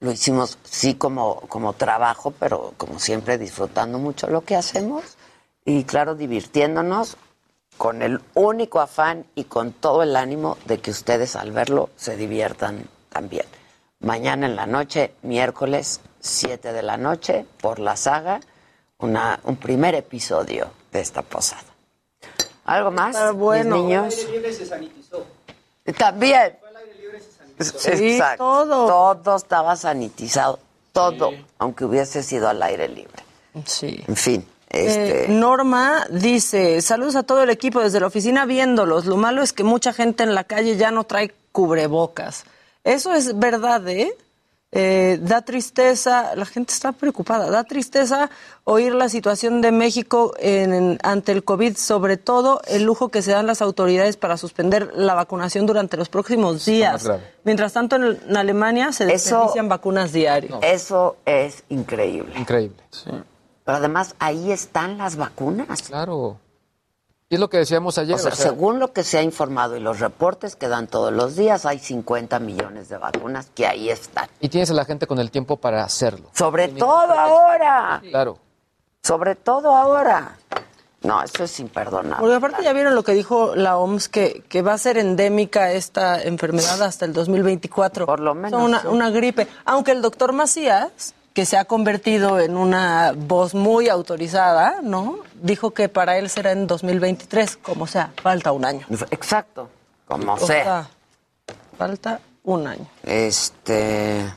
Lo 0.00 0.12
hicimos 0.12 0.58
sí 0.64 0.94
como, 0.94 1.40
como 1.48 1.72
trabajo, 1.72 2.32
pero 2.38 2.74
como 2.76 2.98
siempre 2.98 3.38
disfrutando 3.38 3.98
mucho 3.98 4.28
lo 4.28 4.42
que 4.42 4.54
hacemos 4.56 5.02
y 5.64 5.84
claro, 5.84 6.14
divirtiéndonos 6.14 7.16
con 7.78 8.02
el 8.02 8.20
único 8.34 8.80
afán 8.80 9.26
y 9.34 9.44
con 9.44 9.72
todo 9.72 10.02
el 10.02 10.14
ánimo 10.14 10.56
de 10.66 10.78
que 10.78 10.90
ustedes 10.90 11.36
al 11.36 11.52
verlo 11.52 11.90
se 11.96 12.16
diviertan 12.16 12.86
también. 13.08 13.46
Mañana 14.00 14.46
en 14.46 14.56
la 14.56 14.66
noche, 14.66 15.14
miércoles 15.22 16.00
7 16.24 16.72
de 16.72 16.82
la 16.82 16.96
noche, 16.96 17.44
por 17.60 17.78
la 17.78 17.96
saga, 17.96 18.40
una, 18.98 19.38
un 19.44 19.56
primer 19.56 19.94
episodio 19.94 20.70
de 20.90 21.00
esta 21.00 21.20
posada. 21.22 21.62
¿Algo 22.64 22.90
más, 22.90 23.14
Está 23.14 23.32
bueno. 23.32 23.76
mis 23.76 23.84
niños? 23.84 24.14
También. 25.98 26.56
Sí, 27.60 27.90
Exacto. 28.14 28.42
todo. 28.44 28.86
Todo 29.22 29.36
estaba 29.36 29.76
sanitizado. 29.76 30.58
Todo, 30.92 31.30
aunque 31.58 31.84
hubiese 31.84 32.22
sido 32.22 32.48
al 32.48 32.62
aire 32.62 32.88
libre. 32.88 33.22
Sí. 33.66 34.02
En 34.08 34.16
fin, 34.16 34.46
Este, 34.70 35.24
Eh, 35.26 35.28
Norma 35.28 36.06
dice, 36.10 36.80
saludos 36.80 37.16
a 37.16 37.22
todo 37.24 37.42
el 37.42 37.50
equipo 37.50 37.80
desde 37.80 38.00
la 38.00 38.06
oficina 38.06 38.46
viéndolos. 38.46 39.04
Lo 39.04 39.16
malo 39.16 39.42
es 39.42 39.52
que 39.52 39.62
mucha 39.62 39.92
gente 39.92 40.22
en 40.24 40.34
la 40.34 40.44
calle 40.44 40.76
ya 40.76 40.90
no 40.90 41.04
trae 41.04 41.34
cubrebocas. 41.52 42.44
Eso 42.82 43.12
es 43.12 43.38
verdad, 43.38 43.86
¿eh? 43.88 44.16
Eh, 44.76 45.20
da 45.22 45.42
tristeza, 45.42 46.34
la 46.34 46.44
gente 46.46 46.72
está 46.74 46.90
preocupada, 46.90 47.48
da 47.48 47.62
tristeza 47.62 48.28
oír 48.64 48.92
la 48.92 49.08
situación 49.08 49.60
de 49.60 49.70
México 49.70 50.34
en- 50.38 50.74
en- 50.74 50.98
ante 51.04 51.30
el 51.30 51.44
COVID, 51.44 51.76
sobre 51.76 52.16
todo 52.16 52.60
el 52.66 52.82
lujo 52.82 53.08
que 53.08 53.22
se 53.22 53.30
dan 53.30 53.46
las 53.46 53.62
autoridades 53.62 54.16
para 54.16 54.36
suspender 54.36 54.90
la 54.96 55.14
vacunación 55.14 55.64
durante 55.66 55.96
los 55.96 56.08
próximos 56.08 56.64
días. 56.64 57.08
Mientras 57.44 57.72
tanto, 57.72 57.94
en, 57.96 58.18
en 58.28 58.36
Alemania 58.36 58.90
se 58.90 59.04
desperdician 59.06 59.68
vacunas 59.68 60.12
diarias. 60.12 60.58
Eso 60.62 61.16
es 61.24 61.62
increíble. 61.68 62.34
Increíble. 62.36 62.82
Pero 63.64 63.78
además 63.78 64.14
ahí 64.18 64.50
están 64.50 64.98
las 64.98 65.14
vacunas. 65.16 65.82
Claro. 65.82 66.38
Y 67.34 67.36
es 67.36 67.40
lo 67.40 67.50
que 67.50 67.56
decíamos 67.56 67.98
ayer. 67.98 68.14
O 68.14 68.18
sea, 68.18 68.30
o 68.30 68.34
sea, 68.36 68.46
según 68.50 68.78
lo 68.78 68.92
que 68.92 69.02
se 69.02 69.18
ha 69.18 69.22
informado 69.22 69.76
y 69.76 69.80
los 69.80 69.98
reportes 69.98 70.54
que 70.54 70.68
dan 70.68 70.86
todos 70.86 71.12
los 71.12 71.34
días, 71.34 71.66
hay 71.66 71.80
50 71.80 72.38
millones 72.38 72.88
de 72.88 72.96
vacunas 72.96 73.48
que 73.52 73.66
ahí 73.66 73.90
están. 73.90 74.28
y 74.38 74.48
tienes 74.48 74.70
a 74.70 74.74
la 74.74 74.84
gente 74.84 75.08
con 75.08 75.18
el 75.18 75.32
tiempo 75.32 75.56
para 75.56 75.82
hacerlo. 75.82 76.30
Sobre 76.32 76.68
todo 76.68 77.12
ahora. 77.12 78.00
Claro. 78.08 78.38
Sobre 79.02 79.34
todo 79.34 79.74
ahora. 79.74 80.36
No, 81.02 81.24
eso 81.24 81.42
es 81.42 81.58
imperdonable. 81.58 82.20
Porque 82.20 82.36
aparte 82.36 82.62
ya 82.62 82.72
vieron 82.72 82.94
lo 82.94 83.02
que 83.02 83.14
dijo 83.14 83.56
la 83.56 83.78
OMS, 83.78 84.08
que, 84.08 84.44
que 84.48 84.62
va 84.62 84.74
a 84.74 84.78
ser 84.78 84.96
endémica 84.96 85.72
esta 85.72 86.22
enfermedad 86.22 86.80
hasta 86.82 87.04
el 87.04 87.12
2024. 87.12 88.06
Por 88.06 88.20
lo 88.20 88.36
menos, 88.36 88.62
una, 88.62 88.80
sí. 88.82 88.86
una 88.86 89.10
gripe. 89.10 89.48
Aunque 89.64 89.90
el 89.90 90.02
doctor 90.02 90.32
Macías, 90.32 91.14
que 91.34 91.44
se 91.44 91.56
ha 91.56 91.64
convertido 91.64 92.38
en 92.38 92.56
una 92.56 93.12
voz 93.14 93.54
muy 93.54 93.88
autorizada, 93.88 94.76
¿no? 94.82 95.18
Dijo 95.42 95.72
que 95.72 95.88
para 95.88 96.16
él 96.16 96.30
será 96.30 96.52
en 96.52 96.68
2023, 96.68 97.56
como 97.56 97.88
sea, 97.88 98.12
falta 98.22 98.52
un 98.52 98.64
año. 98.64 98.86
Exacto, 99.10 99.68
como 100.06 100.34
O 100.34 100.38
sea. 100.38 100.88
falta 101.76 102.20
un 102.44 102.68
año. 102.68 102.86
Este. 103.02 104.32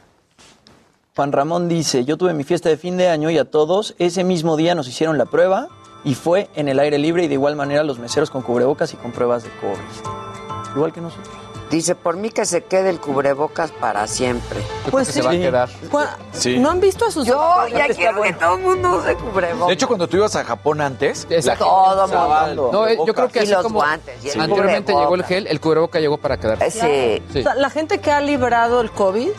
Juan 1.16 1.32
Ramón 1.32 1.70
dice, 1.70 2.04
yo 2.04 2.18
tuve 2.18 2.34
mi 2.34 2.44
fiesta 2.44 2.70
de 2.70 2.78
fin 2.78 2.98
de 2.98 3.10
año 3.10 3.30
y 3.30 3.38
a 3.38 3.46
todos 3.46 3.96
ese 4.00 4.24
mismo 4.24 4.58
día 4.58 4.74
nos 4.76 4.88
hicieron 4.88 5.20
la 5.20 5.26
prueba 5.26 5.68
y 6.04 6.16
fue 6.16 6.50
en 6.56 6.68
el 6.68 6.80
aire 6.80 6.98
libre 6.98 7.24
y 7.24 7.28
de 7.28 7.36
igual 7.36 7.56
manera 7.56 7.84
los 7.84 8.00
meseros 8.00 8.32
con 8.32 8.42
cubrebocas 8.42 8.94
y 8.94 8.98
con 8.98 9.12
pruebas 9.12 9.44
de 9.44 9.50
COVID. 9.62 10.76
Igual 10.76 10.94
que 10.94 11.02
nosotros. 11.02 11.47
Dice, 11.70 11.96
por 11.96 12.16
mí 12.16 12.30
que 12.30 12.46
se 12.46 12.64
quede 12.64 12.90
el 12.90 13.00
cubrebocas 13.00 13.72
para 13.72 14.08
siempre. 14.08 14.60
Pues 14.90 16.08
sí. 16.32 16.60
¿No 16.60 16.70
han 16.72 16.80
visto 16.80 17.06
a 17.06 17.12
sus 17.12 17.28
Yo 17.28 17.68
ya 17.68 17.88
quiero 17.90 18.22
que 18.22 18.34
todo 18.34 18.56
el 18.56 18.62
mundo 18.64 18.98
use 18.98 19.16
cubrebocas. 19.16 19.68
De 19.68 19.74
hecho, 19.74 19.88
cuando 19.88 20.08
tú 20.08 20.18
ibas 20.18 20.36
a 20.38 20.46
Japón 20.46 20.80
antes, 20.80 21.28
la 21.30 21.56
Todo 21.58 22.08
gente 22.08 22.16
mundo. 22.16 22.70
No, 22.72 22.88
eh, 22.88 22.98
yo 23.06 23.14
creo 23.14 23.28
que 23.28 23.40
Y 23.40 23.44
así 23.44 23.52
los 23.52 23.64
como 23.64 23.80
guantes, 23.80 24.24
y 24.24 24.30
el 24.30 24.42
anteriormente 24.42 24.94
llegó 24.94 25.16
el 25.16 25.24
gel, 25.26 25.48
el 25.48 25.60
cubreboca 25.60 26.00
llegó 26.00 26.18
para 26.18 26.38
quedar. 26.38 26.64
Eh, 26.64 26.72
Sí. 26.72 27.24
Sí. 27.34 27.40
O 27.40 27.44
sea, 27.44 27.56
la 27.56 27.70
gente 27.70 28.00
que 28.00 28.12
ha 28.12 28.22
librado 28.22 28.80
el 28.82 28.92
COVID, 28.92 29.30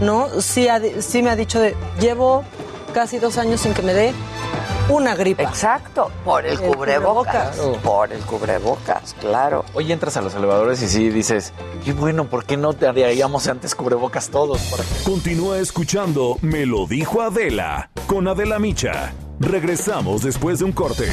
¿no? 0.00 0.28
Sí, 0.40 0.68
ha 0.68 0.80
sí 1.00 1.22
me 1.22 1.30
ha 1.30 1.36
dicho 1.36 1.60
de, 1.60 1.76
llevo 2.00 2.42
casi 2.92 3.18
dos 3.18 3.36
años 3.38 3.60
sin 3.60 3.74
que 3.74 3.82
me 3.82 3.92
dé 3.92 4.12
una 4.88 5.14
gripa. 5.14 5.42
Exacto, 5.42 6.10
por 6.24 6.46
el, 6.46 6.52
El 6.52 6.60
cubrebocas. 6.60 7.56
cubrebocas. 7.56 7.82
Por 7.82 8.12
el 8.12 8.20
cubrebocas, 8.22 9.14
claro. 9.20 9.64
hoy 9.74 9.92
entras 9.92 10.16
a 10.16 10.20
los 10.22 10.34
elevadores 10.34 10.82
y 10.82 10.88
sí 10.88 11.08
dices, 11.10 11.52
qué 11.84 11.92
bueno, 11.92 12.28
¿por 12.28 12.44
qué 12.44 12.56
no 12.56 12.72
te 12.72 12.86
haríamos 12.86 13.48
antes 13.48 13.74
cubrebocas 13.74 14.28
todos? 14.30 14.60
Continúa 15.04 15.58
escuchando 15.58 16.36
Me 16.40 16.66
lo 16.66 16.86
dijo 16.86 17.22
Adela 17.22 17.90
con 18.06 18.28
Adela 18.28 18.58
Micha. 18.58 19.12
Regresamos 19.40 20.22
después 20.22 20.60
de 20.60 20.64
un 20.64 20.72
corte. 20.72 21.10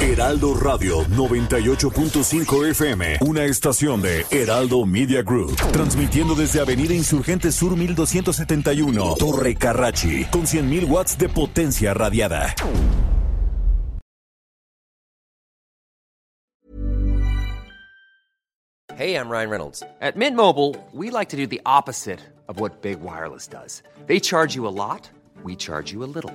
Heraldo 0.00 0.54
Radio 0.54 1.04
98.5 1.06 2.70
FM, 2.70 3.18
una 3.22 3.44
estación 3.44 4.00
de 4.00 4.26
Heraldo 4.30 4.86
Media 4.86 5.22
Group, 5.22 5.56
transmitiendo 5.72 6.34
desde 6.34 6.60
Avenida 6.60 6.94
Insurgente 6.94 7.50
Sur 7.52 7.76
1271, 7.76 9.16
Torre 9.18 9.54
Carrachi, 9.56 10.24
con 10.30 10.42
100.000 10.42 10.88
watts 10.88 11.18
de 11.18 11.28
potencia 11.28 11.94
radiada. 11.94 12.54
Hey, 18.98 19.14
I'm 19.14 19.28
Ryan 19.30 19.48
Reynolds. 19.50 19.84
At 20.00 20.16
Mint 20.16 20.34
Mobile, 20.34 20.74
we 20.92 21.10
like 21.10 21.28
to 21.28 21.36
do 21.36 21.46
the 21.46 21.60
opposite 21.64 22.18
of 22.48 22.58
what 22.58 22.82
Big 22.82 23.00
Wireless 23.00 23.46
does. 23.46 23.84
They 24.08 24.18
charge 24.18 24.56
you 24.56 24.66
a 24.66 24.74
lot, 24.74 25.08
we 25.44 25.54
charge 25.54 25.92
you 25.92 26.02
a 26.02 26.10
little. 26.10 26.34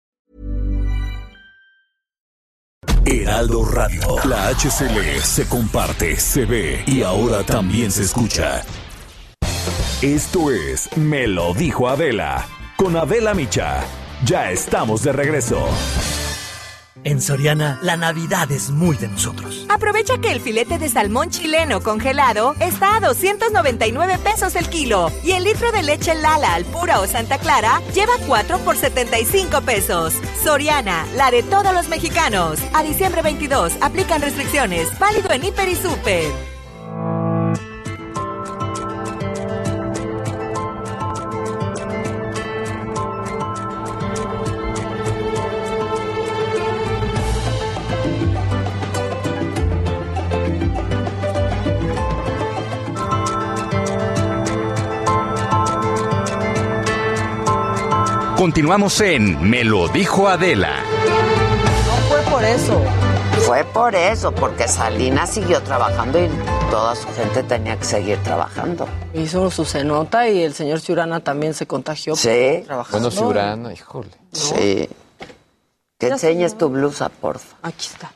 Heraldo 3.05 3.65
Radio, 3.65 4.17
la 4.25 4.49
HCL 4.49 5.21
se 5.23 5.47
comparte, 5.47 6.17
se 6.17 6.45
ve 6.45 6.83
y 6.85 7.01
ahora 7.01 7.43
también 7.43 7.91
se 7.91 8.03
escucha. 8.03 8.61
Esto 10.01 10.51
es 10.51 10.95
Me 10.97 11.27
lo 11.27 11.53
dijo 11.53 11.89
Adela 11.89 12.45
con 12.77 12.95
Adela 12.95 13.33
Micha. 13.33 13.83
Ya 14.23 14.51
estamos 14.51 15.03
de 15.03 15.13
regreso. 15.13 15.67
En 17.03 17.19
Soriana, 17.19 17.79
la 17.81 17.97
Navidad 17.97 18.51
es 18.51 18.69
muy 18.69 18.95
de 18.95 19.07
nosotros. 19.07 19.65
Aprovecha 19.69 20.19
que 20.19 20.31
el 20.31 20.39
filete 20.39 20.77
de 20.77 20.87
salmón 20.87 21.31
chileno 21.31 21.81
congelado 21.81 22.53
está 22.59 22.97
a 22.97 22.99
299 22.99 24.19
pesos 24.19 24.55
el 24.55 24.69
kilo 24.69 25.11
y 25.23 25.31
el 25.31 25.43
litro 25.43 25.71
de 25.71 25.81
leche 25.81 26.13
Lala 26.13 26.53
al 26.53 26.65
pura 26.65 26.99
o 26.99 27.07
Santa 27.07 27.39
Clara 27.39 27.81
lleva 27.93 28.13
4 28.27 28.59
por 28.59 28.77
75 28.77 29.61
pesos. 29.61 30.13
Soriana, 30.43 31.07
la 31.15 31.31
de 31.31 31.41
todos 31.41 31.73
los 31.73 31.87
mexicanos. 31.87 32.59
A 32.73 32.83
diciembre 32.83 33.23
22, 33.23 33.73
aplican 33.81 34.21
restricciones. 34.21 34.87
Válido 34.99 35.31
en 35.31 35.45
Hiper 35.45 35.69
y 35.69 35.75
Super. 35.75 36.50
Continuamos 58.41 58.99
en 59.01 59.47
Me 59.47 59.63
lo 59.63 59.87
dijo 59.87 60.27
Adela. 60.27 60.79
No 61.85 61.95
fue 62.09 62.21
por 62.31 62.43
eso. 62.43 62.81
Fue 63.45 63.63
por 63.65 63.93
eso, 63.93 64.31
porque 64.33 64.67
Salinas 64.67 65.29
siguió 65.29 65.61
trabajando 65.61 66.19
y 66.19 66.27
toda 66.71 66.95
su 66.95 67.07
gente 67.09 67.43
tenía 67.43 67.77
que 67.77 67.85
seguir 67.85 68.17
trabajando. 68.23 68.87
Hizo 69.13 69.51
su 69.51 69.63
cenota 69.63 70.27
y 70.27 70.41
el 70.41 70.55
señor 70.55 70.79
Ciurana 70.79 71.19
también 71.19 71.53
se 71.53 71.67
contagió. 71.67 72.15
Sí. 72.15 72.63
Trabajando. 72.65 73.11
Bueno, 73.11 73.21
Ciurana, 73.27 73.73
híjole. 73.73 74.09
Sí. 74.31 74.89
Que 75.99 76.07
enseñes 76.07 76.57
tu 76.57 76.69
blusa, 76.69 77.09
porfa. 77.09 77.57
Aquí 77.61 77.89
está. 77.91 78.11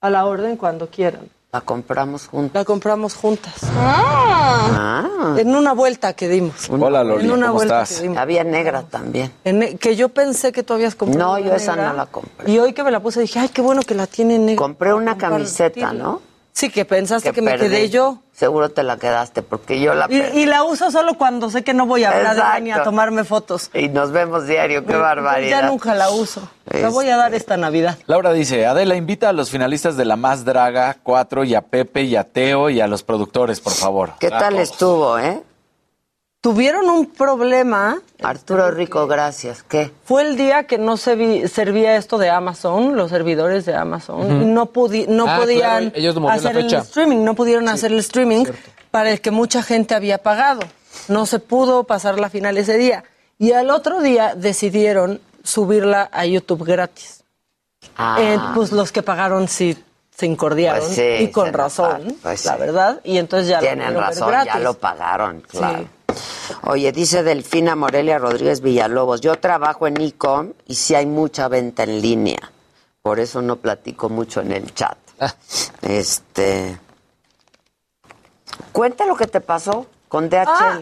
A 0.00 0.10
la 0.10 0.26
orden 0.26 0.56
cuando 0.56 0.86
quieran. 0.86 1.28
La 1.52 1.60
compramos 1.62 2.28
juntos. 2.28 2.54
La 2.54 2.64
compramos 2.64 3.14
juntas. 3.14 3.54
Ah. 3.76 5.34
En 5.36 5.52
una 5.56 5.72
vuelta 5.72 6.12
que 6.12 6.28
dimos. 6.28 6.70
Hola, 6.70 7.02
Loli, 7.02 7.24
En 7.24 7.32
una 7.32 7.46
¿cómo 7.48 7.54
vuelta 7.58 7.82
estás? 7.82 7.96
que 7.98 8.02
dimos. 8.04 8.18
Había 8.18 8.44
negra 8.44 8.82
también. 8.84 9.32
En 9.42 9.76
que 9.78 9.96
yo 9.96 10.10
pensé 10.10 10.52
que 10.52 10.62
tú 10.62 10.74
habías 10.74 10.94
comprado. 10.94 11.32
No, 11.32 11.38
yo 11.40 11.52
esa 11.52 11.74
negra, 11.74 11.90
no 11.90 11.96
la 11.96 12.06
compré. 12.06 12.48
Y 12.52 12.58
hoy 12.60 12.72
que 12.72 12.84
me 12.84 12.92
la 12.92 13.00
puse 13.00 13.20
dije, 13.20 13.40
ay, 13.40 13.48
qué 13.48 13.62
bueno 13.62 13.82
que 13.82 13.96
la 13.96 14.06
tiene 14.06 14.38
negra. 14.38 14.62
Compré 14.62 14.94
una 14.94 15.18
camiseta. 15.18 15.92
¿no? 15.92 16.22
Sí, 16.52 16.70
que 16.70 16.84
pensaste 16.84 17.32
que, 17.32 17.42
me 17.42 17.50
perdí. 17.50 17.66
quedé 17.66 17.90
yo. 17.90 18.18
Seguro 18.40 18.70
te 18.70 18.82
la 18.82 18.96
quedaste 18.96 19.42
porque 19.42 19.78
yo 19.82 19.92
la 19.92 20.06
Y, 20.08 20.16
y 20.16 20.46
la 20.46 20.64
uso 20.64 20.90
solo 20.90 21.12
cuando 21.18 21.50
sé 21.50 21.62
que 21.62 21.74
no 21.74 21.84
voy 21.84 22.04
a 22.04 22.10
hablar 22.10 22.34
de 22.36 22.40
ella 22.40 22.60
ni 22.60 22.70
a 22.70 22.72
Exacto. 22.76 22.88
tomarme 22.90 23.24
fotos. 23.24 23.70
Y 23.74 23.90
nos 23.90 24.12
vemos 24.12 24.46
diario, 24.46 24.86
qué 24.86 24.92
Ya 24.92 24.98
barbaridad. 24.98 25.64
nunca 25.68 25.94
la 25.94 26.08
uso. 26.08 26.48
La 26.70 26.88
voy 26.88 27.10
a 27.10 27.18
dar 27.18 27.34
esta 27.34 27.58
Navidad. 27.58 27.98
Laura 28.06 28.32
dice, 28.32 28.64
Adela, 28.64 28.94
invita 28.94 29.28
a 29.28 29.34
los 29.34 29.50
finalistas 29.50 29.98
de 29.98 30.06
La 30.06 30.16
Más 30.16 30.46
Draga 30.46 30.96
4 31.02 31.44
y 31.44 31.54
a 31.54 31.60
Pepe 31.60 32.04
y 32.04 32.16
a 32.16 32.24
Teo 32.24 32.70
y 32.70 32.80
a 32.80 32.86
los 32.86 33.02
productores, 33.02 33.60
por 33.60 33.74
favor. 33.74 34.12
¿Qué 34.18 34.30
tal 34.30 34.56
estuvo, 34.56 35.18
eh? 35.18 35.42
Tuvieron 36.40 36.88
un 36.88 37.04
problema. 37.06 38.00
Arturo 38.22 38.70
Rico, 38.70 39.06
gracias. 39.06 39.62
¿Qué? 39.62 39.90
Fue 40.04 40.22
el 40.22 40.36
día 40.36 40.64
que 40.64 40.78
no 40.78 40.96
se 40.96 41.14
vi- 41.14 41.46
servía 41.48 41.96
esto 41.96 42.16
de 42.16 42.30
Amazon, 42.30 42.96
los 42.96 43.10
servidores 43.10 43.66
de 43.66 43.74
Amazon. 43.74 44.42
Y 44.42 44.44
no, 44.46 44.72
pudi- 44.72 45.06
no 45.06 45.26
Ah, 45.28 45.36
podían 45.38 45.90
claro, 45.90 45.96
ellos 45.96 46.14
movieron 46.14 46.42
la 46.42 46.50
hacer 46.50 46.56
el 46.64 46.74
streaming, 46.74 47.24
no 47.24 47.34
pudieron 47.34 47.68
hacer 47.68 47.92
el 47.92 47.98
streaming. 47.98 48.46
para 48.90 49.10
el 49.12 49.20
que 49.20 49.30
mucha 49.30 49.62
gente 49.62 49.94
había 49.94 50.18
pagado. 50.18 50.62
No 51.08 51.24
se 51.26 51.38
pudo 51.38 51.84
pasar 51.84 52.18
la 52.18 52.28
final 52.30 52.56
ese 52.58 52.76
día. 52.76 53.04
Y 53.38 53.52
al 53.52 53.70
otro 53.70 54.00
día 54.00 54.34
decidieron 54.34 55.20
subirla 55.44 56.08
a 56.12 56.24
YouTube 56.26 56.64
gratis. 56.64 57.22
Ah. 57.96 58.16
Eh, 58.18 58.38
pues 58.54 58.72
los 58.72 58.90
que 58.92 59.02
pagaron 59.02 59.46
sí 59.46 59.76
se 60.16 60.26
incordiaron 60.26 60.80
Pues 60.80 60.94
sí, 60.96 61.02
y 61.24 61.28
con 61.30 61.52
razón, 61.52 62.16
pues 62.22 62.44
la 62.46 62.54
sí. 62.54 62.58
verdad. 62.60 63.00
Y 63.04 63.18
entonces 63.18 63.48
ya 63.48 63.56
lo 63.56 63.62
Tienen 63.62 63.94
ver 63.94 64.02
razón, 64.02 64.34
ya 64.44 64.58
lo 64.58 64.74
pagaron, 64.74 65.40
claro. 65.42 65.84
Oye, 66.62 66.92
dice 66.92 67.22
Delfina 67.22 67.76
Morelia 67.76 68.18
Rodríguez 68.18 68.60
Villalobos, 68.60 69.20
yo 69.20 69.36
trabajo 69.36 69.86
en 69.86 70.00
ICOM 70.00 70.52
y 70.66 70.74
sí 70.74 70.94
hay 70.94 71.06
mucha 71.06 71.48
venta 71.48 71.82
en 71.84 72.00
línea. 72.00 72.38
Por 73.02 73.18
eso 73.20 73.40
no 73.42 73.56
platico 73.56 74.08
mucho 74.08 74.40
en 74.40 74.52
el 74.52 74.74
chat. 74.74 74.96
Ah. 75.20 75.34
Este. 75.82 76.78
Cuenta 78.72 79.06
lo 79.06 79.16
que 79.16 79.26
te 79.26 79.40
pasó 79.40 79.86
con 80.08 80.28
DHL. 80.28 80.44
Ah, 80.46 80.80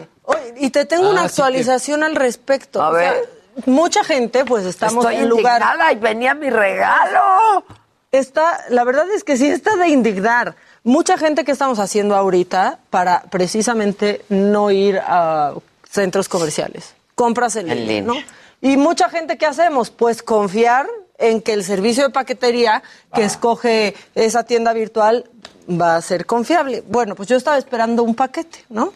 y 0.57 0.69
te 0.69 0.85
tengo 0.85 1.07
Ah, 1.07 1.11
una 1.11 1.21
sí 1.21 1.41
actualización 1.41 2.03
al 2.03 2.15
respecto. 2.15 2.81
A 2.81 2.89
O 2.89 2.95
sea, 2.97 3.13
ver. 3.13 3.29
mucha 3.65 4.03
gente, 4.03 4.45
pues 4.45 4.65
estamos 4.65 5.03
Estoy 5.05 5.21
en 5.23 5.29
lugar. 5.29 5.61
indignada 5.61 5.91
y 5.93 5.95
venía 5.97 6.33
mi 6.33 6.49
regalo. 6.49 7.63
Está, 8.11 8.65
la 8.69 8.83
verdad 8.83 9.05
es 9.11 9.23
que 9.23 9.37
sí 9.37 9.47
está 9.47 9.75
de 9.75 9.87
indignar. 9.89 10.55
Mucha 10.89 11.19
gente 11.19 11.45
que 11.45 11.51
estamos 11.51 11.77
haciendo 11.77 12.15
ahorita 12.15 12.79
para 12.89 13.21
precisamente 13.29 14.23
no 14.27 14.71
ir 14.71 14.97
a 14.97 15.53
centros 15.87 16.27
comerciales. 16.27 16.95
Compras 17.13 17.57
en, 17.57 17.69
En 17.69 17.87
línea. 17.87 18.01
¿no? 18.01 18.15
Y 18.59 18.75
mucha 18.75 19.07
gente 19.07 19.37
que 19.37 19.45
hacemos, 19.45 19.91
pues 19.91 20.23
confiar 20.23 20.87
en 21.19 21.43
que 21.43 21.53
el 21.53 21.63
servicio 21.63 22.05
de 22.05 22.09
paquetería 22.09 22.81
que 23.13 23.23
escoge 23.23 23.93
esa 24.15 24.45
tienda 24.45 24.73
virtual 24.73 25.29
va 25.69 25.95
a 25.95 26.01
ser 26.01 26.25
confiable. 26.25 26.83
Bueno, 26.87 27.13
pues 27.13 27.29
yo 27.29 27.37
estaba 27.37 27.59
esperando 27.59 28.01
un 28.01 28.15
paquete, 28.15 28.65
¿no? 28.69 28.91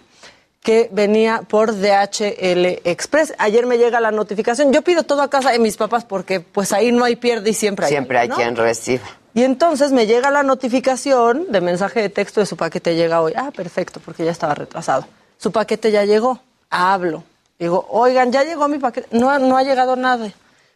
que 0.64 0.90
venía 0.92 1.44
por 1.48 1.76
DHL 1.76 2.82
Express. 2.86 3.36
Ayer 3.38 3.68
me 3.68 3.78
llega 3.78 4.00
la 4.00 4.10
notificación. 4.10 4.74
Yo 4.74 4.82
pido 4.82 5.04
todo 5.04 5.22
a 5.22 5.30
casa 5.30 5.52
de 5.52 5.60
mis 5.60 5.78
papás 5.78 6.06
porque 6.06 6.40
pues 6.40 6.74
ahí 6.74 6.92
no 6.92 7.06
hay 7.06 7.18
pierde 7.18 7.52
y 7.52 7.54
siempre 7.54 7.86
hay. 7.86 7.92
Siempre 7.92 8.18
hay 8.18 8.30
¿no? 8.30 8.36
quien 8.36 8.56
reciba. 8.56 9.04
Y 9.34 9.44
entonces 9.44 9.92
me 9.92 10.06
llega 10.06 10.30
la 10.30 10.44
notificación 10.44 11.52
de 11.52 11.62
mensaje 11.62 12.02
de 12.02 12.10
texto 12.10 12.40
de 12.40 12.46
su 12.46 12.56
paquete 12.56 12.96
llega 12.96 13.22
hoy. 13.22 13.34
Ah, 13.36 13.52
perfecto, 13.52 14.00
porque 14.04 14.26
ya 14.26 14.32
estaba 14.32 14.54
retrasado. 14.54 15.06
Su 15.38 15.52
paquete 15.52 15.92
ya 15.92 16.06
llegó. 16.06 16.40
Hablo. 16.70 17.24
Digo, 17.58 17.86
oigan, 17.90 18.32
ya 18.32 18.44
llegó 18.44 18.68
mi 18.68 18.78
paquete. 18.78 19.08
No, 19.12 19.38
no 19.40 19.58
ha 19.58 19.64
llegado 19.64 19.96
nada. 19.96 20.32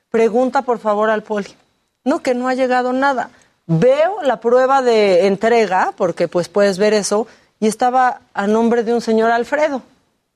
Pregunta 0.09 0.63
por 0.63 0.79
favor 0.79 1.09
al 1.09 1.21
poli. 1.21 1.53
No, 2.03 2.19
que 2.19 2.33
no 2.33 2.47
ha 2.47 2.53
llegado 2.53 2.93
nada. 2.93 3.29
Veo 3.67 4.21
la 4.23 4.39
prueba 4.39 4.81
de 4.81 5.27
entrega, 5.27 5.93
porque 5.95 6.27
pues 6.27 6.47
puedes 6.47 6.77
ver 6.77 6.93
eso, 6.93 7.27
y 7.59 7.67
estaba 7.67 8.21
a 8.33 8.47
nombre 8.47 8.83
de 8.83 8.93
un 8.93 9.01
señor 9.01 9.31
Alfredo, 9.31 9.81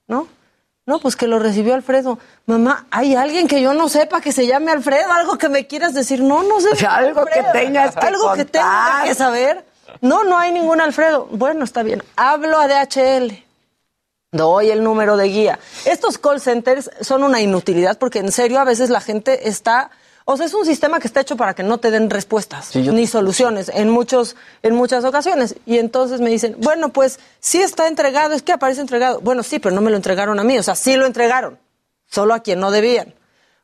¿no? 0.08 0.28
No, 0.86 1.00
pues 1.00 1.16
que 1.16 1.28
lo 1.28 1.38
recibió 1.38 1.76
Alfredo. 1.76 2.18
Mamá, 2.48 2.88
¿hay 2.90 3.16
alguien 3.16 3.48
que 3.48 3.62
yo 3.62 3.74
no 3.74 3.88
sepa 3.88 4.20
que 4.20 4.32
se 4.32 4.48
llame 4.48 4.72
Alfredo? 4.72 5.12
¿Algo 5.12 5.38
que 5.38 5.48
me 5.48 5.68
quieras 5.68 5.94
decir? 5.94 6.22
No, 6.22 6.42
no 6.44 6.60
sé. 6.60 6.70
O 6.72 6.76
sea, 6.76 6.96
algo 6.96 7.24
que 7.26 7.44
tengas 7.54 7.96
que 7.96 8.06
Algo 8.08 8.34
que 8.34 8.46
tenga 8.46 9.04
que 9.04 9.14
saber. 9.14 9.64
No, 10.02 10.24
no 10.24 10.38
hay 10.38 10.52
ningún 10.52 10.82
Alfredo. 10.82 11.28
Bueno, 11.32 11.64
está 11.64 11.84
bien. 11.84 12.02
Hablo 12.16 12.58
a 12.60 12.68
DHL. 12.68 13.46
Doy 14.32 14.72
el 14.72 14.84
número 14.84 15.18
de 15.18 15.26
guía. 15.26 15.60
Estos 15.86 16.18
call 16.18 16.40
centers 16.40 16.90
son 17.02 17.24
una 17.24 17.42
inutilidad 17.42 18.00
porque 18.00 18.20
en 18.20 18.32
serio 18.32 18.60
a 18.60 18.64
veces 18.64 18.90
la 18.90 19.02
gente 19.02 19.50
está... 19.50 19.92
O 20.32 20.38
sea, 20.38 20.46
es 20.46 20.54
un 20.54 20.66
sistema 20.66 21.00
que 21.00 21.08
está 21.08 21.20
hecho 21.20 21.36
para 21.36 21.54
que 21.54 21.62
no 21.62 21.78
te 21.78 21.92
den 21.92 22.10
respuestas 22.10 22.74
ni 22.76 23.06
soluciones 23.06 23.70
en, 23.74 23.90
muchos, 23.90 24.38
en 24.64 24.76
muchas 24.76 25.04
ocasiones. 25.04 25.56
Y 25.66 25.78
entonces 25.78 26.22
me 26.22 26.30
dicen, 26.30 26.56
bueno, 26.60 26.90
pues 26.90 27.20
sí 27.42 27.62
está 27.62 27.88
entregado, 27.88 28.34
es 28.34 28.42
que 28.42 28.54
aparece 28.54 28.80
entregado. 28.80 29.20
Bueno, 29.20 29.44
sí, 29.44 29.60
pero 29.60 29.76
no 29.76 29.82
me 29.82 29.90
lo 29.90 29.98
entregaron 29.98 30.40
a 30.40 30.44
mí. 30.44 30.58
O 30.58 30.64
sea, 30.64 30.76
sí 30.76 30.96
lo 30.96 31.06
entregaron, 31.06 31.60
solo 32.08 32.34
a 32.34 32.40
quien 32.40 32.62
no 32.62 32.72
debían. 32.72 33.14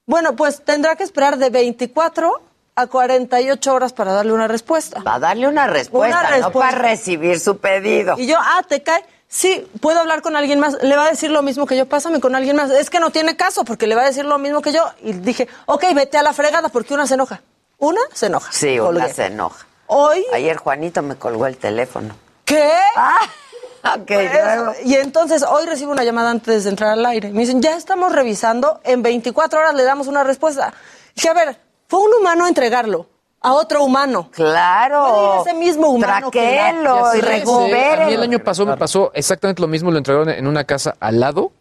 Bueno, 0.06 0.36
pues 0.36 0.62
tendrá 0.64 0.98
que 0.98 1.04
esperar 1.04 1.38
de 1.38 1.50
24 1.50 2.42
a 2.76 2.88
48 2.88 3.74
horas 3.74 3.94
para 3.94 4.12
darle 4.12 4.34
una 4.34 4.50
respuesta. 4.50 5.02
Para 5.02 5.20
darle 5.20 5.48
una 5.48 5.68
respuesta, 5.68 6.20
Una 6.20 6.38
no 6.40 6.52
para 6.52 6.78
recibir 6.78 7.40
su 7.40 7.60
pedido. 7.60 8.16
Y 8.18 8.28
yo, 8.28 8.36
ah, 8.40 8.62
te 8.68 8.84
cae. 8.84 9.06
Sí, 9.30 9.68
puedo 9.82 10.00
hablar 10.00 10.22
con 10.22 10.36
alguien 10.36 10.60
más. 10.60 10.82
Le 10.82 10.96
va 10.96 11.06
a 11.06 11.10
decir 11.10 11.30
lo 11.32 11.42
mismo 11.42 11.66
que 11.66 11.76
yo. 11.76 11.86
Pásame 11.86 12.20
con 12.22 12.34
alguien 12.36 12.56
más. 12.56 12.72
Es 12.72 12.90
que 12.90 13.00
no 13.00 13.10
tiene 13.12 13.36
caso 13.36 13.66
porque 13.66 13.86
le 13.88 13.96
va 13.96 14.04
a 14.04 14.06
decir 14.06 14.26
lo 14.26 14.38
mismo 14.38 14.62
que 14.62 14.72
yo. 14.72 14.84
Y 15.04 15.14
dije, 15.14 15.48
ok, 15.66 15.84
vete 15.94 16.18
a 16.18 16.24
la 16.24 16.34
fregada 16.34 16.70
porque 16.70 16.94
una 16.94 17.06
se 17.08 17.16
enoja. 17.16 17.42
Una 17.78 18.02
se 18.14 18.28
enoja. 18.28 18.52
Sí, 18.52 18.80
una 18.80 19.08
se 19.10 19.26
enoja. 19.26 19.66
Hoy. 19.88 20.26
Ayer 20.34 20.58
Juanito 20.58 21.02
me 21.02 21.16
colgó 21.16 21.46
el 21.46 21.58
teléfono. 21.58 22.16
¿Qué? 22.46 22.72
ok, 23.84 24.06
Pues, 24.08 24.32
luego. 24.34 24.74
y 24.86 24.96
entonces 24.96 25.44
hoy 25.44 25.66
recibo 25.66 25.92
una 25.92 26.04
llamada 26.04 26.30
antes 26.32 26.64
de 26.64 26.70
entrar 26.70 26.92
al 26.92 27.06
aire. 27.06 27.30
Me 27.32 27.42
dicen, 27.42 27.62
ya 27.62 27.76
estamos 27.76 28.14
revisando, 28.14 28.80
en 28.84 29.02
24 29.04 29.60
horas 29.60 29.76
le 29.76 29.84
damos 29.84 30.08
una 30.08 30.24
respuesta. 30.24 30.74
Dije, 31.16 31.30
a 31.30 31.34
ver, 31.34 31.60
fue 31.88 32.00
un 32.00 32.14
humano 32.14 32.48
entregarlo 32.48 33.08
a 33.42 33.54
otro 33.54 33.84
humano. 33.84 34.30
Claro. 34.32 35.42
ese 35.42 35.54
mismo 35.54 35.90
humano. 35.90 36.32
que 36.32 36.40
Traquelo 36.40 37.16
y 37.16 37.22
recupere. 37.22 38.04
A 38.04 38.08
mí 38.08 38.14
el 38.14 38.24
año 38.24 38.40
pasado 38.40 38.68
me 38.68 38.78
pasó 38.78 39.12
exactamente 39.14 39.62
lo 39.62 39.68
mismo, 39.68 39.92
lo 39.92 39.98
entregaron 39.98 40.30
en 40.30 40.48
una 40.48 40.64
casa 40.64 40.96
al 41.00 41.20
lado 41.20 41.52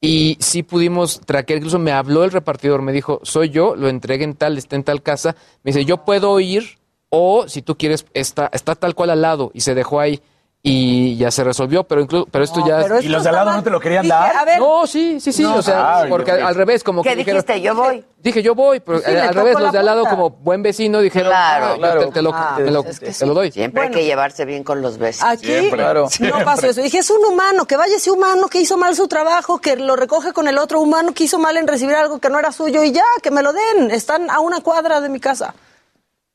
y 0.00 0.36
sí 0.40 0.64
pudimos 0.64 1.20
traquear, 1.20 1.58
incluso 1.58 1.78
me 1.78 1.92
habló 1.92 2.24
el 2.24 2.32
repartidor, 2.32 2.82
me 2.82 2.90
dijo, 2.92 3.20
soy 3.22 3.50
yo, 3.50 3.76
lo 3.76 3.88
entregué 3.88 4.24
en 4.24 4.34
tal, 4.34 4.58
está 4.58 4.74
en 4.74 4.82
tal 4.82 5.00
casa, 5.00 5.36
me 5.62 5.70
dice, 5.70 5.84
yo 5.84 5.98
puedo 5.98 6.40
ir 6.40 6.78
o 7.08 7.46
si 7.46 7.62
tú 7.62 7.76
quieres, 7.78 8.04
está, 8.12 8.50
está 8.52 8.74
tal 8.74 8.96
cual 8.96 9.10
al 9.10 9.22
lado 9.22 9.52
y 9.54 9.60
se 9.60 9.74
dejó 9.74 10.00
ahí 10.00 10.20
y 10.64 11.16
ya 11.16 11.32
se 11.32 11.42
resolvió, 11.42 11.82
pero 11.82 12.00
incluso, 12.00 12.26
pero 12.30 12.44
esto 12.44 12.64
ya... 12.64 12.82
pero 12.82 13.00
¿Y 13.00 13.08
los 13.08 13.24
de 13.24 13.30
al 13.30 13.34
lado 13.34 13.50
no 13.52 13.64
te 13.64 13.70
lo 13.70 13.80
querían 13.80 14.02
Dije, 14.04 14.14
dar? 14.14 14.36
a 14.36 14.44
ver. 14.44 14.60
No, 14.60 14.86
sí, 14.86 15.18
sí, 15.18 15.32
sí, 15.32 15.42
No, 15.42 15.56
o 15.56 15.62
sea, 15.62 16.06
porque 16.08 16.30
yo- 16.30 16.36
al, 16.36 16.42
al 16.44 16.54
revés, 16.54 16.84
como 16.84 17.02
¿Qué 17.02 17.08
que 17.10 17.16
dijeron- 17.16 17.42
dijiste? 17.44 17.60
Yo 17.62 17.74
voy. 17.74 18.04
Dije, 18.22 18.42
yo 18.44 18.54
voy, 18.54 18.78
pero 18.78 19.00
Sí, 19.00 19.06
al 19.10 19.34
revés, 19.34 19.58
los 19.58 19.72
de 19.72 19.78
al 19.80 19.86
lado 19.86 20.04
como 20.06 20.30
buen 20.30 20.62
vecino 20.62 21.00
dijeron, 21.00 21.30
Claro, 21.30 21.66
"Ah, 21.66 21.74
claro. 21.76 22.00
te, 22.06 22.12
te 22.12 22.22
lo, 22.22 22.30
Ah, 22.32 22.54
te 22.56 22.70
lo- 22.70 22.84
es 22.84 23.00
que 23.00 23.06
te 23.06 23.12
sí. 23.12 23.26
lo 23.26 23.34
doy. 23.34 23.50
Siempre 23.50 23.82
hay 23.82 23.90
que 23.90 24.04
llevarse 24.04 24.44
bien 24.44 24.62
con 24.62 24.80
los 24.82 24.98
vecinos. 24.98 25.32
Aquí 25.32 26.22
no 26.22 26.44
pasó 26.44 26.68
eso. 26.68 26.80
Dije, 26.80 26.98
es 26.98 27.10
un 27.10 27.24
humano, 27.24 27.64
que 27.66 27.76
vaya 27.76 27.96
ese 27.96 28.12
humano 28.12 28.46
que 28.46 28.60
hizo 28.60 28.76
mal 28.76 28.94
su 28.94 29.08
trabajo, 29.08 29.58
que 29.58 29.74
lo 29.74 29.96
recoge 29.96 30.32
con 30.32 30.46
el 30.46 30.58
otro 30.58 30.80
humano 30.80 31.12
que 31.12 31.24
hizo 31.24 31.40
mal 31.40 31.56
en 31.56 31.66
recibir 31.66 31.96
algo 31.96 32.20
que 32.20 32.30
no 32.30 32.38
era 32.38 32.52
suyo 32.52 32.84
y 32.84 32.92
ya, 32.92 33.02
que 33.20 33.32
me 33.32 33.42
lo 33.42 33.52
den. 33.52 33.90
Están 33.90 34.30
a 34.30 34.38
una 34.38 34.60
cuadra 34.60 35.00
de 35.00 35.08
mi 35.08 35.18
casa. 35.18 35.56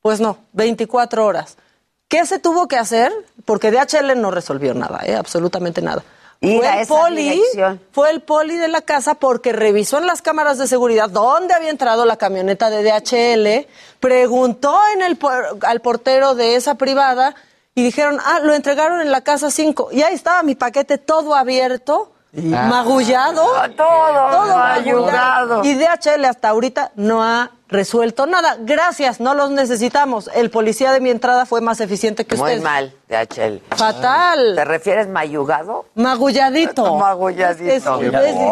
Pues 0.01 0.19
no, 0.19 0.37
24 0.51 1.25
horas. 1.25 1.55
¿Qué 2.07 2.25
se 2.25 2.39
tuvo 2.39 2.67
que 2.67 2.77
hacer? 2.77 3.11
Porque 3.45 3.71
DHL 3.71 4.19
no 4.19 4.31
resolvió 4.31 4.73
nada, 4.73 5.01
¿eh? 5.05 5.15
absolutamente 5.15 5.81
nada. 5.81 6.03
Ir 6.39 6.61
fue 6.61 6.81
el 6.81 6.87
poli, 6.87 7.29
dirección. 7.29 7.81
fue 7.91 8.11
el 8.11 8.21
poli 8.21 8.57
de 8.57 8.67
la 8.67 8.81
casa 8.81 9.15
porque 9.15 9.53
revisó 9.53 9.97
en 9.97 10.05
las 10.05 10.21
cámaras 10.21 10.59
de 10.59 10.67
seguridad 10.67 11.09
dónde 11.09 11.55
había 11.55 11.71
entrado 11.71 12.05
la 12.05 12.17
camioneta 12.17 12.69
de 12.69 12.83
DHL, 12.83 13.67
preguntó 13.99 14.79
en 14.93 15.01
el 15.01 15.17
al 15.63 15.81
portero 15.81 16.35
de 16.35 16.55
esa 16.55 16.75
privada 16.75 17.35
y 17.73 17.83
dijeron, 17.83 18.19
ah, 18.23 18.39
lo 18.41 18.53
entregaron 18.53 19.01
en 19.01 19.11
la 19.11 19.21
casa 19.21 19.49
5. 19.49 19.89
Y 19.91 20.03
ahí 20.03 20.13
estaba 20.13 20.43
mi 20.43 20.55
paquete 20.55 20.97
todo 20.97 21.35
abierto, 21.35 22.11
magullado. 22.41 23.43
Todo, 23.75 23.87
magullado. 23.89 24.57
magullado. 24.57 25.63
Y 25.65 25.73
DHL 25.75 26.25
hasta 26.25 26.49
ahorita 26.49 26.91
no 26.95 27.23
ha 27.23 27.51
resuelto 27.69 28.25
nada. 28.27 28.57
Gracias, 28.59 29.19
no 29.19 29.33
los 29.33 29.51
necesitamos. 29.51 30.29
El 30.33 30.49
policía 30.49 30.91
de 30.91 31.01
mi 31.01 31.09
entrada 31.09 31.45
fue 31.45 31.61
más 31.61 31.79
eficiente 31.81 32.25
que 32.25 32.35
Muy 32.35 32.43
ustedes. 32.45 32.63
mal, 32.63 32.93
DHL. 33.09 33.61
Fatal. 33.75 34.53
¿Te 34.55 34.65
refieres 34.65 35.07
mayugado? 35.07 35.85
Magulladito. 35.95 36.95
Magulladito. 36.97 37.71
Es- 37.71 37.77
es- 37.79 37.85
No, 37.85 37.99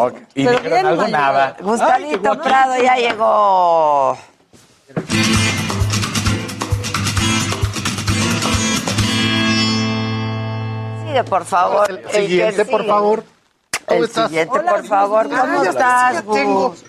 es- 0.08 0.14
y 0.34 0.44
pero 0.44 0.60
bien 0.60 0.86
algo, 0.86 1.08
nada. 1.08 1.56
Gustavito 1.60 2.42
Prado 2.42 2.76
ya 2.82 2.96
llegó. 2.96 4.18
Sigue, 11.06 11.24
por 11.24 11.44
favor. 11.44 11.90
El 12.12 12.26
siguiente, 12.26 12.64
por 12.64 12.84
favor. 12.86 13.24
¿Cómo 13.86 13.98
El 14.00 14.04
estás? 14.04 14.28
siguiente, 14.28 14.58
Hola, 14.58 14.70
por 14.72 14.84
favor. 14.86 15.28
¿Cómo 15.28 15.42
Ah, 15.42 15.62
estás, 15.64 16.24
tengo. 16.32 16.68
Gus? 16.70 16.84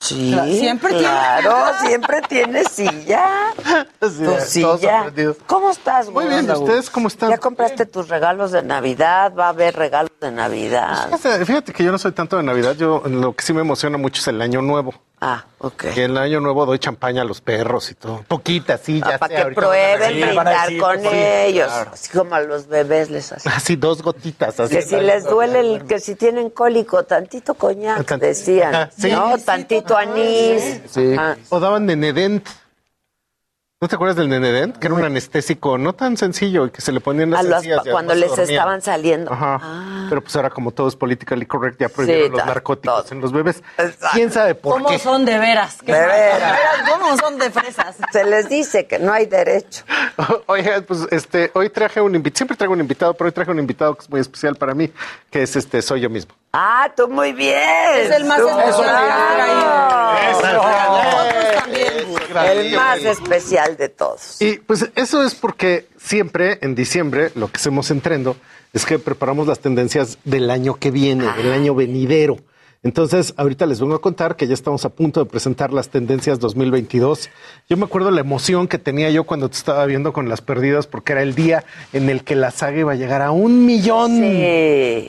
Sí, 0.00 0.32
siempre 0.60 0.90
tiene 0.90 1.02
claro, 1.08 1.56
siempre 1.84 2.22
tienes 2.28 2.68
silla. 2.68 3.28
Sí, 3.56 3.72
Tu 3.98 4.24
todos 4.24 4.44
silla. 4.44 5.12
¿Cómo 5.48 5.70
estás, 5.70 6.08
Muy 6.08 6.24
Gus? 6.24 6.34
bien, 6.34 6.46
¿y 6.46 6.52
ustedes 6.52 6.88
cómo 6.88 7.08
están? 7.08 7.30
¿Ya 7.30 7.38
compraste 7.38 7.84
tus 7.84 8.08
regalos 8.08 8.52
de 8.52 8.62
Navidad? 8.62 9.32
¿Va 9.36 9.46
a 9.46 9.48
haber 9.48 9.74
regalos 9.74 10.12
de 10.20 10.30
Navidad? 10.30 11.08
Fíjate, 11.10 11.44
fíjate 11.44 11.72
que 11.72 11.82
yo 11.82 11.90
no 11.90 11.98
soy 11.98 12.12
tanto 12.12 12.36
de 12.36 12.44
Navidad. 12.44 12.76
Yo 12.76 13.02
lo 13.06 13.34
que 13.34 13.42
sí 13.44 13.52
me 13.52 13.62
emociona 13.62 13.98
mucho 13.98 14.20
es 14.20 14.28
el 14.28 14.40
año 14.40 14.62
nuevo. 14.62 14.94
Ah, 15.20 15.44
ok. 15.58 15.86
Que 15.94 16.04
en 16.04 16.12
el 16.12 16.18
año 16.18 16.40
nuevo 16.40 16.64
doy 16.64 16.78
champaña 16.78 17.22
a 17.22 17.24
los 17.24 17.40
perros 17.40 17.90
y 17.90 17.94
todo. 17.94 18.22
Poquita, 18.28 18.78
sí, 18.78 19.00
ya 19.00 19.16
Ah, 19.16 19.18
para 19.18 19.36
sé, 19.42 19.48
que 19.48 19.54
prueben 19.54 20.02
a 20.02 20.08
brindar 20.08 20.76
con 20.78 21.00
sí, 21.02 21.08
ellos. 21.12 21.66
claro. 21.66 21.90
Así 21.92 22.16
como 22.16 22.34
a 22.36 22.40
los 22.40 22.68
bebés 22.68 23.10
les 23.10 23.32
hacen. 23.32 23.50
Así 23.52 23.74
dos 23.74 24.02
gotitas. 24.02 24.60
Así 24.60 24.76
Que 24.76 24.82
si 24.82 24.96
les 24.96 25.24
duele, 25.24 25.58
el, 25.60 25.84
que 25.86 25.98
si 25.98 26.14
tienen 26.14 26.50
cólico, 26.50 27.02
tantito 27.02 27.54
coñac, 27.54 28.06
Tant- 28.06 28.20
decían. 28.20 28.74
Ajá, 28.74 28.90
sí. 28.96 29.10
¿No? 29.10 29.36
Tantito 29.38 29.96
anís. 29.96 30.82
Sí. 30.88 31.16
O 31.48 31.58
daban 31.58 31.86
de 31.88 31.96
Nedent. 31.96 32.46
¿No 33.80 33.86
te 33.86 33.94
acuerdas 33.94 34.16
del 34.16 34.28
Nenedent? 34.28 34.76
Que 34.76 34.88
era 34.88 34.94
un 34.96 35.04
anestésico 35.04 35.78
no 35.78 35.92
tan 35.92 36.16
sencillo 36.16 36.66
y 36.66 36.70
que 36.70 36.80
se 36.80 36.90
le 36.90 36.98
ponían 36.98 37.30
las 37.30 37.40
A 37.40 37.42
las- 37.44 37.64
y 37.64 37.70
cuando 37.92 38.12
les 38.12 38.36
estaban 38.36 38.82
saliendo. 38.82 39.32
Ajá. 39.32 39.60
Ah. 39.62 40.06
Pero 40.08 40.20
pues 40.20 40.34
ahora 40.34 40.50
como 40.50 40.72
todo 40.72 40.88
es 40.88 40.96
politically 40.96 41.46
correct, 41.46 41.80
ya 41.80 41.88
prohibieron 41.88 42.32
Sí, 42.32 42.36
los 42.38 42.44
narcóticos 42.44 43.12
en 43.12 43.20
los 43.20 43.30
bebés. 43.30 43.62
¿Quién 44.14 44.32
sabe 44.32 44.56
por 44.56 44.72
¿Cómo 44.72 44.88
qué? 44.88 44.98
son 44.98 45.24
de 45.24 45.38
veras? 45.38 45.78
¿Qué 45.86 45.92
De 45.92 46.06
veras. 46.06 46.58
¿Cómo 46.90 47.16
son 47.18 47.38
de 47.38 47.52
fresas? 47.52 47.94
Se 48.12 48.24
les 48.24 48.48
dice 48.48 48.88
que 48.88 48.98
no 48.98 49.12
hay 49.12 49.26
derecho. 49.26 49.84
Oiga, 50.46 50.80
pues 50.80 51.06
este, 51.12 51.52
hoy 51.54 51.70
traje 51.70 52.00
un 52.00 52.16
invitado, 52.16 52.36
siempre 52.38 52.56
traigo 52.56 52.72
un 52.74 52.80
invitado, 52.80 53.14
pero 53.14 53.26
hoy 53.28 53.32
traje 53.32 53.52
un 53.52 53.60
invitado 53.60 53.94
que 53.94 54.02
es 54.02 54.10
muy 54.10 54.18
especial 54.20 54.56
para 54.56 54.74
mí, 54.74 54.92
que 55.30 55.44
es 55.44 55.54
este, 55.54 55.82
soy 55.82 56.00
yo 56.00 56.10
mismo. 56.10 56.34
Ah, 56.52 56.90
tú 56.96 57.08
muy 57.08 57.32
bien. 57.32 57.58
Es 57.96 58.10
el 58.10 58.24
más 58.24 58.38
Tú- 58.38 58.48
especial. 58.48 58.96
El 62.56 62.74
más 62.76 62.98
especial 63.04 63.76
de 63.76 63.88
todos. 63.88 64.40
Y 64.40 64.58
pues 64.58 64.88
eso 64.94 65.22
es 65.24 65.34
porque 65.34 65.86
siempre 65.98 66.58
en 66.62 66.74
diciembre 66.74 67.32
lo 67.34 67.48
que 67.48 67.56
hacemos 67.56 67.90
en 67.90 68.00
Trendo 68.00 68.36
es 68.72 68.84
que 68.86 68.98
preparamos 68.98 69.46
las 69.46 69.60
tendencias 69.60 70.18
del 70.24 70.50
año 70.50 70.74
que 70.74 70.90
viene, 70.90 71.30
del 71.36 71.52
año 71.52 71.74
venidero. 71.74 72.38
Entonces, 72.82 73.34
ahorita 73.36 73.66
les 73.66 73.80
vengo 73.80 73.94
a 73.96 74.00
contar 74.00 74.36
que 74.36 74.46
ya 74.46 74.54
estamos 74.54 74.84
a 74.84 74.90
punto 74.90 75.22
de 75.22 75.28
presentar 75.28 75.72
las 75.72 75.88
tendencias 75.88 76.38
2022. 76.38 77.28
Yo 77.68 77.76
me 77.76 77.84
acuerdo 77.84 78.10
la 78.12 78.20
emoción 78.20 78.68
que 78.68 78.78
tenía 78.78 79.10
yo 79.10 79.24
cuando 79.24 79.48
te 79.48 79.56
estaba 79.56 79.84
viendo 79.86 80.12
con 80.12 80.28
las 80.28 80.40
perdidas, 80.40 80.86
porque 80.86 81.12
era 81.12 81.22
el 81.22 81.34
día 81.34 81.64
en 81.92 82.08
el 82.08 82.22
que 82.22 82.36
la 82.36 82.52
saga 82.52 82.78
iba 82.78 82.92
a 82.92 82.94
llegar 82.94 83.20
a 83.20 83.32
un 83.32 83.66
millón. 83.66 84.20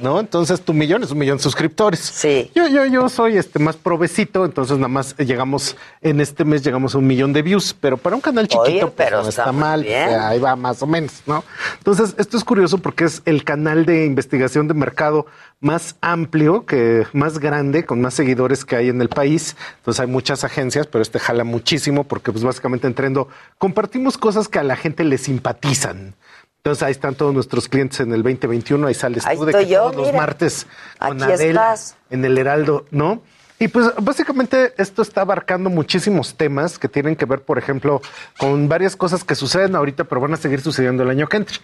¿No? 0.02 0.20
Entonces, 0.20 0.62
tu 0.62 0.74
millón 0.74 1.04
es 1.04 1.12
un 1.12 1.20
millón 1.20 1.38
de 1.38 1.44
suscriptores. 1.44 2.00
Sí. 2.00 2.50
Yo, 2.56 2.68
yo, 2.68 2.86
yo 2.86 3.08
soy 3.08 3.38
este 3.38 3.60
más 3.60 3.76
provecito, 3.76 4.46
entonces 4.46 4.78
nada 4.78 4.88
más 4.88 5.16
llegamos, 5.18 5.76
en 6.02 6.22
este 6.22 6.46
mes 6.46 6.64
llegamos 6.64 6.96
a 6.96 6.98
un 6.98 7.06
millón 7.08 7.34
de 7.34 7.44
views, 7.44 7.76
pero 7.80 7.98
para 7.98 8.16
un 8.16 8.22
canal 8.22 8.48
chiquito, 8.48 8.64
Oye, 8.64 8.88
pues, 8.88 9.12
no 9.12 9.30
está 9.30 9.52
mal. 9.52 9.84
bien. 9.84 10.08
o 10.08 10.10
sea, 10.10 10.28
ahí 10.30 10.40
va 10.40 10.56
más 10.56 10.82
o 10.82 10.88
menos, 10.88 11.22
¿no? 11.28 11.44
Entonces, 11.78 12.16
esto 12.18 12.36
es 12.36 12.44
curioso 12.44 12.80
porque 12.80 13.04
es 13.06 13.22
el 13.26 13.44
canal 13.44 13.86
de 13.86 14.06
investigación 14.06 14.68
de 14.68 14.74
mercado 14.74 15.28
más 15.62 15.98
amplio, 16.02 16.66
que 16.66 17.06
más 17.14 17.38
grande, 17.40 17.60
con 17.86 18.02
más 18.02 18.14
seguidores 18.14 18.66
que 18.66 18.76
hay 18.76 18.90
en 18.90 19.02
el 19.02 19.10
país. 19.10 19.56
Entonces 19.78 20.00
hay 20.02 20.08
muchas 20.08 20.44
agencias, 20.44 20.88
pero 20.88 21.02
este 21.02 21.20
jala 21.20 21.44
muchísimo 21.44 22.04
porque 22.04 22.32
pues 22.32 22.44
básicamente 22.44 22.88
en 22.88 22.94
Trendo 22.94 23.28
compartimos 23.58 24.18
cosas 24.18 24.48
que 24.48 24.60
a 24.60 24.64
la 24.64 24.76
gente 24.76 25.04
le 25.04 25.18
simpatizan. 25.18 26.16
Entonces 26.58 26.84
ahí 26.84 26.92
están 26.92 27.16
todos 27.16 27.34
nuestros 27.34 27.70
clientes 27.70 28.02
en 28.02 28.12
el 28.12 28.22
2021, 28.22 28.86
ahí 28.88 28.94
sales 28.94 29.26
Ahí 29.26 29.38
tú 29.38 29.46
de 29.46 29.54
que 29.54 29.68
yo, 29.68 29.84
todos 29.84 29.96
los 29.96 30.08
mira. 30.08 30.18
martes 30.18 30.68
con 31.00 31.24
Aquí 31.24 31.32
estás. 31.44 31.96
en 32.10 32.26
el 32.26 32.38
Heraldo, 32.38 32.86
¿no? 32.92 33.22
Y 33.60 33.68
pues 33.68 33.92
básicamente 34.02 34.74
esto 34.78 35.02
está 35.02 35.22
abarcando 35.22 35.70
muchísimos 35.70 36.36
temas 36.36 36.80
que 36.80 36.88
tienen 36.88 37.18
que 37.18 37.26
ver, 37.26 37.42
por 37.42 37.58
ejemplo, 37.58 38.02
con 38.38 38.70
varias 38.70 38.96
cosas 38.96 39.26
que 39.26 39.36
suceden 39.36 39.76
ahorita, 39.76 40.06
pero 40.06 40.22
van 40.22 40.34
a 40.34 40.38
seguir 40.38 40.62
sucediendo 40.62 41.04
el 41.04 41.10
año 41.10 41.28
que 41.28 41.38
entra. 41.38 41.58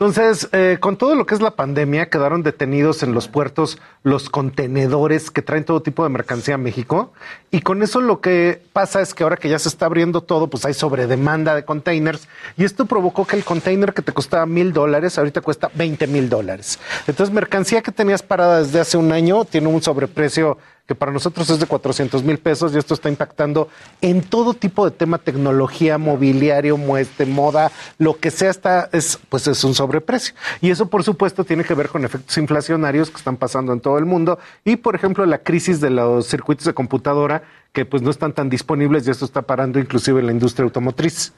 Entonces, 0.00 0.48
eh, 0.52 0.78
con 0.80 0.96
todo 0.96 1.14
lo 1.14 1.26
que 1.26 1.34
es 1.34 1.42
la 1.42 1.50
pandemia, 1.50 2.08
quedaron 2.08 2.42
detenidos 2.42 3.02
en 3.02 3.12
los 3.12 3.28
puertos 3.28 3.76
los 4.02 4.30
contenedores 4.30 5.30
que 5.30 5.42
traen 5.42 5.66
todo 5.66 5.82
tipo 5.82 6.04
de 6.04 6.08
mercancía 6.08 6.54
a 6.54 6.56
México. 6.56 7.12
Y 7.50 7.60
con 7.60 7.82
eso 7.82 8.00
lo 8.00 8.22
que 8.22 8.62
pasa 8.72 9.02
es 9.02 9.12
que 9.12 9.24
ahora 9.24 9.36
que 9.36 9.50
ya 9.50 9.58
se 9.58 9.68
está 9.68 9.84
abriendo 9.84 10.22
todo, 10.22 10.48
pues 10.48 10.64
hay 10.64 10.72
sobredemanda 10.72 11.54
de 11.54 11.66
containers. 11.66 12.28
Y 12.56 12.64
esto 12.64 12.86
provocó 12.86 13.26
que 13.26 13.36
el 13.36 13.44
container 13.44 13.92
que 13.92 14.00
te 14.00 14.14
costaba 14.14 14.46
mil 14.46 14.72
dólares, 14.72 15.18
ahorita 15.18 15.42
cuesta 15.42 15.70
20 15.74 16.06
mil 16.06 16.30
dólares. 16.30 16.78
Entonces, 17.06 17.34
mercancía 17.34 17.82
que 17.82 17.92
tenías 17.92 18.22
parada 18.22 18.62
desde 18.62 18.80
hace 18.80 18.96
un 18.96 19.12
año 19.12 19.44
tiene 19.44 19.66
un 19.66 19.82
sobreprecio 19.82 20.56
que 20.86 20.94
para 20.94 21.12
nosotros 21.12 21.48
es 21.50 21.60
de 21.60 21.66
400 21.66 22.22
mil 22.24 22.38
pesos 22.38 22.74
y 22.74 22.78
esto 22.78 22.94
está 22.94 23.08
impactando 23.08 23.68
en 24.00 24.22
todo 24.22 24.54
tipo 24.54 24.84
de 24.84 24.90
tema, 24.90 25.18
tecnología, 25.18 25.98
mobiliario, 25.98 26.76
mueste, 26.76 27.26
moda, 27.26 27.70
lo 27.98 28.18
que 28.18 28.30
sea 28.30 28.50
está, 28.50 28.88
es, 28.92 29.18
pues 29.28 29.46
es 29.46 29.62
un 29.64 29.74
sobreprecio. 29.74 30.34
Y 30.60 30.70
eso, 30.70 30.86
por 30.86 31.04
supuesto, 31.04 31.44
tiene 31.44 31.64
que 31.64 31.74
ver 31.74 31.88
con 31.88 32.04
efectos 32.04 32.36
inflacionarios 32.38 33.10
que 33.10 33.16
están 33.16 33.36
pasando 33.36 33.72
en 33.72 33.80
todo 33.80 33.98
el 33.98 34.04
mundo 34.04 34.38
y, 34.64 34.76
por 34.76 34.94
ejemplo, 34.94 35.24
la 35.26 35.38
crisis 35.38 35.80
de 35.80 35.90
los 35.90 36.26
circuitos 36.26 36.64
de 36.64 36.74
computadora 36.74 37.42
que 37.72 37.84
pues 37.84 38.02
no 38.02 38.10
están 38.10 38.32
tan 38.32 38.48
disponibles 38.50 39.06
y 39.06 39.10
esto 39.12 39.24
está 39.24 39.42
parando 39.42 39.78
inclusive 39.78 40.18
en 40.20 40.26
la 40.26 40.32
industria 40.32 40.64
automotriz. 40.64 41.32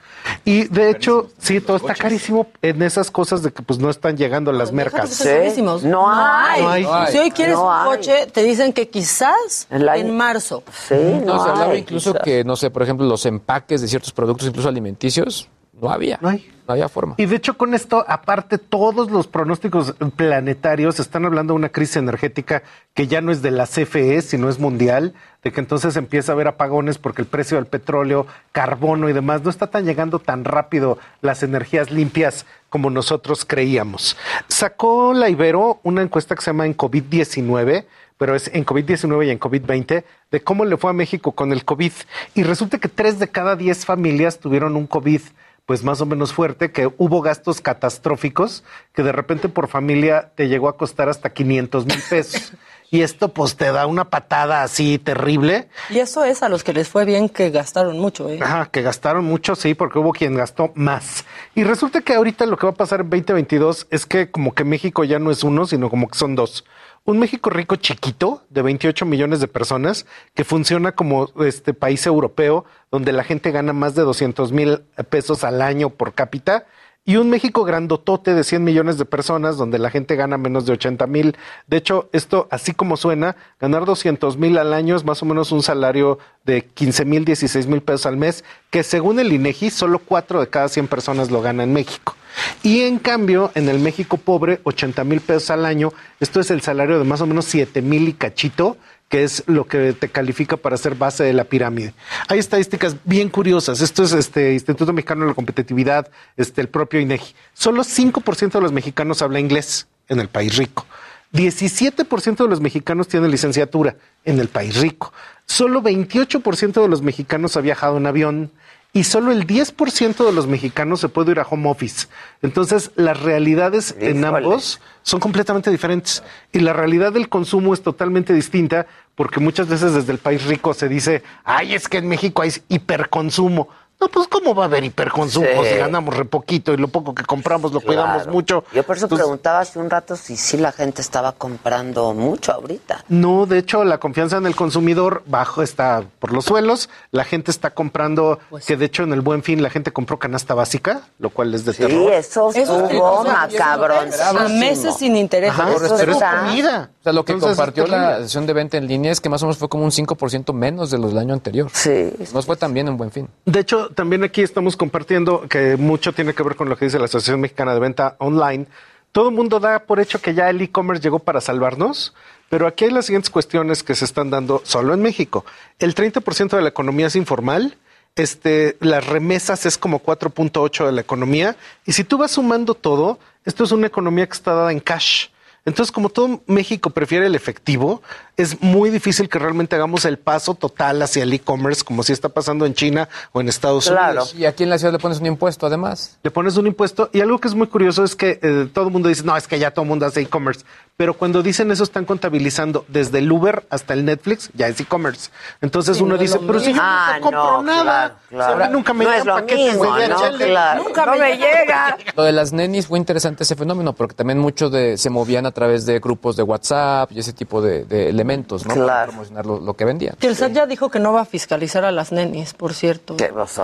Y 0.47 0.65
de 0.69 0.89
hecho, 0.91 1.31
sí, 1.39 1.61
todo 1.61 1.77
está 1.77 1.95
carísimo 1.95 2.47
en 2.63 2.81
esas 2.83 3.11
cosas 3.11 3.43
de 3.43 3.53
que 3.53 3.63
pues 3.63 3.79
no 3.79 3.91
están 3.91 4.17
llegando 4.17 4.51
las 4.51 4.73
mercas. 4.73 5.21
Carísimos. 5.23 5.83
No 5.85 6.11
hay. 6.11 6.63
No 6.63 6.71
hay. 6.95 7.13
Si 7.13 7.19
hoy 7.19 7.31
quieres 7.33 7.55
No 7.57 7.67
un 7.67 7.73
hay. 7.73 7.85
coche, 7.97 8.27
te 8.33 8.43
dicen 8.43 8.73
que 8.73 8.89
quizás 8.89 9.67
en 9.71 10.17
marzo. 10.17 10.63
Sí, 10.89 10.95
No, 10.95 11.35
no, 11.37 11.45
se 11.45 11.51
hablaba 11.51 11.73
hay, 11.73 11.81
incluso 11.81 12.13
quizás. 12.13 12.25
que, 12.25 12.45
no 12.45 12.57
sé, 12.57 12.71
por 12.71 12.83
ejemplo, 12.83 13.07
los 13.07 13.27
empaques 13.27 13.83
de 13.83 13.89
ciertos 13.89 14.13
productos, 14.13 14.49
incluso 14.49 14.69
alimenticios, 14.71 15.49
no 15.83 15.91
había. 15.91 16.19
No 16.23 16.29
hay. 16.29 16.49
No 16.67 16.75
había 16.75 16.89
forma. 16.89 17.17
Y 17.19 17.27
de 17.27 17.35
hecho 17.35 17.59
con 17.59 17.75
esto, 17.75 18.05
aparte, 18.07 18.57
todos 18.57 19.11
los 19.11 19.27
pronósticos 19.27 19.97
planetarios 20.15 21.01
están 21.01 21.25
hablando 21.25 21.55
de 21.55 21.59
una 21.59 21.71
crisis 21.71 21.97
energética 21.97 22.63
que 22.95 23.09
ya 23.09 23.21
no 23.21 23.33
es 23.33 23.43
de 23.43 23.51
la 23.51 23.67
CFE, 23.67 24.23
sino 24.23 24.49
es 24.49 24.61
mundial, 24.61 25.13
de 25.43 25.51
que 25.51 25.59
entonces 25.59 25.97
empieza 25.97 26.31
a 26.31 26.35
haber 26.35 26.47
apagones 26.47 26.99
porque 26.99 27.21
el 27.21 27.27
precio 27.27 27.57
del 27.57 27.67
petróleo, 27.67 28.29
carbono 28.53 29.09
y 29.09 29.13
demás 29.13 29.43
no 29.43 29.51
está 29.51 29.67
tan 29.67 29.85
llegando 29.85 30.21
tan 30.21 30.45
rápido 30.45 30.99
las 31.21 31.43
energías 31.43 31.91
limpias 31.91 32.47
como 32.71 32.89
nosotros 32.89 33.45
creíamos. 33.45 34.17
Sacó 34.47 35.15
la 35.15 35.29
Ibero 35.29 35.81
una 35.83 36.03
encuesta 36.03 36.37
que 36.37 36.43
se 36.43 36.51
llama 36.51 36.67
en 36.67 36.77
COVID-19 36.77 37.87
pero 38.19 38.37
es 38.37 38.49
en 38.55 38.65
COVID-19 38.65 39.27
y 39.27 39.31
en 39.31 39.41
COVID-20, 39.41 40.05
de 40.31 40.41
cómo 40.43 40.65
le 40.65 40.77
fue 40.77 40.91
a 40.91 40.93
México 40.93 41.33
con 41.33 41.51
el 41.51 41.65
COVID. 41.65 41.91
Y 42.37 42.45
resulta 42.45 42.79
que 42.79 42.87
tres 42.87 43.19
de 43.19 43.27
cada 43.27 43.57
diez 43.57 43.85
familias 43.85 44.39
tuvieron 44.39 44.77
un 44.77 44.87
COVID 44.87 45.23
pues 45.67 45.85
más 45.85 46.01
o 46.01 46.07
menos 46.07 46.33
fuerte, 46.33 46.73
que 46.73 46.91
hubo 46.99 47.21
gastos 47.23 47.61
catastróficos, 47.61 48.65
que 48.93 49.03
de 49.03 49.13
repente 49.13 49.49
por 49.49 49.69
familia 49.69 50.33
te 50.35 50.49
llegó 50.49 50.69
a 50.69 50.77
costar 50.77 51.09
hasta 51.09 51.31
500 51.31 51.87
mil 51.87 52.03
pesos. 52.09 52.53
Y 52.93 53.01
esto 53.01 53.31
pues 53.31 53.57
te 53.57 53.73
da 53.73 53.87
una 53.87 54.11
patada 54.11 54.63
así 54.63 54.99
terrible. 54.99 55.67
Y 55.89 56.01
eso 56.01 56.25
es 56.27 56.43
a 56.43 56.51
los 56.51 56.63
que 56.63 56.75
les 56.75 56.91
fue 56.91 57.07
bien 57.07 57.31
que 57.31 57.49
gastaron 57.49 57.99
mucho, 57.99 58.29
¿eh? 58.29 58.39
Ajá, 58.43 58.69
que 58.71 58.83
gastaron 58.83 59.25
mucho, 59.25 59.55
sí, 59.55 59.73
porque 59.73 59.99
hubo 59.99 60.13
quien 60.13 60.37
gastó 60.37 60.73
más. 60.75 61.25
Y 61.55 61.65
resulta 61.65 62.03
que 62.03 62.13
ahorita 62.13 62.45
lo 62.45 62.59
que 62.59 62.67
va 62.67 62.73
a 62.73 62.75
pasar 62.75 63.01
en 63.01 63.09
2022 63.09 63.87
es 63.89 64.05
que 64.05 64.31
como 64.31 64.53
que 64.53 64.65
México 64.65 65.05
ya 65.05 65.19
no 65.19 65.31
es 65.31 65.43
uno, 65.43 65.67
sino 65.67 65.89
como 65.89 66.07
que 66.07 66.19
son 66.19 66.35
dos. 66.35 66.67
Un 67.05 67.19
México 67.19 67.51
rico 67.51 67.75
chiquito 67.75 68.45
de 68.49 68.63
28 68.63 69.05
millones 69.07 69.41
de 69.41 69.49
personas 69.49 70.07
que 70.35 70.45
funciona 70.45 70.93
como 70.93 71.31
este 71.45 71.75
país 71.75 72.07
europeo 72.07 72.65
donde 72.93 73.11
la 73.11 73.25
gente 73.25 73.51
gana 73.51 73.73
más 73.73 73.97
de 73.97 74.03
200 74.03 74.53
mil 74.53 74.83
pesos 75.11 75.43
al 75.43 75.63
año 75.63 75.91
por 75.91 76.15
cápita 76.15 76.65
y 77.05 77.17
un 77.17 77.31
México 77.31 77.65
grandotote 77.65 78.33
de 78.33 78.45
100 78.45 78.63
millones 78.63 78.97
de 78.97 79.05
personas 79.05 79.57
donde 79.57 79.79
la 79.79 79.91
gente 79.91 80.15
gana 80.15 80.39
menos 80.39 80.67
de 80.67 80.73
80 80.75 81.07
mil. 81.09 81.37
De 81.67 81.77
hecho, 81.77 82.09
esto, 82.13 82.47
así 82.51 82.73
como 82.73 82.97
suena, 82.97 83.35
ganar 83.61 83.85
200 83.85 84.37
mil 84.37 84.57
al 84.57 84.73
año 84.73 84.95
es 84.95 85.05
más 85.05 85.21
o 85.23 85.27
menos 85.27 85.51
un 85.51 85.63
salario 85.63 86.19
de 86.45 86.65
15 86.65 87.05
mil, 87.05 87.25
16 87.25 87.67
mil 87.67 87.83
pesos 87.83 88.07
al 88.07 88.17
mes, 88.17 88.45
que 88.71 88.85
según 88.85 89.19
el 89.19 89.33
INEGI, 89.33 89.71
solo 89.71 89.99
4 89.99 90.41
de 90.41 90.49
cada 90.49 90.69
100 90.69 90.87
personas 90.87 91.31
lo 91.31 91.43
ganan 91.43 91.69
en 91.69 91.75
México. 91.75 92.15
Y 92.63 92.83
en 92.83 92.99
cambio, 92.99 93.51
en 93.55 93.69
el 93.69 93.81
México 93.81 94.17
pobre, 94.17 94.61
80 94.63 95.05
mil 95.05 95.21
pesos 95.21 95.51
al 95.51 95.67
año, 95.67 95.93
esto 96.21 96.41
es 96.41 96.51
el 96.51 96.63
salario 96.63 96.99
de 96.99 97.05
más 97.05 97.21
o 97.21 97.27
menos 97.27 97.47
7 97.47 97.83
mil 97.83 98.09
y 98.09 98.13
cachito, 98.13 98.77
que 99.13 99.25
es 99.25 99.45
lo 99.47 99.67
que 99.67 99.93
te 99.93 100.09
califica 100.09 100.57
para 100.57 100.79
ser 100.79 100.95
base 100.95 101.23
de 101.23 101.35
la 101.35 101.45
pirámide. 101.45 101.93
Hay 102.29 102.39
estadísticas 102.39 102.97
bien 103.05 103.29
curiosas. 103.29 103.83
Esto 103.83 104.05
es 104.05 104.13
este 104.13 104.55
Instituto 104.55 104.91
Mexicano 104.95 105.21
de 105.21 105.27
la 105.27 105.35
Competitividad, 105.35 106.11
este 106.39 106.63
el 106.63 106.71
propio 106.71 106.99
INEGI. 106.99 107.35
Solo 107.53 107.85
5% 107.85 108.53
de 108.53 108.61
los 108.63 108.73
mexicanos 108.73 109.21
habla 109.21 109.39
inglés 109.39 109.87
en 110.09 110.19
el 110.19 110.29
país 110.29 110.57
rico. 110.57 110.87
17% 111.35 112.37
de 112.37 112.49
los 112.49 112.63
mexicanos 112.63 113.07
tienen 113.07 113.31
licenciatura 113.31 113.97
en 114.25 114.41
el 114.41 114.49
país 114.49 114.81
rico. 114.81 115.13
Solo 115.45 115.83
28% 115.83 116.81
de 116.81 116.89
los 116.89 117.03
mexicanos 117.03 117.59
ha 117.59 117.61
viajado 117.61 117.99
en 117.99 118.07
avión 118.07 118.51
y 118.95 119.05
solo 119.05 119.33
el 119.33 119.47
10% 119.47 120.25
de 120.25 120.33
los 120.33 120.47
mexicanos 120.47 121.01
se 121.01 121.09
puede 121.09 121.33
ir 121.33 121.41
a 121.41 121.47
home 121.49 121.71
office. 121.71 122.09
Entonces, 122.43 122.91
las 122.95 123.19
realidades 123.21 123.97
en 123.99 124.23
ambos 124.25 124.81
son 125.03 125.19
completamente 125.19 125.71
diferentes. 125.71 126.23
Y 126.53 126.61
la 126.61 126.75
realidad 126.75 127.13
del 127.13 127.31
consumo 127.31 127.73
es 127.73 127.83
totalmente 127.83 128.35
distinta 128.35 128.87
porque 129.15 129.41
muchas 129.41 129.69
veces 129.69 129.95
desde 129.95 130.13
el 130.13 130.19
país 130.19 130.45
rico 130.45 130.75
se 130.75 130.89
dice, 130.89 131.23
ay, 131.45 131.75
es 131.75 131.89
que 131.89 131.99
en 131.99 132.09
México 132.09 132.43
hay 132.43 132.51
hiperconsumo. 132.69 133.69
No, 134.03 134.09
pues 134.09 134.27
¿cómo 134.27 134.53
va 134.53 134.65
a 134.65 134.67
haber 134.67 134.83
hiperconsumo 134.83 135.47
Sí. 135.63 135.69
si 135.71 135.77
ganamos 135.77 136.17
re 136.17 136.25
poquito 136.25 136.73
y 136.73 136.77
lo 136.77 136.89
poco 136.89 137.15
que 137.15 137.23
compramos 137.25 137.73
lo 137.73 137.81
cuidamos 137.81 138.27
mucho? 138.27 138.65
Yo 138.75 138.83
por 138.83 138.97
eso 138.97 139.07
Entonces, 139.07 139.25
preguntaba 139.25 139.61
hace 139.61 139.79
un 139.79 139.89
rato 139.89 140.17
si 140.17 140.37
sí 140.37 140.57
la 140.57 140.73
gente 140.73 141.01
estaba 141.01 141.31
comprando 141.31 142.13
mucho 142.13 142.53
ahorita. 142.53 143.05
No, 143.09 143.47
de 143.47 143.59
hecho, 143.59 143.85
la 143.85 143.99
confianza 143.99 144.39
en 144.39 144.47
el 144.47 144.57
consumidor 144.57 145.23
bajo 145.27 145.63
está 145.63 146.03
por 146.19 146.33
los 146.33 146.47
suelos. 146.47 146.89
La 147.13 147.23
gente 147.23 147.53
está 147.53 147.71
comprando, 147.71 148.41
Pues 148.51 148.67
que 148.67 148.77
de 148.77 148.87
hecho 148.87 149.05
en 149.05 149.13
el 149.13 149.21
Buen 149.21 149.45
Fin 149.45 149.63
la 149.63 149.71
gente 149.71 149.93
compró 149.93 150.19
canasta 150.19 150.55
básica, 150.55 151.03
lo 151.21 151.31
cual 151.31 151.55
es 151.55 151.65
de 151.65 151.73
Sí, 151.73 151.83
terror. 151.87 152.13
eso 152.13 152.51
estuvo 152.53 153.23
macabrón. 153.23 154.09
A 154.21 154.49
meses 154.49 154.97
sin 154.97 155.15
interés. 155.15 155.51
Ajá, 155.53 155.71
Eso 155.71 155.95
pero 155.97 156.11
es 156.11 156.17
está- 156.17 156.41
comida. 156.47 156.91
O 156.99 157.03
sea, 157.05 157.13
lo 157.13 157.25
que 157.25 157.33
Entonces, 157.35 157.57
compartió 157.57 157.85
es 157.85 157.91
la 157.91 158.19
sesión 158.23 158.47
de 158.47 158.53
venta 158.53 158.77
en 158.79 158.89
línea 158.89 159.13
es 159.13 159.21
que 159.21 159.29
más 159.29 159.41
o 159.43 159.47
menos 159.47 159.59
fue 159.59 159.69
como 159.69 159.85
un 159.85 159.93
5% 159.93 160.53
menos 160.53 160.91
de 160.91 160.99
los 160.99 161.11
del 161.11 161.19
año 161.21 161.35
anterior. 161.35 161.69
Sí. 161.73 162.13
Nos 162.35 162.47
fue 162.47 162.57
también 162.57 162.89
en 162.89 162.97
buen 162.97 163.11
fin. 163.13 163.29
De 163.45 163.61
hecho, 163.61 163.91
también 163.95 164.25
aquí 164.25 164.43
estamos 164.43 164.77
compartiendo 164.77 165.49
que 165.49 165.77
mucho 165.77 166.13
tiene 166.13 166.35
que 166.35 166.43
ver 166.43 166.57
con 166.57 166.69
lo 166.69 166.77
que 166.77 166.87
dice 166.87 166.99
la 166.99 167.07
Asociación 167.07 167.41
Mexicana 167.41 167.75
de 167.75 167.81
Venta 167.81 168.17
Online. 168.19 168.67
Todo 169.13 169.29
el 169.29 169.35
mundo 169.35 169.61
da 169.61 169.81
por 169.81 170.01
hecho 170.01 170.21
que 170.21 170.35
ya 170.35 170.49
el 170.49 170.61
e-commerce 170.61 171.03
llegó 171.03 171.19
para 171.19 171.41
salvarnos, 171.41 172.15
pero 172.49 172.67
aquí 172.67 172.85
hay 172.85 172.91
las 172.91 173.07
siguientes 173.07 173.31
cuestiones 173.31 173.83
que 173.83 173.95
se 173.95 174.05
están 174.05 174.31
dando 174.31 174.63
solo 174.65 174.95
en 174.95 175.03
México. 175.03 175.45
El 175.79 175.95
30% 175.95 176.57
de 176.57 176.63
la 176.63 176.69
economía 176.69 177.07
es 177.07 177.17
informal, 177.17 177.77
este, 178.17 178.77
las 178.81 179.07
remesas 179.07 179.65
es 179.67 179.79
como 179.79 180.03
4.8 180.03 180.87
de 180.87 180.93
la 180.93 181.01
economía, 181.01 181.57
y 181.87 181.93
si 181.93 182.05
tú 182.05 182.19
vas 182.19 182.33
sumando 182.33 182.75
todo, 182.75 183.19
esto 183.45 183.65
es 183.65 183.73
una 183.73 183.87
economía 183.87 184.27
que 184.27 184.35
está 184.35 184.55
dada 184.55 184.73
en 184.73 184.81
cash. 184.81 185.29
Entonces, 185.65 185.93
como 185.93 186.09
todo 186.09 186.43
México 186.47 186.91
prefiere 186.91 187.27
el 187.27 187.35
efectivo, 187.35 188.03
es 188.37 188.63
muy 188.63 188.91
difícil 188.91 189.29
que 189.29 189.39
realmente 189.39 189.77
hagamos 189.77 190.05
el 190.05 190.19
paso 190.19 190.55
total 190.55 191.03
hacia 191.03 191.23
el 191.23 191.33
e-commerce, 191.33 191.85
como 191.85 192.03
si 192.03 192.13
está 192.13 192.29
pasando 192.31 192.65
en 192.67 192.75
China 192.75 193.09
o 193.33 193.41
en 193.41 193.49
Estados 193.49 193.89
Unidos. 193.89 194.35
Y 194.35 194.47
aquí 194.47 194.63
en 194.63 194.71
la 194.71 194.79
ciudad 194.79 194.93
le 194.93 194.99
pones 194.99 195.21
un 195.21 195.27
impuesto, 195.27 195.67
además. 195.67 196.19
Le 196.23 196.31
pones 196.31 196.57
un 196.57 196.67
impuesto 196.67 197.11
y 197.13 197.21
algo 197.21 197.39
que 197.39 197.49
es 197.49 197.55
muy 197.55 197.67
curioso 197.67 198.05
es 198.05 198.17
que 198.17 198.39
eh, 198.43 198.69
todo 198.73 198.87
el 198.87 198.91
mundo 198.93 199.09
dice, 199.09 199.23
no, 199.25 199.37
es 199.37 199.47
que 199.47 199.59
ya 199.59 199.71
todo 199.73 199.83
el 199.85 199.89
mundo 199.91 200.07
hace 200.07 200.21
e-commerce. 200.23 200.65
Pero 200.97 201.15
cuando 201.15 201.43
dicen 201.43 201.71
eso 201.71 201.85
están 201.85 202.05
contabilizando 202.05 202.85
desde 202.89 203.19
el 203.19 203.33
Uber 203.33 203.67
hasta 203.71 203.95
el 203.95 204.05
Netflix, 204.05 204.51
ya 204.55 204.69
es 204.69 204.79
e-commerce. 204.81 205.31
Entonces 205.61 205.97
Sí, 205.97 206.03
uno 206.03 206.15
no 206.17 206.21
dice, 206.21 206.39
pero 206.47 206.61
si 206.61 206.73
yo 206.73 206.81
Ah, 206.83 207.19
compro 207.21 207.41
no, 207.43 207.63
nada. 207.63 208.17
claro, 208.29 208.57
claro. 208.57 208.73
Nunca 208.73 208.93
me 208.93 209.05
No 209.05 209.25
¿no? 209.25 209.41
DHL. 209.43 210.37
Claro. 210.39 210.85
Nunca 210.85 211.07
No 211.07 211.17
me 211.17 211.37
llega. 211.37 211.97
Lo 212.17 212.23
de 212.25 212.33
las 212.33 212.53
nenis 212.53 212.87
fue 212.87 212.99
interesante 212.99 213.43
ese 213.45 213.57
fenómeno, 213.57 213.95
porque 213.95 214.15
también 214.15 214.39
mucho 214.39 214.71
de, 214.71 214.97
se 214.99 215.11
movían 215.11 215.47
a 215.47 215.51
través 215.51 215.87
de 215.87 215.99
grupos 215.99 216.37
de 216.37 216.43
WhatsApp 216.43 217.11
y 217.13 217.19
ese 217.21 217.33
tipo 217.33 217.61
de, 217.63 217.85
de 217.85 218.13
elementos, 218.23 218.67
¿no? 218.67 218.75
Para 218.75 219.07
promocionar 219.07 219.45
lo, 219.47 219.59
lo 219.61 219.75
que 219.75 219.85
vendían. 219.85 220.17
Que 220.19 220.27
el 220.29 220.37
SAT 220.37 220.53
ya 220.53 220.67
dijo 220.67 220.91
que 220.91 220.99
no 221.01 221.13
va 221.13 221.23
a 221.23 221.25
fiscalizar 221.25 221.85
a 221.85 221.91
las 221.91 222.13
nenis, 222.13 222.55
por 222.55 222.73
cierto. 222.75 223.17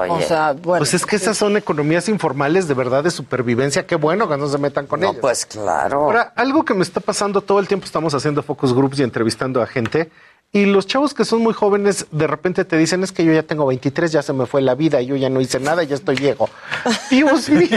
O 0.09 0.21
sea, 0.23 0.53
bueno. 0.53 0.79
Pues 0.81 0.95
es 0.95 1.07
que 1.07 1.17
esas 1.17 1.37
son 1.37 1.57
economías 1.57 2.09
informales 2.09 2.67
de 2.69 2.75
verdad 2.75 3.05
de 3.05 3.11
supervivencia. 3.11 3.87
Qué 3.87 3.97
bueno 3.97 4.29
que 4.29 4.37
no 4.37 4.49
se 4.49 4.59
metan 4.59 4.87
con 4.87 5.01
No, 5.01 5.11
ellas. 5.11 5.21
pues 5.21 5.47
claro. 5.47 6.03
Ahora, 6.05 6.33
algo 6.37 6.65
que 6.65 6.75
me 6.75 6.83
está 6.83 7.01
pasando 7.01 7.41
todo 7.41 7.61
el 7.61 7.69
tiempo, 7.69 7.87
estamos 7.87 8.15
haciendo 8.15 8.43
focus 8.43 8.73
groups 8.75 8.99
y 8.99 9.03
entrevistando 9.03 9.63
a 9.63 9.67
gente. 9.67 10.11
Y 10.51 10.65
los 10.65 10.87
chavos 10.87 11.13
que 11.13 11.27
son 11.27 11.43
muy 11.43 11.53
jóvenes, 11.53 12.07
de 12.11 12.27
repente 12.27 12.65
te 12.65 12.79
dicen, 12.79 13.05
es 13.05 13.13
que 13.13 13.23
yo 13.23 13.35
ya 13.35 13.43
tengo 13.43 13.67
23, 13.67 14.11
ya 14.11 14.23
se 14.23 14.33
me 14.33 14.47
fue 14.47 14.63
la 14.63 14.75
vida, 14.75 15.03
yo 15.03 15.15
ya 15.15 15.29
no 15.29 15.43
hice 15.43 15.61
nada, 15.61 15.83
ya 15.83 15.95
estoy 15.95 16.17
viejo. 16.17 16.49
Dios 17.11 17.51
mío, 17.51 17.69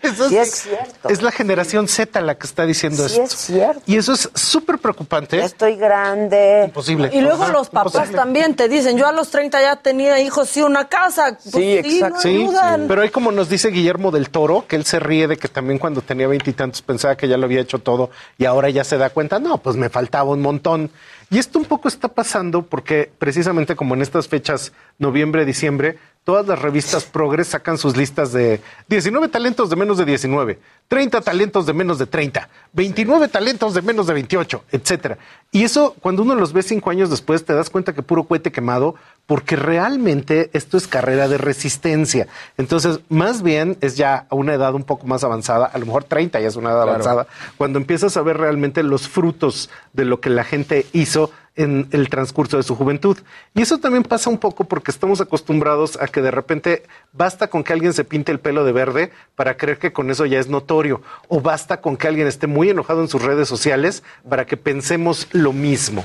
eso 0.00 0.28
Sí 0.28 0.36
es 0.36 0.50
cierto. 0.52 1.08
es 1.08 1.20
la 1.20 1.32
generación 1.32 1.88
Z 1.88 2.20
la 2.20 2.36
que 2.36 2.46
está 2.46 2.64
diciendo 2.64 3.08
Sí 3.08 3.14
esto. 3.20 3.24
es 3.34 3.40
cierto. 3.40 3.82
Y 3.86 3.96
eso 3.96 4.12
es 4.12 4.30
súper 4.34 4.78
preocupante. 4.78 5.42
Estoy 5.42 5.74
grande. 5.74 6.62
Imposible. 6.66 7.10
Y 7.12 7.20
luego 7.22 7.42
Ajá, 7.42 7.52
los 7.52 7.70
papás 7.70 7.92
imposible. 7.94 8.16
también 8.18 8.54
te 8.54 8.68
dicen, 8.68 8.96
yo 8.96 9.08
a 9.08 9.12
los 9.12 9.28
30 9.32 9.60
ya 9.60 9.76
tenía 9.82 10.20
hijos 10.20 10.56
y 10.56 10.62
una 10.62 10.86
casa. 10.88 11.36
Pues 11.50 12.00
no 12.00 12.20
Sí, 12.20 12.28
ayudan. 12.28 12.86
pero 12.86 13.02
hay 13.02 13.08
como 13.10 13.32
nos 13.32 13.48
dice 13.48 13.70
Guillermo 13.70 14.12
del 14.12 14.30
Toro, 14.30 14.64
que 14.68 14.76
él 14.76 14.84
se 14.84 15.00
ríe 15.00 15.26
de 15.26 15.38
que 15.38 15.48
también 15.48 15.80
cuando 15.80 16.02
tenía 16.02 16.28
veintitantos 16.28 16.82
pensaba 16.82 17.16
que 17.16 17.26
ya 17.26 17.36
lo 17.36 17.46
había 17.46 17.60
hecho 17.62 17.80
todo 17.80 18.10
y 18.38 18.44
ahora 18.44 18.70
ya 18.70 18.84
se 18.84 18.96
da 18.96 19.10
cuenta, 19.10 19.40
no, 19.40 19.58
pues 19.58 19.74
me 19.74 19.88
faltaba 19.88 20.30
un 20.30 20.40
montón. 20.40 20.92
Y 21.32 21.38
esto 21.38 21.58
un 21.58 21.64
poco 21.64 21.88
está 21.88 22.08
pasando 22.08 22.66
porque 22.66 23.10
precisamente 23.18 23.74
como 23.74 23.94
en 23.94 24.02
estas 24.02 24.28
fechas, 24.28 24.74
noviembre, 24.98 25.46
diciembre, 25.46 25.96
todas 26.24 26.46
las 26.46 26.60
revistas 26.60 27.04
Progress 27.04 27.48
sacan 27.48 27.78
sus 27.78 27.96
listas 27.96 28.32
de 28.32 28.60
19 28.88 29.28
talentos 29.28 29.70
de 29.70 29.76
menos 29.76 29.98
de 29.98 30.04
19, 30.04 30.58
30 30.88 31.20
talentos 31.20 31.66
de 31.66 31.72
menos 31.72 31.98
de 31.98 32.06
30, 32.06 32.48
29 32.72 33.28
talentos 33.28 33.74
de 33.74 33.82
menos 33.82 34.06
de 34.06 34.14
28, 34.14 34.64
etcétera. 34.70 35.18
Y 35.50 35.64
eso, 35.64 35.94
cuando 36.00 36.22
uno 36.22 36.34
los 36.34 36.52
ve 36.52 36.62
cinco 36.62 36.90
años 36.90 37.10
después, 37.10 37.44
te 37.44 37.52
das 37.54 37.70
cuenta 37.70 37.92
que 37.92 38.02
puro 38.02 38.24
cohete 38.24 38.52
quemado, 38.52 38.94
porque 39.26 39.56
realmente 39.56 40.50
esto 40.52 40.76
es 40.76 40.86
carrera 40.86 41.28
de 41.28 41.38
resistencia. 41.38 42.26
Entonces, 42.56 43.00
más 43.08 43.42
bien 43.42 43.76
es 43.80 43.96
ya 43.96 44.26
a 44.30 44.34
una 44.34 44.54
edad 44.54 44.74
un 44.74 44.84
poco 44.84 45.06
más 45.06 45.24
avanzada, 45.24 45.66
a 45.66 45.78
lo 45.78 45.86
mejor 45.86 46.04
30 46.04 46.40
ya 46.40 46.48
es 46.48 46.56
una 46.56 46.70
edad 46.70 46.82
Claro. 46.84 46.90
avanzada, 46.92 47.26
cuando 47.56 47.78
empiezas 47.78 48.16
a 48.16 48.22
ver 48.22 48.36
realmente 48.38 48.82
los 48.82 49.08
frutos 49.08 49.70
de 49.92 50.04
lo 50.04 50.20
que 50.20 50.30
la 50.30 50.44
gente 50.44 50.86
hizo 50.92 51.30
en 51.56 51.88
el 51.92 52.08
transcurso 52.08 52.56
de 52.56 52.62
su 52.62 52.76
juventud. 52.76 53.18
Y 53.54 53.62
eso 53.62 53.78
también 53.78 54.04
pasa 54.04 54.30
un 54.30 54.38
poco 54.38 54.64
porque 54.64 54.90
estamos 54.90 55.20
acostumbrados 55.20 55.98
a 56.00 56.08
que 56.08 56.22
de 56.22 56.30
repente 56.30 56.84
basta 57.12 57.48
con 57.48 57.62
que 57.64 57.72
alguien 57.72 57.92
se 57.92 58.04
pinte 58.04 58.32
el 58.32 58.40
pelo 58.40 58.64
de 58.64 58.72
verde 58.72 59.12
para 59.34 59.56
creer 59.56 59.78
que 59.78 59.92
con 59.92 60.10
eso 60.10 60.26
ya 60.26 60.38
es 60.38 60.48
notorio, 60.48 61.02
o 61.28 61.40
basta 61.40 61.80
con 61.80 61.96
que 61.96 62.08
alguien 62.08 62.26
esté 62.26 62.46
muy 62.46 62.70
enojado 62.70 63.02
en 63.02 63.08
sus 63.08 63.22
redes 63.22 63.48
sociales 63.48 64.02
para 64.28 64.46
que 64.46 64.56
pensemos 64.56 65.28
lo 65.32 65.52
mismo. 65.52 66.04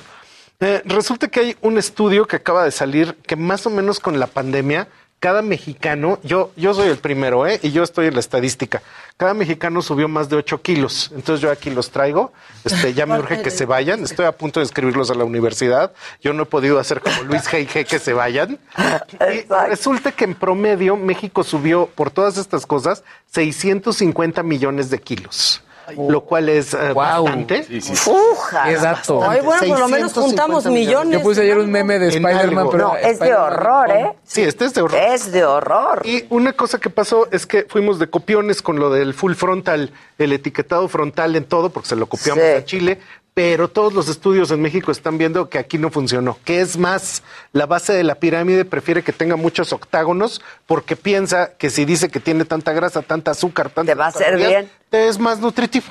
Eh, 0.59 0.81
resulta 0.85 1.27
que 1.27 1.39
hay 1.39 1.55
un 1.61 1.77
estudio 1.77 2.25
que 2.25 2.35
acaba 2.35 2.63
de 2.63 2.71
salir 2.71 3.15
que 3.27 3.35
más 3.35 3.67
o 3.67 3.69
menos 3.69 3.99
con 3.99 4.19
la 4.19 4.25
pandemia, 4.25 4.87
cada 5.19 5.41
mexicano, 5.41 6.19
yo, 6.23 6.51
yo 6.55 6.73
soy 6.73 6.89
el 6.89 6.97
primero, 6.97 7.47
¿eh? 7.47 7.59
y 7.63 7.71
yo 7.71 7.81
estoy 7.81 8.07
en 8.07 8.13
la 8.13 8.19
estadística, 8.19 8.83
cada 9.17 9.33
mexicano 9.33 9.81
subió 9.81 10.07
más 10.07 10.29
de 10.29 10.35
8 10.35 10.61
kilos. 10.61 11.11
Entonces 11.15 11.41
yo 11.41 11.49
aquí 11.49 11.71
los 11.71 11.89
traigo, 11.89 12.31
este, 12.63 12.93
ya 12.93 13.07
me 13.07 13.17
urge 13.17 13.41
que 13.41 13.49
se 13.49 13.65
vayan, 13.65 14.03
estoy 14.03 14.27
a 14.27 14.31
punto 14.31 14.59
de 14.59 14.65
inscribirlos 14.65 15.09
a 15.09 15.15
la 15.15 15.23
universidad, 15.23 15.91
yo 16.21 16.33
no 16.33 16.43
he 16.43 16.45
podido 16.45 16.77
hacer 16.77 17.01
como 17.01 17.23
Luis 17.23 17.43
G.I.G. 17.49 17.85
que 17.85 17.99
se 17.99 18.13
vayan. 18.13 18.59
Y 18.77 19.51
resulta 19.69 20.11
que 20.11 20.25
en 20.25 20.35
promedio 20.35 20.95
México 20.95 21.43
subió 21.43 21.87
por 21.87 22.11
todas 22.11 22.37
estas 22.37 22.65
cosas 22.65 23.03
650 23.31 24.43
millones 24.43 24.91
de 24.91 24.99
kilos. 24.99 25.63
Lo 25.95 26.21
cual 26.21 26.49
es 26.49 26.73
eh, 26.73 26.93
bastante. 26.93 27.65
Uja. 28.07 28.63
Qué 28.65 28.75
dato. 28.75 29.23
Ay, 29.23 29.41
bueno, 29.41 29.61
por 29.67 29.79
lo 29.79 29.87
menos 29.87 30.11
650 30.11 30.21
juntamos 30.21 30.65
millones. 30.65 31.19
Yo 31.19 31.23
puse 31.23 31.41
ayer 31.41 31.57
un 31.57 31.71
meme 31.71 31.97
de 31.99 32.09
Spider-Man, 32.09 32.67
pero. 32.71 32.87
No, 32.89 32.95
es 32.97 33.19
de 33.19 33.33
horror, 33.33 33.91
¿eh? 33.91 34.13
Sí, 34.23 34.41
este 34.41 34.65
es 34.65 34.73
de 34.73 34.81
horror. 34.81 34.99
Es 34.99 35.31
de 35.31 35.45
horror. 35.45 36.01
Y 36.05 36.25
una 36.29 36.53
cosa 36.53 36.79
que 36.79 36.89
pasó 36.89 37.27
es 37.31 37.45
que 37.45 37.65
fuimos 37.69 37.99
de 37.99 38.09
copiones 38.09 38.61
con 38.61 38.79
lo 38.79 38.89
del 38.89 39.13
full 39.13 39.33
frontal, 39.33 39.91
el 40.17 40.33
etiquetado 40.33 40.87
frontal 40.87 41.35
en 41.35 41.45
todo, 41.45 41.69
porque 41.69 41.89
se 41.89 41.95
lo 41.95 42.07
copiamos 42.07 42.43
Sí. 42.43 42.51
a 42.51 42.65
Chile, 42.65 42.99
pero 43.37 43.67
todos 43.67 43.93
los 43.93 44.09
estudios 44.09 44.49
en 44.49 44.63
México 44.63 44.91
están 44.91 45.19
viendo 45.19 45.47
que 45.47 45.59
aquí 45.59 45.77
no 45.77 45.91
funcionó. 45.91 46.39
Que 46.43 46.59
es 46.59 46.75
más, 46.75 47.21
la 47.53 47.67
base 47.67 47.93
de 47.93 48.03
la 48.03 48.15
pirámide 48.15 48.65
prefiere 48.65 49.03
que 49.03 49.13
tenga 49.13 49.35
muchos 49.35 49.73
octágonos 49.73 50.41
porque 50.65 50.95
piensa 50.95 51.51
que 51.55 51.69
si 51.69 51.85
dice 51.85 52.09
que 52.09 52.19
tiene 52.19 52.45
tanta 52.45 52.73
grasa, 52.73 53.03
tanta 53.03 53.29
azúcar, 53.29 53.69
tanta 53.69 53.91
Te 53.91 53.95
va 53.95 54.05
a 54.05 54.07
hacer 54.07 54.37
bien. 54.37 54.71
te 54.89 55.07
es 55.07 55.19
más 55.19 55.39
nutritivo. 55.39 55.85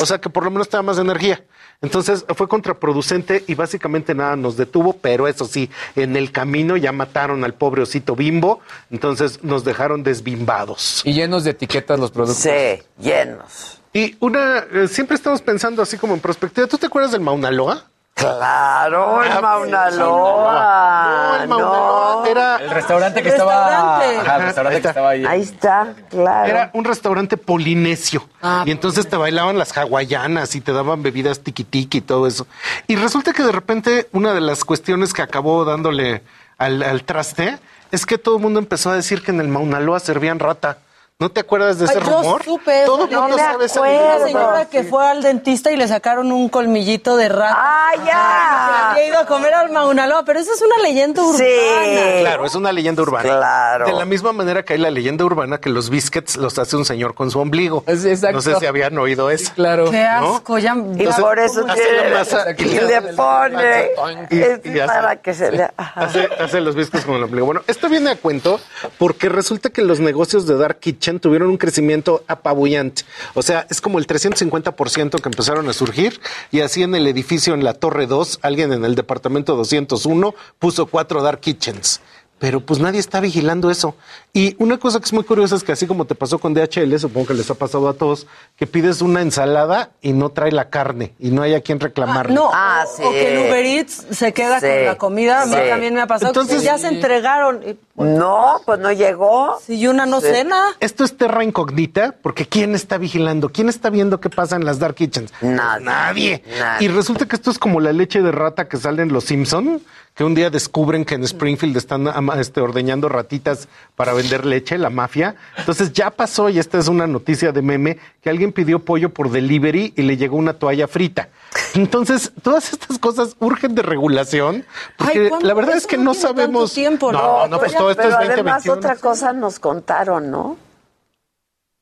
O 0.00 0.06
sea 0.06 0.20
que 0.20 0.30
por 0.30 0.44
lo 0.44 0.52
menos 0.52 0.68
te 0.68 0.76
da 0.76 0.84
más 0.84 0.98
energía. 0.98 1.42
Entonces 1.80 2.24
fue 2.34 2.48
contraproducente 2.48 3.44
y 3.46 3.54
básicamente 3.54 4.12
nada 4.12 4.34
nos 4.34 4.56
detuvo, 4.56 4.94
pero 4.94 5.28
eso 5.28 5.44
sí, 5.44 5.70
en 5.94 6.16
el 6.16 6.32
camino 6.32 6.76
ya 6.76 6.90
mataron 6.90 7.44
al 7.44 7.54
pobre 7.54 7.82
osito 7.82 8.16
bimbo, 8.16 8.60
entonces 8.90 9.44
nos 9.44 9.64
dejaron 9.64 10.02
desbimbados. 10.02 11.02
Y 11.04 11.12
llenos 11.12 11.44
de 11.44 11.50
etiquetas 11.50 12.00
los 12.00 12.10
productos. 12.10 12.42
Sí, 12.42 12.82
llenos. 13.00 13.80
Y 13.92 14.16
una, 14.18 14.66
eh, 14.72 14.88
siempre 14.88 15.14
estamos 15.14 15.40
pensando 15.40 15.80
así 15.80 15.96
como 15.96 16.14
en 16.14 16.20
perspectiva. 16.20 16.66
¿Tú 16.66 16.78
te 16.78 16.86
acuerdas 16.86 17.12
del 17.12 17.20
Mauna 17.20 17.50
Loa? 17.52 17.84
Claro, 18.18 19.22
el 19.22 19.40
Mauna 19.40 19.90
Loa. 19.90 21.36
No, 21.36 21.42
el 21.42 21.48
Mauna 21.48 21.66
Loa 21.66 22.28
era... 22.28 22.56
El 22.56 22.70
restaurante 22.70 23.22
que 23.22 23.28
estaba. 23.28 23.98
Ajá, 23.98 24.36
el 24.36 24.42
restaurante 24.42 24.82
que 24.82 24.88
estaba 24.88 25.10
ahí. 25.10 25.24
Ahí 25.24 25.42
está, 25.42 25.94
claro. 26.10 26.48
Era 26.48 26.70
un 26.74 26.84
restaurante 26.84 27.36
polinesio. 27.36 28.28
Ah, 28.42 28.64
y 28.66 28.72
entonces 28.72 29.08
te 29.08 29.16
bailaban 29.16 29.56
las 29.56 29.76
hawaianas 29.76 30.56
y 30.56 30.60
te 30.60 30.72
daban 30.72 31.02
bebidas 31.02 31.40
tiki 31.40 31.62
tiki 31.62 31.98
y 31.98 32.00
todo 32.00 32.26
eso. 32.26 32.48
Y 32.88 32.96
resulta 32.96 33.32
que 33.32 33.44
de 33.44 33.52
repente 33.52 34.08
una 34.12 34.34
de 34.34 34.40
las 34.40 34.64
cuestiones 34.64 35.12
que 35.12 35.22
acabó 35.22 35.64
dándole 35.64 36.22
al, 36.58 36.82
al 36.82 37.04
traste 37.04 37.58
es 37.92 38.04
que 38.04 38.18
todo 38.18 38.36
el 38.36 38.42
mundo 38.42 38.58
empezó 38.58 38.90
a 38.90 38.94
decir 38.94 39.22
que 39.22 39.30
en 39.30 39.40
el 39.40 39.48
Mauna 39.48 39.78
Loa 39.78 40.00
servían 40.00 40.40
rata. 40.40 40.78
¿No 41.20 41.32
te 41.32 41.40
acuerdas 41.40 41.80
de 41.80 41.86
ese 41.86 41.98
Ay, 41.98 42.04
yo 42.06 42.22
rumor? 42.22 42.44
supe. 42.44 42.84
Todo 42.86 43.06
el 43.06 43.10
No 43.10 43.22
mundo 43.22 43.38
sabe 43.38 43.64
esa 43.64 43.80
Una 43.80 44.24
señora 44.24 44.66
que 44.66 44.84
fue 44.84 45.04
al 45.04 45.20
dentista 45.20 45.72
y 45.72 45.76
le 45.76 45.88
sacaron 45.88 46.30
un 46.30 46.48
colmillito 46.48 47.16
de 47.16 47.28
rata. 47.28 47.56
¡Ah, 47.58 47.90
ya! 48.06 48.90
Había 48.92 49.08
ido 49.08 49.18
a 49.18 49.26
comer 49.26 49.52
al 49.52 49.72
Mauna 49.72 50.06
Loa, 50.06 50.24
pero 50.24 50.38
esa 50.38 50.52
es 50.52 50.62
una 50.62 50.76
leyenda 50.80 51.20
urbana. 51.20 51.44
Sí. 51.44 52.20
Claro, 52.20 52.46
es 52.46 52.54
una 52.54 52.70
leyenda 52.70 53.02
urbana. 53.02 53.24
Claro. 53.36 53.86
De 53.86 53.92
la 53.94 54.04
misma 54.04 54.32
manera 54.32 54.62
que 54.64 54.74
hay 54.74 54.78
la 54.78 54.92
leyenda 54.92 55.24
urbana 55.24 55.58
que 55.58 55.70
los 55.70 55.90
biscuits 55.90 56.36
los 56.36 56.56
hace 56.56 56.76
un 56.76 56.84
señor 56.84 57.14
con 57.16 57.32
su 57.32 57.40
ombligo. 57.40 57.82
Es- 57.88 58.04
exacto. 58.04 58.36
No 58.36 58.40
sé 58.42 58.54
si 58.60 58.66
habían 58.66 58.96
oído 58.96 59.28
eso. 59.28 59.50
Claro. 59.56 59.90
Qué 59.90 60.04
¿no? 60.20 60.36
asco, 60.36 60.58
ya. 60.58 60.76
Y 60.76 61.04
por 61.20 61.40
eso 61.40 61.64
hace 61.68 61.82
tiene- 61.82 62.10
la 62.10 62.18
masa 62.20 62.46
y 62.56 62.62
le 62.62 63.00
pone 63.16 63.90
Y- 64.30 64.40
es 64.40 64.60
y 64.64 64.78
hace- 64.78 64.86
para 64.86 65.16
que 65.16 65.34
se 65.34 65.50
le. 65.50 65.68
Hace, 65.76 66.28
hace 66.38 66.60
los 66.60 66.76
biscuits 66.76 67.04
con 67.04 67.16
el 67.16 67.24
ombligo. 67.24 67.44
Bueno, 67.46 67.62
esto 67.66 67.88
viene 67.88 68.10
a 68.10 68.16
cuento 68.16 68.60
porque 68.98 69.28
resulta 69.28 69.70
que 69.70 69.82
los 69.82 69.98
negocios 69.98 70.46
de 70.46 70.56
Dark 70.56 70.78
Kitchen 70.78 71.07
tuvieron 71.16 71.48
un 71.48 71.56
crecimiento 71.56 72.22
apabullante. 72.28 73.02
O 73.34 73.42
sea, 73.42 73.66
es 73.70 73.80
como 73.80 73.98
el 73.98 74.06
350% 74.06 75.20
que 75.20 75.28
empezaron 75.28 75.68
a 75.68 75.72
surgir 75.72 76.20
y 76.50 76.60
así 76.60 76.82
en 76.82 76.94
el 76.94 77.06
edificio 77.06 77.54
en 77.54 77.64
la 77.64 77.72
Torre 77.72 78.06
2, 78.06 78.40
alguien 78.42 78.72
en 78.72 78.84
el 78.84 78.94
departamento 78.94 79.56
201 79.56 80.34
puso 80.58 80.86
cuatro 80.86 81.22
Dark 81.22 81.40
Kitchens. 81.40 82.00
Pero 82.38 82.60
pues 82.60 82.80
nadie 82.80 83.00
está 83.00 83.20
vigilando 83.20 83.70
eso. 83.70 83.94
Y 84.32 84.54
una 84.58 84.78
cosa 84.78 84.98
que 85.00 85.06
es 85.06 85.12
muy 85.12 85.24
curiosa 85.24 85.56
es 85.56 85.64
que 85.64 85.72
así 85.72 85.86
como 85.86 86.04
te 86.04 86.14
pasó 86.14 86.38
con 86.38 86.54
DHL, 86.54 86.98
supongo 86.98 87.28
que 87.28 87.34
les 87.34 87.50
ha 87.50 87.54
pasado 87.54 87.88
a 87.88 87.94
todos, 87.94 88.26
que 88.56 88.66
pides 88.66 89.00
una 89.02 89.22
ensalada 89.22 89.90
y 90.02 90.12
no 90.12 90.28
trae 90.30 90.52
la 90.52 90.68
carne 90.70 91.14
y 91.18 91.30
no 91.30 91.42
hay 91.42 91.54
a 91.54 91.60
quien 91.62 91.80
reclamarle. 91.80 92.34
No, 92.34 92.50
Ah, 92.52 92.84
o, 92.86 92.96
sí. 92.96 93.02
o 93.04 93.10
que 93.10 93.32
el 93.32 93.48
Uber 93.48 93.64
Eats 93.66 94.06
se 94.10 94.32
queda 94.32 94.60
Sí, 94.60 94.66
con 94.66 94.84
la 94.84 94.94
comida. 94.98 95.42
A 95.42 95.46
mí 95.46 95.54
sí. 95.54 95.68
también 95.68 95.94
me 95.94 96.00
ha 96.02 96.06
pasado. 96.06 96.28
Entonces- 96.30 96.58
que 96.58 96.64
ya 96.64 96.78
se 96.78 96.88
entregaron. 96.88 97.62
y- 97.66 97.76
No, 97.96 98.60
pues 98.64 98.78
no 98.78 98.92
llegó. 98.92 99.58
Sí, 99.66 99.74
y 99.74 99.86
una 99.88 100.06
no 100.06 100.20
Sí. 100.20 100.28
cena. 100.28 100.62
Esto 100.78 101.02
es 101.04 101.16
terra 101.16 101.42
incógnita 101.42 102.14
porque 102.22 102.46
¿quién 102.46 102.76
está 102.76 102.96
vigilando? 102.98 103.48
¿Quién 103.48 103.68
está 103.68 103.90
viendo 103.90 104.20
qué 104.20 104.30
pasa 104.30 104.54
en 104.54 104.64
las 104.64 104.78
dark 104.78 104.94
kitchens? 104.94 105.32
Nadie. 105.40 105.84
Nadie. 105.84 106.42
Nadie. 106.60 106.84
Y 106.86 106.88
resulta 106.88 107.26
que 107.26 107.34
esto 107.34 107.50
es 107.50 107.58
como 107.58 107.80
la 107.80 107.92
leche 107.92 108.22
de 108.22 108.30
rata 108.30 108.68
que 108.68 108.76
sale 108.76 109.02
en 109.02 109.12
Los 109.12 109.24
Simpson, 109.24 109.82
que 110.18 110.24
un 110.24 110.34
día 110.34 110.50
descubren 110.50 111.04
que 111.04 111.14
en 111.14 111.22
Springfield 111.22 111.76
están 111.76 112.08
este, 112.40 112.60
ordeñando 112.60 113.08
ratitas 113.08 113.68
para 113.94 114.12
vender 114.14 114.44
leche, 114.44 114.76
la 114.76 114.90
mafia. 114.90 115.36
Entonces 115.56 115.92
ya 115.92 116.10
pasó, 116.10 116.48
y 116.48 116.58
esta 116.58 116.76
es 116.76 116.88
una 116.88 117.06
noticia 117.06 117.52
de 117.52 117.62
meme, 117.62 117.98
que 118.20 118.28
alguien 118.28 118.50
pidió 118.50 118.80
pollo 118.80 119.14
por 119.14 119.30
delivery 119.30 119.94
y 119.96 120.02
le 120.02 120.16
llegó 120.16 120.36
una 120.36 120.54
toalla 120.54 120.88
frita. 120.88 121.28
Entonces, 121.74 122.32
todas 122.42 122.72
estas 122.72 122.98
cosas 122.98 123.36
urgen 123.38 123.76
de 123.76 123.82
regulación, 123.82 124.64
porque 124.96 125.30
la 125.40 125.54
verdad 125.54 125.76
es 125.76 125.86
que 125.86 125.96
no 125.96 126.14
sabemos... 126.14 126.74
tiempo, 126.74 127.12
no, 127.12 127.20
¿no? 127.20 127.46
no, 127.46 127.58
pues 127.60 127.76
todo 127.76 127.92
esto 127.92 128.02
pero 128.02 128.18
es 128.20 128.30
además 128.30 128.64
2021. 128.64 128.74
otra 128.74 128.96
cosa 128.96 129.32
nos 129.32 129.60
contaron, 129.60 130.32
¿no? 130.32 130.56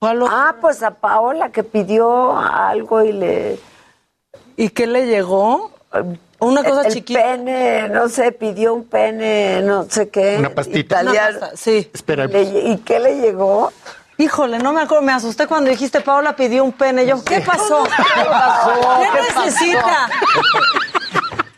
Ah, 0.02 0.56
pues 0.60 0.82
a 0.82 0.90
Paola 0.90 1.52
que 1.52 1.64
pidió 1.64 2.36
algo 2.36 3.02
y 3.02 3.12
le... 3.12 3.58
¿Y 4.58 4.68
qué 4.68 4.86
le 4.86 5.06
llegó? 5.06 5.70
Una 6.38 6.62
cosa 6.62 6.82
el 6.86 6.92
chiquita. 6.92 7.20
pene, 7.22 7.88
no 7.88 8.08
sé, 8.08 8.32
pidió 8.32 8.74
un 8.74 8.84
pene, 8.84 9.62
no 9.62 9.84
sé 9.88 10.08
qué. 10.10 10.36
Una 10.38 10.50
pastita. 10.54 11.00
italiano. 11.02 11.30
Una 11.38 11.40
pasta, 11.40 11.56
sí. 11.56 11.90
Espera, 11.92 12.26
Le- 12.26 12.42
¿Y 12.42 12.78
qué 12.78 13.00
le 13.00 13.20
llegó? 13.20 13.72
Híjole, 14.18 14.58
no 14.58 14.72
me 14.72 14.80
acuerdo, 14.82 15.02
me 15.04 15.12
asusté 15.12 15.46
cuando 15.46 15.68
dijiste 15.70 16.00
Paola 16.00 16.34
pidió 16.36 16.64
un 16.64 16.72
pene. 16.72 17.06
Yo, 17.06 17.22
¿qué 17.24 17.40
pasó? 17.40 17.84
¿Qué 18.14 18.24
pasó? 18.24 18.72
¿Qué, 19.00 19.08
¿Qué 19.34 19.40
necesita? 19.40 20.08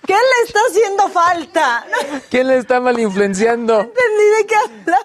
¿Qué 0.06 0.14
le 0.14 0.46
está 0.46 0.58
haciendo 0.70 1.08
falta? 1.08 1.84
No 1.90 2.20
¿Quién 2.30 2.46
le 2.48 2.56
está 2.56 2.80
mal 2.80 2.98
influenciando? 2.98 3.80
entendí 3.80 4.24
de 4.38 4.46
qué 4.46 4.54
habla. 4.56 4.98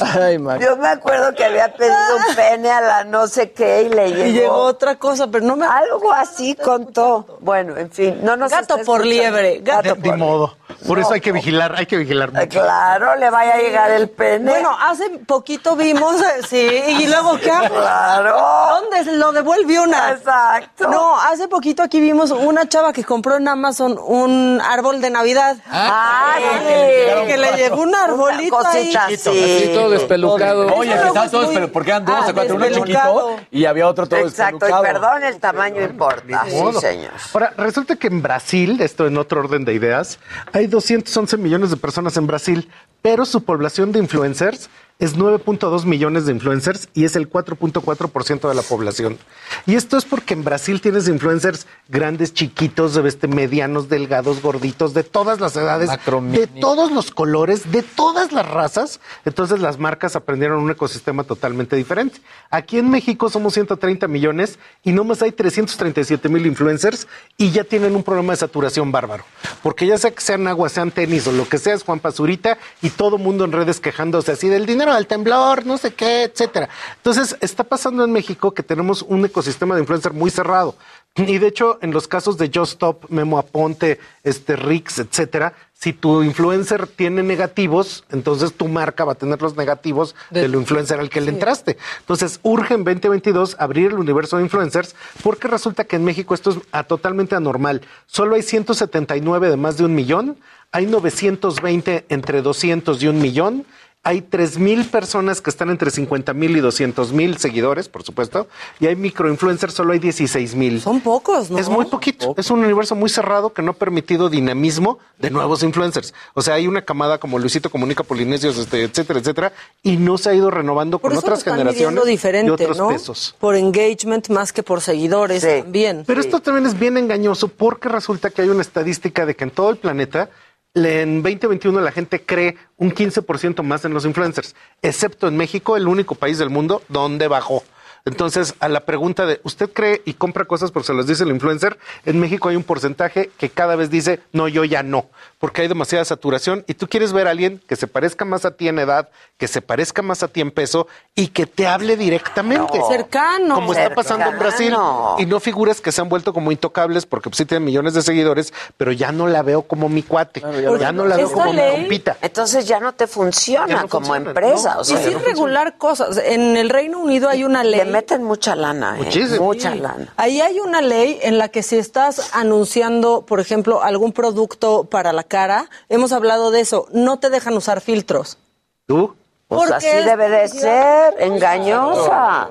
Ay, 0.00 0.38
Max. 0.38 0.64
Yo 0.64 0.76
me 0.76 0.88
acuerdo 0.88 1.34
que 1.34 1.44
había 1.44 1.72
pedido 1.74 1.96
un 2.28 2.34
pene 2.34 2.70
a 2.70 2.80
la 2.80 3.04
no 3.04 3.26
sé 3.26 3.52
qué 3.52 3.82
y 3.82 3.88
le 3.88 4.10
llegó. 4.12 4.24
Y 4.28 4.32
llegó 4.32 4.54
otra 4.56 4.96
cosa, 4.96 5.26
pero 5.28 5.44
no 5.44 5.56
me... 5.56 5.66
Algo 5.66 6.12
así 6.12 6.54
contó. 6.54 7.38
Bueno, 7.40 7.76
en 7.76 7.90
fin, 7.90 8.20
no 8.22 8.36
nos 8.36 8.50
Gato 8.50 8.76
por 8.84 9.00
escuchando. 9.02 9.04
liebre, 9.04 9.58
gato 9.62 9.94
De, 9.94 10.00
de 10.00 10.16
modo. 10.16 10.56
Por 10.86 10.98
eso 10.98 11.12
hay 11.12 11.20
que 11.20 11.32
vigilar, 11.32 11.74
hay 11.76 11.86
que 11.86 11.96
vigilar 11.96 12.32
mucho. 12.32 12.48
Claro, 12.60 13.16
le 13.16 13.28
vaya 13.30 13.54
a 13.54 13.58
llegar 13.58 13.90
el 13.90 14.08
pene. 14.08 14.50
Bueno, 14.50 14.74
hace 14.80 15.10
poquito 15.26 15.76
vimos, 15.76 16.20
eh, 16.20 16.40
sí, 16.48 16.82
y 17.00 17.06
luego 17.08 17.36
¿qué 17.38 17.50
hago? 17.50 17.74
Claro. 17.74 18.36
¿Dónde 18.70 19.12
lo 19.16 19.32
devuelve 19.32 19.80
una? 19.80 20.10
Exacto. 20.12 20.88
No, 20.88 21.20
hace 21.20 21.48
poquito 21.48 21.82
aquí 21.82 22.00
vimos 22.00 22.30
una 22.30 22.68
chava 22.68 22.92
que 22.92 23.04
compró 23.04 23.36
en 23.36 23.48
Amazon 23.48 23.98
un 24.02 24.60
árbol 24.64 25.00
de 25.00 25.10
Navidad. 25.10 25.56
Ay, 25.70 27.26
que 27.26 27.36
le 27.36 27.52
llegó 27.56 27.82
un 27.82 27.94
arbolito 27.94 28.56
Una 28.58 28.70
ahí. 28.70 28.84
cosita 28.94 29.04
así. 29.06 29.18
Así 29.28 29.72
todo 29.82 29.90
despelucado. 29.90 30.66
Oye, 30.74 30.90
que 30.90 30.94
estaban 30.96 31.12
luego 31.14 31.24
es 31.24 31.30
todos, 31.30 31.44
muy- 31.46 31.54
pero 31.54 31.72
porque 31.72 31.90
eran 31.90 32.04
dos, 32.04 32.14
Ah, 32.14 32.18
acuérdate, 32.28 32.52
uno 32.52 32.68
chiquito 32.68 33.36
y 33.50 33.64
había 33.64 33.86
otro 33.88 34.06
todo 34.06 34.20
Exacto, 34.20 34.56
y 34.66 34.70
despelucado. 34.70 34.82
perdón, 34.82 35.22
el 35.24 35.40
tamaño 35.40 35.82
importa. 35.82 36.44
Sí, 36.48 36.56
modo. 36.56 36.80
señor. 36.80 37.10
Ahora, 37.34 37.52
resulta 37.56 37.96
que 37.96 38.06
en 38.08 38.22
Brasil, 38.22 38.80
esto 38.80 39.06
en 39.06 39.16
otro 39.18 39.40
orden 39.40 39.64
de 39.64 39.74
ideas, 39.74 40.18
hay 40.52 40.66
211 40.66 41.36
millones 41.36 41.70
de 41.70 41.76
personas 41.76 42.16
en 42.16 42.26
Brasil, 42.26 42.70
pero 43.02 43.24
su 43.24 43.42
población 43.44 43.92
de 43.92 43.98
influencers 44.00 44.68
es 45.00 45.16
9.2 45.16 45.86
millones 45.86 46.26
de 46.26 46.32
influencers 46.32 46.88
y 46.94 47.04
es 47.04 47.16
el 47.16 47.28
4.4% 47.28 48.48
de 48.48 48.54
la 48.54 48.62
población. 48.62 49.18
Y 49.66 49.74
esto 49.74 49.96
es 49.96 50.04
porque 50.04 50.34
en 50.34 50.44
Brasil 50.44 50.82
tienes 50.82 51.08
influencers 51.08 51.66
grandes, 51.88 52.34
chiquitos, 52.34 52.96
este, 52.98 53.26
medianos, 53.26 53.88
delgados, 53.88 54.42
gorditos, 54.42 54.92
de 54.92 55.02
todas 55.02 55.40
las 55.40 55.56
edades, 55.56 55.88
de 55.88 56.46
todos 56.60 56.92
los 56.92 57.10
colores, 57.10 57.72
de 57.72 57.82
todas 57.82 58.30
las 58.30 58.46
razas. 58.46 59.00
Entonces 59.24 59.60
las 59.60 59.78
marcas 59.78 60.16
aprendieron 60.16 60.62
un 60.62 60.70
ecosistema 60.70 61.24
totalmente 61.24 61.76
diferente. 61.76 62.20
Aquí 62.50 62.78
en 62.78 62.90
México 62.90 63.30
somos 63.30 63.54
130 63.54 64.06
millones 64.06 64.58
y 64.84 64.92
nomás 64.92 65.22
hay 65.22 65.32
337 65.32 66.28
mil 66.28 66.44
influencers 66.44 67.08
y 67.38 67.50
ya 67.50 67.64
tienen 67.64 67.96
un 67.96 68.02
problema 68.02 68.34
de 68.34 68.36
saturación 68.36 68.92
bárbaro. 68.92 69.24
Porque 69.62 69.86
ya 69.86 69.96
sea 69.96 70.10
que 70.10 70.20
sean 70.20 70.46
agua, 70.46 70.68
sean 70.68 70.90
tenis 70.90 71.26
o 71.26 71.32
lo 71.32 71.48
que 71.48 71.56
sea, 71.56 71.72
es 71.72 71.84
Juan 71.84 72.00
Pazurita 72.00 72.58
y 72.82 72.90
todo 72.90 73.16
mundo 73.16 73.46
en 73.46 73.52
redes 73.52 73.80
quejándose 73.80 74.32
así 74.32 74.48
del 74.48 74.66
dinero 74.66 74.89
del 74.94 75.06
temblor, 75.06 75.66
no 75.66 75.78
sé 75.78 75.92
qué, 75.92 76.24
etcétera. 76.24 76.68
Entonces 76.96 77.36
está 77.40 77.64
pasando 77.64 78.04
en 78.04 78.12
México 78.12 78.52
que 78.52 78.62
tenemos 78.62 79.02
un 79.02 79.24
ecosistema 79.24 79.74
de 79.74 79.82
influencer 79.82 80.12
muy 80.12 80.30
cerrado. 80.30 80.76
Y 81.16 81.38
de 81.38 81.48
hecho, 81.48 81.78
en 81.82 81.90
los 81.90 82.06
casos 82.06 82.38
de 82.38 82.50
Just 82.54 82.74
Stop, 82.74 83.06
Memo 83.08 83.38
Aponte, 83.38 83.98
este 84.22 84.54
Rix, 84.54 85.00
etcétera, 85.00 85.54
si 85.74 85.92
tu 85.92 86.22
influencer 86.22 86.86
tiene 86.86 87.22
negativos, 87.22 88.04
entonces 88.10 88.52
tu 88.52 88.68
marca 88.68 89.04
va 89.04 89.12
a 89.12 89.14
tener 89.16 89.40
los 89.40 89.56
negativos 89.56 90.14
del 90.30 90.54
influencer 90.54 91.00
al 91.00 91.08
que 91.08 91.20
le 91.20 91.30
entraste. 91.30 91.78
Entonces, 92.00 92.38
urge 92.42 92.74
en 92.74 92.84
2022 92.84 93.56
abrir 93.58 93.86
el 93.86 93.98
universo 93.98 94.36
de 94.36 94.42
influencers 94.44 94.94
porque 95.22 95.48
resulta 95.48 95.84
que 95.84 95.96
en 95.96 96.04
México 96.04 96.34
esto 96.34 96.50
es 96.50 96.86
totalmente 96.86 97.34
anormal. 97.34 97.80
Solo 98.06 98.36
hay 98.36 98.42
179 98.42 99.48
de 99.48 99.56
más 99.56 99.78
de 99.78 99.84
un 99.84 99.94
millón, 99.94 100.36
hay 100.70 100.86
920 100.86 102.04
entre 102.08 102.42
200 102.42 103.02
y 103.02 103.08
un 103.08 103.18
millón. 103.18 103.66
Hay 104.02 104.22
3.000 104.22 104.88
personas 104.88 105.42
que 105.42 105.50
están 105.50 105.68
entre 105.68 105.90
50 105.90 106.32
mil 106.32 106.56
y 106.56 106.60
200 106.60 107.12
mil 107.12 107.36
seguidores, 107.36 107.90
por 107.90 108.02
supuesto, 108.02 108.48
y 108.78 108.86
hay 108.86 108.96
microinfluencers, 108.96 109.74
solo 109.74 109.92
hay 109.92 109.98
16 109.98 110.54
mil. 110.54 110.80
Son 110.80 111.02
pocos, 111.02 111.50
¿no? 111.50 111.58
Es 111.58 111.68
muy 111.68 111.84
poquito. 111.84 112.32
Es 112.38 112.50
un 112.50 112.64
universo 112.64 112.94
muy 112.96 113.10
cerrado 113.10 113.52
que 113.52 113.60
no 113.60 113.72
ha 113.72 113.74
permitido 113.74 114.30
dinamismo 114.30 114.98
de 115.18 115.28
nuevos 115.30 115.62
influencers. 115.62 116.14
O 116.32 116.40
sea, 116.40 116.54
hay 116.54 116.66
una 116.66 116.82
camada 116.82 117.18
como 117.18 117.38
Luisito 117.38 117.68
Comunica 117.68 118.02
Polinesios, 118.02 118.56
este, 118.56 118.84
etcétera, 118.84 119.18
etcétera, 119.20 119.52
y 119.82 119.98
no 119.98 120.16
se 120.16 120.30
ha 120.30 120.34
ido 120.34 120.50
renovando 120.50 120.98
Por 120.98 121.10
con 121.10 121.18
eso 121.18 121.26
otras 121.26 121.40
están 121.40 121.58
generaciones 121.58 122.06
diferente, 122.06 122.48
y 122.48 122.54
otros 122.54 122.78
¿no? 122.78 122.88
pesos. 122.88 123.36
Por 123.38 123.54
engagement 123.54 124.30
más 124.30 124.54
que 124.54 124.62
por 124.62 124.80
seguidores 124.80 125.42
Sí. 125.42 125.60
también. 125.60 126.04
Pero 126.06 126.22
esto 126.22 126.40
también 126.40 126.64
es 126.64 126.78
bien 126.78 126.96
engañoso 126.96 127.48
porque 127.48 127.90
resulta 127.90 128.30
que 128.30 128.40
hay 128.40 128.48
una 128.48 128.62
estadística 128.62 129.26
de 129.26 129.36
que 129.36 129.44
en 129.44 129.50
todo 129.50 129.68
el 129.68 129.76
planeta 129.76 130.30
en 130.74 131.22
2021 131.22 131.80
la 131.80 131.92
gente 131.92 132.22
cree 132.24 132.56
un 132.76 132.92
15% 132.92 133.62
más 133.62 133.84
en 133.84 133.92
los 133.92 134.04
influencers, 134.04 134.54
excepto 134.82 135.28
en 135.28 135.36
México, 135.36 135.76
el 135.76 135.88
único 135.88 136.14
país 136.14 136.38
del 136.38 136.50
mundo 136.50 136.82
donde 136.88 137.28
bajó. 137.28 137.64
Entonces, 138.04 138.54
a 138.60 138.68
la 138.68 138.80
pregunta 138.80 139.26
de, 139.26 139.40
¿usted 139.44 139.68
cree 139.70 140.02
y 140.04 140.14
compra 140.14 140.44
cosas 140.44 140.70
porque 140.70 140.86
se 140.88 140.94
las 140.94 141.06
dice 141.06 141.24
el 141.24 141.30
influencer? 141.30 141.78
En 142.04 142.18
México 142.18 142.48
hay 142.48 142.56
un 142.56 142.62
porcentaje 142.64 143.30
que 143.38 143.50
cada 143.50 143.76
vez 143.76 143.90
dice, 143.90 144.20
no, 144.32 144.48
yo 144.48 144.64
ya 144.64 144.82
no, 144.82 145.06
porque 145.38 145.62
hay 145.62 145.68
demasiada 145.68 146.04
saturación 146.04 146.64
y 146.66 146.74
tú 146.74 146.86
quieres 146.88 147.12
ver 147.12 147.26
a 147.26 147.30
alguien 147.30 147.60
que 147.68 147.76
se 147.76 147.86
parezca 147.86 148.24
más 148.24 148.44
a 148.44 148.52
ti 148.52 148.68
en 148.68 148.78
edad, 148.78 149.08
que 149.36 149.48
se 149.48 149.60
parezca 149.62 150.02
más 150.02 150.22
a 150.22 150.28
ti 150.28 150.40
en 150.40 150.50
peso 150.50 150.86
y 151.14 151.28
que 151.28 151.46
te 151.46 151.66
hable 151.66 151.96
directamente. 151.96 152.78
No. 152.78 152.88
Cercano. 152.88 153.54
Como 153.54 153.72
está 153.74 153.94
pasando 153.94 154.26
en 154.30 154.38
Brasil. 154.38 154.74
Y 155.18 155.26
no 155.26 155.40
figuras 155.40 155.80
que 155.80 155.92
se 155.92 156.00
han 156.00 156.08
vuelto 156.08 156.32
como 156.32 156.52
intocables 156.52 157.06
porque 157.06 157.30
pues, 157.30 157.38
sí 157.38 157.44
tienen 157.44 157.64
millones 157.64 157.94
de 157.94 158.02
seguidores, 158.02 158.52
pero 158.76 158.92
ya 158.92 159.12
no 159.12 159.26
la 159.28 159.42
veo 159.42 159.62
como 159.62 159.88
mi 159.88 160.02
cuate. 160.02 160.40
ya, 160.80 160.92
no 160.92 161.04
la 161.06 161.16
veo 161.16 161.30
como 161.32 161.46
mi 161.50 161.56
ley- 161.56 161.80
compita. 161.82 162.16
Entonces 162.22 162.66
ya 162.66 162.80
no 162.80 162.92
te 162.94 163.06
funciona 163.06 163.82
no 163.82 163.88
como 163.88 164.06
funciona, 164.06 164.30
empresa. 164.30 164.74
no. 164.74 164.80
o 164.80 164.82
Y 164.82 164.86
sea, 164.86 165.02
sin 165.02 165.12
no 165.14 165.18
regular 165.20 165.76
cosas. 165.78 166.18
En 166.18 166.56
el 166.56 166.70
Reino 166.70 166.98
Unido 166.98 167.28
hay 167.28 167.44
una 167.44 167.62
Le 167.64 167.70
ley. 167.84 167.89
Meten 167.90 168.22
mucha 168.24 168.54
lana, 168.56 168.96
¿eh? 168.98 169.04
Muchísimo. 169.04 169.44
Mucha 169.44 169.72
Sí. 169.72 169.78
lana. 169.80 170.12
Ahí 170.16 170.40
hay 170.40 170.60
una 170.60 170.80
ley 170.80 171.18
en 171.22 171.38
la 171.38 171.48
que 171.48 171.62
si 171.62 171.76
estás 171.76 172.30
anunciando, 172.34 173.22
por 173.26 173.40
ejemplo, 173.40 173.82
algún 173.82 174.12
producto 174.12 174.84
para 174.84 175.12
la 175.12 175.24
cara, 175.24 175.68
hemos 175.88 176.12
hablado 176.12 176.50
de 176.50 176.60
eso, 176.60 176.86
no 176.92 177.18
te 177.18 177.30
dejan 177.30 177.56
usar 177.56 177.80
filtros. 177.80 178.38
¿Tú? 178.86 179.14
Pues 179.48 179.62
Porque 179.68 179.74
así 179.88 180.04
debe 180.06 180.28
de 180.28 180.48
ser, 180.48 181.14
engañosa. 181.18 182.50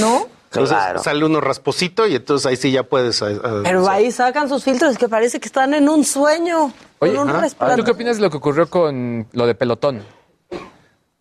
¿No? 0.00 0.26
Entonces 0.50 0.76
Claro. 0.76 1.02
sale 1.02 1.24
uno 1.24 1.40
rasposito 1.40 2.06
y 2.06 2.14
entonces 2.16 2.46
ahí 2.46 2.56
sí 2.56 2.70
ya 2.72 2.82
puedes. 2.82 3.20
eh, 3.22 3.32
eh, 3.42 3.60
Pero 3.64 3.88
ahí 3.88 4.10
sacan 4.12 4.48
sus 4.48 4.62
filtros 4.64 4.98
que 4.98 5.08
parece 5.08 5.40
que 5.40 5.46
están 5.46 5.72
en 5.74 5.88
un 5.88 6.04
sueño. 6.04 6.72
Oye, 6.98 7.14
con 7.16 7.30
un. 7.30 7.76
¿tú 7.76 7.84
qué 7.84 7.90
opinas 7.90 8.16
de 8.16 8.22
lo 8.22 8.30
que 8.30 8.36
ocurrió 8.36 8.68
con 8.68 9.26
lo 9.32 9.46
de 9.46 9.54
Pelotón? 9.54 10.02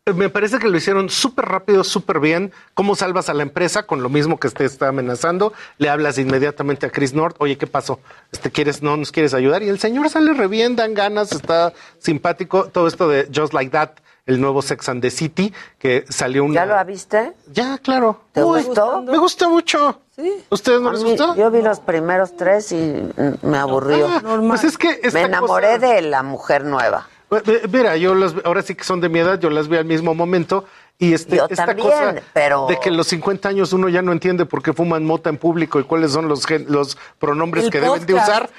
Me 0.08 0.30
parece 0.30 0.58
que 0.58 0.68
lo 0.68 0.76
hicieron 0.78 1.12
súper 1.12 1.46
rápido, 1.46 1.84
súper 1.84 2.20
bien. 2.20 2.52
¿Cómo 2.74 2.96
salvas 2.96 3.30
a 3.30 3.36
la 3.36 3.44
empresa 3.44 3.84
con 3.84 4.02
lo 4.02 4.10
mismo 4.10 4.40
que 4.40 4.50
te 4.50 4.66
está 4.66 4.88
amenazando? 4.88 5.54
Le 5.78 5.90
hablas 5.90 6.18
inmediatamente 6.18 6.88
a 6.88 6.90
Chris 6.90 7.14
North. 7.14 7.36
Oye, 7.38 7.56
¿qué 7.56 7.68
pasó? 7.68 8.00
Este, 8.32 8.50
¿quieres, 8.50 8.82
¿No 8.82 8.98
nos 8.98 9.12
quieres 9.12 9.36
ayudar? 9.36 9.62
Y 9.62 9.70
el 9.70 9.78
señor 9.78 10.10
sale 10.10 10.34
re 10.34 10.48
bien, 10.48 10.76
dan 10.76 10.96
ganas, 10.96 11.32
está 11.32 11.72
simpático. 12.00 12.64
Todo 12.66 12.88
esto 12.88 13.08
de 13.08 13.30
Just 13.34 13.54
Like 13.54 13.70
That, 13.70 13.92
el 14.26 14.42
nuevo 14.42 14.64
Sex 14.64 14.90
and 14.90 15.04
the 15.04 15.12
City, 15.12 15.54
que 15.78 16.04
salió 16.10 16.46
un... 16.46 16.54
¿Ya 16.54 16.66
lo 16.66 16.84
viste? 16.84 17.34
Ya, 17.54 17.78
claro. 17.78 18.22
¿Te 18.32 18.44
Uy, 18.44 18.64
gustó? 18.64 19.04
Me 19.04 19.20
gustó 19.20 19.52
mucho. 19.52 20.02
Sí. 20.16 20.34
¿Ustedes 20.50 20.82
no 20.82 20.90
A 20.90 20.94
les 20.94 21.04
gustó? 21.04 21.36
Yo 21.36 21.52
vi 21.52 21.62
los 21.62 21.80
primeros 21.80 22.36
tres 22.36 22.72
y 22.72 23.04
me 23.44 23.58
aburrió. 23.60 24.08
Ah, 24.08 24.40
pues 24.48 24.64
es 24.64 24.80
que 24.80 25.00
esta 25.04 25.20
me 25.20 25.26
enamoré 25.26 25.76
cosa- 25.76 25.94
de 25.94 26.02
la 26.02 26.24
mujer 26.24 26.66
nueva. 26.66 27.08
Eh, 27.32 27.68
Mira, 27.72 27.96
yo 27.98 28.14
las, 28.16 28.34
ahora 28.44 28.62
sí 28.62 28.76
que 28.76 28.84
son 28.84 29.00
de 29.02 29.10
mi 29.10 29.20
edad, 29.20 29.40
yo 29.40 29.50
las 29.50 29.68
vi 29.68 29.78
al 29.78 29.86
mismo 29.86 30.14
momento. 30.14 30.66
Y 31.00 31.14
este, 31.14 31.38
Yo 31.38 31.48
esta 31.50 31.66
también, 31.66 31.88
cosa 31.88 32.16
pero- 32.34 32.68
de 32.68 32.80
que 32.80 32.90
a 32.90 32.92
los 32.92 33.08
50 33.08 33.50
años 33.50 33.74
uno 33.74 33.90
ya 33.90 34.04
no 34.04 34.12
entiende 34.12 34.46
por 34.46 34.62
qué 34.62 34.72
fuman 34.72 35.04
mota 35.04 35.30
en 35.32 35.38
público 35.38 35.80
y 35.80 35.84
cuáles 35.84 36.12
son 36.12 36.28
los, 36.28 36.46
gen- 36.46 36.66
los 36.70 36.96
pronombres 37.18 37.66
El 37.66 37.72
que 37.72 37.80
deben 37.82 38.06
de 38.06 38.14
usar, 38.14 38.50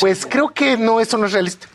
pues 0.00 0.26
creo 0.26 0.48
que 0.50 0.76
no, 0.76 1.00
eso 1.00 1.16
no 1.16 1.24
es 1.26 1.32
realista. 1.32 1.68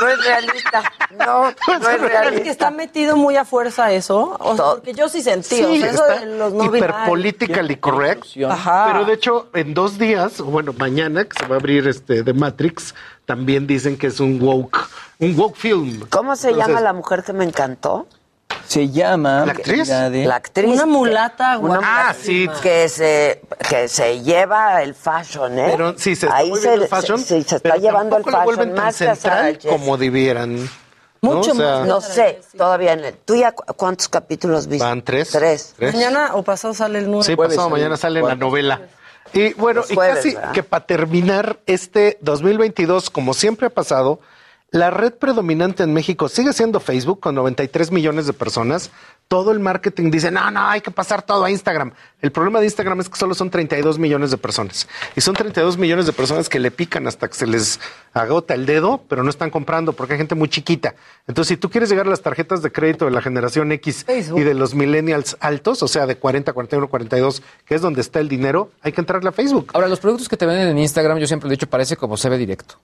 No 0.00 0.08
es 0.08 0.24
realista. 0.24 0.82
No, 1.16 1.42
no 1.68 1.74
es 1.74 1.80
Es 1.82 1.88
que 1.88 2.08
realista. 2.08 2.50
está 2.50 2.70
metido 2.72 3.16
muy 3.16 3.36
a 3.36 3.44
fuerza 3.44 3.92
eso. 3.92 4.36
O 4.40 4.56
sea, 4.56 4.64
porque 4.76 4.94
yo 4.94 5.08
sí 5.08 5.22
sentí. 5.22 5.62
o 5.62 5.68
Sí, 5.68 5.80
sea, 5.80 5.90
eso 5.90 6.06
está 6.08 6.20
de 6.26 6.26
los 6.38 6.52
no 6.52 6.64
hiper 6.64 6.82
binarios. 6.82 7.08
politically 7.08 7.76
correct. 7.76 8.24
Ajá. 8.48 8.86
Pero 8.92 9.04
de 9.04 9.12
hecho, 9.14 9.48
en 9.54 9.74
dos 9.74 9.98
días, 9.98 10.40
o 10.40 10.44
bueno, 10.46 10.72
mañana 10.76 11.24
que 11.24 11.36
se 11.38 11.46
va 11.46 11.56
a 11.56 11.58
abrir 11.58 11.86
este 11.88 12.22
de 12.22 12.32
Matrix, 12.32 12.94
también 13.26 13.66
dicen 13.66 13.96
que 13.96 14.08
es 14.08 14.20
un 14.20 14.40
woke, 14.40 14.78
un 15.18 15.38
woke 15.38 15.56
film. 15.56 16.06
¿Cómo 16.10 16.36
se 16.36 16.48
Entonces, 16.48 16.68
llama 16.68 16.80
la 16.80 16.92
mujer 16.92 17.22
que 17.22 17.32
me 17.32 17.44
encantó? 17.44 18.06
Se 18.66 18.88
llama. 18.90 19.44
¿La 19.44 19.52
actriz? 19.52 19.88
la 19.88 20.08
de- 20.10 20.24
La 20.24 20.36
actriz. 20.36 20.70
Una 20.72 20.86
mulata 20.86 21.58
Una 21.58 21.78
guapísima. 21.78 22.08
Ah, 22.08 22.14
sí. 22.14 22.48
que 22.62 22.88
se 22.88 23.42
que 23.68 23.88
se 23.88 24.22
lleva 24.22 24.82
el 24.82 24.94
fashion, 24.94 25.58
¿eh? 25.58 25.68
Pero 25.72 25.92
sí, 25.98 26.14
se 26.16 26.26
está 26.26 26.36
Ahí 26.36 26.54
se, 26.56 26.72
el 26.74 26.86
fashion. 26.88 27.18
se- 27.18 27.24
sí, 27.42 27.48
se 27.48 27.56
está 27.56 27.70
pero 27.70 27.76
llevando 27.82 28.16
el 28.16 28.22
vuelven 28.22 28.46
fashion 28.46 28.74
tan 28.74 28.84
más 28.84 28.96
Sarah 28.96 29.16
central 29.16 29.58
como 29.68 29.96
debieran. 29.96 30.68
Mucho 31.20 31.34
¿no? 31.34 31.40
O 31.52 31.54
sea, 31.54 31.78
más. 31.80 31.86
No 31.88 32.00
sé, 32.00 32.40
todavía 32.56 32.92
en 32.94 33.04
el- 33.04 33.14
¿Tú 33.14 33.36
ya 33.36 33.52
cu- 33.52 33.64
cuántos 33.74 34.08
capítulos 34.08 34.66
viste? 34.66 34.84
Van 34.84 35.02
tres. 35.02 35.30
Tres. 35.30 35.74
Tres. 35.76 35.94
Mañana 35.94 36.30
o 36.34 36.42
pasado 36.42 36.72
sale 36.74 36.98
el 36.98 37.06
nuevo. 37.06 37.22
Sí, 37.24 37.36
pasado 37.36 37.54
sale 37.62 37.70
mañana 37.70 37.96
sale 37.96 38.14
la 38.16 38.20
jueves. 38.22 38.38
novela. 38.38 38.80
Y 39.32 39.54
bueno, 39.54 39.82
y 39.88 39.96
casi 39.96 40.34
¿verdad? 40.34 40.52
que 40.52 40.62
para 40.62 40.86
terminar 40.86 41.58
este 41.66 42.18
2022, 42.20 43.10
como 43.10 43.34
siempre 43.34 43.66
ha 43.68 43.70
pasado, 43.70 44.20
la 44.72 44.90
red 44.90 45.12
predominante 45.12 45.82
en 45.82 45.92
México 45.92 46.30
sigue 46.30 46.54
siendo 46.54 46.80
Facebook 46.80 47.20
con 47.20 47.34
93 47.34 47.92
millones 47.92 48.26
de 48.26 48.32
personas. 48.32 48.90
Todo 49.28 49.52
el 49.52 49.60
marketing 49.60 50.10
dice, 50.10 50.30
no, 50.30 50.50
no, 50.50 50.66
hay 50.66 50.80
que 50.80 50.90
pasar 50.90 51.20
todo 51.20 51.44
a 51.44 51.50
Instagram. 51.50 51.92
El 52.22 52.32
problema 52.32 52.58
de 52.58 52.64
Instagram 52.64 52.98
es 53.00 53.10
que 53.10 53.18
solo 53.18 53.34
son 53.34 53.50
32 53.50 53.98
millones 53.98 54.30
de 54.30 54.38
personas. 54.38 54.88
Y 55.14 55.20
son 55.20 55.34
32 55.34 55.76
millones 55.76 56.06
de 56.06 56.14
personas 56.14 56.48
que 56.48 56.58
le 56.58 56.70
pican 56.70 57.06
hasta 57.06 57.28
que 57.28 57.34
se 57.34 57.46
les 57.46 57.80
agota 58.14 58.54
el 58.54 58.64
dedo, 58.64 59.02
pero 59.08 59.22
no 59.22 59.28
están 59.28 59.50
comprando 59.50 59.92
porque 59.92 60.14
hay 60.14 60.18
gente 60.18 60.34
muy 60.34 60.48
chiquita. 60.48 60.94
Entonces, 61.26 61.50
si 61.50 61.56
tú 61.58 61.68
quieres 61.68 61.90
llegar 61.90 62.06
a 62.06 62.10
las 62.10 62.22
tarjetas 62.22 62.62
de 62.62 62.72
crédito 62.72 63.04
de 63.04 63.10
la 63.10 63.20
generación 63.20 63.72
X 63.72 64.04
Facebook. 64.04 64.40
y 64.40 64.42
de 64.42 64.54
los 64.54 64.74
millennials 64.74 65.36
altos, 65.40 65.82
o 65.82 65.88
sea, 65.88 66.06
de 66.06 66.16
40, 66.16 66.50
41, 66.54 66.88
42, 66.88 67.42
que 67.66 67.74
es 67.74 67.82
donde 67.82 68.00
está 68.00 68.20
el 68.20 68.28
dinero, 68.30 68.70
hay 68.80 68.92
que 68.92 69.02
entrarle 69.02 69.28
a 69.28 69.32
Facebook. 69.32 69.70
Ahora, 69.74 69.88
los 69.88 70.00
productos 70.00 70.30
que 70.30 70.38
te 70.38 70.46
venden 70.46 70.68
en 70.68 70.78
Instagram, 70.78 71.18
yo 71.18 71.26
siempre 71.26 71.48
lo 71.48 71.52
he 71.52 71.56
dicho, 71.56 71.68
parece 71.68 71.98
como 71.98 72.16
se 72.16 72.30
ve 72.30 72.38
directo. 72.38 72.78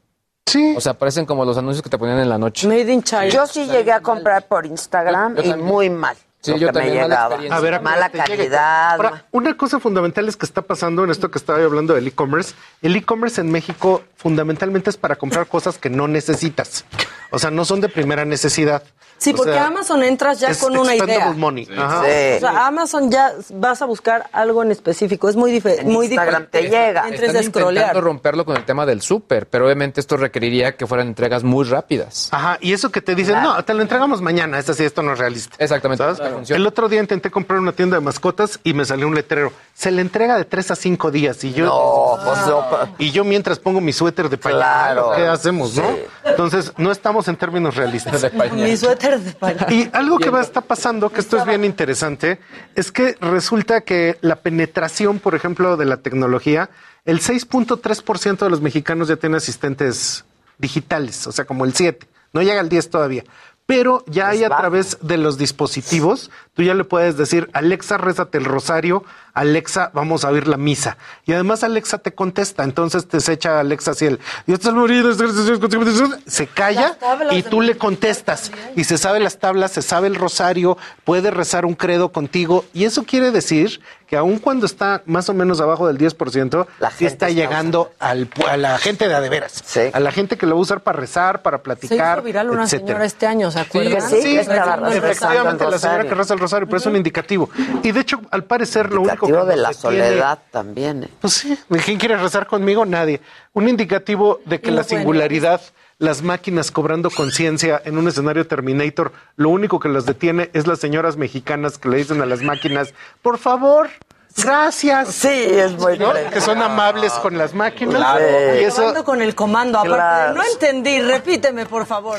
Sí. 0.49 0.75
O 0.77 0.81
sea, 0.81 0.95
parecen 0.95 1.27
como 1.27 1.45
los 1.45 1.57
anuncios 1.59 1.83
que 1.83 1.91
te 1.91 1.99
ponían 1.99 2.19
en 2.19 2.29
la 2.29 2.39
noche. 2.39 2.67
Made 2.67 2.93
in 2.93 3.03
China. 3.03 3.29
Yo 3.29 3.47
sí 3.47 3.67
llegué 3.67 3.93
a 3.93 4.01
comprar 4.01 4.47
por 4.47 4.67
Instagram 4.67 5.37
Yo 5.37 5.43
y 5.55 5.57
muy 5.57 5.91
mal. 5.91 6.17
Sí, 6.41 6.53
lo 6.53 6.57
yo 6.59 6.69
que 6.69 6.73
me 6.73 6.81
mala 6.81 6.93
llegaba. 7.03 7.25
experiencia. 7.27 7.57
A 7.57 7.61
ver, 7.61 7.75
a 7.75 7.81
mala 7.81 8.09
llegue. 8.13 8.25
calidad. 8.25 8.91
Ahora, 8.93 9.25
una 9.33 9.57
cosa 9.57 9.81
fundamental 9.81 10.29
es 10.29 10.37
que 10.37 10.47
está 10.47 10.63
pasando 10.63 11.03
en 11.03 11.11
esto 11.11 11.31
que 11.31 11.39
estaba 11.39 11.59
yo 11.59 11.67
hablando 11.67 11.95
del 11.95 12.07
e-commerce. 12.07 12.55
El 12.81 12.95
e-commerce 12.95 13.41
en 13.41 13.51
México 13.51 14.03
fundamentalmente 14.17 14.89
es 14.89 14.97
para 14.97 15.17
comprar 15.17 15.47
cosas 15.49 15.79
que 15.79 15.91
no 15.91 16.07
necesitas. 16.07 16.85
O 17.31 17.39
sea, 17.39 17.51
no 17.51 17.65
son 17.65 17.81
de 17.81 17.89
primera 17.89 18.25
necesidad. 18.25 18.83
Sí, 19.21 19.33
O 19.33 19.37
porque 19.37 19.53
sea, 19.53 19.67
Amazon 19.67 20.05
entras 20.05 20.39
ya 20.39 20.51
es 20.51 20.59
con 20.59 20.79
una 20.79 20.95
idea. 20.95 21.33
money. 21.33 21.69
Ajá. 21.77 22.05
Sí. 22.05 22.37
O 22.37 22.39
sea, 22.41 22.67
Amazon 22.69 23.11
ya 23.11 23.33
vas 23.55 23.83
a 23.83 23.85
buscar 23.85 24.31
algo 24.33 24.63
en 24.63 24.71
específico. 24.71 25.29
Es 25.29 25.35
muy, 25.35 25.51
dife- 25.51 25.81
En 25.81 25.89
muy 25.89 26.07
Instagram 26.07 26.45
diferente. 26.45 26.51
te 26.51 26.63
llega. 26.87 27.03
Entres 27.03 27.23
Están 27.23 27.35
de 27.35 27.43
scrollear. 27.49 27.73
intentando 27.87 28.01
romperlo 28.01 28.45
con 28.45 28.57
el 28.57 28.65
tema 28.65 28.87
del 28.87 29.03
súper, 29.03 29.49
pero 29.49 29.65
obviamente 29.67 30.01
esto 30.01 30.17
requeriría 30.17 30.77
que 30.77 30.87
fueran 30.87 31.09
entregas 31.09 31.43
muy 31.43 31.65
rápidas. 31.65 32.29
Ajá, 32.31 32.59
y 32.61 32.73
eso 32.73 32.93
que 32.93 33.03
te 33.03 33.17
dicen, 33.17 33.43
no, 33.43 33.61
te 33.65 33.75
lo 33.75 33.83
entregamos 33.83 34.21
mañana, 34.23 34.57
es 34.57 34.71
así, 34.71 34.85
esto 34.85 35.03
no 35.03 35.15
es 35.15 35.19
realista. 35.19 35.57
Exactamente. 35.59 36.05
¿Sabes? 36.05 36.19
Claro. 36.19 36.41
El 36.49 36.65
otro 36.67 36.89
día 36.89 37.01
intenté 37.01 37.29
comprar 37.29 37.59
una 37.59 37.73
tienda 37.73 37.97
de 37.97 38.01
mascotas 38.05 38.61
y 38.63 38.73
me 38.73 38.85
salió 38.85 39.09
un 39.09 39.17
letrero. 39.17 39.53
Se 39.75 39.91
le 39.91 40.01
entrega 40.01 40.37
de 40.39 40.45
tres 40.45 40.71
a 40.71 40.77
cinco 40.77 41.11
días 41.11 41.43
y 41.43 41.53
yo 41.53 41.65
No, 41.67 42.25
pues 42.25 42.47
no. 42.47 42.65
y 42.99 43.11
yo 43.11 43.25
mientras 43.25 43.59
pongo 43.59 43.81
mi 43.81 43.93
suéter 43.93 44.29
de 44.29 44.39
pañal, 44.39 44.61
Claro. 44.61 45.11
¿qué 45.17 45.27
hacemos, 45.27 45.75
no? 45.75 45.83
Sí. 45.83 46.03
Entonces, 46.25 46.73
no 46.77 46.93
estamos 46.93 47.18
en 47.27 47.37
términos 47.37 47.75
realistas. 47.75 48.31
Mi 48.53 48.77
suéter 48.77 49.19
de 49.19 49.33
pañal. 49.33 49.73
Y 49.73 49.91
algo 49.93 50.19
que 50.19 50.31
va 50.31 50.39
a 50.39 50.43
estar 50.43 50.63
pasando, 50.63 51.11
que 51.11 51.21
esto 51.21 51.39
es 51.39 51.45
bien 51.45 51.65
interesante, 51.65 52.39
es 52.77 52.93
que 52.93 53.17
resulta 53.21 53.81
que 53.81 54.19
la 54.21 54.37
penetración, 54.37 55.19
por 55.19 55.35
ejemplo, 55.35 55.77
de 55.77 55.87
la 55.87 55.97
tecnología, 55.97 56.71
el 57.05 57.21
6.3% 57.21 58.39
de 58.39 58.51
los 58.51 58.61
mexicanos 58.61 59.09
ya 59.09 59.17
tienen 59.17 59.39
asistentes 59.39 60.25
digitales, 60.59 61.27
o 61.27 61.33
sea, 61.33 61.47
como 61.47 61.65
el 61.65 61.75
7, 61.75 62.07
no 62.33 62.43
llega 62.43 62.61
al 62.61 62.69
10 62.69 62.91
todavía. 62.91 63.25
Pero 63.65 64.03
ya 64.07 64.29
hay 64.29 64.45
a 64.45 64.49
bajo. 64.49 64.63
través 64.63 64.99
de 65.03 65.19
los 65.19 65.37
dispositivos, 65.37 66.31
tú 66.55 66.63
ya 66.63 66.75
le 66.75 66.85
puedes 66.85 67.17
decir, 67.17 67.51
Alexa, 67.53 67.99
rézate 67.99 68.39
el 68.39 68.45
rosario, 68.45 69.05
Alexa, 69.39 69.91
vamos 69.95 70.25
a 70.25 70.31
oír 70.31 70.49
la 70.49 70.57
misa. 70.57 70.97
Y 71.27 71.33
además 71.33 71.63
Alexa 71.63 71.99
te 71.99 72.13
contesta, 72.13 72.65
entonces 72.65 73.07
te 73.07 73.21
se 73.21 73.33
echa 73.35 73.61
Alexa 73.61 73.93
así 73.93 74.07
el, 74.07 74.19
Dios 74.47 74.59
te 74.61 74.67
salve, 74.67 74.81
María, 74.81 76.19
se 76.27 76.47
calla 76.47 76.97
y 77.31 77.43
tú 77.43 77.61
le 77.61 77.77
contestas 77.77 78.51
y 78.77 78.85
se 78.85 78.99
sabe 78.99 79.21
las 79.21 79.39
tablas, 79.39 79.73
se 79.73 79.83
sabe 79.83 80.09
el 80.09 80.17
rosario, 80.17 80.77
puede 81.05 81.31
rezar 81.31 81.65
un 81.67 81.75
credo 81.75 82.11
contigo 82.11 82.65
y 82.73 82.85
eso 82.85 83.05
quiere 83.05 83.31
decir 83.31 83.81
que 84.09 84.17
aun 84.17 84.39
cuando 84.39 84.65
está 84.65 85.03
más 85.05 85.29
o 85.29 85.35
menos 85.35 85.61
abajo 85.61 85.87
del 85.87 85.99
10%, 85.99 86.67
La 86.81 86.91
sí 86.91 86.97
gente 86.99 87.13
está 87.13 87.27
está 87.27 87.29
llegando 87.29 87.91
al, 87.99 88.31
a 88.49 88.57
la 88.57 88.79
gente 88.79 89.07
de 89.07 89.15
a 89.15 89.21
de 89.21 89.29
veras, 89.29 89.63
Sí. 89.67 89.81
a 89.93 90.01
la 90.01 90.11
gente 90.13 90.39
que 90.39 90.47
lo 90.47 90.55
va 90.55 90.61
a 90.61 90.63
usar 90.63 90.81
para 90.81 90.99
rezar, 90.99 91.43
para 91.43 91.59
Se 91.59 91.63
platicar, 91.65 92.17
hizo 92.19 92.25
viral 92.25 92.49
una 92.51 92.63
etcétera. 92.65 92.87
señora 92.87 93.05
este 93.05 93.27
año, 93.27 93.51
¿se 93.51 93.61
acuerdan? 93.61 94.09
Sí, 94.09 94.17
Sí, 94.23 94.39
el 94.39 94.49
efectivamente 94.93 95.67
la 95.71 95.79
señora 95.79 96.05
que 96.05 96.15
reza 96.15 96.33
el 96.33 96.41
rosario, 96.41 96.67
pero 96.67 96.79
es 96.79 96.87
un 96.87 96.97
indicativo. 96.97 97.51
Y 97.83 97.93
de 97.93 98.01
hecho, 98.01 98.21
al 98.31 98.45
parecer, 98.45 98.91
lo 98.93 99.03
único 99.03 99.27
que 99.27 99.28
Indicativo 99.29 99.45
de 99.45 99.57
la 99.57 99.73
soledad 99.73 100.39
también. 100.51 101.05
¿eh? 101.05 101.09
pues 101.21 101.35
sí, 101.35 101.59
¿de 101.69 101.79
¿quién 101.81 101.99
quiere 101.99 102.17
rezar 102.17 102.47
conmigo? 102.47 102.85
Nadie. 102.85 103.21
Un 103.53 103.69
indicativo 103.69 104.41
de 104.45 104.61
que 104.61 104.71
no 104.71 104.77
la 104.77 104.85
singularidad, 104.85 105.61
las 105.99 106.23
máquinas 106.23 106.71
cobrando 106.71 107.11
conciencia 107.11 107.81
en 107.85 107.99
un 107.99 108.09
escenario 108.09 108.47
Terminator, 108.47 109.13
lo 109.37 109.51
único 109.51 109.81
que 109.81 109.89
las 109.89 110.07
detiene 110.07 110.51
es 110.53 110.67
las 110.67 110.79
señoras 110.79 111.17
mexicanas 111.17 111.79
que 111.79 111.89
le 111.89 111.99
dicen 111.99 112.23
a 112.23 112.27
las 112.27 112.43
máquinas, 112.43 112.95
por 113.23 113.39
favor, 113.39 113.89
gracias. 114.37 115.09
Sí, 115.09 115.29
es 115.29 115.73
muy 115.73 115.99
¿no? 115.99 116.13
Que 116.33 116.41
son 116.41 116.63
amables 116.63 117.13
con 117.15 117.37
las 117.37 117.55
máquinas. 117.55 117.97
Claro. 117.97 118.61
Y 118.61 118.65
eso, 118.65 119.05
con 119.05 119.21
el 119.21 119.35
comando, 119.35 119.79
aparte. 119.79 119.97
Claro. 119.97 120.35
No 120.35 120.43
entendí, 120.45 121.01
repíteme, 121.01 121.67
por 121.67 121.87
favor. 121.87 122.19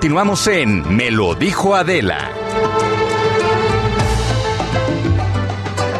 Continuamos 0.00 0.46
en 0.46 0.96
Me 0.96 1.10
lo 1.10 1.34
dijo 1.34 1.74
Adela. 1.74 2.30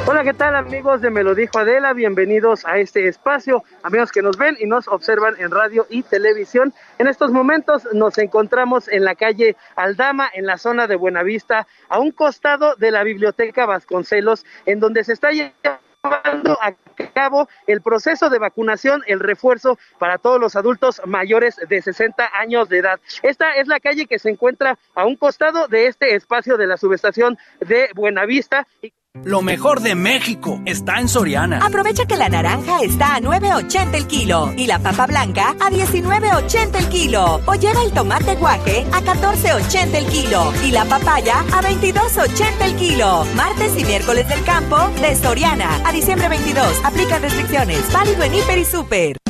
Hola 0.07 0.25
¿qué 0.25 0.33
tal 0.33 0.57
amigos 0.57 1.03
de 1.03 1.11
Me 1.11 1.23
lo 1.23 1.35
dijo 1.35 1.59
Adela? 1.59 1.93
Bienvenidos 1.93 2.65
a 2.65 2.79
este 2.79 3.09
espacio, 3.09 3.63
amigos 3.83 4.11
que 4.11 4.23
nos 4.23 4.39
ven 4.39 4.57
y 4.59 4.65
nos 4.65 4.89
observan 4.89 5.35
en 5.39 5.51
radio 5.51 5.87
y 5.91 6.03
televisión. 6.03 6.73
En 6.99 7.09
estos 7.09 7.31
momentos 7.31 7.87
nos 7.93 8.17
encontramos 8.17 8.89
en 8.89 9.05
la 9.05 9.15
calle 9.15 9.55
Aldama, 9.77 10.31
en 10.33 10.47
la 10.47 10.57
zona 10.57 10.87
de 10.87 10.97
Buenavista, 10.97 11.67
a 11.91 11.99
un 11.99 12.11
costado 12.11 12.77
de 12.77 12.93
la 12.93 13.05
Biblioteca 13.05 13.67
Vasconcelos, 13.67 14.47
en 14.65 14.81
donde 14.81 15.05
se 15.05 15.13
está 15.13 15.31
llevando 15.31 15.90
a 16.03 16.75
cabo 17.15 17.49
el 17.67 17.83
proceso 17.83 18.31
de 18.31 18.39
vacunación, 18.39 19.03
el 19.07 19.21
refuerzo 19.21 19.79
para 19.99 20.19
todos 20.19 20.41
los 20.41 20.57
adultos 20.57 21.01
mayores 21.07 21.57
de 21.69 21.83
60 21.83 22.31
años 22.33 22.69
de 22.69 22.79
edad. 22.79 23.01
Esta 23.23 23.55
es 23.57 23.69
la 23.69 23.81
calle 23.81 24.07
que 24.07 24.19
se 24.19 24.31
encuentra 24.31 24.79
a 24.95 25.05
un 25.05 25.17
costado 25.17 25.69
de 25.69 25.87
este 25.87 26.15
espacio 26.15 26.57
de 26.57 26.67
la 26.67 26.77
subestación 26.77 27.39
de 27.61 27.91
Buenavista. 27.95 28.67
Y 28.81 28.93
Lo 29.25 29.43
mejor 29.43 29.81
de 29.81 29.97
México 29.97 30.63
está 30.65 31.01
en 31.01 31.09
Soriana. 31.09 31.59
Aprovecha 31.67 32.07
que 32.07 32.17
la 32.17 32.29
naranja 32.29 32.79
está 32.81 33.17
a 33.17 33.21
9.80 33.21 33.95
el 33.95 34.07
kilo 34.07 34.53
y 34.57 34.67
la 34.67 34.79
papa 34.79 35.07
blanca 35.07 35.51
a 35.61 35.69
19.80 35.69 36.77
el 36.77 36.89
kilo. 36.89 37.41
O 37.45 37.55
lleva 37.55 37.83
el 37.83 37.93
tomate 37.93 38.37
guaje 38.37 38.87
a 38.93 39.03
14.80 39.03 39.95
el 39.95 40.07
kilo 40.07 40.53
y 40.65 40.71
la 40.71 40.85
papaya 40.85 41.41
a 41.53 41.61
22.80 41.61 42.65
el 42.65 42.77
kilo. 42.77 43.25
Martes 43.35 43.77
y 43.77 43.85
miércoles 43.85 44.29
del 44.29 44.45
campo 44.45 44.79
de 45.03 45.15
Soriana. 45.17 45.81
A 45.85 45.93
diciembre 45.93 46.29
22. 46.29 46.81
Aplica 46.85 47.19
restricciones. 47.19 47.93
Válido 47.93 48.23
en 48.23 48.35
Hiper 48.35 48.59
y 48.59 48.65
Super. 48.65 49.30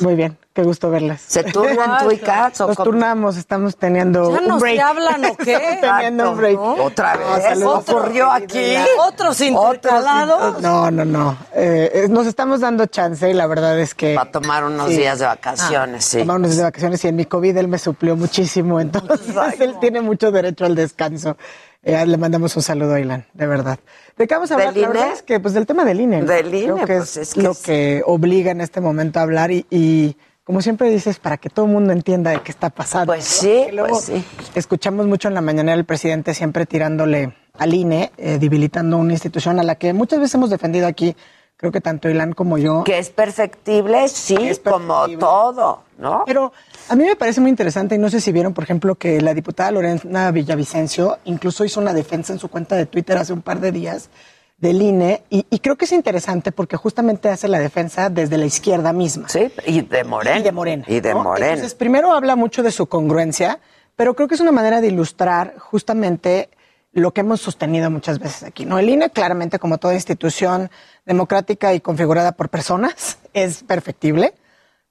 Muy 0.00 0.14
bien, 0.14 0.38
qué 0.52 0.62
gusto 0.62 0.90
verlas. 0.90 1.20
¿Se 1.26 1.42
turnan 1.44 1.98
tú 2.02 2.10
y 2.10 2.18
Katz 2.18 2.60
o 2.60 2.68
Nos 2.68 2.76
cómo? 2.76 2.84
turnamos, 2.90 3.36
estamos 3.36 3.76
teniendo 3.76 4.30
¿Ya 4.32 4.40
un 4.40 4.48
no 4.48 4.54
se 4.58 4.60
break. 4.60 4.80
hablan 4.80 5.24
o 5.24 5.36
qué? 5.36 5.78
teniendo 5.80 6.30
un 6.30 6.36
break. 6.36 6.58
¿Otra 6.60 7.16
vez? 7.16 7.42
saludos. 7.42 7.88
¿Ocurrió 7.88 8.30
aquí? 8.30 8.76
¿Otros 9.06 9.40
intercalados? 9.40 10.60
No, 10.62 10.90
no, 10.90 11.04
no. 11.04 11.36
Eh, 11.54 11.90
eh, 11.94 12.06
nos 12.08 12.26
estamos 12.26 12.60
dando 12.60 12.86
chance 12.86 13.28
y 13.28 13.32
la 13.32 13.46
verdad 13.46 13.78
es 13.78 13.94
que... 13.94 14.14
Para 14.14 14.30
tomar 14.30 14.64
unos 14.64 14.88
días 14.90 15.18
de 15.18 15.26
vacaciones, 15.26 16.04
sí. 16.04 16.18
Tomar 16.18 16.36
unos 16.36 16.50
días 16.50 16.58
de 16.58 16.64
vacaciones 16.64 17.04
y 17.04 17.08
en 17.08 17.16
mi 17.16 17.24
COVID 17.24 17.56
él 17.56 17.68
me 17.68 17.78
suplió 17.78 18.16
muchísimo, 18.16 18.80
entonces 18.80 19.60
él 19.60 19.76
tiene 19.80 20.00
mucho 20.00 20.30
derecho 20.30 20.64
al 20.64 20.74
descanso. 20.74 21.36
Eh, 21.84 22.06
le 22.06 22.16
mandamos 22.16 22.56
un 22.56 22.62
saludo 22.62 22.94
a 22.94 23.00
Ilan, 23.00 23.26
de 23.34 23.46
verdad. 23.46 23.78
¿De 24.16 24.26
qué 24.26 24.34
vamos 24.34 24.50
a 24.50 24.54
hablar? 24.54 24.72
¿Del 24.72 24.82
La 24.82 24.88
verdad 24.88 25.12
es 25.12 25.22
que, 25.22 25.38
pues, 25.40 25.52
del 25.54 25.66
tema 25.66 25.84
del 25.84 26.00
INE. 26.00 26.22
Del 26.22 26.48
Creo 26.48 26.76
INE, 26.76 26.86
que 26.86 26.96
pues, 26.96 27.16
es, 27.16 27.28
es 27.28 27.34
que 27.34 27.42
lo 27.42 27.50
es- 27.52 27.58
que 27.62 28.02
obliga 28.06 28.50
en 28.52 28.60
este 28.60 28.80
momento 28.80 29.18
a 29.18 29.22
hablar 29.22 29.50
y, 29.50 29.66
y, 29.70 30.16
como 30.44 30.62
siempre 30.62 30.88
dices, 30.90 31.18
para 31.18 31.36
que 31.36 31.50
todo 31.50 31.66
el 31.66 31.72
mundo 31.72 31.92
entienda 31.92 32.30
de 32.30 32.40
qué 32.40 32.50
está 32.52 32.70
pasando. 32.70 33.06
Pues 33.12 33.24
sí, 33.24 33.66
Luego 33.72 33.88
pues 33.90 34.04
sí. 34.04 34.24
Escuchamos 34.54 35.06
mucho 35.06 35.28
en 35.28 35.34
la 35.34 35.40
mañana 35.40 35.72
al 35.74 35.84
presidente 35.84 36.32
siempre 36.34 36.64
tirándole 36.66 37.34
al 37.58 37.74
INE, 37.74 38.12
eh, 38.16 38.38
debilitando 38.40 38.96
una 38.96 39.12
institución 39.12 39.58
a 39.60 39.62
la 39.62 39.74
que 39.74 39.92
muchas 39.92 40.20
veces 40.20 40.34
hemos 40.36 40.50
defendido 40.50 40.86
aquí, 40.86 41.14
creo 41.56 41.70
que 41.70 41.80
tanto 41.80 42.08
Ilan 42.08 42.32
como 42.32 42.56
yo. 42.58 42.82
Que 42.84 42.98
es 42.98 43.10
perfectible, 43.10 44.08
sí, 44.08 44.36
Es 44.40 44.58
como 44.58 44.88
perfectible. 44.88 45.20
todo, 45.20 45.82
¿no? 45.98 46.22
Pero 46.26 46.52
a 46.88 46.96
mí 46.96 47.04
me 47.04 47.16
parece 47.16 47.40
muy 47.40 47.50
interesante 47.50 47.94
y 47.94 47.98
no 47.98 48.10
sé 48.10 48.20
si 48.20 48.32
vieron, 48.32 48.54
por 48.54 48.64
ejemplo, 48.64 48.94
que 48.94 49.20
la 49.20 49.34
diputada 49.34 49.70
Lorena 49.70 50.30
Villavicencio 50.30 51.18
incluso 51.24 51.64
hizo 51.64 51.80
una 51.80 51.92
defensa 51.92 52.32
en 52.32 52.38
su 52.38 52.48
cuenta 52.48 52.76
de 52.76 52.86
Twitter 52.86 53.16
hace 53.16 53.32
un 53.32 53.42
par 53.42 53.60
de 53.60 53.72
días 53.72 54.10
del 54.58 54.80
INE 54.80 55.22
y, 55.30 55.46
y 55.50 55.58
creo 55.58 55.76
que 55.76 55.84
es 55.84 55.92
interesante 55.92 56.52
porque 56.52 56.76
justamente 56.76 57.28
hace 57.28 57.48
la 57.48 57.58
defensa 57.58 58.10
desde 58.10 58.38
la 58.38 58.46
izquierda 58.46 58.92
misma. 58.92 59.28
Sí, 59.28 59.50
y 59.66 59.82
de 59.82 60.04
Morena. 60.04 60.38
Y 60.38 60.42
de 60.42 60.52
Morena. 60.52 60.84
Y 60.86 61.00
de 61.00 61.14
¿no? 61.14 61.22
Morena. 61.24 61.52
Entonces, 61.52 61.74
primero 61.74 62.12
habla 62.12 62.36
mucho 62.36 62.62
de 62.62 62.70
su 62.70 62.86
congruencia, 62.86 63.60
pero 63.96 64.14
creo 64.14 64.28
que 64.28 64.34
es 64.34 64.40
una 64.40 64.52
manera 64.52 64.80
de 64.80 64.88
ilustrar 64.88 65.54
justamente 65.58 66.50
lo 66.94 67.12
que 67.12 67.20
hemos 67.20 67.40
sostenido 67.40 67.90
muchas 67.90 68.18
veces 68.18 68.44
aquí. 68.44 68.64
¿no? 68.64 68.78
El 68.78 68.88
INE, 68.88 69.10
claramente, 69.10 69.58
como 69.58 69.78
toda 69.78 69.94
institución 69.94 70.70
democrática 71.04 71.74
y 71.74 71.80
configurada 71.80 72.32
por 72.32 72.48
personas, 72.48 73.18
es 73.34 73.62
perfectible, 73.64 74.34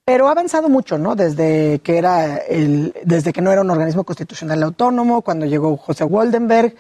pero 0.06 0.28
ha 0.28 0.32
avanzado 0.32 0.70
mucho, 0.70 0.98
¿no? 0.98 1.16
Desde 1.16 1.80
que 1.80 1.98
era 1.98 2.38
el, 2.38 2.94
desde 3.06 3.32
que 3.32 3.42
no 3.42 3.52
era 3.52 3.62
un 3.62 3.70
organismo 3.70 4.04
constitucional 4.04 4.62
autónomo, 4.64 5.22
cuando 5.22 5.46
llegó 5.46 5.78
José 5.78 6.04
Waldenberg, 6.04 6.76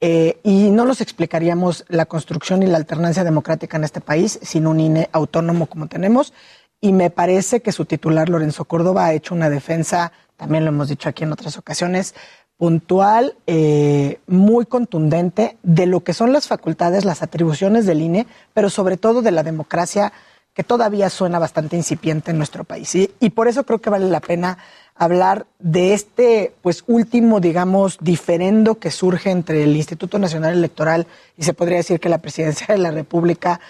eh, 0.00 0.38
y 0.44 0.70
no 0.70 0.84
nos 0.84 1.00
explicaríamos 1.00 1.84
la 1.88 2.06
construcción 2.06 2.62
y 2.62 2.66
la 2.66 2.76
alternancia 2.76 3.24
democrática 3.24 3.76
en 3.76 3.84
este 3.84 4.00
país 4.00 4.38
sin 4.42 4.68
un 4.68 4.78
INE 4.78 5.08
autónomo 5.12 5.66
como 5.66 5.88
tenemos. 5.88 6.32
Y 6.80 6.92
me 6.92 7.10
parece 7.10 7.60
que 7.60 7.72
su 7.72 7.84
titular, 7.84 8.28
Lorenzo 8.28 8.64
Córdoba, 8.64 9.06
ha 9.06 9.12
hecho 9.12 9.34
una 9.34 9.50
defensa, 9.50 10.12
también 10.36 10.64
lo 10.64 10.70
hemos 10.70 10.88
dicho 10.88 11.08
aquí 11.08 11.24
en 11.24 11.32
otras 11.32 11.58
ocasiones, 11.58 12.14
puntual, 12.56 13.34
eh, 13.48 14.20
muy 14.28 14.66
contundente 14.66 15.58
de 15.64 15.86
lo 15.86 16.04
que 16.04 16.12
son 16.12 16.32
las 16.32 16.46
facultades, 16.46 17.04
las 17.04 17.22
atribuciones 17.22 17.84
del 17.84 18.00
INE, 18.00 18.28
pero 18.54 18.70
sobre 18.70 18.96
todo 18.96 19.22
de 19.22 19.32
la 19.32 19.42
democracia 19.42 20.12
que 20.58 20.64
todavía 20.64 21.08
suena 21.08 21.38
bastante 21.38 21.76
incipiente 21.76 22.32
en 22.32 22.36
nuestro 22.36 22.64
país. 22.64 22.92
Y, 22.96 23.30
por 23.30 23.46
eso 23.46 23.62
creo 23.62 23.78
que 23.78 23.90
vale 23.90 24.10
la 24.10 24.18
pena 24.18 24.58
hablar 24.96 25.46
de 25.60 25.94
este, 25.94 26.52
pues, 26.62 26.82
último, 26.88 27.38
digamos, 27.38 27.96
diferendo 28.00 28.74
que 28.74 28.90
surge 28.90 29.30
entre 29.30 29.62
el 29.62 29.76
Instituto 29.76 30.18
Nacional 30.18 30.54
Electoral 30.54 31.06
y 31.36 31.44
se 31.44 31.54
podría 31.54 31.76
decir 31.76 32.00
que 32.00 32.08
la 32.08 32.18
presidencia 32.18 32.66
de 32.74 32.78
la 32.78 32.90
República 32.90 33.60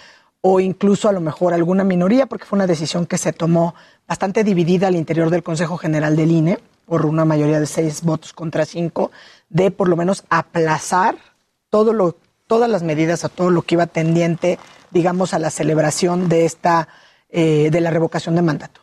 o 0.41 0.59
incluso 0.59 1.07
a 1.07 1.11
lo 1.11 1.21
mejor 1.21 1.53
alguna 1.53 1.83
minoría, 1.83 2.25
porque 2.25 2.45
fue 2.45 2.57
una 2.57 2.65
decisión 2.65 3.05
que 3.05 3.19
se 3.19 3.33
tomó 3.33 3.75
bastante 4.07 4.43
dividida 4.43 4.87
al 4.87 4.95
interior 4.95 5.29
del 5.29 5.43
Consejo 5.43 5.77
General 5.77 6.15
del 6.15 6.31
INE 6.31 6.57
por 6.87 7.05
una 7.05 7.23
mayoría 7.23 7.59
de 7.59 7.67
seis 7.67 8.01
votos 8.01 8.33
contra 8.33 8.65
cinco, 8.65 9.11
de 9.49 9.69
por 9.69 9.89
lo 9.89 9.95
menos 9.95 10.23
aplazar 10.31 11.17
todo 11.69 11.93
lo, 11.93 12.15
todas 12.47 12.67
las 12.67 12.81
medidas 12.81 13.23
a 13.25 13.29
todo 13.29 13.51
lo 13.51 13.61
que 13.61 13.75
iba 13.75 13.85
tendiente, 13.85 14.57
digamos, 14.91 15.33
a 15.33 15.39
la 15.39 15.49
celebración 15.49 16.29
de 16.29 16.45
esta, 16.45 16.87
eh, 17.29 17.69
de 17.71 17.81
la 17.81 17.89
revocación 17.91 18.35
de 18.35 18.41
mandato. 18.41 18.81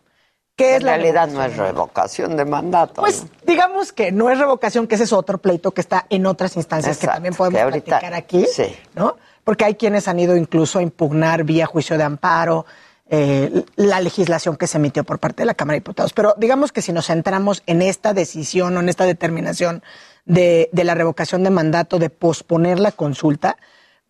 ¿Qué 0.56 0.76
es 0.76 0.80
en 0.80 0.86
la 0.86 0.96
realidad 0.96 1.28
no 1.28 1.42
es 1.44 1.54
revocación 1.56 2.34
de 2.36 2.46
mandato. 2.46 3.02
Pues 3.02 3.24
¿no? 3.24 3.28
digamos 3.46 3.92
que 3.92 4.10
no 4.10 4.30
es 4.30 4.38
revocación, 4.38 4.86
que 4.86 4.94
ese 4.94 5.04
es 5.04 5.12
otro 5.12 5.36
pleito 5.38 5.72
que 5.72 5.82
está 5.82 6.06
en 6.08 6.24
otras 6.24 6.56
instancias 6.56 6.96
que 6.96 7.06
también 7.06 7.34
podemos 7.34 7.58
que 7.58 7.62
ahorita- 7.62 7.84
platicar 7.84 8.14
aquí, 8.14 8.46
sí. 8.50 8.74
¿no? 8.94 9.16
Porque 9.44 9.66
hay 9.66 9.74
quienes 9.74 10.08
han 10.08 10.18
ido 10.18 10.34
incluso 10.34 10.78
a 10.78 10.82
impugnar 10.82 11.44
vía 11.44 11.66
juicio 11.66 11.98
de 11.98 12.04
amparo 12.04 12.64
eh, 13.08 13.64
la 13.76 14.00
legislación 14.00 14.56
que 14.56 14.66
se 14.66 14.78
emitió 14.78 15.04
por 15.04 15.18
parte 15.20 15.42
de 15.42 15.46
la 15.46 15.54
Cámara 15.54 15.74
de 15.74 15.80
Diputados. 15.80 16.12
Pero 16.12 16.34
digamos 16.38 16.72
que 16.72 16.82
si 16.82 16.92
nos 16.92 17.06
centramos 17.06 17.62
en 17.66 17.82
esta 17.82 18.14
decisión 18.14 18.76
o 18.76 18.80
en 18.80 18.88
esta 18.88 19.04
determinación 19.04 19.82
de, 20.24 20.70
de 20.72 20.84
la 20.84 20.94
revocación 20.94 21.44
de 21.44 21.50
mandato, 21.50 21.98
de 22.00 22.10
posponer 22.10 22.80
la 22.80 22.90
consulta, 22.92 23.58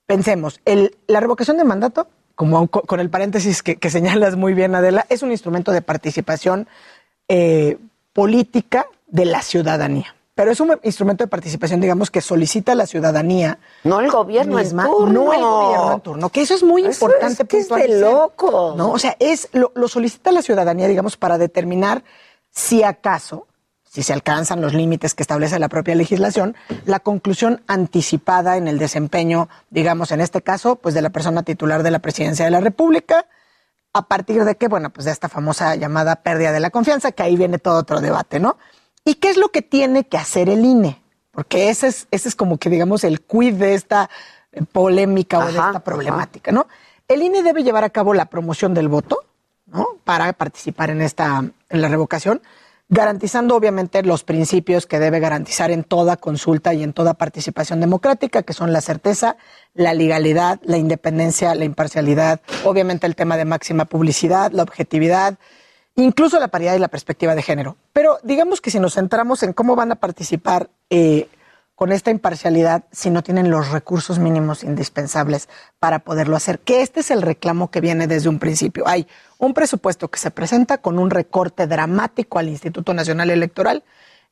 pensemos, 0.06 0.60
el, 0.64 0.96
la 1.06 1.20
revocación 1.20 1.56
de 1.56 1.64
mandato, 1.64 2.08
como 2.34 2.68
co- 2.68 2.82
con 2.82 3.00
el 3.00 3.10
paréntesis 3.10 3.62
que, 3.62 3.76
que 3.76 3.90
señalas 3.90 4.36
muy 4.36 4.54
bien, 4.54 4.74
Adela, 4.74 5.06
es 5.08 5.22
un 5.22 5.30
instrumento 5.30 5.72
de 5.72 5.82
participación 5.82 6.68
eh, 7.28 7.78
política 8.12 8.86
de 9.08 9.24
la 9.24 9.42
ciudadanía. 9.42 10.14
Pero 10.34 10.50
es 10.50 10.60
un 10.60 10.78
instrumento 10.82 11.24
de 11.24 11.28
participación, 11.28 11.80
digamos, 11.80 12.10
que 12.10 12.20
solicita 12.20 12.72
a 12.72 12.74
la 12.74 12.86
ciudadanía. 12.86 13.58
No 13.84 14.00
el 14.00 14.10
gobierno 14.10 14.58
en 14.58 14.68
turno. 14.68 15.24
No 15.24 15.32
el 15.32 15.40
gobierno 15.40 15.92
en 15.94 16.00
turno. 16.02 16.28
Que 16.28 16.42
eso 16.42 16.54
es 16.54 16.62
muy 16.62 16.82
Eso 16.84 17.06
importante. 17.06 17.42
es 17.44 17.48
que 17.48 17.56
es 17.58 17.68
de 17.70 18.00
locos. 18.00 18.76
¿no? 18.76 18.92
O 18.92 18.98
sea, 18.98 19.16
es, 19.18 19.48
lo, 19.52 19.72
lo 19.74 19.88
solicita 19.88 20.30
la 20.32 20.42
ciudadanía, 20.42 20.88
digamos, 20.88 21.16
para 21.16 21.38
determinar 21.38 22.04
si 22.50 22.82
acaso, 22.82 23.46
si 23.96 24.02
se 24.02 24.12
alcanzan 24.12 24.60
los 24.60 24.74
límites 24.74 25.14
que 25.14 25.22
establece 25.22 25.58
la 25.58 25.70
propia 25.70 25.94
legislación, 25.94 26.54
la 26.84 27.00
conclusión 27.00 27.62
anticipada 27.66 28.58
en 28.58 28.68
el 28.68 28.78
desempeño, 28.78 29.48
digamos, 29.70 30.12
en 30.12 30.20
este 30.20 30.42
caso, 30.42 30.76
pues 30.76 30.94
de 30.94 31.00
la 31.00 31.08
persona 31.08 31.44
titular 31.44 31.82
de 31.82 31.90
la 31.90 32.00
presidencia 32.00 32.44
de 32.44 32.50
la 32.50 32.60
República, 32.60 33.24
a 33.94 34.02
partir 34.02 34.44
de 34.44 34.54
que, 34.56 34.68
bueno, 34.68 34.90
pues 34.90 35.06
de 35.06 35.12
esta 35.12 35.30
famosa 35.30 35.76
llamada 35.76 36.16
pérdida 36.16 36.52
de 36.52 36.60
la 36.60 36.68
confianza, 36.68 37.10
que 37.12 37.22
ahí 37.22 37.38
viene 37.38 37.58
todo 37.58 37.78
otro 37.78 38.02
debate, 38.02 38.38
¿no? 38.38 38.58
¿Y 39.02 39.14
qué 39.14 39.30
es 39.30 39.38
lo 39.38 39.48
que 39.48 39.62
tiene 39.62 40.06
que 40.06 40.18
hacer 40.18 40.50
el 40.50 40.62
INE? 40.62 41.00
Porque 41.30 41.70
ese 41.70 41.86
es, 41.86 42.06
ese 42.10 42.28
es 42.28 42.36
como 42.36 42.58
que, 42.58 42.68
digamos, 42.68 43.02
el 43.02 43.22
quid 43.22 43.54
de 43.54 43.72
esta 43.72 44.10
eh, 44.52 44.60
polémica 44.70 45.38
o 45.38 45.46
de 45.46 45.52
esta 45.52 45.80
problemática, 45.80 46.52
¿no? 46.52 46.66
El 47.08 47.22
INE 47.22 47.42
debe 47.42 47.62
llevar 47.62 47.84
a 47.84 47.88
cabo 47.88 48.12
la 48.12 48.26
promoción 48.26 48.74
del 48.74 48.88
voto, 48.88 49.24
¿no? 49.64 49.86
Para 50.04 50.30
participar 50.34 50.90
en 50.90 51.00
esta, 51.00 51.42
en 51.70 51.80
la 51.80 51.88
revocación, 51.88 52.42
garantizando 52.88 53.56
obviamente 53.56 54.02
los 54.02 54.22
principios 54.22 54.86
que 54.86 54.98
debe 54.98 55.18
garantizar 55.20 55.70
en 55.70 55.84
toda 55.84 56.16
consulta 56.16 56.72
y 56.72 56.82
en 56.82 56.92
toda 56.92 57.14
participación 57.14 57.80
democrática, 57.80 58.42
que 58.42 58.52
son 58.52 58.72
la 58.72 58.80
certeza, 58.80 59.36
la 59.74 59.92
legalidad, 59.92 60.60
la 60.62 60.76
independencia, 60.76 61.54
la 61.54 61.64
imparcialidad, 61.64 62.40
obviamente 62.64 63.06
el 63.06 63.16
tema 63.16 63.36
de 63.36 63.44
máxima 63.44 63.86
publicidad, 63.86 64.52
la 64.52 64.62
objetividad 64.62 65.38
incluso 65.96 66.38
la 66.38 66.48
paridad 66.48 66.76
y 66.76 66.78
la 66.78 66.88
perspectiva 66.88 67.34
de 67.34 67.42
género. 67.42 67.76
Pero 67.92 68.18
digamos 68.22 68.60
que 68.60 68.70
si 68.70 68.78
nos 68.78 68.94
centramos 68.94 69.42
en 69.42 69.52
cómo 69.52 69.74
van 69.74 69.92
a 69.92 69.96
participar 69.96 70.70
eh, 70.90 71.28
con 71.76 71.92
esta 71.92 72.10
imparcialidad 72.10 72.84
si 72.90 73.10
no 73.10 73.22
tienen 73.22 73.50
los 73.50 73.70
recursos 73.70 74.18
mínimos 74.18 74.64
indispensables 74.64 75.48
para 75.78 76.00
poderlo 76.00 76.34
hacer, 76.34 76.58
que 76.58 76.80
este 76.80 77.00
es 77.00 77.10
el 77.10 77.20
reclamo 77.22 77.70
que 77.70 77.82
viene 77.82 78.06
desde 78.06 78.30
un 78.30 78.38
principio. 78.38 78.88
Hay 78.88 79.06
un 79.38 79.52
presupuesto 79.52 80.08
que 80.08 80.18
se 80.18 80.30
presenta 80.30 80.78
con 80.78 80.98
un 80.98 81.10
recorte 81.10 81.66
dramático 81.66 82.38
al 82.38 82.48
Instituto 82.48 82.94
Nacional 82.94 83.28
Electoral. 83.30 83.84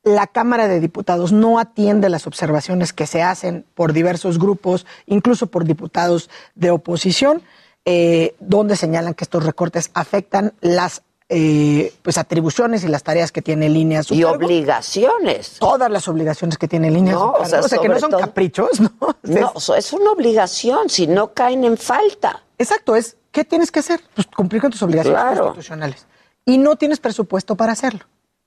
La 0.03 0.27
Cámara 0.27 0.69
de 0.69 0.81
Diputados 0.81 1.33
no 1.33 1.59
atiende 1.59 2.09
las 2.09 2.27
observaciones 2.27 2.95
que 2.95 3.07
se 3.07 3.23
hacen 3.23 3.67
por 3.75 3.93
diversos 3.93 4.39
grupos, 4.39 4.87
incluso 5.05 5.47
por 5.49 5.65
diputados 5.65 6.31
de 6.55 6.71
oposición, 6.71 7.43
eh, 7.85 8.35
donde 8.41 8.77
señalan 8.77 9.13
que 9.13 9.25
estos 9.25 9.45
recortes 9.45 9.91
afectan 9.93 10.55
las 10.63 11.03
eh, 11.37 11.93
pues 12.03 12.17
atribuciones 12.19 12.85
y 12.85 12.89
las 12.89 13.03
tareas 13.03 13.33
que 13.33 13.43
tiene 13.43 13.69
línea 13.69 14.03
Y 14.09 14.23
obligaciones. 14.25 15.57
Todas 15.59 15.91
las 15.91 16.07
obligaciones 16.09 16.59
que 16.59 16.69
tiene 16.69 16.91
línea 16.91 17.15
No, 17.15 17.33
o 17.33 17.45
sea, 17.45 17.61
que 17.81 17.89
no 17.89 17.99
son 17.99 18.11
todo- 18.11 18.21
caprichos, 18.21 18.81
¿no? 18.81 18.91
No, 19.25 19.53
es 19.77 19.93
una 19.93 20.11
obligación, 20.13 20.89
si 20.89 21.07
no 21.07 21.33
caen 21.35 21.65
en 21.65 21.77
falta. 21.77 22.43
Exacto, 22.59 22.95
es 22.95 23.17
¿qué 23.33 23.45
tienes 23.45 23.73
que 23.73 23.81
hacer? 23.81 24.01
Pues 24.15 24.27
cumplir 24.29 24.63
con 24.63 24.71
tus 24.71 24.83
obligaciones 24.83 25.21
Claro. 25.21 25.43
constitucionales. 25.47 26.07
Y 26.47 26.59
no 26.59 26.77
tienes 26.77 27.01
presupuesto 27.01 27.57
para 27.57 27.73
hacerlo. 27.73 28.05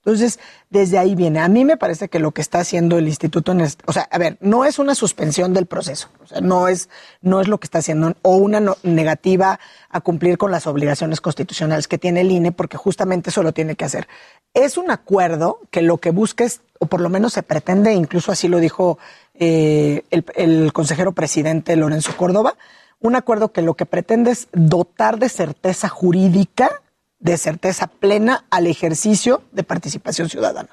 Entonces, 0.07 0.39
desde 0.69 0.97
ahí 0.97 1.15
viene. 1.15 1.41
A 1.41 1.49
mí 1.49 1.65
me 1.65 1.75
parece 1.75 2.07
que 2.07 2.19
lo 2.19 2.31
que 2.31 2.39
está 2.39 2.59
haciendo 2.59 2.97
el 2.97 3.09
instituto, 3.09 3.51
en 3.51 3.59
este- 3.59 3.83
o 3.87 3.91
sea, 3.91 4.07
a 4.09 4.17
ver, 4.17 4.37
no 4.39 4.63
es 4.63 4.79
una 4.79 4.95
suspensión 4.95 5.53
del 5.53 5.65
proceso, 5.65 6.07
o 6.23 6.27
sea, 6.27 6.39
no 6.39 6.69
es, 6.69 6.87
no 7.21 7.41
es 7.41 7.49
lo 7.49 7.57
que 7.57 7.65
está 7.67 7.79
haciendo, 7.79 8.13
o 8.21 8.37
una 8.37 8.61
no- 8.61 8.77
negativa 8.83 9.59
a 9.89 9.99
cumplir 9.99 10.37
con 10.37 10.49
las 10.49 10.65
obligaciones 10.65 11.19
constitucionales 11.19 11.89
que 11.89 11.97
tiene 11.97 12.21
el 12.21 12.31
INE, 12.31 12.53
porque 12.53 12.77
justamente 12.77 13.31
eso 13.31 13.43
lo 13.43 13.51
tiene 13.51 13.75
que 13.75 13.83
hacer. 13.83 14.07
Es 14.53 14.77
un 14.77 14.91
acuerdo 14.91 15.59
que 15.71 15.81
lo 15.81 15.97
que 15.97 16.11
busca 16.11 16.45
es, 16.45 16.61
o 16.79 16.85
por 16.85 17.01
lo 17.01 17.09
menos 17.09 17.33
se 17.33 17.43
pretende, 17.43 17.91
incluso 17.91 18.31
así 18.31 18.47
lo 18.47 18.59
dijo 18.61 18.97
eh, 19.33 20.03
el, 20.09 20.23
el 20.35 20.71
consejero 20.71 21.11
presidente 21.11 21.75
Lorenzo 21.75 22.15
Córdoba, 22.15 22.55
un 23.01 23.17
acuerdo 23.17 23.51
que 23.51 23.61
lo 23.61 23.73
que 23.73 23.85
pretende 23.85 24.31
es 24.31 24.47
dotar 24.53 25.19
de 25.19 25.27
certeza 25.27 25.89
jurídica, 25.89 26.81
de 27.19 27.37
certeza 27.37 27.87
plena 27.87 28.45
al 28.49 28.67
ejercicio 28.67 29.43
de 29.51 29.63
participación 29.63 30.29
ciudadana. 30.29 30.69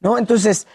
¿no? 0.00 0.18
Entonces, 0.18 0.66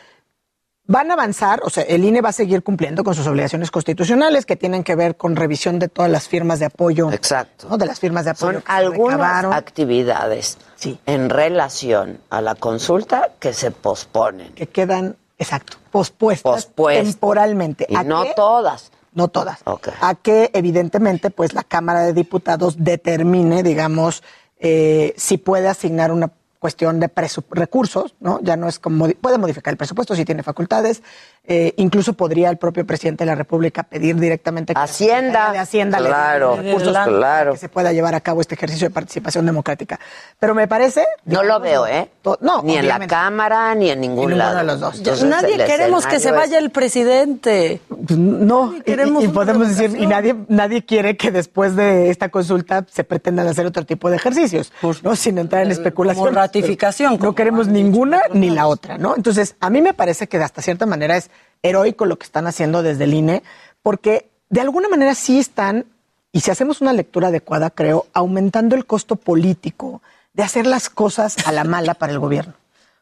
van 0.86 1.12
a 1.12 1.16
avanzar, 1.16 1.60
o 1.64 1.70
sea, 1.70 1.84
el 1.84 2.04
INE 2.06 2.22
va 2.22 2.30
a 2.30 2.34
seguir 2.34 2.64
cumpliendo 2.64 3.04
con 3.04 3.14
sus 3.14 3.28
obligaciones 3.28 3.72
constitucionales 3.72 4.46
que 4.46 4.56
tienen 4.56 4.84
que 4.84 4.96
ver 4.96 5.18
con 5.18 5.36
revisión 5.36 5.80
de 5.80 5.90
todas 5.90 6.10
las 6.10 6.28
firmas 6.28 6.60
de 6.60 6.66
apoyo. 6.66 7.12
Exacto. 7.12 7.78
De 7.78 7.86
las 7.86 8.00
firmas 8.00 8.26
de 8.26 8.32
apoyo. 8.32 8.54
Son 8.54 8.62
que 8.62 8.72
algunas 8.72 9.18
recabaron. 9.18 9.54
actividades 9.54 10.58
en 11.06 11.30
relación 11.30 12.22
a 12.30 12.42
la 12.42 12.56
consulta 12.56 13.32
que 13.40 13.54
se 13.54 13.72
posponen. 13.72 14.54
Que 14.54 14.68
quedan, 14.68 15.18
exacto, 15.38 15.78
pospuestas, 15.92 16.70
temporalmente. 16.76 17.86
Y 17.90 17.96
¿A 17.96 18.04
no 18.04 18.24
qué? 18.24 18.34
todas. 18.36 18.92
No 19.14 19.30
todas. 19.30 19.60
A 20.02 20.14
que 20.16 20.52
evidentemente 20.54 21.32
pues 21.32 21.54
la 21.54 21.64
Cámara 21.64 22.02
de 22.02 22.14
Diputados 22.14 22.76
determine, 22.78 23.64
digamos, 23.64 24.22
eh, 24.60 25.14
si 25.18 25.38
puede 25.38 25.68
asignar 25.68 26.12
una 26.12 26.34
cuestión 26.60 27.00
de 27.00 27.08
presu- 27.14 27.44
recursos, 27.52 28.16
¿no? 28.20 28.40
Ya 28.42 28.56
no 28.58 28.68
es 28.68 28.80
como 28.80 29.08
puede 29.10 29.38
modificar 29.38 29.72
el 29.72 29.78
presupuesto 29.78 30.16
si 30.16 30.26
tiene 30.26 30.44
facultades, 30.44 31.02
eh, 31.46 31.74
incluso 31.78 32.14
podría 32.14 32.50
el 32.50 32.58
propio 32.58 32.86
presidente 32.86 33.24
de 33.24 33.28
la 33.28 33.36
República 33.36 33.84
pedir 33.84 34.16
directamente 34.18 34.74
que 34.74 34.80
la 34.80 34.84
Hacienda, 34.84 35.18
Secretaría 35.24 35.52
de 35.54 35.60
Hacienda 35.60 36.00
le 36.00 36.08
claro, 36.10 36.56
recursos 36.58 36.92
claro. 36.92 37.20
para 37.22 37.52
que 37.52 37.58
se 37.58 37.70
pueda 37.70 37.94
llevar 37.94 38.16
a 38.16 38.22
cabo 38.22 38.42
este 38.42 38.56
ejercicio 38.56 38.88
de 38.90 38.94
participación 38.94 39.46
democrática. 39.46 40.00
Pero 40.40 40.54
me 40.56 40.68
parece 40.68 41.06
No 41.26 41.44
lo 41.44 41.60
veo, 41.60 41.88
¿eh? 41.88 42.10
no, 42.42 42.62
ni 42.64 42.76
en 42.78 42.88
la. 42.88 43.08
Cámara 43.08 43.74
ni 43.76 43.90
en 43.90 44.02
ningún 44.02 44.24
En 44.24 44.30
ninguno 44.32 44.36
lado. 44.38 44.58
de 44.58 44.64
los 44.66 44.80
dos. 44.80 44.98
Entonces, 44.98 45.26
Nadie 45.30 45.56
el 45.56 45.66
queremos 45.66 46.06
que 46.06 46.20
se 46.20 46.32
vaya 46.32 46.58
el 46.58 46.72
presidente. 46.72 47.80
Pues, 47.88 48.18
No, 48.18 48.76
y, 48.76 48.82
queremos 48.82 49.24
y 49.24 49.28
podemos 49.30 49.68
decir, 49.70 49.96
y 49.98 50.08
nadie, 50.08 50.36
nadie 50.50 50.84
quiere 50.86 51.16
que 51.16 51.32
después 51.32 51.76
de 51.76 52.10
esta 52.10 52.30
consulta 52.30 52.86
se 52.92 53.04
pretendan 53.04 53.48
hacer 53.48 53.66
otro 53.66 53.86
tipo 53.86 54.10
de 54.10 54.18
ejercicios, 54.18 54.72
¿no? 55.04 55.16
Sin 55.16 55.38
entrar 55.38 55.64
en 55.64 55.72
especulación. 55.72 56.26
Ratificación, 56.48 57.18
No 57.22 57.36
queremos 57.36 57.68
ninguna 57.68 58.22
ni 58.34 58.50
la 58.50 58.68
otra, 58.68 58.98
¿no? 58.98 59.16
Entonces, 59.16 59.56
a 59.60 59.70
mí 59.70 59.82
me 59.82 59.94
parece 59.94 60.28
que 60.28 60.38
de 60.38 60.44
hasta 60.44 60.62
cierta 60.62 60.86
manera 60.86 61.18
es 61.18 61.30
heroico 61.62 62.06
lo 62.06 62.18
que 62.18 62.26
están 62.26 62.48
haciendo 62.48 62.84
desde 62.84 63.04
el 63.06 63.14
INE, 63.14 63.44
porque 63.82 64.30
de 64.50 64.62
alguna 64.62 64.90
manera 64.90 65.16
sí 65.16 65.40
están, 65.40 65.86
y 66.32 66.42
si 66.42 66.52
hacemos 66.52 66.82
una 66.82 66.94
lectura 66.94 67.28
adecuada, 67.28 67.70
creo, 67.70 68.08
aumentando 68.14 68.76
el 68.76 68.86
costo 68.86 69.16
político 69.16 70.02
de 70.34 70.44
hacer 70.44 70.68
las 70.68 70.90
cosas 70.90 71.36
a 71.48 71.52
la 71.52 71.64
mala 71.64 71.94
para 71.96 72.14
el 72.14 72.20
gobierno. 72.20 72.54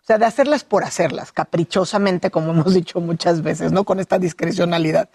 O 0.02 0.06
sea, 0.06 0.18
de 0.18 0.26
hacerlas 0.26 0.64
por 0.64 0.84
hacerlas, 0.84 1.32
caprichosamente, 1.32 2.30
como 2.30 2.52
hemos 2.52 2.74
dicho 2.74 3.00
muchas 3.02 3.42
veces, 3.42 3.72
¿no? 3.72 3.84
Con 3.84 4.00
esta 4.00 4.20
discrecionalidad. 4.20 5.10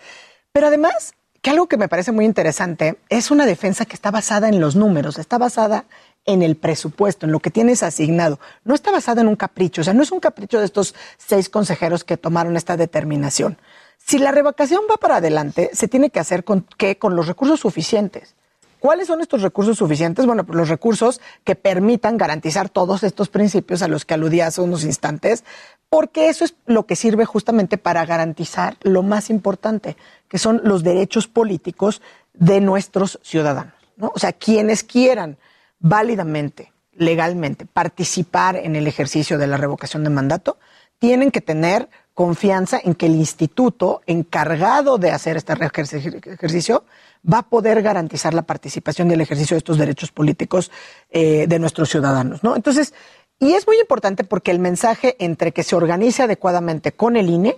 Pero 0.53 0.67
además, 0.67 1.15
que 1.43 1.51
algo 1.51 1.69
que 1.69 1.77
me 1.77 1.89
parece 1.89 2.13
muy 2.13 2.25
interesante 2.25 2.99
es 3.09 3.31
una 3.31 3.47
defensa 3.47 3.87
que 3.87 3.95
está 3.95 4.11
basada 4.11 4.49
en 4.49 4.61
los 4.61 4.77
números, 4.77 5.19
está 5.19 5.39
basada 5.39 5.85
en 6.27 6.43
el 6.43 6.57
presupuesto, 6.57 7.27
en 7.27 7.33
lo 7.33 7.41
que 7.41 7.51
tienes 7.51 7.83
asignado. 7.83 8.39
No 8.65 8.75
está 8.75 8.91
basada 8.91 9.21
en 9.21 9.29
un 9.29 9.37
capricho, 9.37 9.81
o 9.81 9.85
sea, 9.85 9.95
no 9.95 10.03
es 10.03 10.13
un 10.13 10.21
capricho 10.21 10.59
de 10.59 10.67
estos 10.67 10.95
seis 11.19 11.49
consejeros 11.49 12.05
que 12.05 12.17
tomaron 12.17 12.57
esta 12.57 12.77
determinación. 12.77 13.59
Si 13.99 14.19
la 14.19 14.33
revocación 14.33 14.83
va 14.91 14.97
para 14.97 15.17
adelante, 15.17 15.71
se 15.73 15.89
tiene 15.89 16.11
que 16.11 16.21
hacer 16.21 16.45
con? 16.45 16.67
Con 16.99 17.17
los 17.17 17.27
recursos 17.27 17.61
suficientes. 17.61 18.35
¿Cuáles 18.81 19.09
son 19.09 19.21
estos 19.21 19.43
recursos 19.43 19.77
suficientes? 19.77 20.25
Bueno, 20.25 20.45
pues 20.45 20.57
los 20.57 20.71
recursos 20.71 21.21
que 21.45 21.55
permitan 21.55 22.17
garantizar 22.17 22.71
todos 22.71 23.03
estos 23.03 23.29
principios 23.29 23.83
a 23.83 23.89
los 23.89 24.07
que 24.07 24.15
aludía 24.15 24.47
hace 24.47 24.63
unos 24.63 24.85
instantes, 24.85 25.45
porque 25.91 26.31
eso 26.31 26.47
es 26.47 26.55
lo 26.65 26.87
que 26.87 26.97
sirve 26.97 27.27
justamente 27.27 27.77
para 27.77 28.07
garantizar 28.07 28.79
lo 28.81 29.03
más 29.03 29.29
importante, 29.29 29.99
que 30.29 30.39
son 30.39 30.63
los 30.65 30.83
derechos 30.83 31.29
políticos 31.29 32.01
de 32.33 32.63
nuestros 32.63 33.21
ciudadanos. 33.23 33.75
¿no? 33.99 34.13
O 34.15 34.19
sea, 34.19 34.33
quienes 34.33 34.83
quieran 34.83 35.37
válidamente, 35.81 36.73
legalmente, 36.93 37.67
participar 37.67 38.57
en 38.57 38.77
el 38.77 38.87
ejercicio 38.87 39.39
de 39.39 39.47
la 39.47 39.57
revocación 39.57 40.05
de 40.05 40.11
mandato, 40.11 40.59
tienen 40.99 41.31
que 41.31 41.41
tener 41.41 41.89
confianza 42.13 42.79
en 42.83 42.95
que 42.95 43.07
el 43.07 43.15
instituto 43.15 44.03
encargado 44.07 44.99
de 44.99 45.11
hacer 45.11 45.39
este 45.39 45.55
ejerci- 45.55 46.27
ejercicio 46.35 46.85
va 47.31 47.39
a 47.39 47.49
poder 47.49 47.81
garantizar 47.81 48.35
la 48.35 48.43
participación 48.43 49.11
y 49.11 49.15
el 49.15 49.23
ejercicio 49.23 49.55
de 49.55 49.59
estos 49.59 49.79
derechos 49.79 50.13
políticos 50.13 50.71
eh, 51.11 51.47
de 51.49 51.59
nuestros 51.59 51.89
ciudadanos. 51.89 52.43
¿no? 52.43 52.57
Entonces, 52.57 52.93
y 53.39 53.55
es 53.55 53.67
muy 53.67 53.79
importante 53.81 54.25
porque 54.25 54.51
el 54.51 54.59
mensaje 54.59 55.17
entre 55.19 55.53
que 55.53 55.63
se 55.63 55.75
organice 55.75 56.23
adecuadamente 56.23 56.93
con 56.93 57.17
el 57.17 57.31
INE, 57.31 57.57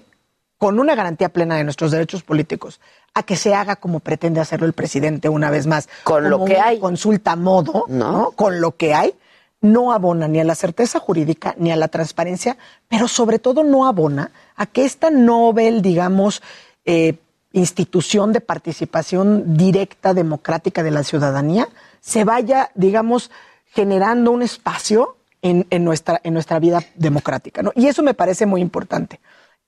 con 0.62 0.78
una 0.78 0.94
garantía 0.94 1.28
plena 1.28 1.56
de 1.56 1.64
nuestros 1.64 1.90
derechos 1.90 2.22
políticos, 2.22 2.78
a 3.14 3.24
que 3.24 3.34
se 3.34 3.52
haga 3.52 3.74
como 3.74 3.98
pretende 3.98 4.38
hacerlo 4.38 4.64
el 4.64 4.74
presidente 4.74 5.28
una 5.28 5.50
vez 5.50 5.66
más. 5.66 5.88
Con 6.04 6.30
lo 6.30 6.44
que 6.44 6.60
hay. 6.60 6.78
Consulta 6.78 7.32
a 7.32 7.36
modo, 7.36 7.86
¿no? 7.88 8.30
Con 8.36 8.60
lo 8.60 8.76
que 8.76 8.94
hay, 8.94 9.12
no 9.60 9.92
abona 9.92 10.28
ni 10.28 10.38
a 10.38 10.44
la 10.44 10.54
certeza 10.54 11.00
jurídica 11.00 11.56
ni 11.58 11.72
a 11.72 11.76
la 11.76 11.88
transparencia, 11.88 12.58
pero 12.86 13.08
sobre 13.08 13.40
todo 13.40 13.64
no 13.64 13.88
abona 13.88 14.30
a 14.54 14.66
que 14.66 14.84
esta 14.84 15.10
Nobel, 15.10 15.82
digamos, 15.82 16.42
eh, 16.84 17.16
institución 17.50 18.32
de 18.32 18.40
participación 18.40 19.56
directa, 19.56 20.14
democrática 20.14 20.84
de 20.84 20.92
la 20.92 21.02
ciudadanía, 21.02 21.66
se 22.00 22.22
vaya, 22.22 22.70
digamos, 22.76 23.32
generando 23.66 24.30
un 24.30 24.42
espacio 24.42 25.16
en, 25.42 25.66
en 25.70 25.84
nuestra, 25.84 26.20
en 26.22 26.34
nuestra 26.34 26.60
vida 26.60 26.84
democrática. 26.94 27.62
¿no? 27.62 27.72
Y 27.74 27.88
eso 27.88 28.04
me 28.04 28.14
parece 28.14 28.46
muy 28.46 28.60
importante. 28.60 29.18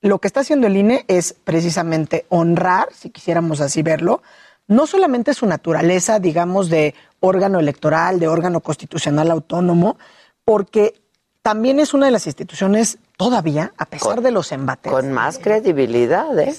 Lo 0.05 0.19
que 0.19 0.29
está 0.29 0.41
haciendo 0.41 0.67
el 0.67 0.77
INE 0.77 1.07
es 1.09 1.33
precisamente 1.33 2.27
honrar, 2.29 2.89
si 2.93 3.09
quisiéramos 3.09 3.63
así 3.63 3.81
verlo, 3.81 4.23
no 4.67 4.87
solamente 4.87 5.33
su 5.33 5.47
naturaleza, 5.47 6.19
digamos, 6.19 6.69
de 6.69 6.95
órgano 7.21 7.59
electoral, 7.59 8.21
de 8.21 8.29
órgano 8.29 8.61
constitucional 8.61 9.31
autónomo, 9.31 9.97
porque 10.45 11.01
también 11.41 11.81
es 11.81 11.95
una 11.95 12.05
de 12.05 12.13
las 12.13 12.27
instituciones 12.27 12.99
todavía, 13.17 13.73
a 13.79 13.87
pesar 13.87 14.21
de 14.21 14.31
los 14.31 14.53
embates, 14.53 14.93
Con 14.93 15.11
más 15.11 15.39
credibilidad, 15.39 16.39
¿eh? 16.39 16.55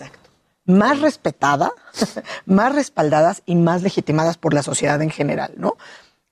más 0.65 0.99
respetada, 1.01 1.71
más 2.47 2.73
respaldadas 2.73 3.43
y 3.45 3.53
más 3.53 3.83
legitimadas 3.83 4.39
por 4.39 4.55
la 4.55 4.63
sociedad 4.63 4.99
en 5.03 5.11
general, 5.11 5.53
¿no? 5.55 5.77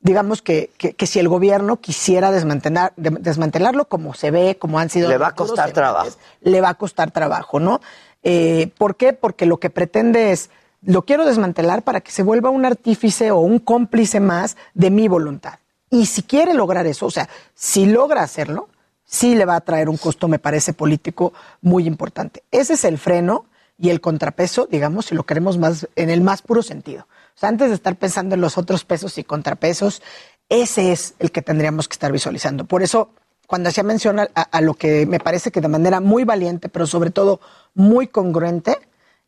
Digamos 0.03 0.41
que, 0.41 0.69
que, 0.77 0.93
que 0.93 1.07
si 1.07 1.17
el 1.19 1.27
gobierno 1.29 1.77
quisiera 1.77 2.29
desmantelar, 2.31 2.93
de- 2.97 3.09
desmantelarlo 3.09 3.85
como 3.85 4.13
se 4.13 4.29
ve, 4.31 4.57
como 4.59 4.77
han 4.77 4.89
sido... 4.89 5.09
Le 5.09 5.17
va 5.17 5.27
a 5.29 5.35
costar 5.35 5.71
trabajo. 5.71 6.09
Le 6.41 6.61
va 6.61 6.69
a 6.69 6.73
costar 6.75 7.11
trabajo, 7.11 7.59
¿no? 7.59 7.79
Eh, 8.21 8.69
¿Por 8.77 8.95
qué? 8.97 9.13
Porque 9.13 9.45
lo 9.45 9.57
que 9.57 9.69
pretende 9.69 10.31
es, 10.31 10.49
lo 10.81 11.03
quiero 11.03 11.25
desmantelar 11.25 11.83
para 11.83 12.01
que 12.01 12.11
se 12.11 12.21
vuelva 12.21 12.49
un 12.49 12.65
artífice 12.65 13.31
o 13.31 13.39
un 13.39 13.59
cómplice 13.59 14.19
más 14.19 14.57
de 14.73 14.91
mi 14.91 15.07
voluntad. 15.07 15.55
Y 15.89 16.05
si 16.07 16.21
quiere 16.23 16.53
lograr 16.53 16.85
eso, 16.85 17.05
o 17.05 17.11
sea, 17.11 17.29
si 17.55 17.85
logra 17.85 18.23
hacerlo, 18.23 18.67
sí 19.05 19.35
le 19.35 19.45
va 19.45 19.55
a 19.55 19.61
traer 19.61 19.87
un 19.89 19.97
costo, 19.97 20.27
me 20.27 20.39
parece, 20.39 20.73
político 20.73 21.31
muy 21.61 21.87
importante. 21.87 22.43
Ese 22.51 22.73
es 22.73 22.83
el 22.83 22.97
freno 22.97 23.45
y 23.77 23.89
el 23.89 24.01
contrapeso, 24.01 24.67
digamos, 24.69 25.05
si 25.07 25.15
lo 25.15 25.23
queremos 25.23 25.57
más 25.57 25.87
en 25.95 26.09
el 26.09 26.21
más 26.21 26.41
puro 26.41 26.61
sentido. 26.61 27.07
O 27.35 27.39
sea, 27.39 27.49
antes 27.49 27.69
de 27.69 27.75
estar 27.75 27.95
pensando 27.95 28.35
en 28.35 28.41
los 28.41 28.57
otros 28.57 28.85
pesos 28.85 29.17
y 29.17 29.23
contrapesos, 29.23 30.01
Ese 30.49 30.91
es 30.91 31.15
el 31.19 31.31
que 31.31 31.41
tendríamos 31.41 31.87
que 31.87 31.93
estar 31.93 32.11
visualizando. 32.11 32.65
Por 32.65 32.83
eso, 32.83 33.09
cuando 33.47 33.69
hacía 33.69 33.83
mención 33.83 34.19
a, 34.19 34.61
lo 34.61 34.73
que 34.73 35.05
me 35.05 35.19
parece 35.19 35.51
que 35.51 35.61
de 35.61 35.67
manera 35.67 35.99
muy 35.99 36.25
valiente, 36.25 36.69
pero 36.69 36.85
sobre 36.85 37.11
todo 37.11 37.39
muy 37.73 38.07
congruente, 38.07 38.77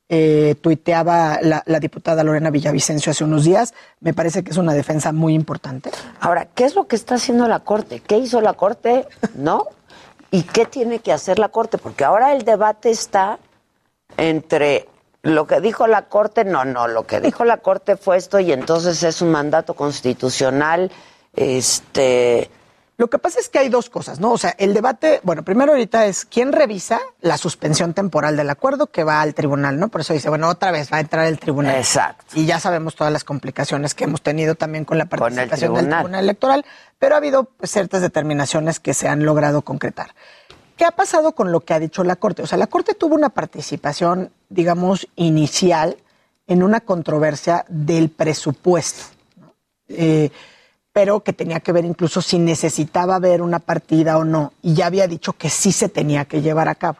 eh, 0.09 0.55
tuiteaba 0.61 1.39
la 1.41 1.79
diputada 1.79 2.23
Lorena 2.23 2.51
Villavicencio 2.51 3.11
hace 3.11 3.23
unos 3.23 3.43
días, 3.45 3.73
me 4.01 4.13
parece 4.13 4.43
que 4.43 4.51
es 4.51 4.57
una 4.57 4.73
defensa 4.73 5.13
muy 5.13 5.33
importante. 5.33 5.89
Ahora, 6.19 6.45
¿qué 6.53 6.65
es 6.65 6.75
lo 6.75 6.85
que 6.85 6.95
está 6.95 7.15
haciendo 7.15 7.47
la 7.47 7.61
Corte? 7.61 8.01
¿Qué 8.01 8.17
hizo 8.17 8.39
la 8.41 8.53
Corte? 8.53 9.07
¿No? 9.35 9.67
¿Y 10.31 10.43
qué 10.43 10.65
tiene 10.65 10.99
que 10.99 11.13
hacer 11.13 11.39
la 11.39 11.49
Corte? 11.49 11.77
Porque 11.77 12.03
ahora 12.03 12.33
el 12.33 12.43
debate 12.43 12.91
está 12.91 13.39
entre 14.17 14.87
lo 15.25 15.47
que 15.47 15.59
dijo 15.59 15.87
la 15.87 16.03
Corte, 16.03 16.45
no, 16.45 16.65
no, 16.65 16.87
lo 16.87 17.07
que 17.07 17.19
dijo 17.19 17.45
la 17.45 17.57
Corte 17.57 17.97
fue 17.97 18.17
esto 18.17 18.39
y 18.39 18.51
entonces 18.51 19.01
es 19.01 19.21
un 19.21 19.31
mandato 19.31 19.73
constitucional, 19.73 20.91
este... 21.35 22.49
Lo 22.97 23.09
que 23.09 23.19
pasa 23.19 23.41
es 23.41 23.49
que 23.49 23.59
hay 23.59 23.67
dos 23.67 23.89
cosas, 23.89 24.21
¿no? 24.21 24.31
O 24.31 24.37
sea, 24.37 24.55
el 24.57 24.73
debate, 24.73 25.19
bueno, 25.23 25.43
primero 25.43 25.73
ahorita 25.73 26.05
es 26.05 26.23
quién 26.23 26.53
revisa 26.53 27.01
la 27.19 27.37
suspensión 27.37 27.93
temporal 27.93 28.37
del 28.37 28.49
acuerdo 28.49 28.87
que 28.87 29.03
va 29.03 29.19
al 29.19 29.33
tribunal, 29.33 29.77
¿no? 29.77 29.89
Por 29.89 29.99
eso 29.99 30.13
dice, 30.13 30.29
bueno, 30.29 30.47
otra 30.47 30.71
vez 30.71 30.93
va 30.93 30.97
a 30.97 30.99
entrar 31.01 31.25
el 31.25 31.37
tribunal. 31.37 31.75
Exacto. 31.75 32.23
Y 32.35 32.45
ya 32.45 32.57
sabemos 32.61 32.95
todas 32.95 33.11
las 33.11 33.25
complicaciones 33.25 33.95
que 33.95 34.05
hemos 34.05 34.21
tenido 34.21 34.55
también 34.55 34.85
con 34.85 34.97
la 34.97 35.07
participación 35.07 35.49
del 35.49 35.57
tribunal. 35.57 36.03
tribunal 36.03 36.23
electoral, 36.23 36.65
pero 36.97 37.15
ha 37.15 37.17
habido 37.17 37.43
pues, 37.43 37.69
ciertas 37.71 38.01
determinaciones 38.01 38.79
que 38.79 38.93
se 38.93 39.09
han 39.09 39.25
logrado 39.25 39.63
concretar. 39.63 40.15
¿Qué 40.77 40.85
ha 40.85 40.91
pasado 40.91 41.33
con 41.33 41.51
lo 41.51 41.61
que 41.61 41.73
ha 41.73 41.79
dicho 41.79 42.03
la 42.03 42.15
Corte? 42.15 42.41
O 42.41 42.47
sea, 42.47 42.57
la 42.57 42.67
Corte 42.67 42.93
tuvo 42.93 43.15
una 43.15 43.29
participación, 43.29 44.31
digamos, 44.49 45.07
inicial 45.15 45.97
en 46.47 46.63
una 46.63 46.81
controversia 46.81 47.65
del 47.69 48.09
presupuesto. 48.09 49.05
¿no? 49.39 49.55
Eh, 49.87 50.31
pero 50.95 51.21
que 51.21 51.33
tenía 51.33 51.59
que 51.59 51.73
ver 51.73 51.83
incluso 51.83 52.21
si 52.21 52.39
necesitaba 52.39 53.19
ver 53.19 53.41
una 53.41 53.59
partida 53.59 54.17
o 54.17 54.23
no, 54.23 54.53
y 54.61 54.75
ya 54.75 54.85
había 54.85 55.07
dicho 55.07 55.33
que 55.33 55.49
sí 55.49 55.73
se 55.73 55.89
tenía 55.89 56.23
que 56.23 56.41
llevar 56.41 56.69
a 56.69 56.75
cabo. 56.75 56.99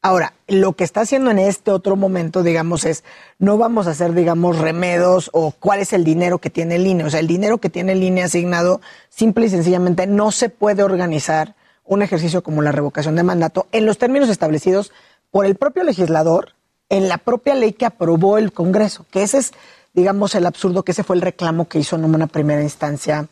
Ahora, 0.00 0.32
lo 0.48 0.72
que 0.72 0.84
está 0.84 1.02
haciendo 1.02 1.30
en 1.30 1.38
este 1.38 1.70
otro 1.70 1.96
momento, 1.96 2.42
digamos, 2.42 2.84
es 2.84 3.04
no 3.38 3.58
vamos 3.58 3.86
a 3.86 3.90
hacer, 3.90 4.14
digamos, 4.14 4.58
remedos 4.58 5.30
o 5.32 5.50
cuál 5.50 5.80
es 5.80 5.92
el 5.92 6.04
dinero 6.04 6.38
que 6.38 6.50
tiene 6.50 6.76
el 6.76 6.86
INE. 6.86 7.04
O 7.04 7.10
sea, 7.10 7.20
el 7.20 7.26
dinero 7.26 7.58
que 7.58 7.70
tiene 7.70 7.92
el 7.92 8.02
INE 8.02 8.22
asignado, 8.22 8.80
simple 9.08 9.46
y 9.46 9.50
sencillamente 9.50 10.06
no 10.06 10.30
se 10.30 10.50
puede 10.50 10.82
organizar 10.82 11.54
un 11.84 12.02
ejercicio 12.02 12.42
como 12.42 12.62
la 12.62 12.72
revocación 12.72 13.16
de 13.16 13.22
mandato 13.22 13.66
en 13.72 13.86
los 13.86 13.98
términos 13.98 14.28
establecidos 14.28 14.92
por 15.30 15.46
el 15.46 15.54
propio 15.54 15.84
legislador 15.84 16.54
en 16.88 17.08
la 17.08 17.18
propia 17.18 17.54
ley 17.54 17.72
que 17.72 17.86
aprobó 17.86 18.38
el 18.38 18.52
Congreso, 18.52 19.06
que 19.10 19.22
ese 19.22 19.38
es, 19.38 19.52
digamos, 19.94 20.34
el 20.34 20.46
absurdo, 20.46 20.82
que 20.82 20.92
ese 20.92 21.02
fue 21.02 21.16
el 21.16 21.22
reclamo 21.22 21.68
que 21.68 21.78
hizo 21.78 21.96
en 21.96 22.04
una 22.04 22.26
primera 22.26 22.62
instancia, 22.62 23.26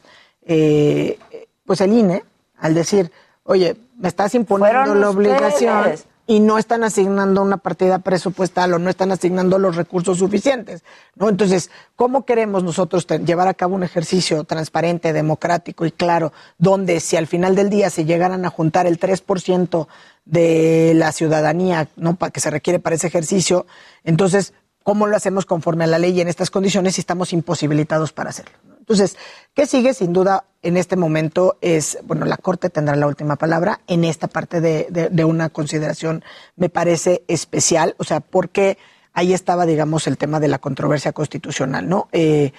eh, 0.44 1.18
pues 1.64 1.80
el 1.80 1.92
INE, 1.92 2.24
al 2.58 2.74
decir, 2.74 3.10
oye, 3.44 3.76
me 3.98 4.08
estás 4.08 4.34
imponiendo 4.34 4.94
la 4.94 5.10
obligación 5.10 5.78
ustedes. 5.78 6.06
Y 6.26 6.40
no 6.40 6.58
están 6.58 6.84
asignando 6.84 7.42
una 7.42 7.56
partida 7.56 7.98
presupuestal 7.98 8.72
o 8.74 8.78
no 8.78 8.90
están 8.90 9.10
asignando 9.10 9.58
los 9.58 9.74
recursos 9.76 10.18
suficientes, 10.18 10.84
¿no? 11.16 11.28
Entonces, 11.28 11.70
¿cómo 11.96 12.24
queremos 12.24 12.62
nosotros 12.62 13.06
llevar 13.24 13.48
a 13.48 13.54
cabo 13.54 13.74
un 13.74 13.82
ejercicio 13.82 14.44
transparente, 14.44 15.12
democrático 15.12 15.84
y 15.84 15.90
claro, 15.90 16.32
donde 16.58 17.00
si 17.00 17.16
al 17.16 17.26
final 17.26 17.56
del 17.56 17.70
día 17.70 17.90
se 17.90 18.04
llegaran 18.04 18.44
a 18.44 18.50
juntar 18.50 18.86
el 18.86 19.00
3% 19.00 19.88
de 20.24 20.92
la 20.94 21.10
ciudadanía, 21.10 21.88
¿no? 21.96 22.16
Que 22.16 22.40
se 22.40 22.50
requiere 22.50 22.78
para 22.78 22.96
ese 22.96 23.08
ejercicio, 23.08 23.66
entonces, 24.04 24.54
¿cómo 24.84 25.08
lo 25.08 25.16
hacemos 25.16 25.44
conforme 25.44 25.84
a 25.84 25.88
la 25.88 25.98
ley 25.98 26.12
y 26.12 26.20
en 26.20 26.28
estas 26.28 26.50
condiciones 26.50 26.94
si 26.94 27.00
estamos 27.00 27.32
imposibilitados 27.32 28.12
para 28.12 28.30
hacerlo? 28.30 28.71
Entonces, 28.92 29.16
¿qué 29.54 29.66
sigue? 29.66 29.94
Sin 29.94 30.12
duda, 30.12 30.44
en 30.62 30.76
este 30.76 30.96
momento 30.96 31.56
es, 31.62 31.98
bueno, 32.04 32.26
la 32.26 32.36
Corte 32.36 32.68
tendrá 32.68 32.94
la 32.94 33.06
última 33.06 33.36
palabra 33.36 33.80
en 33.86 34.04
esta 34.04 34.28
parte 34.28 34.60
de, 34.60 34.86
de- 34.90 35.08
de 35.08 35.24
una 35.24 35.48
consideración, 35.48 36.22
me 36.56 36.68
parece 36.68 37.24
especial, 37.26 37.94
o 37.96 38.04
sea, 38.04 38.20
porque 38.20 38.76
ahí 39.14 39.32
estaba, 39.32 39.64
digamos, 39.64 40.06
el 40.06 40.18
tema 40.18 40.40
de 40.40 40.48
la 40.48 40.58
controversia 40.58 41.12
constitucional, 41.12 41.88
¿no? 41.88 42.08
Eh, 42.12 42.52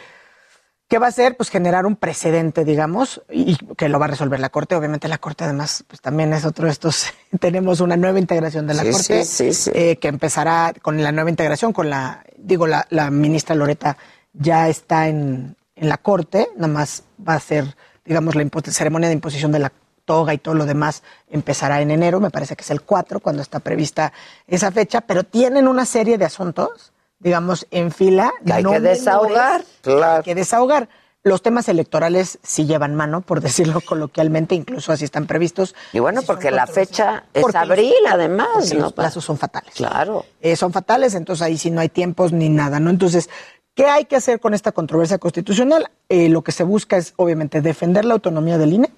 ¿Qué 0.90 0.98
va 0.98 1.06
a 1.06 1.10
hacer? 1.10 1.38
Pues 1.38 1.50
generar 1.50 1.86
un 1.86 1.96
precedente, 1.96 2.66
digamos, 2.66 3.22
y 3.32 3.56
que 3.76 3.90
lo 3.90 4.00
va 4.00 4.06
a 4.06 4.10
resolver 4.10 4.40
la 4.40 4.50
Corte. 4.50 4.76
Obviamente 4.76 5.08
la 5.08 5.18
Corte 5.20 5.44
además, 5.44 5.84
pues 5.88 6.02
también 6.02 6.34
es 6.34 6.46
otro 6.46 6.66
de 6.66 6.72
estos, 6.72 7.06
tenemos 7.40 7.80
una 7.80 7.96
nueva 7.96 8.18
integración 8.18 8.66
de 8.66 8.74
la 8.74 8.84
Sí, 8.84 8.92
Corte, 8.92 9.24
sí, 9.24 9.54
sí, 9.54 9.54
sí. 9.54 9.72
eh, 9.76 9.98
que 9.98 10.08
empezará 10.08 10.74
con 10.82 11.02
la 11.04 11.12
nueva 11.12 11.30
integración, 11.30 11.74
con 11.74 11.92
la, 11.92 12.26
digo, 12.38 12.66
la, 12.66 12.88
la 12.90 13.12
ministra 13.12 13.54
Loreta 13.56 13.98
ya 14.34 14.68
está 14.68 15.08
en, 15.08 15.56
en 15.84 15.90
la 15.90 15.98
Corte, 15.98 16.48
nada 16.56 16.74
más 16.74 17.04
va 17.28 17.36
a 17.36 17.40
ser, 17.40 17.76
digamos, 18.06 18.36
la 18.36 18.44
ceremonia 18.72 19.08
de 19.10 19.14
imposición 19.14 19.52
de 19.52 19.60
la 19.60 19.72
toga 20.06 20.34
y 20.34 20.38
todo 20.38 20.56
lo 20.56 20.66
demás 20.66 21.04
empezará 21.30 21.82
en 21.82 21.92
enero, 21.92 22.20
me 22.20 22.30
parece 22.30 22.56
que 22.56 22.64
es 22.64 22.72
el 22.72 22.82
4 22.82 23.20
cuando 23.22 23.42
está 23.42 23.60
prevista 23.60 24.12
esa 24.48 24.72
fecha, 24.72 25.02
pero 25.02 25.24
tienen 25.24 25.68
una 25.68 25.86
serie 25.86 26.18
de 26.18 26.26
asuntos, 26.26 26.92
digamos, 27.20 27.68
en 27.72 27.92
fila. 27.92 28.32
Que 28.46 28.54
hay 28.54 28.64
no 28.64 28.72
que 28.72 28.80
menores, 28.80 29.00
desahogar, 29.00 29.64
claro. 29.82 30.18
Hay 30.18 30.24
que 30.24 30.36
desahogar. 30.36 30.90
Los 31.26 31.42
temas 31.42 31.70
electorales 31.70 32.38
sí 32.44 32.66
llevan 32.66 32.96
mano, 32.96 33.22
por 33.22 33.40
decirlo 33.40 33.80
coloquialmente, 33.86 34.56
incluso 34.56 34.92
así 34.92 35.06
están 35.06 35.26
previstos. 35.26 35.74
Y 35.94 36.00
bueno, 36.00 36.22
porque 36.24 36.52
la 36.52 36.68
fecha 36.68 37.24
es 37.34 37.42
Porque 37.42 37.58
los- 37.60 37.70
abril, 37.70 37.94
además, 38.10 38.50
porque 38.56 38.74
¿no? 38.76 38.82
los 38.82 38.92
plazos 38.94 39.24
son 39.24 39.38
fatales. 39.38 39.74
Claro. 39.74 40.26
Eh, 40.42 40.58
son 40.58 40.74
fatales, 40.74 41.16
entonces 41.16 41.42
ahí 41.44 41.58
sí 41.58 41.72
no 41.72 41.80
hay 41.80 41.88
tiempos 41.88 42.34
ni 42.34 42.50
nada, 42.50 42.82
¿no? 42.82 42.90
Entonces, 42.90 43.30
¿qué 43.76 43.86
hay 43.86 44.06
que 44.06 44.16
hacer 44.16 44.40
con 44.40 44.54
esta 44.54 44.72
controversia 44.72 45.18
constitucional? 45.18 45.90
Eh, 46.10 46.30
lo 46.30 46.44
que 46.44 46.52
se 46.52 46.64
busca 46.64 46.98
es, 46.98 47.14
obviamente, 47.18 47.62
defender 47.62 48.06
la 48.06 48.14
autonomía 48.14 48.58
del 48.58 48.74
INE, 48.74 48.92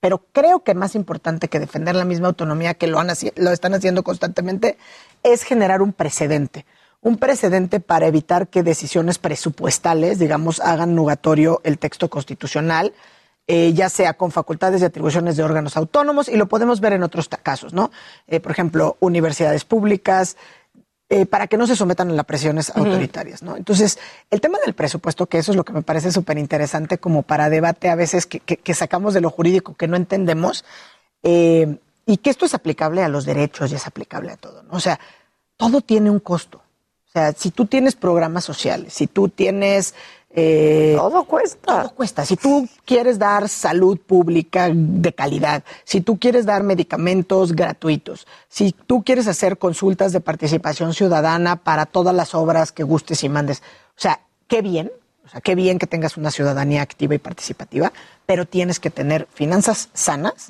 pero 0.00 0.24
creo 0.32 0.62
que 0.62 0.74
más 0.74 0.94
importante 0.94 1.48
que 1.48 1.58
defender 1.58 1.96
la 1.96 2.04
misma 2.04 2.28
autonomía 2.28 2.74
que 2.74 2.86
lo, 2.86 2.98
han 2.98 3.08
lo 3.36 3.50
están 3.50 3.74
haciendo 3.74 4.02
constantemente 4.04 4.78
es 5.22 5.42
generar 5.42 5.82
un 5.82 5.92
precedente. 5.92 6.66
Un 7.00 7.18
precedente 7.18 7.80
para 7.80 8.06
evitar 8.06 8.48
que 8.48 8.62
decisiones 8.62 9.18
presupuestales, 9.18 10.18
digamos, 10.18 10.60
hagan 10.60 10.94
nugatorio 10.94 11.60
el 11.64 11.78
texto 11.78 12.08
constitucional, 12.08 12.94
eh, 13.48 13.72
ya 13.74 13.88
sea 13.88 14.14
con 14.14 14.32
facultades 14.32 14.82
y 14.82 14.84
atribuciones 14.84 15.36
de 15.36 15.44
órganos 15.44 15.76
autónomos, 15.76 16.28
y 16.28 16.36
lo 16.36 16.48
podemos 16.48 16.80
ver 16.80 16.94
en 16.94 17.04
otros 17.04 17.28
casos, 17.28 17.72
¿no? 17.72 17.92
Eh, 18.26 18.40
por 18.40 18.50
ejemplo, 18.50 18.96
universidades 18.98 19.64
públicas, 19.64 20.36
eh, 21.08 21.24
para 21.26 21.46
que 21.46 21.56
no 21.56 21.66
se 21.66 21.76
sometan 21.76 22.10
a 22.10 22.12
las 22.14 22.24
presiones 22.26 22.70
autoritarias, 22.74 23.42
¿no? 23.42 23.56
Entonces, 23.56 23.98
el 24.30 24.40
tema 24.40 24.58
del 24.64 24.74
presupuesto, 24.74 25.26
que 25.26 25.38
eso 25.38 25.52
es 25.52 25.56
lo 25.56 25.64
que 25.64 25.72
me 25.72 25.82
parece 25.82 26.10
súper 26.10 26.36
interesante 26.38 26.98
como 26.98 27.22
para 27.22 27.48
debate 27.48 27.88
a 27.88 27.94
veces 27.94 28.26
que, 28.26 28.40
que- 28.40 28.56
que 28.56 28.74
sacamos 28.74 29.14
de 29.14 29.20
lo 29.20 29.30
jurídico 29.30 29.74
que 29.74 29.86
no 29.86 29.96
entendemos, 29.96 30.64
eh, 31.22 31.78
y 32.06 32.16
que 32.18 32.30
esto 32.30 32.44
es 32.46 32.54
aplicable 32.54 33.02
a 33.02 33.08
los 33.08 33.24
derechos 33.24 33.70
y 33.72 33.74
es 33.76 33.86
aplicable 33.86 34.32
a 34.32 34.36
todo, 34.36 34.62
¿no? 34.62 34.74
O 34.76 34.80
sea, 34.80 34.98
todo 35.56 35.80
tiene 35.80 36.10
un 36.10 36.20
costo. 36.20 36.58
O 37.08 37.10
sea, 37.12 37.32
si 37.32 37.50
tú 37.50 37.66
tienes 37.66 37.94
programas 37.96 38.44
sociales, 38.44 38.92
si 38.92 39.06
tú 39.06 39.28
tienes... 39.28 39.94
eh, 40.38 40.92
todo 40.98 41.24
cuesta. 41.24 41.80
Todo 41.80 41.94
cuesta. 41.94 42.26
Si 42.26 42.36
tú 42.36 42.68
quieres 42.84 43.18
dar 43.18 43.48
salud 43.48 43.98
pública 43.98 44.68
de 44.70 45.14
calidad, 45.14 45.64
si 45.84 46.02
tú 46.02 46.18
quieres 46.18 46.44
dar 46.44 46.62
medicamentos 46.62 47.54
gratuitos, 47.54 48.26
si 48.50 48.72
tú 48.72 49.02
quieres 49.02 49.28
hacer 49.28 49.56
consultas 49.56 50.12
de 50.12 50.20
participación 50.20 50.92
ciudadana 50.92 51.56
para 51.56 51.86
todas 51.86 52.14
las 52.14 52.34
obras 52.34 52.70
que 52.70 52.82
gustes 52.82 53.24
y 53.24 53.30
mandes, 53.30 53.62
o 53.96 54.00
sea, 54.00 54.20
qué 54.46 54.60
bien, 54.60 54.92
o 55.24 55.28
sea, 55.30 55.40
qué 55.40 55.54
bien 55.54 55.78
que 55.78 55.86
tengas 55.86 56.18
una 56.18 56.30
ciudadanía 56.30 56.82
activa 56.82 57.14
y 57.14 57.18
participativa, 57.18 57.90
pero 58.26 58.44
tienes 58.44 58.78
que 58.78 58.90
tener 58.90 59.26
finanzas 59.32 59.88
sanas, 59.94 60.48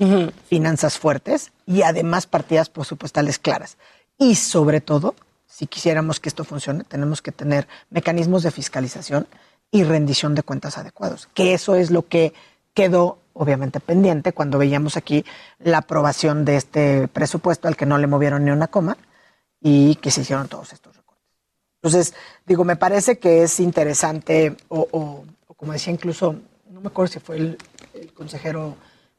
finanzas 0.48 0.98
fuertes 0.98 1.52
y 1.64 1.82
además 1.82 2.26
partidas 2.26 2.70
presupuestales 2.70 3.38
claras. 3.38 3.78
Y 4.18 4.34
sobre 4.34 4.80
todo, 4.80 5.14
si 5.46 5.68
quisiéramos 5.68 6.18
que 6.18 6.28
esto 6.28 6.42
funcione, 6.42 6.82
tenemos 6.82 7.22
que 7.22 7.30
tener 7.30 7.68
mecanismos 7.88 8.42
de 8.42 8.50
fiscalización 8.50 9.28
y 9.70 9.84
rendición 9.84 10.34
de 10.34 10.42
cuentas 10.42 10.78
adecuados, 10.78 11.28
que 11.34 11.54
eso 11.54 11.74
es 11.74 11.90
lo 11.90 12.06
que 12.06 12.32
quedó 12.74 13.18
obviamente 13.32 13.80
pendiente 13.80 14.32
cuando 14.32 14.58
veíamos 14.58 14.96
aquí 14.96 15.24
la 15.58 15.78
aprobación 15.78 16.44
de 16.44 16.56
este 16.56 17.08
presupuesto 17.08 17.68
al 17.68 17.76
que 17.76 17.84
no 17.86 17.98
le 17.98 18.06
movieron 18.06 18.44
ni 18.44 18.50
una 18.50 18.68
coma 18.68 18.96
y 19.60 19.96
que 19.96 20.10
se 20.10 20.22
hicieron 20.22 20.48
todos 20.48 20.72
estos 20.72 20.96
recortes. 20.96 21.24
Entonces, 21.82 22.14
digo, 22.46 22.64
me 22.64 22.76
parece 22.76 23.18
que 23.18 23.42
es 23.42 23.60
interesante, 23.60 24.56
o, 24.68 24.88
o- 24.90 25.24
o 25.46 25.54
como 25.54 25.72
decía 25.72 25.92
incluso, 25.92 26.36
no 26.70 26.80
me 26.80 26.88
acuerdo 26.88 27.12
si 27.12 27.20
fue 27.20 27.36
el, 27.36 27.58
el 27.94 28.12
consejero 28.12 28.76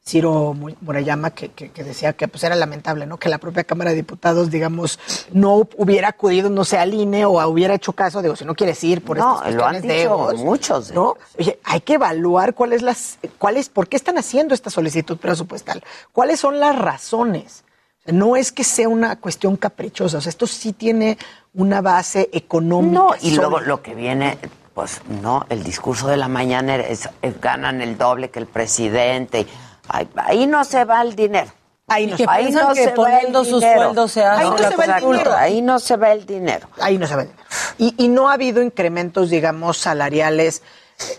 Ciro 0.08 0.54
Mu- 0.54 0.74
Murayama, 0.80 1.30
que, 1.30 1.50
que- 1.50 1.70
que 1.70 1.84
decía 1.84 2.14
que 2.14 2.28
pues 2.28 2.42
era 2.42 2.56
lamentable, 2.56 3.04
¿no? 3.06 3.18
Que 3.18 3.28
la 3.28 3.36
propia 3.38 3.64
Cámara 3.64 3.90
de 3.90 3.96
Diputados, 3.96 4.50
digamos, 4.50 4.98
no 5.32 5.68
hubiera 5.76 6.08
acudido, 6.08 6.48
no 6.48 6.64
sé, 6.64 6.78
al 6.78 6.94
INE 6.94 7.26
o 7.26 7.46
hubiera 7.46 7.74
hecho 7.74 7.92
caso, 7.92 8.22
digo, 8.22 8.34
si 8.34 8.46
no 8.46 8.54
quieres 8.54 8.82
ir 8.84 9.04
por 9.04 9.18
No, 9.18 9.34
estas 9.36 9.54
lo 9.54 9.64
han 9.66 9.72
cuestiones 9.72 9.82
de 9.82 10.02
dicho 10.02 10.14
egos, 10.14 10.34
muchos 10.42 10.92
¿no? 10.92 11.16
Oye, 11.38 11.58
hay 11.62 11.80
que 11.82 11.94
evaluar 11.94 12.54
cuál 12.54 12.72
es 12.72 12.80
las, 12.80 13.18
cuál 13.36 13.58
es, 13.58 13.68
por 13.68 13.86
qué 13.88 13.96
están 13.96 14.16
haciendo 14.16 14.54
esta 14.54 14.70
solicitud 14.70 15.18
presupuestal, 15.18 15.82
cuáles 16.12 16.40
son 16.40 16.58
las 16.58 16.74
razones. 16.76 17.64
O 18.00 18.02
sea, 18.04 18.14
no 18.14 18.34
es 18.36 18.50
que 18.50 18.64
sea 18.64 18.88
una 18.88 19.16
cuestión 19.16 19.56
caprichosa, 19.58 20.18
o 20.18 20.20
sea, 20.22 20.30
esto 20.30 20.46
sí 20.46 20.72
tiene 20.72 21.18
una 21.52 21.82
base 21.82 22.30
económica. 22.32 22.94
No, 22.98 23.10
y 23.20 23.32
luego 23.36 23.60
lo 23.60 23.82
que 23.82 23.94
viene 23.94 24.38
Pues 24.72 25.00
no, 25.22 25.44
el 25.48 25.64
discurso 25.64 26.06
de 26.06 26.16
la 26.16 26.28
mañana 26.28 26.76
es, 26.76 27.08
es 27.20 27.40
ganan 27.40 27.82
el 27.82 27.98
doble 27.98 28.30
que 28.30 28.38
el 28.38 28.46
presidente. 28.46 29.44
Ahí, 29.88 30.08
ahí 30.16 30.46
no 30.46 30.64
se 30.64 30.84
va 30.84 31.02
el 31.02 31.14
dinero. 31.16 31.50
Ahí 31.86 32.06
no, 32.06 32.16
que 32.16 32.26
ahí 32.28 32.50
no 32.52 32.68
que 32.74 32.74
se 32.74 32.84
va 32.84 32.90
el 32.90 32.94
poniendo 32.94 33.44
sus 33.44 33.60
dinero. 33.60 33.82
sueldos 33.84 34.12
se 34.12 34.22
hace 34.22 34.42
Ahí 34.42 34.50
no 34.50 34.58
se 34.58 34.76
va 34.76 34.84
el 34.84 35.00
dinero. 35.00 35.34
Ahí 35.34 35.62
no 35.62 35.78
se 35.78 35.96
ve 35.96 36.12
el 36.12 36.26
dinero. 36.26 36.68
Ahí 36.80 36.98
no 36.98 37.06
se 37.06 37.16
ve 37.16 37.22
el 37.22 37.28
dinero. 37.28 37.46
Y, 37.78 37.94
y 38.04 38.08
no 38.08 38.28
ha 38.28 38.34
habido 38.34 38.62
incrementos, 38.62 39.30
digamos, 39.30 39.78
salariales. 39.78 40.62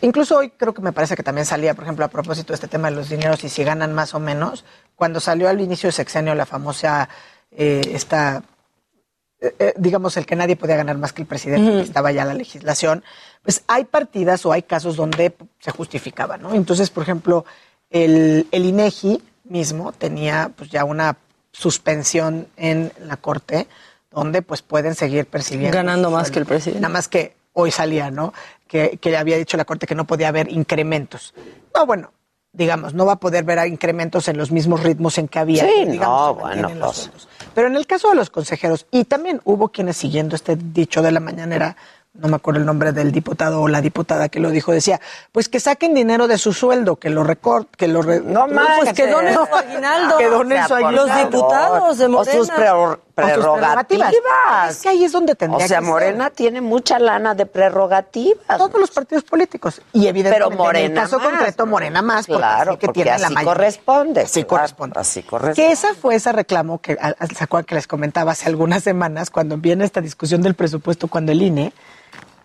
Incluso 0.02 0.38
hoy 0.38 0.52
creo 0.52 0.74
que 0.74 0.82
me 0.82 0.91
parece 0.91 1.16
que 1.16 1.24
también 1.24 1.46
salía, 1.46 1.74
por 1.74 1.86
ejemplo, 1.86 2.06
a 2.06 2.10
propósito 2.10 2.50
de 2.50 2.56
este 2.56 2.68
tema 2.68 2.90
de 2.90 2.98
los 2.98 3.10
dineros 3.10 3.44
y 3.44 3.50
si 3.50 3.64
ganan 3.64 3.94
más 3.94 4.14
o 4.14 4.20
menos, 4.20 4.66
cuando 4.96 5.20
salió 5.20 5.50
al 5.50 5.62
inicio 5.62 5.88
de 5.88 5.94
sexenio 5.94 6.36
la 6.36 6.46
famosa, 6.46 7.10
eh, 7.52 7.82
esta, 7.94 8.44
eh, 9.40 9.56
eh, 9.58 9.74
digamos, 9.78 10.18
el 10.18 10.26
que 10.26 10.36
nadie 10.36 10.58
podía 10.58 10.76
ganar 10.76 10.98
más 10.98 11.14
que 11.14 11.22
el 11.22 11.28
presidente, 11.28 11.72
que 11.72 11.82
estaba 11.82 12.12
ya 12.12 12.26
la 12.26 12.34
legislación, 12.34 13.04
pues 13.41 13.64
hay 13.68 13.86
partidas 13.86 14.46
o 14.46 14.52
hay 14.52 14.64
casos 14.64 14.98
donde 14.98 15.34
se 15.60 15.72
justificaba, 15.72 16.38
¿no? 16.38 16.54
Entonces, 16.54 16.90
por 16.90 17.04
ejemplo, 17.04 17.46
el, 17.90 18.48
el 18.52 18.66
INEGI 18.66 19.22
mismo 19.45 19.91
tenía 19.91 20.52
pues 20.56 20.70
ya 20.70 20.84
una 20.84 21.18
suspensión 21.52 22.48
en 22.57 22.91
la 22.99 23.18
corte 23.18 23.68
donde 24.11 24.41
pues 24.41 24.61
pueden 24.61 24.95
seguir 24.95 25.26
percibiendo 25.26 25.76
Ganando 25.76 26.11
más 26.11 26.32
que 26.32 26.40
el 26.40 26.45
presidente. 26.45 26.82
Nada 26.82 26.94
más 26.94 27.07
que 27.07 27.36
hoy 27.53 27.72
salía, 27.72 28.11
¿no? 28.11 28.34
Que, 28.68 28.98
que 29.02 29.18
había 29.18 29.38
dicho 29.38 29.57
la 29.57 29.66
corte 29.66 29.88
que 29.88 29.95
no 29.95 30.06
podía 30.06 30.30
haber 30.30 30.52
incrementos. 30.52 31.34
No, 31.76 31.86
bueno, 31.86 32.11
digamos, 32.52 32.94
no 32.94 33.06
va 33.06 33.14
a 33.14 33.20
poder 33.20 33.44
ver 33.44 33.66
incrementos 33.68 34.28
en 34.28 34.38
los 34.38 34.52
mismos 34.52 34.84
ritmos 34.84 35.18
en 35.18 35.28
que 35.28 35.40
había. 35.40 35.66
Sí, 35.66 35.86
no, 35.86 36.36
bueno, 36.36 36.70
los 36.76 37.10
pues. 37.10 37.28
Pero 37.53 37.68
en 37.68 37.76
el 37.76 37.88
caso 37.88 38.10
de 38.10 38.16
los 38.16 38.30
consejeros, 38.30 38.86
y 38.91 39.06
también 39.06 39.41
hubo 39.44 39.70
quienes 39.70 39.98
siguiendo 39.98 40.36
este 40.36 40.56
dicho 40.56 41.02
de 41.02 41.11
la 41.11 41.20
mañanera, 41.20 41.76
no 42.14 42.27
me 42.27 42.36
acuerdo 42.36 42.60
el 42.60 42.65
nombre 42.65 42.91
del 42.91 43.11
diputado 43.11 43.61
o 43.61 43.68
la 43.68 43.81
diputada 43.81 44.30
que 44.30 44.40
lo 44.40 44.49
dijo, 44.49 44.72
decía, 44.72 44.99
pues 45.31 45.48
que 45.48 45.60
saquen 45.60 45.94
dinero 45.94 46.27
de 46.27 46.38
su 46.38 46.53
sueldo, 46.53 46.95
que 46.98 47.10
lo 47.10 47.23
recorten, 47.23 47.69
que 47.77 47.88
lo... 47.88 48.02
Re 48.02 48.19
No 48.22 48.48
Pues 48.80 48.94
que 48.94 49.07
donen 49.07 49.34
su 49.36 49.41
aguinaldo. 49.56 50.18
Que 50.18 50.26
donen 50.30 50.68
su 50.68 50.73
aguinaldo. 50.76 51.06
Los 51.07 51.15
diputados 51.18 51.98
de 51.98 52.07
Morena. 52.07 52.34
prerro- 52.49 52.94
O 52.94 52.95
sus 52.95 53.09
prerrogativas. 53.26 53.86
prerrogativas. 53.86 54.72
Es 54.72 54.82
que 54.82 54.90
ahí 54.90 55.04
es 55.04 55.12
donde 55.12 55.36
tendría 55.36 55.66
O 55.66 55.68
sea, 55.68 55.80
que 55.80 55.84
ser. 55.86 55.91
Morena 55.94 56.30
tiene 56.30 56.62
mucha 56.62 57.00
lana 57.00 57.36
de 57.36 57.46
prerrogativas. 57.46 58.58
Todos 58.58 58.80
los 58.80 58.91
partidos 58.91 59.24
políticos. 59.24 59.82
Y 59.94 60.08
evidentemente 60.08 60.50
Pero 60.50 60.64
Morena 60.64 60.86
en 60.86 60.91
el 60.91 60.98
caso 61.04 61.20
más, 61.20 61.30
concreto. 61.30 61.66
Morena 61.66 62.02
más, 62.02 62.28
porque 62.28 62.40
Claro, 62.40 62.80
que 62.80 62.88
tiene 62.90 63.12
así 63.12 63.22
la 63.24 63.30
mayoría. 63.30 63.54
corresponde. 63.54 64.22
Así 64.22 64.44
claro, 64.44 64.48
corresponde. 64.48 65.00
Así 65.00 65.24
corresponde. 65.24 65.56
Que 65.56 65.72
esa 65.72 65.94
fue 65.96 66.16
ese 66.16 66.32
reclamo 66.32 66.80
que 66.82 66.96
se 66.96 67.44
acuerdan 67.44 67.66
que 67.66 67.76
les 67.76 67.88
comentaba 67.88 68.32
hace 68.32 68.48
algunas 68.48 68.84
semanas 68.84 69.30
cuando 69.30 69.58
viene 69.58 69.86
esta 69.86 70.02
discusión 70.02 70.41
del 70.41 70.56
presupuesto 70.56 71.08
cuando 71.08 71.32
el 71.32 71.41
INE, 71.41 71.74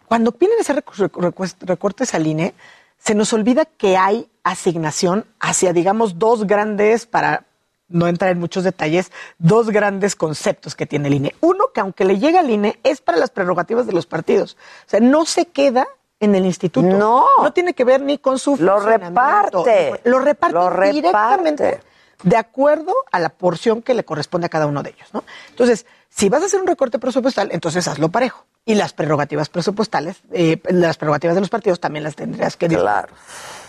cuando 0.07 0.33
vienen 0.39 0.59
recu- 0.59 1.55
recortes 1.61 2.15
al 2.15 2.27
INE, 2.27 2.55
se 2.99 3.15
nos 3.15 3.33
olvida 3.33 3.65
que 3.67 3.97
hay 3.97 4.29
asignación 4.45 5.27
hacia, 5.41 5.73
digamos, 5.73 6.19
dos 6.19 6.47
grandes, 6.47 7.07
para 7.07 7.45
no 7.89 8.07
entrar 8.09 8.31
en 8.31 8.41
muchos 8.41 8.65
detalles, 8.65 9.13
dos 9.39 9.71
grandes 9.71 10.17
conceptos 10.17 10.75
que 10.75 10.87
tiene 10.87 11.09
el 11.09 11.15
INE. 11.15 11.35
Uno, 11.41 11.69
que 11.73 11.81
aunque 11.81 12.05
le 12.05 12.19
llega 12.19 12.41
al 12.41 12.51
INE, 12.51 12.79
es 12.83 13.01
para 13.01 13.19
las 13.19 13.31
prerrogativas 13.31 13.87
de 13.87 13.93
los 13.93 14.07
partidos. 14.07 14.57
O 14.87 14.91
sea, 14.91 15.01
no 15.01 15.27
se 15.27 15.47
queda 15.47 15.87
en 16.21 16.35
el 16.35 16.47
instituto. 16.47 16.87
No. 16.87 17.27
No 17.43 17.53
tiene 17.53 17.75
que 17.75 17.85
ver 17.85 18.01
ni 18.01 18.19
con 18.19 18.39
su 18.39 18.57
Lo 18.57 18.81
reparte. 18.81 20.01
Lo 20.05 20.19
reparte 20.19 20.55
Lo 20.55 20.71
reparte. 20.71 20.93
directamente 20.93 21.81
de 22.23 22.37
acuerdo 22.39 22.95
a 23.13 23.21
la 23.21 23.29
porción 23.29 23.83
que 23.83 23.93
le 23.93 24.05
corresponde 24.05 24.47
a 24.47 24.49
cada 24.49 24.67
uno 24.67 24.83
de 24.83 24.91
ellos, 24.91 25.09
¿no? 25.13 25.25
Entonces, 25.51 25.85
si 26.09 26.31
vas 26.31 26.43
a 26.43 26.47
hacer 26.47 26.61
un 26.61 26.67
recorte 26.67 26.99
presupuestal, 26.99 27.51
entonces 27.53 27.87
hazlo 27.87 28.09
parejo. 28.09 28.47
Y 28.65 28.77
las 28.77 28.95
prerrogativas 28.95 29.51
presupuestales, 29.51 30.23
eh, 30.33 30.59
las 30.71 30.97
prerrogativas 30.97 31.35
de 31.35 31.41
los 31.43 31.51
partidos 31.51 31.81
también 31.81 32.03
las 32.03 32.17
tendrías 32.17 32.57
que 32.57 32.67
Claro. 32.69 33.13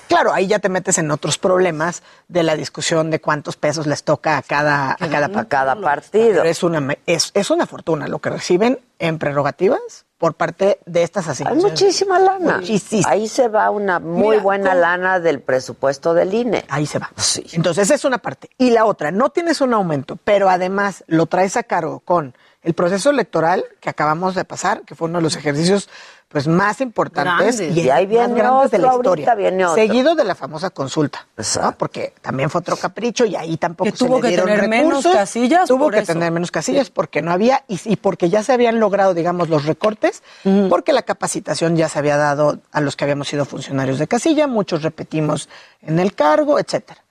Claro, 0.07 0.33
ahí 0.33 0.47
ya 0.47 0.59
te 0.59 0.69
metes 0.69 0.97
en 0.97 1.09
otros 1.11 1.37
problemas 1.37 2.03
de 2.27 2.43
la 2.43 2.55
discusión 2.55 3.09
de 3.11 3.19
cuántos 3.21 3.55
pesos 3.55 3.87
les 3.87 4.03
toca 4.03 4.37
a 4.37 4.41
cada, 4.41 4.91
a 4.91 4.95
cada, 5.09 5.25
A 5.39 5.45
cada 5.45 5.75
partido. 5.75 6.37
Pero 6.37 6.49
es 6.49 6.63
una, 6.63 6.95
es, 7.05 7.31
es 7.33 7.49
una 7.49 7.65
fortuna 7.65 8.07
lo 8.07 8.19
que 8.19 8.29
reciben 8.29 8.79
en 8.99 9.17
prerrogativas 9.19 10.05
por 10.17 10.33
parte 10.35 10.79
de 10.85 11.03
estas 11.03 11.25
Hay 11.27 11.31
asignaciones. 11.33 11.71
muchísima 11.71 12.19
lana. 12.19 12.57
Muchísima. 12.59 13.09
Ahí 13.09 13.27
se 13.27 13.47
va 13.49 13.69
una 13.69 13.99
muy 13.99 14.29
Mira, 14.37 14.43
buena 14.43 14.69
con- 14.71 14.81
lana 14.81 15.19
del 15.19 15.41
presupuesto 15.41 16.13
del 16.13 16.33
INE. 16.33 16.63
Ahí 16.69 16.85
se 16.85 16.99
va. 16.99 17.11
Sí. 17.17 17.43
Entonces, 17.53 17.83
esa 17.85 17.95
es 17.95 18.05
una 18.05 18.17
parte. 18.19 18.49
Y 18.57 18.69
la 18.71 18.85
otra, 18.85 19.11
no 19.11 19.29
tienes 19.31 19.59
un 19.59 19.73
aumento, 19.73 20.17
pero 20.23 20.49
además 20.49 21.03
lo 21.07 21.25
traes 21.25 21.57
a 21.57 21.63
cargo 21.63 21.99
con 21.99 22.33
el 22.65 22.73
proceso 22.73 23.09
electoral 23.11 23.63
que 23.79 23.89
acabamos 23.89 24.35
de 24.35 24.43
pasar, 24.43 24.81
que 24.81 24.95
fue 24.95 25.07
uno 25.07 25.19
de 25.19 25.23
los 25.23 25.35
ejercicios 25.37 25.87
pues 26.27 26.47
más 26.47 26.81
importantes 26.81 27.57
Grandes. 27.59 27.77
y, 27.77 27.81
Y 27.81 27.89
ahí 27.91 28.05
más 28.07 28.09
viene 28.09 28.33
grandes 28.33 28.71
de 28.71 28.79
la 28.79 28.87
historia. 28.87 29.09
ahorita 29.09 29.35
viene 29.35 29.65
otro. 29.65 29.75
Seguido 29.75 30.15
de 30.15 30.23
la 30.23 30.33
famosa 30.35 30.71
consulta, 30.71 31.27
¿no? 31.61 31.71
Porque 31.77 32.13
también 32.21 32.49
fue 32.49 32.59
otro 32.59 32.75
capricho 32.75 33.23
y 33.23 33.35
ahí 33.35 33.55
tampoco 33.57 33.91
Que 33.91 33.95
se 33.95 34.03
tuvo 34.05 34.15
le 34.17 34.21
que 34.23 34.27
dieron 34.29 34.47
tener 34.47 34.67
menos 34.67 34.89
recursos. 35.03 35.13
casillas 35.13 35.67
Tuvo 35.67 35.85
por 35.85 35.93
que 35.93 35.99
eso. 35.99 36.11
tener 36.13 36.31
menos 36.31 36.49
casillas 36.51 36.89
porque 36.89 37.21
no 37.21 37.31
había 37.31 37.63
y, 37.67 37.79
y 37.85 37.95
porque 37.95 38.29
ya 38.29 38.41
se 38.43 38.51
habían 38.51 38.79
logrado, 38.79 39.13
digamos, 39.13 39.47
los 39.49 39.65
recortes, 39.65 40.23
porque 40.67 40.91
la 40.91 41.03
capacitación 41.03 41.77
ya 41.77 41.87
se 41.87 41.99
había 41.99 42.17
dado 42.17 42.59
a 42.71 42.81
los 42.81 42.95
que 42.95 43.03
habíamos 43.05 43.27
sido 43.27 43.45
funcionarios 43.45 43.99
de 43.99 44.07
casilla, 44.07 44.47
muchos 44.47 44.81
repetimos 44.81 45.47
en 45.81 45.99
el 45.99 46.15
cargo, 46.15 46.59
etcétera. 46.59 47.01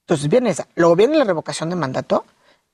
Entonces 0.00 0.28
viene 0.28 0.50
esa, 0.50 0.66
luego 0.74 0.96
viene 0.96 1.16
la 1.16 1.24
revocación 1.24 1.70
de 1.70 1.76
mandato 1.76 2.26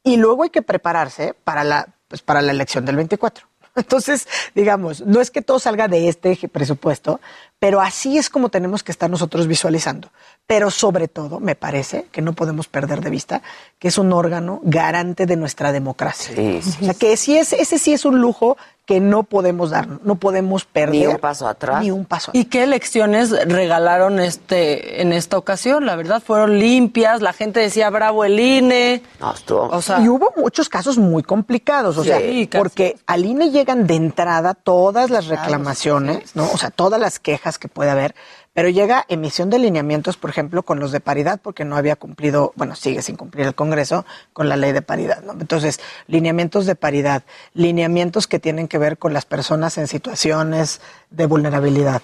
y 0.03 0.17
luego 0.17 0.43
hay 0.43 0.51
que 0.51 0.63
prepararse 0.63 1.35
para 1.45 1.65
la, 1.65 1.89
pues, 2.09 2.23
para 2.23 2.43
la 2.43 2.53
elección 2.53 2.85
del 2.85 2.97
24. 2.97 3.47
Entonces, 3.77 4.27
digamos, 4.55 5.01
no 5.03 5.21
es 5.21 5.31
que 5.31 5.43
todo 5.43 5.59
salga 5.59 5.89
de 5.89 6.09
este 6.09 6.37
presupuesto, 6.49 7.21
pero 7.61 7.81
así 7.81 8.19
es 8.19 8.29
como 8.31 8.49
tenemos 8.49 8.83
que 8.83 8.91
estar 8.91 9.09
nosotros 9.09 9.47
visualizando. 9.47 10.09
Pero 10.49 10.71
sobre 10.73 11.07
todo, 11.07 11.39
me 11.39 11.55
parece 11.55 12.07
que 12.11 12.23
no 12.23 12.33
podemos 12.33 12.67
perder 12.67 13.01
de 13.03 13.11
vista 13.11 13.43
que 13.79 13.87
es 13.89 13.99
un 13.99 14.13
órgano 14.13 14.59
garante 14.65 15.27
de 15.27 15.37
nuestra 15.37 15.71
democracia. 15.71 16.35
Sí, 16.35 16.61
sí. 16.63 16.79
O 16.81 16.85
sea, 16.87 16.95
que 16.95 17.17
sí 17.17 17.39
es, 17.39 17.53
ese 17.53 17.79
sí 17.79 17.93
es 17.93 18.05
un 18.05 18.21
lujo 18.21 18.57
que 18.87 18.99
no 18.99 19.23
podemos 19.23 19.71
dar, 19.71 19.87
no 20.03 20.17
podemos 20.17 20.65
perder. 20.65 21.01
Ni 21.03 21.07
un 21.07 21.19
paso 21.19 21.47
atrás. 21.47 21.81
Ni 21.81 21.93
un 21.93 22.05
paso 22.07 22.33
¿Y 22.35 22.47
qué 22.47 22.65
elecciones 22.65 23.31
regalaron 23.47 24.19
este 24.19 25.01
en 25.01 25.13
esta 25.13 25.39
ocasión? 25.39 25.87
La 25.87 25.95
verdad, 25.95 26.21
fueron 26.21 26.59
limpias, 26.59 27.23
la 27.23 27.33
gente 27.33 27.61
decía 27.61 27.89
bravo 27.91 28.25
el 28.25 28.41
INE. 28.41 29.01
No, 29.21 29.33
estuvo. 29.33 29.69
O 29.69 29.81
sea, 29.81 30.01
y 30.01 30.09
hubo 30.09 30.33
muchos 30.37 30.69
casos 30.69 30.99
muy 30.99 31.23
complicados, 31.23 31.99
o 31.99 32.03
Sí, 32.03 32.09
sea, 32.09 32.17
casi. 32.19 32.47
porque 32.59 32.97
al 33.07 33.25
INE 33.25 33.51
llegan 33.51 33.87
de 33.87 33.95
entrada 33.95 34.55
todas 34.55 35.09
las 35.11 35.29
reclamaciones, 35.29 36.35
¿no? 36.35 36.51
O 36.53 36.59
sea, 36.59 36.71
todas 36.71 37.01
las 37.01 37.21
quejas 37.21 37.50
que 37.59 37.69
puede 37.69 37.91
haber, 37.91 38.15
pero 38.53 38.69
llega 38.69 39.05
emisión 39.09 39.51
de 39.51 39.59
lineamientos, 39.59 40.17
por 40.17 40.31
ejemplo, 40.31 40.63
con 40.63 40.81
los 40.81 40.93
de 40.93 41.01
paridad, 41.01 41.41
porque 41.43 41.65
no 41.65 41.77
había 41.77 41.97
cumplido, 41.97 42.53
bueno, 42.57 42.75
sigue 42.75 43.03
sin 43.03 43.17
cumplir 43.17 43.47
el 43.47 43.55
Congreso 43.55 44.05
con 44.33 44.49
la 44.49 44.57
ley 44.57 44.73
de 44.73 44.83
paridad. 44.83 45.23
Entonces, 45.39 45.81
lineamientos 46.07 46.67
de 46.67 46.75
paridad, 46.75 47.23
lineamientos 47.55 48.27
que 48.27 48.39
tienen 48.39 48.69
que 48.69 48.79
ver 48.79 48.99
con 48.99 49.13
las 49.13 49.25
personas 49.25 49.79
en 49.79 49.87
situaciones 49.87 50.81
de 51.11 51.27
vulnerabilidad, 51.27 52.03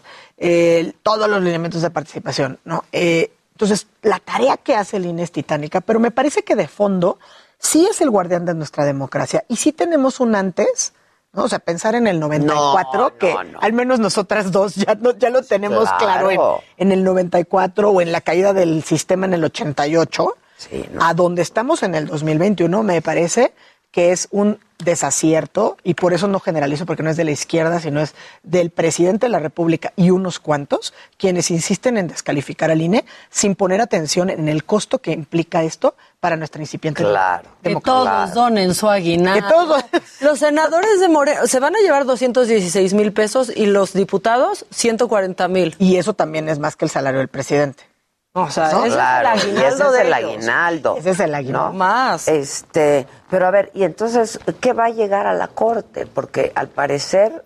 todos 1.02 1.28
los 1.28 1.43
lineamientos 1.43 1.82
de 1.82 1.90
participación, 1.90 2.59
¿no? 2.64 2.85
Eh, 2.93 3.32
entonces, 3.56 3.86
la 4.02 4.18
tarea 4.18 4.59
que 4.59 4.74
hace 4.74 4.98
el 4.98 5.06
INE 5.06 5.23
es 5.23 5.32
titánica, 5.32 5.81
pero 5.81 5.98
me 5.98 6.10
parece 6.10 6.43
que 6.43 6.55
de 6.56 6.68
fondo 6.68 7.18
sí 7.59 7.89
es 7.90 8.02
el 8.02 8.10
guardián 8.10 8.44
de 8.44 8.52
nuestra 8.52 8.85
democracia 8.85 9.47
y 9.48 9.56
sí 9.56 9.73
tenemos 9.73 10.20
un 10.20 10.35
antes, 10.35 10.93
¿no? 11.37 11.45
O 11.45 11.49
sea, 11.49 11.59
pensar 11.61 11.95
en 11.95 12.07
el 12.07 12.19
94, 12.19 13.01
No, 13.01 13.17
que 13.19 13.33
no, 13.35 13.45
no. 13.45 13.59
al 13.61 13.73
menos 13.73 14.01
nosotras 14.01 14.51
dos 14.51 14.75
ya, 14.75 14.95
lo 14.95 15.43
tenemos 15.43 15.89
Claro. 15.99 16.29
claro, 16.29 16.63
en, 16.77 16.89
en 16.89 16.93
el 16.93 17.05
94 17.05 17.91
o 17.91 18.01
en 18.01 18.11
la 18.11 18.21
caída 18.23 18.53
del 18.53 18.83
sistema 18.83 19.27
en 19.27 19.35
el 19.35 19.45
88, 19.45 20.37
Sí, 20.59 20.87
a 21.01 21.13
donde 21.13 21.43
estamos 21.43 21.83
en 21.83 21.95
el 21.95 22.07
2021, 22.07 22.83
me 22.83 23.03
parece 23.03 23.53
que 23.93 24.11
es 24.13 24.27
un 24.31 24.59
desacierto 24.83 25.77
y 25.85 25.95
por 25.95 26.13
eso 26.15 26.29
no 26.29 26.41
generalizo 26.41 26.85
porque 26.87 27.03
no 27.03 27.11
es 27.11 27.17
de 27.17 27.25
la 27.25 27.31
izquierda, 27.31 27.79
sino 27.81 28.01
es 28.01 28.15
del 28.43 28.71
presidente 28.71 29.27
de 29.27 29.31
la 29.31 29.39
República 29.39 29.93
y 29.97 30.11
unos 30.11 30.39
cuantos 30.39 30.93
quienes 31.19 31.51
insisten 31.51 31.97
en 31.99 32.09
descalificar 32.09 32.71
al 32.71 32.81
INE 32.83 33.05
sin 33.31 33.55
poner 33.55 33.81
atención 33.81 34.29
en 34.31 34.49
el 34.49 34.65
costo 34.65 34.99
que 34.99 35.13
implica 35.13 35.63
esto 35.63 35.95
para 36.27 36.35
nuestra 36.36 36.61
incipiente 36.61 37.05
Claro. 37.05 37.44
que 37.62 37.69
democracia. 37.69 38.03
todos 38.03 38.35
donen 38.35 38.74
su 38.74 38.89
aguinaldo. 38.89 39.47
Que 39.47 39.55
todos- 39.55 39.85
Los 40.20 40.40
senadores 40.40 40.98
de 40.98 41.09
Morena 41.09 41.47
se 41.47 41.61
van 41.61 41.77
a 41.77 41.78
llevar 41.78 42.05
216 42.05 42.94
mil 42.94 43.12
pesos 43.12 43.48
y 43.55 43.66
los 43.66 43.93
diputados 43.93 44.66
140 44.73 45.47
mil. 45.47 45.77
Y 45.78 45.98
eso 45.98 46.15
también 46.15 46.48
es 46.48 46.59
más 46.59 46.74
que 46.74 46.85
el 46.85 46.90
salario 46.90 47.20
del 47.20 47.28
presidente. 47.28 47.85
O 48.32 48.51
sea, 48.51 48.73
¿No? 48.73 48.85
ese 48.86 48.97
Claro, 48.97 49.28
es 49.39 49.44
el 49.44 49.51
ese 49.51 49.61
aguinaldo 49.61 49.85
es 49.86 49.93
de 49.93 50.01
el 50.03 50.12
aguinaldo. 50.12 50.97
Ese 50.98 51.11
es 51.11 51.20
el 51.20 51.32
aguinaldo. 51.36 51.66
¿no? 51.69 51.73
Más. 51.74 52.27
Este, 52.27 53.07
pero 53.31 53.47
a 53.47 53.53
ver, 53.53 53.70
y 53.73 53.85
entonces, 53.85 54.40
¿qué 54.61 54.73
va 54.73 54.86
a 54.86 54.90
llegar 54.90 55.28
a 55.28 55.32
la 55.32 55.47
corte? 55.47 56.07
Porque 56.07 56.51
al 56.57 56.66
parecer, 56.66 57.44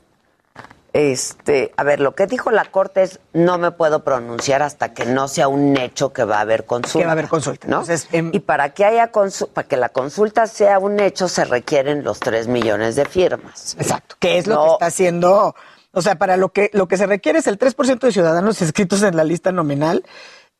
este, 0.92 1.72
a 1.76 1.84
ver, 1.84 2.00
lo 2.00 2.14
que 2.14 2.26
dijo 2.26 2.50
la 2.50 2.64
corte 2.64 3.02
es 3.02 3.20
no 3.32 3.58
me 3.58 3.70
puedo 3.70 4.02
pronunciar 4.04 4.62
hasta 4.62 4.92
que 4.92 5.04
no 5.06 5.28
sea 5.28 5.48
un 5.48 5.76
hecho 5.76 6.12
que 6.12 6.24
va 6.24 6.38
a 6.38 6.40
haber 6.40 6.64
consulta. 6.66 6.98
Que 6.98 7.04
va 7.04 7.10
a 7.10 7.12
haber 7.12 7.28
consulta. 7.28 7.68
¿no? 7.68 7.80
Entonces, 7.80 8.08
em- 8.12 8.30
y 8.32 8.40
para 8.40 8.70
que 8.70 8.84
haya 8.84 9.10
para 9.52 9.68
que 9.68 9.76
la 9.76 9.88
consulta 9.90 10.46
sea 10.46 10.78
un 10.78 10.98
hecho 11.00 11.28
se 11.28 11.44
requieren 11.44 12.02
los 12.04 12.20
tres 12.20 12.48
millones 12.48 12.96
de 12.96 13.04
firmas. 13.04 13.76
Exacto. 13.78 14.16
Que 14.18 14.38
es 14.38 14.46
lo 14.46 14.54
No. 14.56 14.64
que 14.64 14.72
está 14.72 14.86
haciendo 14.86 15.54
O 15.92 16.02
sea, 16.02 16.14
para 16.14 16.36
lo 16.36 16.50
que, 16.50 16.70
lo 16.72 16.86
que 16.86 16.96
se 16.96 17.04
requiere 17.06 17.40
es 17.40 17.48
el 17.48 17.58
3% 17.58 18.06
de 18.06 18.12
ciudadanos 18.12 18.62
inscritos 18.62 19.02
en 19.02 19.16
la 19.16 19.24
lista 19.24 19.50
nominal 19.50 20.04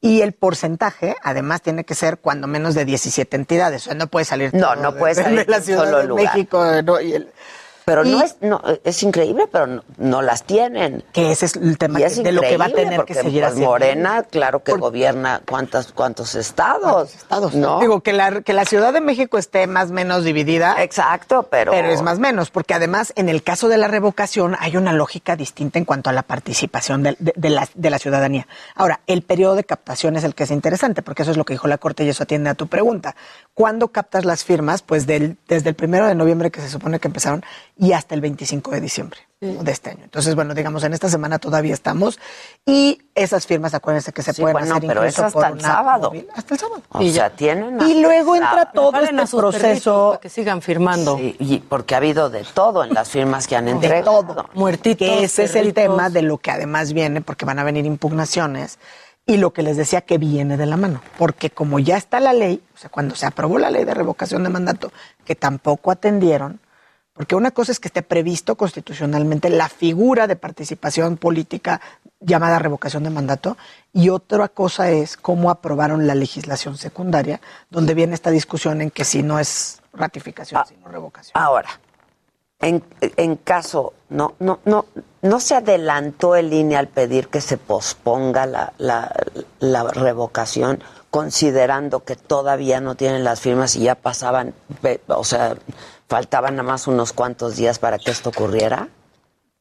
y 0.00 0.22
el 0.22 0.32
porcentaje, 0.32 1.14
además, 1.22 1.62
tiene 1.62 1.84
que 1.84 1.94
ser 1.94 2.18
cuando 2.18 2.48
menos 2.48 2.74
de 2.74 2.84
17 2.84 3.36
entidades. 3.36 3.82
O 3.82 3.84
sea, 3.90 3.94
no 3.94 4.08
puede 4.08 4.24
salir 4.24 4.52
No, 4.52 4.72
todo 4.72 4.76
no 4.82 4.92
de- 4.92 4.98
puede 4.98 5.14
de 5.14 5.22
salir 5.22 5.46
de 5.46 5.60
Ciudad 5.62 5.84
solo 5.84 5.98
de 5.98 6.04
lugar. 6.08 6.24
México. 6.34 6.64
¿no? 6.84 7.00
Y 7.00 7.12
el- 7.14 7.32
Pero 7.84 8.04
no 8.04 8.22
es, 8.22 8.36
no, 8.40 8.60
es 8.84 9.02
increíble, 9.02 9.46
pero 9.50 9.66
no, 9.66 9.82
no 9.98 10.22
las 10.22 10.44
tienen. 10.44 11.02
Que 11.12 11.32
ese 11.32 11.46
es 11.46 11.56
el 11.56 11.78
tema 11.78 11.98
que- 11.98 12.04
es 12.06 12.22
de 12.22 12.32
lo 12.32 12.40
que 12.42 12.56
va 12.56 12.66
a 12.66 12.70
tener 12.70 12.90
que 12.90 12.96
porque, 12.96 13.14
seguir 13.14 13.40
pues, 13.42 13.52
haciendo. 13.52 13.70
Morena, 13.70 14.22
claro 14.30 14.62
que 14.62 14.72
gobierna 14.72 15.40
cuántas, 15.48 15.92
cuántos 15.92 16.34
estados. 16.34 17.14
Estados. 17.14 17.54
¿no? 17.54 17.80
Digo, 17.80 18.00
que 18.00 18.12
la, 18.12 18.42
que 18.42 18.52
la 18.52 18.64
Ciudad 18.64 18.92
de 18.92 19.00
México 19.00 19.38
esté 19.38 19.66
más 19.66 19.90
o 19.90 19.92
menos 19.94 20.24
dividida. 20.24 20.82
Exacto, 20.82 21.48
pero... 21.50 21.72
Pero 21.72 21.88
es 21.88 22.02
más 22.02 22.18
o 22.18 22.20
menos, 22.20 22.50
porque 22.50 22.74
además 22.74 23.12
en 23.16 23.28
el 23.28 23.42
caso 23.42 23.68
de 23.68 23.78
la 23.78 23.88
revocación 23.88 24.56
hay 24.58 24.76
una 24.76 24.92
lógica 24.92 25.36
distinta 25.36 25.78
en 25.78 25.84
cuanto 25.84 26.10
a 26.10 26.12
la 26.12 26.22
participación 26.22 27.02
de, 27.02 27.16
de- 27.18 27.32
de 27.36 27.50
la, 27.50 27.68
de 27.74 27.90
la 27.90 27.98
ciudadanía. 27.98 28.46
Ahora, 28.74 29.00
el 29.06 29.22
periodo 29.22 29.54
de 29.54 29.64
captación 29.64 30.16
es 30.16 30.24
el 30.24 30.34
que 30.34 30.44
es 30.44 30.50
interesante, 30.50 31.02
porque 31.02 31.22
eso 31.22 31.30
es 31.30 31.36
lo 31.36 31.44
que 31.44 31.54
dijo 31.54 31.68
la 31.68 31.78
Corte 31.78 32.04
y 32.04 32.08
eso 32.08 32.22
atiende 32.22 32.50
a 32.50 32.54
tu 32.54 32.66
pregunta. 32.66 33.16
¿Cuándo 33.54 33.88
captas 33.88 34.24
las 34.24 34.44
firmas? 34.44 34.82
Pues 34.82 35.06
del- 35.06 35.36
desde 35.48 35.68
el 35.70 35.74
primero 35.74 36.06
de 36.06 36.14
noviembre 36.14 36.50
que 36.50 36.60
se 36.60 36.68
supone 36.68 36.98
que 37.00 37.08
empezaron 37.08 37.44
y 37.82 37.92
hasta 37.94 38.14
el 38.14 38.20
25 38.20 38.72
de 38.72 38.80
diciembre 38.82 39.20
¿no? 39.40 39.62
de 39.64 39.72
este 39.72 39.88
año. 39.90 40.04
Entonces, 40.04 40.34
bueno, 40.34 40.52
digamos, 40.52 40.84
en 40.84 40.92
esta 40.92 41.08
semana 41.08 41.38
todavía 41.38 41.72
estamos 41.72 42.18
y 42.66 43.00
esas 43.14 43.46
firmas, 43.46 43.72
acuérdense 43.72 44.12
que 44.12 44.22
se 44.22 44.34
Sí, 44.34 44.42
pueden 44.42 44.58
bueno, 44.58 44.74
hacer 44.76 44.86
pero 44.86 45.00
incluso 45.00 45.20
es 45.22 45.26
hasta 45.34 45.48
por 45.48 45.56
el 45.56 45.60
sábado. 45.62 46.08
móvil. 46.10 46.28
Hasta 46.34 46.54
el 46.54 46.60
sábado. 46.60 46.82
O 46.90 47.00
Y 47.02 47.10
ya. 47.10 47.30
tienen 47.30 47.80
Y 47.88 48.02
luego 48.02 48.36
entra 48.36 48.70
todo 48.70 49.00
este 49.00 49.36
proceso 49.36 50.08
para 50.10 50.20
que 50.20 50.28
sigan 50.28 50.60
firmando. 50.60 51.16
Sí, 51.16 51.36
y 51.38 51.58
porque 51.60 51.94
ha 51.94 51.98
habido 51.98 52.28
de 52.28 52.44
todo 52.52 52.84
en 52.84 52.92
las 52.92 53.08
firmas 53.08 53.46
que 53.46 53.56
han 53.56 53.64
de 53.64 53.70
entregado. 53.70 54.22
todo. 54.24 54.50
Muertitos, 54.52 54.98
Que 55.08 55.24
ese 55.24 55.44
es 55.44 55.54
el 55.54 55.72
tema 55.72 56.10
de 56.10 56.20
lo 56.20 56.36
que 56.36 56.50
además 56.50 56.92
viene, 56.92 57.22
porque 57.22 57.46
van 57.46 57.58
a 57.58 57.64
venir 57.64 57.86
impugnaciones. 57.86 58.78
Y 59.26 59.36
lo 59.38 59.52
que 59.52 59.62
les 59.62 59.76
decía 59.78 60.00
que 60.02 60.18
viene 60.18 60.56
de 60.56 60.66
la 60.66 60.76
mano. 60.76 61.00
Porque 61.16 61.48
como 61.50 61.78
ya 61.78 61.96
está 61.96 62.20
la 62.20 62.32
ley, 62.34 62.62
o 62.74 62.78
sea, 62.78 62.90
cuando 62.90 63.14
se 63.14 63.24
aprobó 63.26 63.58
la 63.58 63.70
ley 63.70 63.84
de 63.84 63.94
revocación 63.94 64.42
de 64.42 64.48
mandato, 64.50 64.92
que 65.24 65.34
tampoco 65.36 65.90
atendieron, 65.90 66.60
porque 67.12 67.34
una 67.34 67.50
cosa 67.50 67.72
es 67.72 67.80
que 67.80 67.88
esté 67.88 68.02
previsto 68.02 68.56
constitucionalmente 68.56 69.50
la 69.50 69.68
figura 69.68 70.26
de 70.26 70.36
participación 70.36 71.16
política 71.16 71.80
llamada 72.20 72.58
revocación 72.58 73.02
de 73.02 73.10
mandato, 73.10 73.56
y 73.92 74.10
otra 74.10 74.48
cosa 74.48 74.90
es 74.90 75.16
cómo 75.16 75.50
aprobaron 75.50 76.06
la 76.06 76.14
legislación 76.14 76.76
secundaria, 76.76 77.40
donde 77.70 77.94
viene 77.94 78.14
esta 78.14 78.30
discusión 78.30 78.80
en 78.80 78.90
que 78.90 79.04
si 79.04 79.22
no 79.22 79.38
es 79.38 79.80
ratificación, 79.92 80.62
sino 80.66 80.88
revocación. 80.88 81.32
Ahora, 81.34 81.70
en, 82.60 82.84
en 83.00 83.36
caso, 83.36 83.94
no, 84.10 84.34
no, 84.38 84.60
no, 84.66 84.84
no 85.22 85.40
se 85.40 85.54
adelantó 85.54 86.36
el 86.36 86.52
INE 86.52 86.76
al 86.76 86.88
pedir 86.88 87.28
que 87.28 87.40
se 87.40 87.56
posponga 87.56 88.44
la, 88.44 88.74
la, 88.76 89.12
la 89.58 89.84
revocación, 89.84 90.82
considerando 91.10 92.04
que 92.04 92.16
todavía 92.16 92.80
no 92.80 92.94
tienen 92.96 93.24
las 93.24 93.40
firmas 93.40 93.76
y 93.76 93.80
ya 93.84 93.94
pasaban, 93.94 94.54
o 95.08 95.24
sea, 95.24 95.56
faltaban 96.10 96.56
nada 96.56 96.68
más 96.68 96.88
unos 96.88 97.12
cuantos 97.12 97.54
días 97.56 97.78
para 97.78 97.96
que 97.98 98.10
esto 98.10 98.30
ocurriera. 98.30 98.88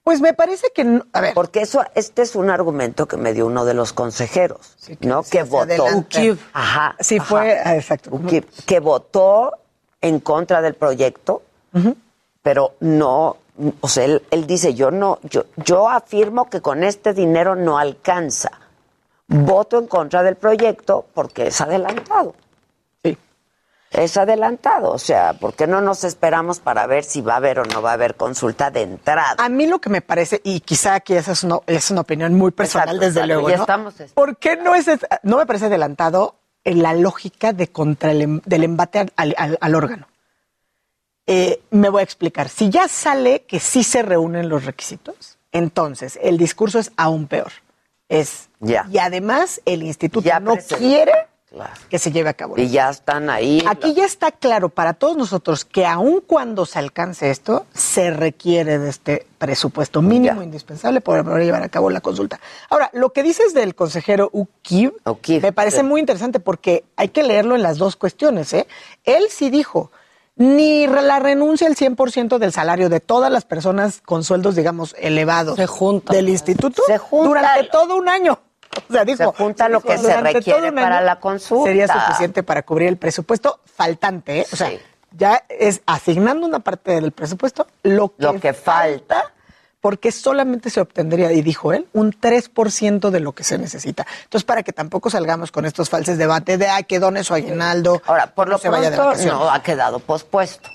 Pues 0.04 0.20
me 0.20 0.34
parece 0.34 0.68
que, 0.74 0.84
no- 0.84 1.06
a 1.14 1.22
ver, 1.22 1.36
Porque 1.36 1.62
eso, 1.62 1.84
este 1.94 2.24
es 2.24 2.36
un 2.36 2.50
argumento 2.50 3.08
que 3.08 3.16
me 3.18 3.34
dio 3.34 3.46
uno 3.46 3.64
de 3.66 3.76
los 3.76 3.94
consejeros, 3.94 4.76
¿no? 5.02 5.22
Que 5.22 5.44
votó. 5.44 5.86
Ukip. 5.96 6.40
Ajá. 6.54 6.96
Sí, 7.00 7.18
ajá. 7.18 7.26
fue, 7.26 7.60
ah, 7.64 7.76
exacto. 7.76 8.10
Que 8.66 8.80
votó 8.80 9.52
en 10.02 10.20
contra 10.22 10.64
del 10.64 10.74
proyecto, 10.74 11.44
pero 12.42 12.74
no, 12.80 13.38
o 13.82 13.88
sea, 13.88 14.06
él, 14.06 14.24
él 14.32 14.48
dice, 14.48 14.74
yo 14.74 14.90
no, 14.90 15.20
yo, 15.22 15.44
yo 15.58 15.88
afirmo 15.88 16.50
que 16.50 16.62
con 16.62 16.84
este 16.84 17.14
dinero 17.14 17.56
no 17.56 17.78
alcanza. 17.78 18.50
Voto 19.28 19.78
en 19.78 19.86
contra 19.86 20.24
del 20.24 20.38
proyecto 20.38 21.06
porque 21.14 21.48
es 21.48 21.62
adelantado. 21.62 22.34
Es 23.92 24.18
adelantado, 24.18 24.92
o 24.92 25.00
sea, 25.00 25.34
¿por 25.34 25.56
qué 25.56 25.66
no 25.66 25.82
nos 25.82 26.04
esperamos 26.04 26.60
para 26.60 26.86
ver 26.86 27.04
si 27.04 27.22
va 27.22 27.34
a 27.34 27.38
haber 27.38 27.60
o 27.60 27.66
no 27.66 27.82
va 27.82 27.90
a 27.92 27.94
haber 27.94 28.16
consulta 28.16 28.70
de 28.70 28.84
entrada? 28.84 29.36
A 29.40 29.50
mí 29.50 29.66
lo 29.66 29.80
que 29.82 29.90
me 29.90 30.02
parece, 30.02 30.42
y 30.44 30.60
quizá 30.60 30.94
aquí 30.94 31.16
esa 31.16 31.32
es 31.32 31.44
una, 31.44 31.58
es 31.66 31.90
una 31.90 32.02
opinión 32.02 32.36
muy 32.36 32.52
personal, 32.52 32.90
Exacto, 32.90 33.06
desde 33.06 33.20
exacto, 33.22 33.34
luego, 33.34 33.50
ya 33.50 33.58
¿no? 33.58 33.64
estamos- 33.64 33.96
¿Por 34.14 34.38
qué 34.38 34.58
no 34.58 34.76
es, 34.76 34.86
no 35.24 35.38
me 35.38 35.46
parece 35.48 35.66
adelantado 35.66 36.36
en 36.64 36.84
la 36.84 36.94
lógica 36.94 37.52
de 37.52 37.70
contra 37.72 38.12
el 38.12 38.22
em- 38.22 38.42
del 38.46 38.64
embate 38.64 39.00
al, 39.00 39.12
al- 39.16 39.36
al- 39.38 39.58
al 39.60 39.76
órgano? 39.76 40.08
Eh, 41.26 41.62
me 41.72 41.90
voy 41.90 42.02
a 42.02 42.04
explicar. 42.04 42.50
Si 42.50 42.70
ya 42.70 42.88
sale 42.88 43.42
que 43.44 43.60
sí 43.60 43.84
se 43.84 44.02
reúnen 44.04 44.50
los 44.50 44.66
requisitos, 44.66 45.38
entonces 45.52 46.20
el 46.22 46.38
discurso 46.38 46.78
es 46.80 46.92
aún 46.96 47.28
peor. 47.28 47.52
Es, 48.08 48.50
Ya. 48.60 48.86
Y 48.92 48.98
además 49.00 49.62
el 49.66 49.82
instituto 49.84 50.26
Ya 50.28 50.40
no 50.40 50.56
quiere 50.58 51.14
Claro. 51.50 51.74
que 51.90 51.98
se 51.98 52.12
lleve 52.12 52.30
a 52.30 52.36
cabo. 52.36 52.56
Y 52.58 52.70
ya 52.70 52.92
están 52.92 53.32
ahí. 53.32 53.64
Aquí 53.68 53.96
ya 53.96 54.06
está 54.06 54.32
claro 54.32 54.70
para 54.70 54.94
todos 54.94 55.18
nosotros 55.18 55.66
que 55.66 55.84
aun 55.84 56.22
cuando 56.22 56.68
se 56.68 56.78
alcance 56.78 57.32
esto, 57.32 57.66
se 57.74 58.12
requiere 58.12 58.78
de 58.78 58.90
este 58.90 59.26
presupuesto 59.40 60.04
mínimo 60.04 60.44
indispensable 60.44 61.02
para 61.02 61.24
poder 61.24 61.46
llevar 61.46 61.64
a 61.64 61.70
cabo 61.70 61.90
la 61.90 62.02
consulta. 62.02 62.40
Ahora, 62.70 62.92
lo 62.94 63.14
que 63.14 63.24
dices 63.24 63.56
del 63.56 63.74
consejero 63.74 64.30
Ukib 64.32 64.94
me 65.42 65.52
parece 65.52 65.78
sí. 65.78 65.84
muy 65.84 66.00
interesante 66.00 66.40
porque 66.40 66.84
hay 66.96 67.08
que 67.08 67.24
leerlo 67.24 67.56
en 67.56 67.64
las 67.64 67.80
dos 67.80 67.96
cuestiones. 67.96 68.54
¿eh? 68.54 68.68
Él 69.04 69.24
sí 69.32 69.50
dijo, 69.50 69.92
ni 70.36 70.86
la 70.86 71.20
renuncia 71.20 71.68
al 71.68 71.76
100% 71.76 72.38
del 72.38 72.54
salario 72.54 72.90
de 72.90 73.00
todas 73.00 73.32
las 73.32 73.46
personas 73.46 74.02
con 74.02 74.24
sueldos, 74.24 74.56
digamos, 74.56 74.96
elevados 74.98 75.58
del 76.10 76.30
instituto 76.30 76.84
durante 77.12 77.64
todo 77.72 77.98
un 77.98 78.08
año. 78.08 78.40
O 78.90 78.94
sea, 78.94 79.06
dijo, 79.06 79.18
Se 79.18 79.26
junta 79.26 79.70
lo 79.70 79.82
que 79.82 79.98
se 79.98 80.20
requiere 80.22 80.72
para 80.72 81.02
la 81.02 81.20
consulta. 81.20 81.66
Sería 81.66 81.88
suficiente 81.88 82.44
para 82.44 82.64
cubrir 82.64 82.88
el 82.88 82.98
presupuesto 82.98 83.60
faltante, 83.66 84.40
¿eh? 84.42 84.46
O 84.52 84.56
sea, 84.56 84.72
ya 85.12 85.44
es 85.50 85.82
asignando 85.86 86.46
una 86.46 86.60
parte 86.60 86.92
del 86.92 87.12
presupuesto 87.12 87.68
lo 87.84 88.10
que, 88.16 88.24
Lo 88.24 88.40
que 88.40 88.54
falta. 88.54 89.32
porque 89.82 90.12
solamente 90.12 90.70
se 90.70 90.82
obtendría, 90.82 91.32
y 91.32 91.42
dijo 91.42 91.74
él, 91.74 91.88
un 91.94 92.12
3% 92.12 93.10
de 93.10 93.20
lo 93.20 93.32
que 93.34 93.44
se 93.44 93.58
necesita. 93.58 94.06
Entonces, 94.24 94.44
para 94.46 94.62
que 94.64 94.74
tampoco 94.74 95.10
salgamos 95.10 95.52
con 95.52 95.66
estos 95.66 95.90
falsos 95.90 96.18
debates 96.18 96.60
de, 96.60 96.68
ay, 96.68 96.84
que 96.84 97.00
done 97.00 97.24
su 97.24 97.34
aguinaldo. 97.34 98.02
Ahora, 98.06 98.28
por 98.28 98.48
no 98.48 98.54
lo 98.54 98.58
se 98.60 98.70
vaya 98.70 98.90
de 98.92 98.98
pronto 98.98 99.26
no 99.26 99.50
ha 99.50 99.64
quedado 99.64 100.00
pospuesto. 100.00 100.70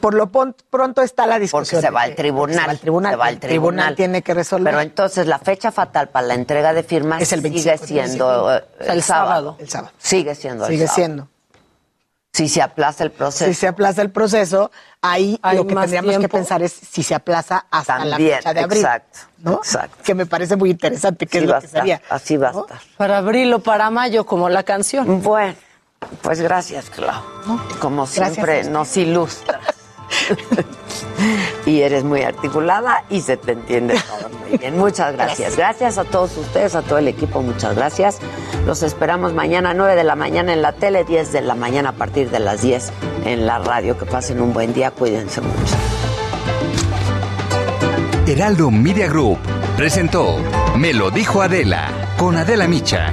Por 0.00 0.14
lo 0.14 0.30
pronto 0.30 1.02
está 1.02 1.26
la 1.26 1.38
discusión. 1.38 1.80
Porque 1.80 1.86
se 1.86 1.92
va 1.92 2.02
al 2.02 2.14
tribunal. 2.14 2.58
Se 2.58 2.64
va 2.66 2.70
al 2.70 2.78
tribunal. 2.78 3.12
se 3.12 3.16
va 3.16 3.26
al 3.26 3.34
el 3.34 3.40
tribunal 3.40 3.96
tiene 3.96 4.22
que 4.22 4.34
resolver. 4.34 4.72
Pero 4.72 4.80
entonces 4.82 5.26
la 5.26 5.38
fecha 5.38 5.70
fatal 5.72 6.08
para 6.08 6.26
la 6.26 6.34
entrega 6.34 6.72
de 6.72 6.82
firmas 6.82 7.22
Es 7.22 7.32
el 7.32 7.42
sigue 7.42 7.50
25, 7.64 7.86
siendo 7.86 8.56
eh, 8.56 8.64
el, 8.80 9.02
sábado. 9.02 9.56
El 9.58 9.68
sábado. 9.68 9.92
Sigue 9.98 10.34
siendo 10.34 10.64
el 10.66 10.70
Sigue 10.72 10.86
sábado. 10.86 10.94
siendo. 10.96 11.28
Si 12.32 12.48
se 12.50 12.60
aplaza 12.60 13.02
el 13.02 13.12
proceso. 13.12 13.46
Si 13.46 13.54
se 13.54 13.66
aplaza 13.66 14.02
el 14.02 14.10
proceso, 14.10 14.70
ahí 15.00 15.38
Hay 15.40 15.56
lo 15.56 15.66
que 15.66 15.74
tendríamos 15.74 16.18
que 16.18 16.28
pensar 16.28 16.62
es 16.62 16.70
si 16.72 17.02
se 17.02 17.14
aplaza 17.14 17.64
hasta 17.70 18.04
la 18.04 18.10
También, 18.16 18.36
fecha 18.36 18.52
de 18.52 18.60
abril. 18.60 18.80
exacto, 18.80 19.18
¿no? 19.38 19.52
exacto. 19.54 19.96
Que 20.04 20.14
me 20.14 20.26
parece 20.26 20.54
muy 20.56 20.68
interesante, 20.70 21.26
que 21.26 21.38
Así 21.38 21.44
es 21.46 21.50
va 21.50 21.52
lo 21.52 21.56
a 21.56 21.60
que 21.60 21.66
estar, 21.66 21.80
sería. 21.80 22.02
Así 22.10 22.36
va 22.36 22.48
a 22.50 22.52
¿no? 22.52 22.60
estar. 22.66 22.78
Para 22.98 23.16
abril 23.18 23.54
o 23.54 23.60
para 23.60 23.88
mayo, 23.88 24.26
como 24.26 24.50
la 24.50 24.64
canción. 24.64 25.22
Bueno, 25.22 25.54
pues 26.20 26.42
gracias, 26.42 26.90
Clau. 26.90 27.22
Como 27.80 28.06
siempre, 28.06 28.64
nos 28.64 28.94
ilustras. 28.98 29.62
y 31.66 31.80
eres 31.80 32.04
muy 32.04 32.22
articulada 32.22 33.04
y 33.10 33.20
se 33.20 33.36
te 33.36 33.52
entiende 33.52 33.94
todo 33.94 34.28
muy 34.30 34.58
bien. 34.58 34.78
Muchas 34.78 35.12
gracias. 35.14 35.56
Gracias 35.56 35.98
a 35.98 36.04
todos 36.04 36.36
ustedes, 36.36 36.74
a 36.74 36.82
todo 36.82 36.98
el 36.98 37.08
equipo, 37.08 37.42
muchas 37.42 37.74
gracias. 37.74 38.18
Los 38.66 38.82
esperamos 38.82 39.34
mañana 39.34 39.74
9 39.74 39.96
de 39.96 40.04
la 40.04 40.16
mañana 40.16 40.52
en 40.52 40.62
la 40.62 40.72
tele, 40.72 41.04
10 41.04 41.32
de 41.32 41.40
la 41.42 41.54
mañana 41.54 41.90
a 41.90 41.92
partir 41.92 42.30
de 42.30 42.40
las 42.40 42.62
10 42.62 42.92
en 43.24 43.46
la 43.46 43.58
radio. 43.58 43.98
Que 43.98 44.06
pasen 44.06 44.40
un 44.40 44.52
buen 44.52 44.72
día, 44.72 44.90
cuídense 44.90 45.40
mucho. 45.40 45.76
Heraldo 48.26 48.70
Media 48.72 49.06
Group 49.06 49.38
presentó 49.76 50.36
Me 50.76 50.92
lo 50.92 51.10
dijo 51.10 51.42
Adela 51.42 51.88
con 52.16 52.36
Adela 52.36 52.66
Micha. 52.66 53.12